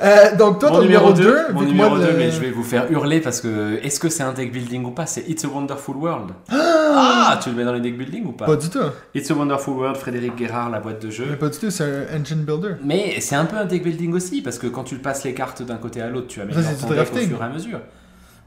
Euh, 0.00 0.36
donc, 0.36 0.60
toi, 0.60 0.70
ton 0.70 0.82
numéro 0.82 1.12
2, 1.12 1.52
mon 1.52 1.62
numéro 1.62 1.98
2, 1.98 2.12
mais 2.16 2.30
je 2.30 2.40
vais 2.40 2.50
vous 2.50 2.62
faire 2.62 2.90
hurler 2.90 3.20
parce 3.20 3.40
que 3.40 3.78
est-ce 3.82 3.98
que 3.98 4.08
c'est 4.08 4.22
un 4.22 4.32
deck 4.32 4.52
building 4.52 4.84
ou 4.84 4.90
pas? 4.90 5.06
C'est 5.06 5.28
It's 5.28 5.44
a 5.44 5.48
Wonderful 5.48 5.96
World. 5.96 6.30
Ah, 6.50 7.38
tu 7.42 7.50
le 7.50 7.56
mets 7.56 7.64
dans 7.64 7.72
les 7.72 7.80
deck 7.80 7.98
building 7.98 8.26
ou 8.26 8.32
pas? 8.32 8.46
Pas 8.46 8.56
du 8.56 8.68
tout. 8.68 8.78
It's 9.14 9.30
a 9.30 9.34
Wonderful 9.34 9.74
World, 9.74 9.96
Frédéric 9.96 10.36
Guérard, 10.36 10.70
la 10.70 10.78
boîte 10.80 11.02
de 11.02 11.08
Mais 11.08 11.12
jeu. 11.12 11.36
pas 11.36 11.48
du 11.48 11.58
tout, 11.58 11.70
c'est 11.70 11.84
un 11.84 12.20
engine 12.20 12.44
builder. 12.44 12.74
Mais 12.84 13.20
c'est 13.20 13.34
un 13.36 13.44
peu 13.44 13.56
un 13.56 13.64
deck 13.64 13.82
building 13.82 14.12
aussi 14.14 14.40
parce 14.42 14.58
que 14.58 14.66
quand 14.68 14.84
tu 14.84 14.96
passes 14.98 15.24
les 15.24 15.34
cartes 15.34 15.62
d'un 15.62 15.76
côté 15.76 16.00
à 16.00 16.08
l'autre, 16.08 16.28
tu 16.28 16.40
améliores 16.40 16.62
Ça, 16.62 16.86
ton 16.86 16.94
deck 16.94 17.08
au 17.12 17.16
fur 17.16 17.42
et 17.42 17.44
à 17.44 17.48
mesure. 17.48 17.80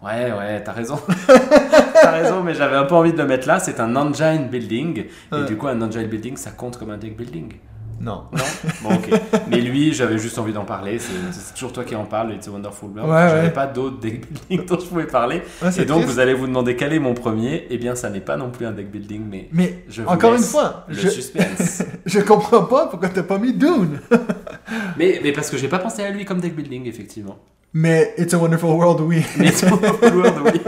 Ouais, 0.04 0.32
ouais, 0.32 0.64
t'as 0.64 0.72
raison. 0.72 0.99
t'as 1.93 2.12
raison, 2.12 2.41
mais 2.41 2.56
j'avais 2.56 2.76
un 2.76 2.86
peu 2.86 2.95
envie 2.95 3.14
de 3.14 3.18
le 3.18 3.26
mettre 3.28 3.47
là. 3.47 3.60
C'est 3.60 3.80
un 3.80 3.95
engine 3.95 4.47
building. 4.49 5.06
Et 5.36 5.43
du 5.45 5.58
coup, 5.58 5.68
un 5.68 5.80
engine 5.82 6.08
building, 6.08 6.38
ça 6.38 6.52
compte 6.52 6.78
comme 6.78 6.89
un 6.91 6.97
deck 6.97 7.16
building. 7.16 7.54
Non. 8.02 8.24
Non? 8.32 8.43
Bon, 8.82 8.95
ok. 8.95 9.10
Mais 9.49 9.62
lui, 9.62 9.93
j'avais 9.93 10.18
juste 10.18 10.38
envie 10.39 10.54
d'en 10.54 10.66
parler. 10.66 10.97
C'est 10.99 11.54
toujours 11.54 11.72
toi 11.72 11.84
qui 11.84 11.95
en 11.95 12.06
parles, 12.06 12.34
It's 12.34 12.47
a 12.47 12.52
Wonderful 12.52 12.89
World. 12.89 13.10
Ouais, 13.12 13.30
J'avais 13.30 13.41
ouais. 13.47 13.54
pas 13.54 13.68
d'autres 13.68 13.99
deck 13.99 14.26
building 14.32 14.66
dont 14.68 14.80
je 14.80 14.86
pouvais 14.86 15.06
parler. 15.08 15.41
Ouais, 15.62 15.70
Et 15.80 15.86
donc, 15.86 15.99
triste. 16.02 16.14
vous 16.14 16.20
allez 16.20 16.34
vous 16.34 16.47
demander 16.47 16.76
quel 16.76 16.93
est 16.93 16.99
mon 16.99 17.14
premier. 17.14 17.68
Eh 17.70 17.78
bien, 17.78 17.95
ça 17.95 18.10
n'est 18.10 18.20
pas 18.22 18.38
non 18.38 18.49
plus 18.49 18.66
un 18.66 18.72
deck 18.72 18.89
building, 18.91 19.22
mais 19.30 19.47
Mais 19.52 19.84
je 19.88 20.02
vous 20.02 20.10
encore 20.10 20.34
une 20.34 20.41
fois, 20.41 20.86
le 20.88 20.95
je, 20.95 21.10
suspense. 21.10 21.84
je 22.06 22.20
comprends 22.20 22.64
pas 22.64 22.88
pourquoi 22.88 23.10
t'as 23.10 23.24
pas 23.24 23.38
mis 23.38 23.54
Dune. 23.54 23.99
mais, 24.97 25.20
mais 25.24 25.32
parce 25.32 25.49
que 25.49 25.58
j'ai 25.58 25.68
pas 25.68 25.80
pensé 25.80 26.04
à 26.04 26.10
lui 26.10 26.26
comme 26.26 26.39
deck 26.41 26.56
building, 26.56 26.88
effectivement. 26.88 27.38
Mais 27.74 28.14
It's 28.18 28.34
a 28.34 28.38
Wonderful 28.38 28.72
World, 28.72 29.02
oui. 29.02 29.24
Mais 29.38 29.47
It's 29.49 29.64
a 29.64 29.68
Wonderful 29.70 30.16
World, 30.16 30.36
oui. 30.43 30.62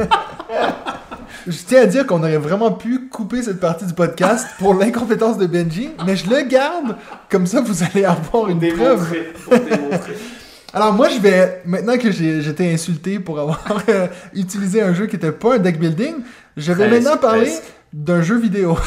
Je 1.46 1.58
tiens 1.68 1.82
à 1.82 1.86
dire 1.86 2.08
qu'on 2.08 2.20
aurait 2.20 2.38
vraiment 2.38 2.72
pu 2.72 3.10
couper 3.10 3.44
cette 3.44 3.60
partie 3.60 3.86
du 3.86 3.94
podcast 3.94 4.48
pour 4.60 4.74
l'incompétence 4.74 5.38
de 5.38 5.46
Benji, 5.46 5.90
mais 6.06 6.16
je 6.16 6.30
le 6.30 6.44
garde. 6.44 6.96
Comme 7.30 7.48
ça, 7.48 7.60
vous 7.60 7.84
allez 7.84 8.06
avoir 8.06 8.48
une 8.48 8.60
preuve. 8.60 9.14
Pour 9.44 9.60
démontrer. 9.60 10.14
Alors 10.74 10.94
moi, 10.94 11.10
je 11.10 11.20
vais, 11.20 11.62
maintenant 11.66 11.98
que 11.98 12.12
j'étais 12.12 12.74
insulté 12.74 13.20
pour 13.20 13.40
avoir 13.40 13.62
euh, 13.90 14.08
utilisé 14.34 14.82
un 14.82 14.94
jeu 14.94 15.06
qui 15.06 15.18
était 15.18 15.34
pas 15.34 15.56
un 15.56 15.60
deck 15.60 15.80
building, 15.80 16.16
je 16.56 16.72
vais 16.72 16.88
Presque, 16.88 17.04
maintenant 17.04 17.18
parler 17.18 17.54
d'un 17.92 18.22
jeu 18.22 18.40
vidéo. 18.40 18.78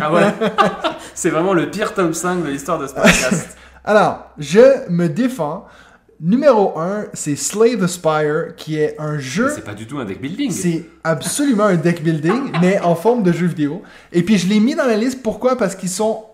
Ah 0.00 0.12
ouais 0.12 0.32
C'est 1.14 1.30
vraiment 1.30 1.52
le 1.52 1.70
pire 1.70 1.94
top 1.94 2.14
5 2.14 2.42
de 2.42 2.48
l'histoire 2.48 2.78
de 2.78 2.86
ce 2.86 2.94
podcast. 2.94 3.56
Alors, 3.84 4.30
je 4.38 4.88
me 4.88 5.08
défends. 5.08 5.66
Numéro 6.22 6.78
1, 6.78 7.06
c'est 7.14 7.34
Slay 7.34 7.78
the 7.78 7.86
Spire, 7.86 8.54
qui 8.54 8.76
est 8.76 8.94
un 9.00 9.18
jeu... 9.18 9.50
c'est 9.54 9.64
pas 9.64 9.72
du 9.72 9.86
tout 9.86 9.98
un 9.98 10.04
deck 10.04 10.20
building. 10.20 10.50
C'est 10.50 10.84
absolument 11.02 11.64
un 11.64 11.76
deck 11.76 12.02
building, 12.02 12.52
mais 12.60 12.78
en 12.80 12.94
forme 12.94 13.22
de 13.22 13.32
jeu 13.32 13.46
vidéo. 13.46 13.82
Et 14.12 14.22
puis 14.22 14.36
je 14.36 14.46
l'ai 14.46 14.60
mis 14.60 14.74
dans 14.74 14.84
la 14.84 14.98
liste, 14.98 15.22
pourquoi? 15.22 15.56
Parce 15.56 15.74
qu'ils 15.74 15.88
sont 15.88 16.26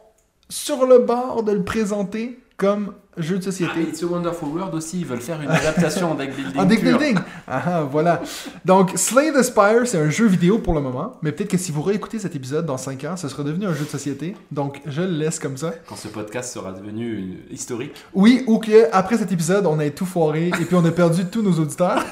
sur 0.48 0.86
le 0.86 0.98
bord 0.98 1.44
de 1.44 1.52
le 1.52 1.62
présenter 1.62 2.40
comme 2.56 2.94
jeu 3.18 3.36
de 3.36 3.42
Ah, 3.42 3.44
société. 3.44 3.72
mais 3.76 3.82
It's 3.84 4.02
a 4.02 4.06
Wonderful 4.06 4.48
World 4.48 4.74
aussi, 4.74 5.00
ils 5.00 5.06
veulent 5.06 5.20
faire 5.20 5.40
une 5.40 5.50
adaptation 5.50 6.12
en 6.12 6.14
deck 6.14 6.34
building. 6.34 6.56
En 6.60 6.64
deck 6.64 6.82
building 6.82 7.16
Ah 7.46 7.62
ah, 7.66 7.88
voilà. 7.90 8.22
Donc, 8.64 8.92
Slay 8.96 9.32
the 9.32 9.42
Spire, 9.42 9.86
c'est 9.86 9.98
un 9.98 10.10
jeu 10.10 10.26
vidéo 10.26 10.58
pour 10.58 10.74
le 10.74 10.80
moment, 10.80 11.16
mais 11.22 11.32
peut-être 11.32 11.50
que 11.50 11.58
si 11.58 11.72
vous 11.72 11.82
réécoutez 11.82 12.18
cet 12.18 12.34
épisode 12.36 12.66
dans 12.66 12.76
5 12.76 13.04
ans, 13.04 13.16
ce 13.16 13.28
sera 13.28 13.42
devenu 13.42 13.66
un 13.66 13.74
jeu 13.74 13.84
de 13.84 13.90
société. 13.90 14.34
Donc, 14.50 14.80
je 14.86 15.02
le 15.02 15.08
laisse 15.12 15.38
comme 15.38 15.56
ça. 15.56 15.72
Quand 15.88 15.96
ce 15.96 16.08
podcast 16.08 16.52
sera 16.52 16.72
devenu 16.72 17.18
une- 17.18 17.36
historique. 17.50 17.92
Oui, 18.14 18.42
ou 18.46 18.58
que 18.58 18.88
après 18.92 19.16
cet 19.18 19.32
épisode, 19.32 19.66
on 19.66 19.78
a 19.78 19.88
tout 19.90 20.06
foiré 20.06 20.48
et 20.48 20.64
puis 20.64 20.74
on 20.74 20.84
a 20.84 20.90
perdu 20.90 21.24
tous 21.26 21.42
nos 21.42 21.52
auditeurs. 21.60 22.04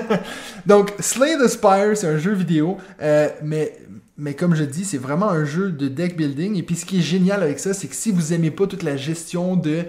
Donc, 0.66 0.92
Slay 0.98 1.36
the 1.38 1.48
Spire, 1.48 1.96
c'est 1.96 2.06
un 2.08 2.18
jeu 2.18 2.32
vidéo, 2.32 2.76
euh, 3.00 3.28
mais, 3.42 3.76
mais 4.16 4.34
comme 4.34 4.54
je 4.54 4.64
dis, 4.64 4.84
c'est 4.84 4.98
vraiment 4.98 5.30
un 5.30 5.44
jeu 5.44 5.70
de 5.70 5.88
deck 5.88 6.16
building. 6.16 6.56
Et 6.56 6.62
puis, 6.62 6.76
ce 6.76 6.84
qui 6.84 6.98
est 6.98 7.02
génial 7.02 7.42
avec 7.42 7.58
ça, 7.58 7.74
c'est 7.74 7.86
que 7.88 7.94
si 7.94 8.10
vous 8.12 8.32
aimez 8.32 8.50
pas 8.50 8.66
toute 8.66 8.82
la 8.82 8.96
gestion 8.96 9.56
de. 9.56 9.84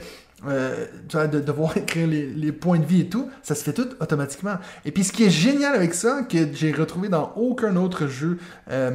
Euh, 0.47 0.85
de 1.27 1.39
devoir 1.39 1.77
écrire 1.77 2.07
les, 2.07 2.27
les 2.27 2.51
points 2.51 2.79
de 2.79 2.85
vie 2.85 3.01
et 3.01 3.09
tout, 3.09 3.29
ça 3.41 3.55
se 3.55 3.63
fait 3.63 3.73
tout 3.73 3.89
automatiquement. 3.99 4.55
Et 4.85 4.91
puis 4.91 5.03
ce 5.03 5.11
qui 5.11 5.23
est 5.23 5.29
génial 5.29 5.73
avec 5.75 5.93
ça, 5.93 6.23
que 6.23 6.37
j'ai 6.53 6.71
retrouvé 6.71 7.09
dans 7.09 7.33
aucun 7.35 7.75
autre 7.75 8.07
jeu, 8.07 8.37
euh, 8.69 8.91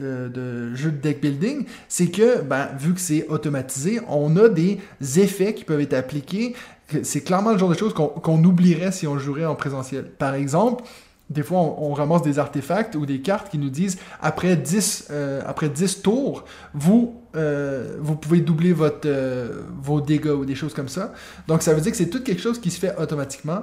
euh, 0.00 0.28
de 0.28 0.74
jeu 0.74 0.90
de 0.90 0.96
deck 0.96 1.20
building, 1.20 1.66
c'est 1.88 2.08
que, 2.08 2.42
ben, 2.42 2.68
vu 2.78 2.94
que 2.94 3.00
c'est 3.00 3.26
automatisé, 3.28 4.00
on 4.08 4.36
a 4.36 4.48
des 4.48 4.78
effets 5.16 5.54
qui 5.54 5.64
peuvent 5.64 5.80
être 5.80 5.94
appliqués. 5.94 6.54
C'est 7.02 7.20
clairement 7.20 7.52
le 7.52 7.58
genre 7.58 7.68
de 7.68 7.76
choses 7.76 7.92
qu'on 7.92 8.08
qu'on 8.08 8.42
oublierait 8.42 8.92
si 8.92 9.06
on 9.06 9.18
jouerait 9.18 9.44
en 9.44 9.54
présentiel. 9.54 10.04
Par 10.04 10.34
exemple, 10.34 10.84
des 11.30 11.42
fois, 11.42 11.58
on, 11.58 11.90
on 11.90 11.92
ramasse 11.94 12.22
des 12.22 12.38
artefacts 12.38 12.94
ou 12.94 13.04
des 13.06 13.20
cartes 13.20 13.50
qui 13.50 13.58
nous 13.58 13.70
disent 13.70 13.98
après 14.20 14.56
10, 14.56 15.08
euh, 15.10 15.42
après 15.46 15.68
10 15.68 16.02
tours, 16.02 16.44
vous, 16.74 17.20
euh, 17.36 17.96
vous 18.00 18.16
pouvez 18.16 18.40
doubler 18.40 18.72
votre, 18.72 19.06
euh, 19.08 19.62
vos 19.82 20.00
dégâts 20.00 20.28
ou 20.30 20.44
des 20.44 20.54
choses 20.54 20.74
comme 20.74 20.88
ça. 20.88 21.12
Donc, 21.46 21.62
ça 21.62 21.74
veut 21.74 21.80
dire 21.80 21.92
que 21.92 21.98
c'est 21.98 22.08
tout 22.10 22.22
quelque 22.22 22.40
chose 22.40 22.58
qui 22.60 22.70
se 22.70 22.78
fait 22.80 22.96
automatiquement. 22.98 23.62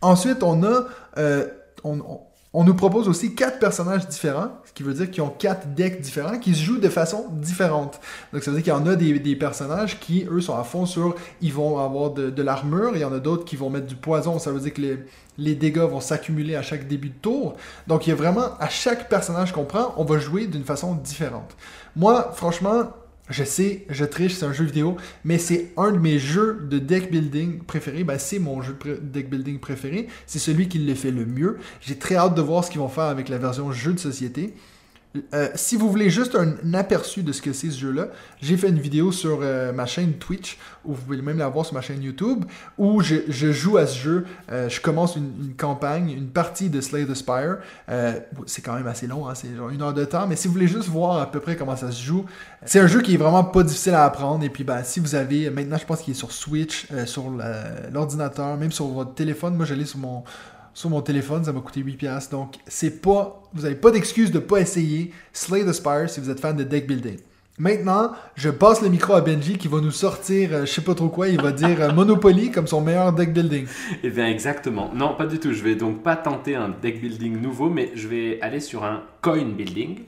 Ensuite, 0.00 0.42
on 0.42 0.62
a. 0.64 0.84
euh, 1.18 1.46
on, 1.84 1.98
on- 2.00 2.20
on 2.54 2.64
nous 2.64 2.74
propose 2.74 3.08
aussi 3.08 3.34
quatre 3.34 3.58
personnages 3.58 4.06
différents, 4.06 4.50
ce 4.66 4.72
qui 4.72 4.82
veut 4.82 4.92
dire 4.92 5.10
qu'ils 5.10 5.22
ont 5.22 5.30
quatre 5.30 5.74
decks 5.74 6.00
différents 6.02 6.38
qui 6.38 6.54
se 6.54 6.62
jouent 6.62 6.80
de 6.80 6.88
façon 6.90 7.26
différente. 7.30 7.98
Donc 8.32 8.42
ça 8.42 8.50
veut 8.50 8.58
dire 8.58 8.64
qu'il 8.64 8.72
y 8.72 8.76
en 8.76 8.86
a 8.86 8.94
des, 8.94 9.36
personnages 9.36 9.98
qui, 9.98 10.26
eux, 10.30 10.42
sont 10.42 10.56
à 10.56 10.62
fond 10.62 10.84
sur, 10.84 11.14
ils 11.40 11.52
vont 11.52 11.78
avoir 11.78 12.10
de, 12.10 12.42
l'armure, 12.42 12.92
il 12.94 13.00
y 13.00 13.04
en 13.04 13.12
a 13.12 13.20
d'autres 13.20 13.46
qui 13.46 13.56
vont 13.56 13.70
mettre 13.70 13.86
du 13.86 13.96
poison, 13.96 14.38
ça 14.38 14.50
veut 14.50 14.60
dire 14.60 14.74
que 14.74 14.98
les 15.38 15.54
dégâts 15.54 15.78
vont 15.78 16.00
s'accumuler 16.00 16.54
à 16.54 16.62
chaque 16.62 16.86
début 16.86 17.08
de 17.08 17.18
tour. 17.22 17.56
Donc 17.86 18.06
il 18.06 18.10
y 18.10 18.12
a 18.12 18.16
vraiment, 18.16 18.50
à 18.60 18.68
chaque 18.68 19.08
personnage 19.08 19.52
qu'on 19.52 19.64
prend, 19.64 19.94
on 19.96 20.04
va 20.04 20.18
jouer 20.18 20.46
d'une 20.46 20.64
façon 20.64 20.94
différente. 20.94 21.56
Moi, 21.96 22.32
franchement, 22.34 22.90
je 23.32 23.44
sais, 23.44 23.84
je 23.88 24.04
triche, 24.04 24.34
c'est 24.34 24.44
un 24.44 24.52
jeu 24.52 24.64
vidéo, 24.64 24.96
mais 25.24 25.38
c'est 25.38 25.70
un 25.76 25.90
de 25.90 25.98
mes 25.98 26.18
jeux 26.18 26.66
de 26.70 26.78
deck 26.78 27.10
building 27.10 27.60
préférés. 27.60 28.04
Ben, 28.04 28.18
c'est 28.18 28.38
mon 28.38 28.62
jeu 28.62 28.76
de 28.84 28.96
deck 29.02 29.30
building 29.30 29.58
préféré. 29.58 30.08
C'est 30.26 30.38
celui 30.38 30.68
qui 30.68 30.78
le 30.78 30.94
fait 30.94 31.10
le 31.10 31.26
mieux. 31.26 31.58
J'ai 31.80 31.96
très 31.96 32.16
hâte 32.16 32.34
de 32.34 32.42
voir 32.42 32.64
ce 32.64 32.70
qu'ils 32.70 32.80
vont 32.80 32.88
faire 32.88 33.04
avec 33.04 33.28
la 33.28 33.38
version 33.38 33.72
jeu 33.72 33.92
de 33.92 33.98
société. 33.98 34.54
Euh, 35.34 35.48
si 35.54 35.76
vous 35.76 35.90
voulez 35.90 36.08
juste 36.08 36.36
un, 36.36 36.74
aperçu 36.74 37.22
de 37.22 37.32
ce 37.32 37.42
que 37.42 37.52
c'est 37.52 37.70
ce 37.70 37.78
jeu-là, 37.78 38.08
j'ai 38.40 38.56
fait 38.56 38.68
une 38.68 38.78
vidéo 38.78 39.12
sur 39.12 39.40
euh, 39.42 39.72
ma 39.72 39.84
chaîne 39.84 40.14
Twitch, 40.14 40.58
ou 40.84 40.94
vous 40.94 41.02
pouvez 41.02 41.20
même 41.20 41.38
la 41.38 41.48
voir 41.48 41.66
sur 41.66 41.74
ma 41.74 41.82
chaîne 41.82 42.02
YouTube, 42.02 42.44
où 42.78 43.02
je, 43.02 43.20
joue 43.28 43.76
à 43.76 43.86
ce 43.86 43.98
jeu. 43.98 44.26
Euh, 44.50 44.68
je 44.68 44.80
commence 44.80 45.16
une, 45.16 45.54
campagne, 45.56 46.10
une 46.10 46.28
partie 46.28 46.70
de 46.70 46.80
Slay 46.80 47.04
the 47.04 47.14
Spire. 47.14 47.58
C'est 48.46 48.62
quand 48.62 48.74
même 48.74 48.86
assez 48.86 49.06
long, 49.06 49.28
hein, 49.28 49.34
c'est 49.34 49.54
genre 49.54 49.68
une 49.68 49.82
heure 49.82 49.92
de 49.92 50.04
temps, 50.04 50.26
mais 50.26 50.36
si 50.36 50.48
vous 50.48 50.54
voulez 50.54 50.68
juste 50.68 50.88
voir 50.88 51.20
à 51.20 51.30
peu 51.30 51.40
près 51.40 51.56
comment 51.56 51.76
ça 51.76 51.90
se 51.90 52.02
joue, 52.02 52.24
c'est 52.64 52.80
un 52.80 52.86
jeu 52.86 53.02
qui 53.02 53.14
est 53.14 53.18
vraiment 53.18 53.44
pas 53.44 53.62
difficile 53.62 53.94
à 53.94 54.04
apprendre. 54.04 54.44
Et 54.44 54.48
puis, 54.48 54.64
ben, 54.64 54.82
si 54.82 54.98
vous 54.98 55.14
avez, 55.14 55.50
maintenant 55.50 55.76
je 55.76 55.84
pense 55.84 56.00
qu'il 56.00 56.12
est 56.12 56.16
sur 56.16 56.32
Switch, 56.32 56.86
sur 57.04 57.24
l'ordinateur, 57.92 58.56
même 58.56 58.72
sur 58.72 58.86
votre 58.86 59.14
téléphone. 59.14 59.56
Moi, 59.56 59.66
je 59.66 59.74
l'ai 59.74 59.84
sur 59.84 59.98
mon, 59.98 60.24
sur 60.74 60.90
mon 60.90 61.02
téléphone, 61.02 61.44
ça 61.44 61.52
m'a 61.52 61.60
coûté 61.60 61.80
8$. 61.80 61.96
piastres. 61.96 62.30
Donc, 62.30 62.54
c'est 62.66 63.02
pas, 63.02 63.42
vous 63.52 63.64
avez 63.64 63.74
pas 63.74 63.90
d'excuse 63.90 64.30
de 64.30 64.38
pas 64.38 64.60
essayer 64.60 65.12
Slay 65.32 65.64
the 65.64 65.72
Spire 65.72 66.08
si 66.08 66.20
vous 66.20 66.30
êtes 66.30 66.40
fan 66.40 66.56
de 66.56 66.64
deck 66.64 66.86
building. 66.86 67.18
Maintenant, 67.58 68.12
je 68.34 68.48
passe 68.48 68.80
le 68.80 68.88
micro 68.88 69.12
à 69.12 69.20
Benji 69.20 69.58
qui 69.58 69.68
va 69.68 69.80
nous 69.80 69.90
sortir, 69.90 70.50
euh, 70.52 70.60
je 70.64 70.72
sais 70.72 70.80
pas 70.80 70.94
trop 70.94 71.08
quoi, 71.08 71.28
il 71.28 71.40
va 71.40 71.52
dire 71.52 71.82
euh, 71.82 71.92
Monopoly 71.92 72.50
comme 72.50 72.66
son 72.66 72.80
meilleur 72.80 73.12
deck 73.12 73.32
building. 73.32 73.66
Eh 74.02 74.08
bien, 74.10 74.26
exactement. 74.26 74.90
Non, 74.94 75.14
pas 75.14 75.26
du 75.26 75.38
tout. 75.38 75.52
Je 75.52 75.62
vais 75.62 75.74
donc 75.74 76.02
pas 76.02 76.16
tenter 76.16 76.56
un 76.56 76.70
deck 76.70 77.00
building 77.00 77.40
nouveau, 77.40 77.68
mais 77.68 77.90
je 77.94 78.08
vais 78.08 78.38
aller 78.40 78.60
sur 78.60 78.84
un 78.84 79.02
coin 79.20 79.44
building. 79.44 79.98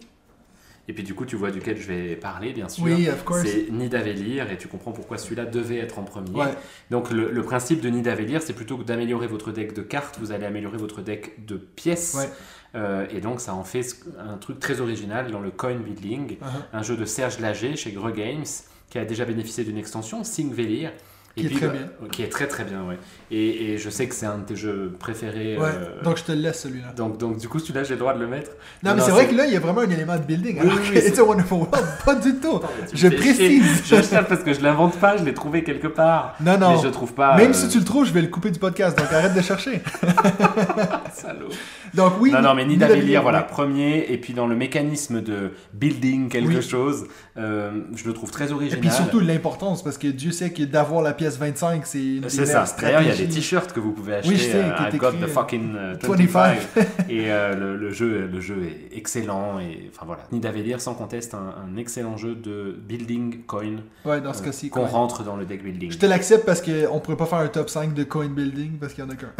Et 0.86 0.92
puis, 0.92 1.02
du 1.02 1.14
coup, 1.14 1.24
tu 1.24 1.36
vois 1.36 1.50
duquel 1.50 1.78
je 1.78 1.86
vais 1.86 2.16
parler, 2.16 2.52
bien 2.52 2.68
sûr. 2.68 2.84
Oui, 2.84 3.08
of 3.08 3.24
course. 3.24 3.42
C'est 3.44 3.70
Nidavellir, 3.70 4.50
et 4.50 4.58
tu 4.58 4.68
comprends 4.68 4.92
pourquoi 4.92 5.16
celui-là 5.16 5.46
devait 5.46 5.78
être 5.78 5.98
en 5.98 6.04
premier. 6.04 6.30
Ouais. 6.30 6.54
Donc, 6.90 7.10
le, 7.10 7.30
le 7.30 7.42
principe 7.42 7.80
de 7.80 7.88
Nidavellir, 7.88 8.42
c'est 8.42 8.52
plutôt 8.52 8.76
que 8.76 8.84
d'améliorer 8.84 9.26
votre 9.26 9.50
deck 9.50 9.72
de 9.72 9.82
cartes, 9.82 10.18
vous 10.20 10.32
allez 10.32 10.44
améliorer 10.44 10.76
votre 10.76 11.00
deck 11.00 11.46
de 11.46 11.56
pièces. 11.56 12.14
Ouais. 12.18 12.28
Euh, 12.74 13.06
et 13.10 13.20
donc, 13.20 13.40
ça 13.40 13.54
en 13.54 13.64
fait 13.64 13.84
un 14.18 14.36
truc 14.36 14.58
très 14.58 14.80
original 14.80 15.30
dans 15.30 15.40
le 15.40 15.50
coin 15.50 15.76
building. 15.76 16.36
Uh-huh. 16.36 16.44
un 16.72 16.82
jeu 16.82 16.96
de 16.96 17.04
Serge 17.04 17.38
Lager 17.38 17.76
chez 17.76 17.92
Greux 17.92 18.12
Games 18.12 18.44
qui 18.90 18.98
a 18.98 19.04
déjà 19.04 19.24
bénéficié 19.24 19.64
d'une 19.64 19.78
extension, 19.78 20.22
Singvelir. 20.22 20.92
Qui 21.36 21.46
est 21.46 21.50
très 21.50 21.68
bien. 21.68 21.90
Qui 22.12 22.22
est 22.22 22.28
très 22.28 22.46
très 22.46 22.64
bien, 22.64 22.84
ouais. 22.84 22.96
Et, 23.36 23.72
et 23.72 23.78
je 23.78 23.90
sais 23.90 24.06
que 24.06 24.14
c'est 24.14 24.26
un 24.26 24.38
de 24.38 24.44
tes 24.44 24.54
jeux 24.54 24.92
préférés. 24.96 25.58
Ouais, 25.58 25.64
euh, 25.66 26.02
donc 26.04 26.18
je 26.18 26.22
te 26.22 26.30
le 26.30 26.38
laisse 26.38 26.60
celui-là. 26.62 26.92
donc, 26.96 27.18
donc, 27.18 27.36
du 27.36 27.48
coup, 27.48 27.58
celui-là, 27.58 27.82
j'ai 27.82 27.94
le 27.94 27.98
droit 27.98 28.14
de 28.14 28.20
le 28.20 28.28
mettre. 28.28 28.52
Non, 28.84 28.94
mais 28.94 29.02
c'est 29.02 29.10
vrai 29.10 29.26
que 29.26 29.34
là, 29.34 29.44
il 29.46 29.52
y 29.52 29.56
a 29.56 29.60
vraiment 29.60 29.80
un 29.80 29.90
élément 29.90 30.14
de 30.16 30.22
building. 30.22 30.60
Oui, 30.60 30.70
alors 30.70 30.78
oui, 30.78 31.12
que 31.12 31.20
Wonderful 31.20 31.58
World, 31.58 31.84
pas 32.04 32.14
du 32.14 32.36
tout. 32.36 32.60
Je 32.92 33.08
précise. 33.08 33.82
Je 33.84 34.02
cherche 34.02 34.28
parce 34.28 34.44
que 34.44 34.52
je 34.52 34.60
l'invente 34.60 34.96
pas, 35.00 35.16
je 35.16 35.24
l'ai 35.24 35.34
trouvé 35.34 35.64
quelque 35.64 35.88
part. 35.88 36.36
Non, 36.40 36.56
non. 36.58 36.76
Mais 36.76 36.82
je 36.84 36.88
trouve 36.88 37.12
pas. 37.12 37.36
Même 37.36 37.50
euh, 37.50 37.54
si 37.54 37.68
tu 37.68 37.78
le 37.78 37.84
trouves, 37.84 38.06
je 38.06 38.12
vais 38.12 38.22
le 38.22 38.28
couper 38.28 38.52
du 38.52 38.60
podcast, 38.60 38.96
donc 38.96 39.12
arrête 39.12 39.34
de 39.34 39.42
chercher. 39.42 39.82
Salaud. 41.12 41.48
Donc 41.94 42.14
oui. 42.20 42.30
non, 42.30 42.42
non, 42.42 42.54
mais 42.54 42.64
Nidavellir, 42.64 42.96
Nidavellir, 42.96 43.22
voilà, 43.22 43.40
oui. 43.40 43.52
premier. 43.52 44.06
Et 44.12 44.18
puis 44.18 44.32
dans 44.32 44.46
le 44.46 44.56
mécanisme 44.56 45.22
de 45.22 45.52
building 45.72 46.28
quelque 46.28 46.60
chose, 46.60 47.06
euh, 47.36 47.70
je 47.94 48.04
le 48.06 48.12
trouve 48.12 48.30
très 48.30 48.48
Et 48.48 48.52
original. 48.52 48.80
puis 48.80 48.90
surtout 48.90 49.20
l'importance, 49.20 49.82
parce 49.82 49.98
que 49.98 50.08
Dieu 50.08 50.32
sait 50.32 50.50
que 50.50 50.62
d'avoir 50.62 51.02
la 51.02 51.12
pièce 51.12 51.38
25, 51.38 51.86
c'est 51.86 51.98
une 51.98 52.28
C'est 52.28 52.46
ça. 52.46 52.64
D'ailleurs, 52.80 53.02
il 53.02 53.08
y 53.08 53.12
a 53.12 53.16
des 53.16 53.23
t-shirts 53.28 53.72
que 53.72 53.80
vous 53.80 53.92
pouvez 53.92 54.14
acheter. 54.16 54.28
Oui, 54.30 54.36
je 54.36 54.42
sais, 54.44 54.54
euh, 54.56 54.88
I've 54.90 54.96
got 54.96 55.12
the 55.12 55.22
euh, 55.24 55.26
fucking 55.28 55.74
euh, 55.76 55.94
25. 56.02 56.58
25. 56.76 56.86
et 57.08 57.30
euh, 57.30 57.54
le, 57.54 57.76
le 57.76 57.90
jeu, 57.90 58.28
le 58.32 58.40
jeu 58.40 58.56
est 58.64 58.96
excellent. 58.96 59.58
Et 59.60 59.90
enfin 59.94 60.06
voilà, 60.06 60.22
Nidavellir, 60.32 60.80
sans 60.80 60.94
conteste, 60.94 61.34
un, 61.34 61.54
un 61.64 61.76
excellent 61.76 62.16
jeu 62.16 62.34
de 62.34 62.76
building 62.86 63.42
coin 63.46 63.76
Ouais, 64.04 64.20
dans 64.20 64.32
ce 64.32 64.42
euh, 64.42 64.46
cas-ci. 64.46 64.70
qu'on 64.70 64.86
rentre 64.86 65.22
dans 65.24 65.36
le 65.36 65.44
deck 65.44 65.62
building. 65.62 65.90
Je 65.92 65.98
te 65.98 66.06
l'accepte 66.06 66.44
parce 66.46 66.62
qu'on 66.62 67.00
pourrait 67.00 67.16
pas 67.16 67.26
faire 67.26 67.38
un 67.38 67.48
top 67.48 67.68
5 67.70 67.94
de 67.94 68.04
coin 68.04 68.28
building 68.28 68.78
parce 68.78 68.92
qu'il 68.94 69.04
y 69.04 69.06
en 69.06 69.10
a 69.10 69.14
qu'un. 69.16 69.32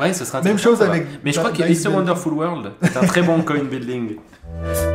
Ouais, 0.00 0.12
ce 0.12 0.24
sera 0.24 0.42
Même 0.42 0.58
chose 0.58 0.82
avec 0.82 1.06
Mais 1.24 1.32
je 1.32 1.38
crois 1.38 1.52
que 1.52 1.62
Dice 1.62 1.78
It's 1.78 1.86
a 1.86 1.88
Building. 1.90 2.08
Wonderful 2.08 2.32
World 2.32 2.72
est 2.82 2.96
un 2.96 3.06
très 3.06 3.22
bon 3.22 3.42
coin 3.42 3.62
building. 3.62 4.16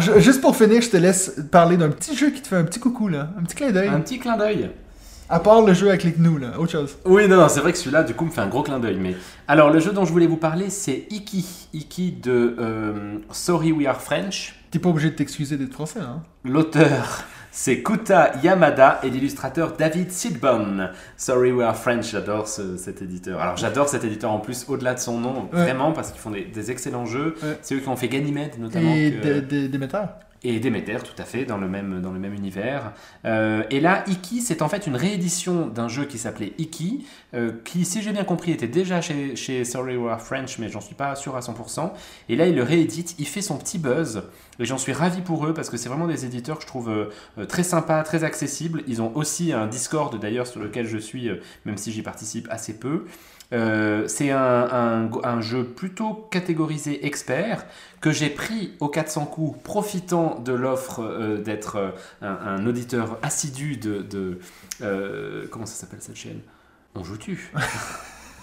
Alors, 0.00 0.16
je- 0.16 0.20
juste 0.20 0.40
pour 0.40 0.56
finir, 0.56 0.80
je 0.82 0.90
te 0.90 0.96
laisse 0.96 1.40
parler 1.50 1.76
d'un 1.76 1.90
petit 1.90 2.16
jeu 2.16 2.30
qui 2.30 2.40
te 2.42 2.48
fait 2.48 2.56
un 2.56 2.64
petit 2.64 2.80
coucou 2.80 3.08
là, 3.08 3.30
un 3.38 3.42
petit 3.42 3.54
clin 3.56 3.70
d'œil. 3.70 3.88
Un 3.88 4.00
petit 4.00 4.18
clin 4.18 4.36
d'œil. 4.36 4.70
À 5.28 5.38
part 5.38 5.62
le 5.62 5.72
jeu 5.74 5.88
avec 5.88 6.02
les 6.02 6.10
gnous, 6.12 6.38
là, 6.38 6.58
autre 6.58 6.72
chose. 6.72 6.96
Oui, 7.04 7.28
non, 7.28 7.36
non, 7.36 7.48
c'est 7.48 7.60
vrai 7.60 7.70
que 7.72 7.78
celui-là, 7.78 8.02
du 8.02 8.14
coup, 8.14 8.24
me 8.24 8.30
fait 8.30 8.40
un 8.40 8.48
gros 8.48 8.62
clin 8.64 8.80
d'œil. 8.80 8.96
Mais 9.00 9.14
alors, 9.46 9.70
le 9.70 9.78
jeu 9.78 9.92
dont 9.92 10.04
je 10.04 10.10
voulais 10.12 10.26
vous 10.26 10.36
parler, 10.36 10.70
c'est 10.70 11.06
Iki, 11.10 11.68
Iki 11.72 12.12
de 12.12 12.56
euh, 12.58 13.18
Sorry 13.30 13.70
We 13.70 13.86
Are 13.86 14.00
French. 14.00 14.56
T'es 14.72 14.80
pas 14.80 14.88
obligé 14.88 15.10
de 15.10 15.14
t'excuser 15.14 15.56
d'être 15.56 15.72
français, 15.72 16.00
hein. 16.00 16.22
L'auteur, 16.44 17.22
c'est 17.52 17.82
Kuta 17.82 18.32
Yamada 18.42 19.00
et 19.02 19.10
l'illustrateur 19.10 19.76
David 19.76 20.10
Sidbon. 20.12 20.88
Sorry 21.16 21.52
We 21.52 21.66
Are 21.66 21.76
French, 21.76 22.10
j'adore 22.12 22.46
ce- 22.48 22.76
cet 22.76 23.02
éditeur. 23.02 23.40
Alors, 23.40 23.56
j'adore 23.56 23.88
cet 23.88 24.04
éditeur 24.04 24.30
en 24.30 24.38
plus, 24.38 24.64
au-delà 24.68 24.94
de 24.94 25.00
son 25.00 25.18
nom, 25.18 25.48
Ouais. 25.52 25.62
vraiment, 25.62 25.92
parce 25.92 26.10
qu'ils 26.12 26.20
font 26.20 26.30
des, 26.30 26.44
des 26.44 26.70
excellents 26.70 27.06
jeux. 27.06 27.34
Ouais. 27.42 27.58
C'est 27.62 27.74
eux 27.74 27.80
qui 27.80 27.88
ont 27.88 27.96
fait 27.96 28.08
Ganymede, 28.08 28.58
notamment. 28.58 28.94
Et 28.94 29.12
que- 29.12 29.22
des 29.22 29.40
des- 29.42 29.68
des 29.68 29.78
metteurs. 29.78 30.08
Et 30.42 30.58
Demeter, 30.58 31.02
tout 31.02 31.20
à 31.20 31.24
fait, 31.24 31.44
dans 31.44 31.58
le 31.58 31.68
même, 31.68 32.00
dans 32.00 32.12
le 32.12 32.18
même 32.18 32.32
univers. 32.32 32.92
Euh, 33.24 33.62
et 33.70 33.80
là, 33.80 34.04
Iki, 34.06 34.40
c'est 34.40 34.62
en 34.62 34.68
fait 34.68 34.86
une 34.86 34.96
réédition 34.96 35.66
d'un 35.66 35.88
jeu 35.88 36.06
qui 36.06 36.18
s'appelait 36.18 36.54
Iki, 36.58 37.06
euh, 37.34 37.52
qui, 37.64 37.84
si 37.84 38.00
j'ai 38.00 38.12
bien 38.12 38.24
compris, 38.24 38.52
était 38.52 38.68
déjà 38.68 39.00
chez, 39.02 39.36
chez 39.36 39.64
Sorry 39.64 39.96
We 39.96 40.10
Are 40.10 40.20
French, 40.20 40.58
mais 40.58 40.68
j'en 40.68 40.80
suis 40.80 40.94
pas 40.94 41.14
sûr 41.14 41.36
à 41.36 41.40
100%. 41.40 41.92
Et 42.28 42.36
là, 42.36 42.46
il 42.46 42.54
le 42.54 42.62
réédite, 42.62 43.16
il 43.18 43.26
fait 43.26 43.42
son 43.42 43.58
petit 43.58 43.78
buzz, 43.78 44.22
et 44.58 44.64
j'en 44.64 44.78
suis 44.78 44.92
ravi 44.92 45.20
pour 45.20 45.46
eux, 45.46 45.52
parce 45.52 45.68
que 45.68 45.76
c'est 45.76 45.88
vraiment 45.90 46.06
des 46.06 46.24
éditeurs 46.24 46.56
que 46.56 46.62
je 46.62 46.68
trouve 46.68 46.88
euh, 46.88 47.44
très 47.46 47.62
sympas, 47.62 48.02
très 48.02 48.24
accessibles. 48.24 48.82
Ils 48.86 49.02
ont 49.02 49.14
aussi 49.14 49.52
un 49.52 49.66
Discord, 49.66 50.18
d'ailleurs, 50.18 50.46
sur 50.46 50.60
lequel 50.60 50.86
je 50.86 50.98
suis, 50.98 51.30
même 51.66 51.76
si 51.76 51.92
j'y 51.92 52.02
participe 52.02 52.48
assez 52.50 52.78
peu. 52.78 53.04
Euh, 53.52 54.06
c'est 54.06 54.30
un, 54.30 54.38
un- 54.70 55.10
un 55.24 55.40
jeu 55.40 55.64
plutôt 55.64 56.28
catégorisé 56.30 57.04
expert 57.06 57.66
que 58.00 58.12
j'ai 58.12 58.30
pris 58.30 58.74
au 58.80 58.88
400 58.88 59.26
coups, 59.26 59.60
profitant 59.62 60.38
de 60.38 60.52
l'offre 60.52 61.00
euh, 61.02 61.38
d'être 61.38 61.76
euh, 61.76 61.90
un, 62.22 62.28
un 62.58 62.66
auditeur 62.66 63.18
assidu 63.22 63.76
de. 63.76 64.02
de, 64.02 64.38
euh, 64.82 65.46
comment 65.50 65.66
ça 65.66 65.74
s'appelle 65.74 66.00
cette 66.00 66.16
chaîne? 66.16 66.40
On 66.94 67.02
joue-tu 67.04 67.52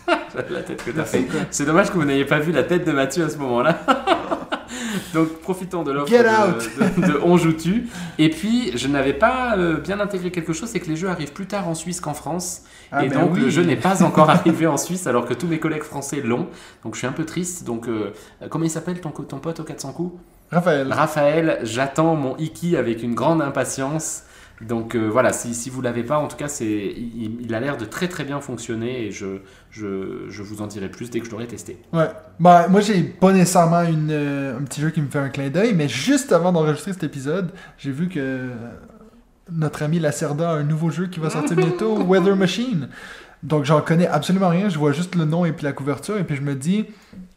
la 0.49 0.63
tête 0.63 0.83
que 0.85 0.91
t'as 0.91 1.03
fait. 1.05 1.25
C'est 1.51 1.65
dommage 1.65 1.89
que 1.89 1.95
vous 1.95 2.05
n'ayez 2.05 2.25
pas 2.25 2.39
vu 2.39 2.51
la 2.51 2.63
tête 2.63 2.85
de 2.85 2.91
Mathieu 2.91 3.25
à 3.25 3.29
ce 3.29 3.37
moment-là. 3.37 3.79
Donc 5.13 5.29
profitant 5.41 5.83
de 5.83 5.91
l'offre 5.91 6.11
de, 6.11 7.01
de- 7.01 7.07
de 7.13 7.19
On 7.23 7.37
joue-tu. 7.37 7.87
Et 8.19 8.29
puis 8.29 8.77
je 8.77 8.87
n'avais 8.87 9.13
pas 9.13 9.57
euh, 9.57 9.77
bien 9.79 9.99
intégré 9.99 10.31
quelque 10.31 10.53
chose, 10.53 10.69
c'est 10.69 10.79
que 10.79 10.87
les 10.89 10.95
jeux 10.95 11.09
arrivent 11.09 11.33
plus 11.33 11.47
tard 11.47 11.67
en 11.67 11.75
Suisse 11.75 11.99
qu'en 12.01 12.13
France. 12.13 12.61
Ah, 12.91 13.03
et 13.05 13.09
ben 13.09 13.19
donc 13.21 13.31
oui. 13.33 13.41
le 13.41 13.49
jeu 13.49 13.63
n'est 13.63 13.75
pas 13.75 14.03
encore 14.03 14.29
arrivé 14.37 14.65
en 14.67 14.77
Suisse 14.77 15.07
alors 15.07 15.25
que 15.25 15.33
tous 15.33 15.47
mes 15.47 15.59
collègues 15.59 15.83
français 15.83 16.21
l'ont. 16.21 16.47
Donc 16.83 16.93
je 16.93 16.99
suis 16.99 17.07
un 17.07 17.11
peu 17.11 17.25
triste. 17.25 17.63
Donc 17.65 17.87
euh, 17.87 18.11
comment 18.49 18.63
il 18.65 18.69
s'appelle 18.71 18.99
ton, 19.01 19.09
ton 19.11 19.39
pote 19.39 19.59
au 19.59 19.63
400 19.63 19.91
coups? 19.93 20.19
Raphaël. 20.51 20.91
Raphaël, 20.93 21.59
j'attends 21.63 22.15
mon 22.15 22.37
Iki 22.37 22.77
avec 22.77 23.03
une 23.03 23.13
grande 23.15 23.41
impatience. 23.41 24.23
Donc 24.61 24.95
euh, 24.95 25.07
voilà, 25.07 25.33
si, 25.33 25.53
si 25.53 25.69
vous 25.69 25.81
l'avez 25.81 26.03
pas, 26.03 26.17
en 26.17 26.27
tout 26.27 26.37
cas, 26.37 26.47
c'est, 26.47 26.65
il, 26.65 27.41
il 27.41 27.53
a 27.53 27.59
l'air 27.59 27.77
de 27.77 27.85
très 27.85 28.07
très 28.07 28.23
bien 28.23 28.41
fonctionner 28.41 29.05
et 29.05 29.11
je, 29.11 29.41
je, 29.69 30.25
je 30.29 30.43
vous 30.43 30.61
en 30.61 30.67
dirai 30.67 30.89
plus 30.89 31.11
dès 31.11 31.19
que 31.19 31.27
je 31.27 31.31
l'aurai 31.31 31.45
testé. 31.47 31.77
Ouais. 31.93 32.09
Bah, 32.39 32.67
moi, 32.67 32.81
j'ai 32.81 33.03
pas 33.03 33.31
nécessairement 33.31 33.83
une, 33.83 34.09
euh, 34.11 34.57
un 34.57 34.63
petit 34.63 34.81
jeu 34.81 34.89
qui 34.89 35.01
me 35.01 35.09
fait 35.09 35.19
un 35.19 35.29
clin 35.29 35.49
d'œil, 35.49 35.73
mais 35.75 35.87
juste 35.87 36.31
avant 36.31 36.51
d'enregistrer 36.51 36.93
cet 36.93 37.03
épisode, 37.03 37.51
j'ai 37.77 37.91
vu 37.91 38.09
que 38.09 38.49
notre 39.51 39.83
ami 39.83 39.99
Lacerda 39.99 40.49
a 40.49 40.53
un 40.53 40.63
nouveau 40.63 40.89
jeu 40.89 41.07
qui 41.07 41.19
va 41.19 41.29
sortir 41.29 41.55
bientôt, 41.55 41.95
Weather 42.07 42.35
Machine. 42.35 42.89
Donc, 43.43 43.65
j'en 43.65 43.81
connais 43.81 44.07
absolument 44.07 44.49
rien. 44.49 44.69
Je 44.69 44.79
vois 44.79 44.91
juste 44.91 45.13
le 45.13 45.25
nom 45.25 45.45
et 45.45 45.51
puis 45.51 45.65
la 45.65 45.73
couverture, 45.73 46.17
et 46.17 46.23
puis 46.23 46.35
je 46.35 46.41
me 46.41 46.55
dis, 46.55 46.87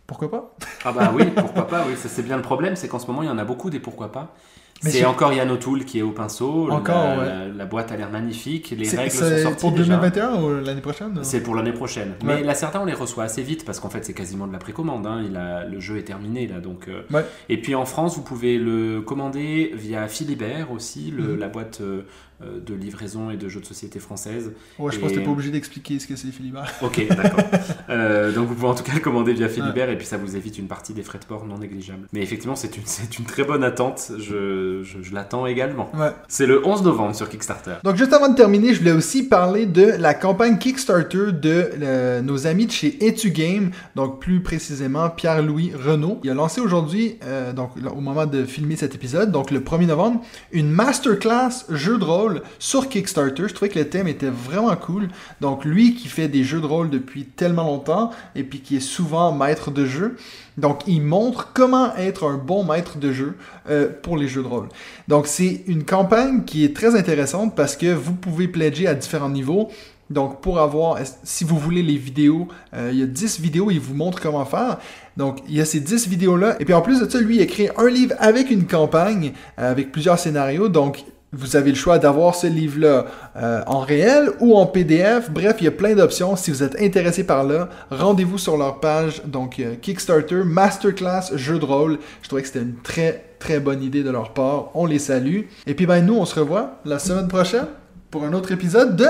pourquoi 0.07 0.31
pas? 0.31 0.57
Ah 0.85 0.93
bah 0.93 1.13
oui, 1.15 1.27
pourquoi 1.37 1.67
pas, 1.69 1.85
oui, 1.87 1.97
ça, 1.97 2.09
c'est 2.09 2.23
bien 2.23 2.37
le 2.37 2.43
problème, 2.43 2.75
c'est 2.75 2.89
qu'en 2.89 2.99
ce 2.99 3.07
moment 3.07 3.23
il 3.23 3.27
y 3.27 3.31
en 3.31 3.39
a 3.39 3.45
beaucoup 3.45 3.71
des 3.71 3.79
pourquoi 3.79 4.11
pas. 4.11 4.35
C'est 4.81 5.05
encore 5.05 5.33
Yann 5.33 5.51
O'Toole 5.51 5.85
qui 5.85 5.99
est 5.99 6.03
au 6.03 6.13
pinceau, 6.13 6.71
Encore, 6.71 6.95
la, 7.05 7.19
ouais. 7.19 7.27
la- 7.27 7.49
la 7.49 7.65
boîte 7.67 7.93
a 7.93 7.97
l'air 7.97 8.11
magnifique, 8.11 8.71
les 8.77 8.89
règles 8.89 9.11
sont 9.11 9.25
c'est 9.25 9.43
sorties 9.43 9.61
pour 9.61 9.73
déjà. 9.73 9.97
2021 9.97 10.43
ou 10.43 10.61
l'année 10.65 10.81
prochaine 10.81 11.19
C'est 11.23 11.43
pour 11.43 11.55
l'année 11.55 11.73
prochaine. 11.73 12.15
Ouais. 12.25 12.37
Mais 12.37 12.43
là, 12.43 12.55
certains, 12.55 12.81
on 12.81 12.87
les 12.87 12.95
reçoit 12.95 13.25
assez 13.25 13.43
vite 13.43 13.65
parce 13.67 13.79
qu'en 13.79 13.91
fait, 13.91 14.05
c'est 14.05 14.15
quasiment 14.15 14.47
de 14.47 14.53
la 14.53 14.59
précommande. 14.59 15.07
hein. 15.07 15.23
Il 15.29 15.37
a, 15.37 15.65
le 15.67 15.81
jeu 15.81 15.99
est 15.99 16.03
terminé 16.05 16.47
là. 16.47 16.61
Donc, 16.61 16.89
euh, 16.89 17.03
Ouais. 17.13 17.25
Et 17.51 17.61
puis 17.61 17.75
en 17.75 17.85
France, 17.85 18.17
vous 18.17 18.23
pouvez 18.23 18.57
le 18.59 19.03
commander 19.03 19.73
via 19.75 20.09
Philibert 20.09 20.73
aussi, 20.73 21.11
le- 21.11 21.35
Mhm. 21.35 21.39
la 21.39 21.49
boîte 21.49 21.81
euh, 21.83 22.03
de 22.41 22.75
livraison 22.75 23.31
et 23.31 23.37
de 23.37 23.49
jeux 23.49 23.61
de 23.61 23.67
société 23.67 23.99
française. 23.99 24.53
Ouais, 24.79 24.91
je 24.93 24.99
pense 24.99 25.11
que 25.11 25.17
t'es 25.17 25.23
pas 25.25 25.31
obligé 25.31 25.51
d'expliquer 25.51 25.99
ce 25.99 26.07
que 26.07 26.17
c'est, 26.17 26.29
Philibert. 26.29 26.71
Ok, 26.83 27.07
d'accord. 27.09 27.45
Euh, 27.91 28.33
donc 28.33 28.49
vous 28.49 28.55
pouvez 28.55 28.69
en 28.69 28.75
tout 28.75 28.83
cas 28.83 28.93
le 28.95 29.01
commander 29.01 29.33
via 29.33 29.49
Philibert 29.49 29.91
et 29.91 29.97
puis 29.99 30.07
ça 30.07 30.17
vous 30.17 30.37
évite 30.37 30.59
une 30.59 30.67
partie 30.69 30.93
des 30.95 31.03
frais 31.03 31.19
de 31.19 31.25
port 31.25 31.45
non 31.47 31.59
négligeables. 31.59 32.07
Mais 32.13 32.23
effectivement, 32.23 32.57
c'est 32.57 32.77
une, 32.77 32.83
c'est 32.87 33.19
une 33.19 33.25
très 33.25 33.45
bonne 33.45 33.65
attente. 33.65 34.13
Je, 34.19 34.83
je- 34.83 35.03
je 35.03 35.15
l'attends 35.15 35.47
également. 35.47 35.91
Ouais. 35.95 36.11
C'est 36.29 36.47
le 36.47 36.67
11 36.67 36.83
novembre 36.83 37.15
sur 37.15 37.29
Kickstarter. 37.29 37.75
Donc, 37.85 37.97
juste 37.97 38.13
avant 38.13 38.29
de 38.29 38.35
terminer, 38.37 38.73
je 38.75 38.79
voulais 38.81 38.93
aussi 38.93 39.23
parler 39.29 39.67
de 39.67 39.83
la 39.99 40.15
campagne 40.15 40.59
Kickstarter 40.59 41.33
de 41.33 41.71
euh, 41.83 42.23
nos 42.23 42.47
amis 42.47 42.67
de 42.67 42.73
chez 42.73 43.05
EtuGame, 43.07 43.71
donc 43.97 44.21
plus 44.21 44.41
précisément 44.43 45.11
Pierre-Louis 45.11 45.73
Renault. 45.75 46.21
Il 46.25 46.31
a 46.31 46.35
lancé 46.35 46.61
aujourd'hui, 46.61 47.19
euh, 47.25 47.53
donc 47.53 47.71
au 47.95 48.01
moment 48.01 48.27
de 48.27 48.45
filmer 48.45 48.77
cet 48.77 48.95
épisode, 48.95 49.31
donc 49.33 49.51
le 49.51 49.61
1er 49.61 49.87
novembre, 49.87 50.21
une 50.53 50.71
masterclass 50.71 51.65
jeu 51.71 51.99
de 51.99 52.05
rôle 52.05 52.30
sur 52.59 52.89
Kickstarter. 52.89 53.49
Je 53.49 53.55
trouvais 53.55 53.69
que 53.69 53.79
le 53.79 53.89
thème 53.89 54.09
était 54.09 54.31
vraiment 54.31 54.75
cool. 54.77 55.09
Donc, 55.41 55.65
lui 55.65 55.95
qui 55.95 56.09
fait 56.09 56.29
des 56.29 56.45
jeux 56.45 56.61
de 56.61 56.67
rôle 56.67 56.91
depuis 56.91 57.25
tellement 57.25 57.65
longtemps 57.65 58.11
et 58.35 58.43
puis 58.43 58.61
qui 58.61 58.77
est 58.77 58.81
souvent 58.81 59.33
maître 59.33 59.71
de 59.71 59.85
jeu. 59.87 60.17
Donc, 60.57 60.83
il 60.87 61.03
montre 61.03 61.53
comment 61.55 61.95
être 61.97 62.29
un 62.29 62.37
bon 62.37 62.65
maître 62.65 62.99
de 62.99 63.13
jeu 63.13 63.37
euh, 63.69 63.89
pour 64.03 64.17
les 64.17 64.29
jeux 64.29 64.43
de 64.43 64.49
rôle. 64.49 64.69
Donc, 65.09 65.27
c'est 65.27 65.63
une 65.67 65.85
campagne 65.85 66.45
qui 66.45 66.65
est 66.65 66.77
très 66.77 66.97
intéressante 66.97 67.57
parce 67.57 67.77
que 67.77 67.93
vous 67.93 68.15
pouvez 68.15 68.49
pledger 68.49 68.87
à 68.87 68.95
différents 68.95 69.31
niveaux. 69.31 69.71
Donc, 70.11 70.41
pour 70.41 70.59
avoir, 70.59 70.99
si 71.23 71.45
vous 71.45 71.57
voulez 71.57 71.85
les 71.85 71.97
vidéos, 71.97 72.49
euh, 72.75 72.91
il 72.93 72.99
y 72.99 73.03
a 73.03 73.07
10 73.07 73.41
vidéos, 73.41 73.71
il 73.71 73.79
vous 73.79 73.95
montre 73.95 74.21
comment 74.21 74.45
faire. 74.45 74.79
Donc, 75.17 75.39
il 75.49 75.55
y 75.55 75.61
a 75.61 75.65
ces 75.65 75.79
10 75.79 76.09
vidéos-là. 76.09 76.57
Et 76.61 76.65
puis, 76.65 76.75
en 76.75 76.83
plus 76.83 77.01
de 77.01 77.09
ça, 77.09 77.21
lui, 77.21 77.37
il 77.37 77.43
a 77.43 77.47
créé 77.47 77.71
un 77.79 77.89
livre 77.89 78.15
avec 78.19 78.51
une 78.51 78.67
campagne, 78.67 79.33
euh, 79.59 79.71
avec 79.71 79.93
plusieurs 79.93 80.19
scénarios. 80.19 80.69
Donc, 80.69 81.05
vous 81.33 81.55
avez 81.55 81.71
le 81.71 81.77
choix 81.77 81.99
d'avoir 81.99 82.35
ce 82.35 82.49
livre-là 82.49 83.07
euh, 83.37 83.63
en 83.67 83.81
réel 83.81 84.31
ou 84.41 84.57
en 84.57 84.67
PDF. 84.67 85.31
Bref, 85.31 85.57
il 85.61 85.65
y 85.65 85.69
a 85.69 85.73
plein 85.73 85.95
d'options. 85.95 86.35
Si 86.35 86.51
vous 86.51 86.63
êtes 86.63 86.81
intéressé 86.81 87.25
par 87.25 87.45
là, 87.45 87.69
rendez-vous 87.91 88.39
sur 88.39 88.57
leur 88.57 88.81
page. 88.81 89.23
Donc, 89.25 89.61
euh, 89.61 89.77
Kickstarter, 89.81 90.43
Masterclass, 90.45 91.37
jeu 91.37 91.59
de 91.59 91.65
rôle. 91.65 91.99
Je 92.23 92.29
trouvais 92.29 92.43
que 92.43 92.49
c'était 92.49 92.63
une 92.63 92.77
très, 92.83 93.35
très 93.39 93.61
bonne 93.61 93.83
idée 93.83 94.03
de 94.03 94.11
leur 94.11 94.33
part. 94.35 94.71
On 94.75 94.87
les 94.87 94.99
salue. 94.99 95.43
Et 95.67 95.75
puis, 95.75 95.87
ben, 95.87 96.05
nous, 96.05 96.17
on 96.17 96.25
se 96.25 96.39
revoit 96.39 96.81
la 96.85 96.99
semaine 96.99 97.29
prochaine 97.29 97.67
pour 98.11 98.25
un 98.25 98.33
autre 98.33 98.51
épisode 98.51 98.97
de... 98.97 99.07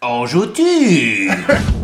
En 0.00 0.24
joues-tu 0.24 1.30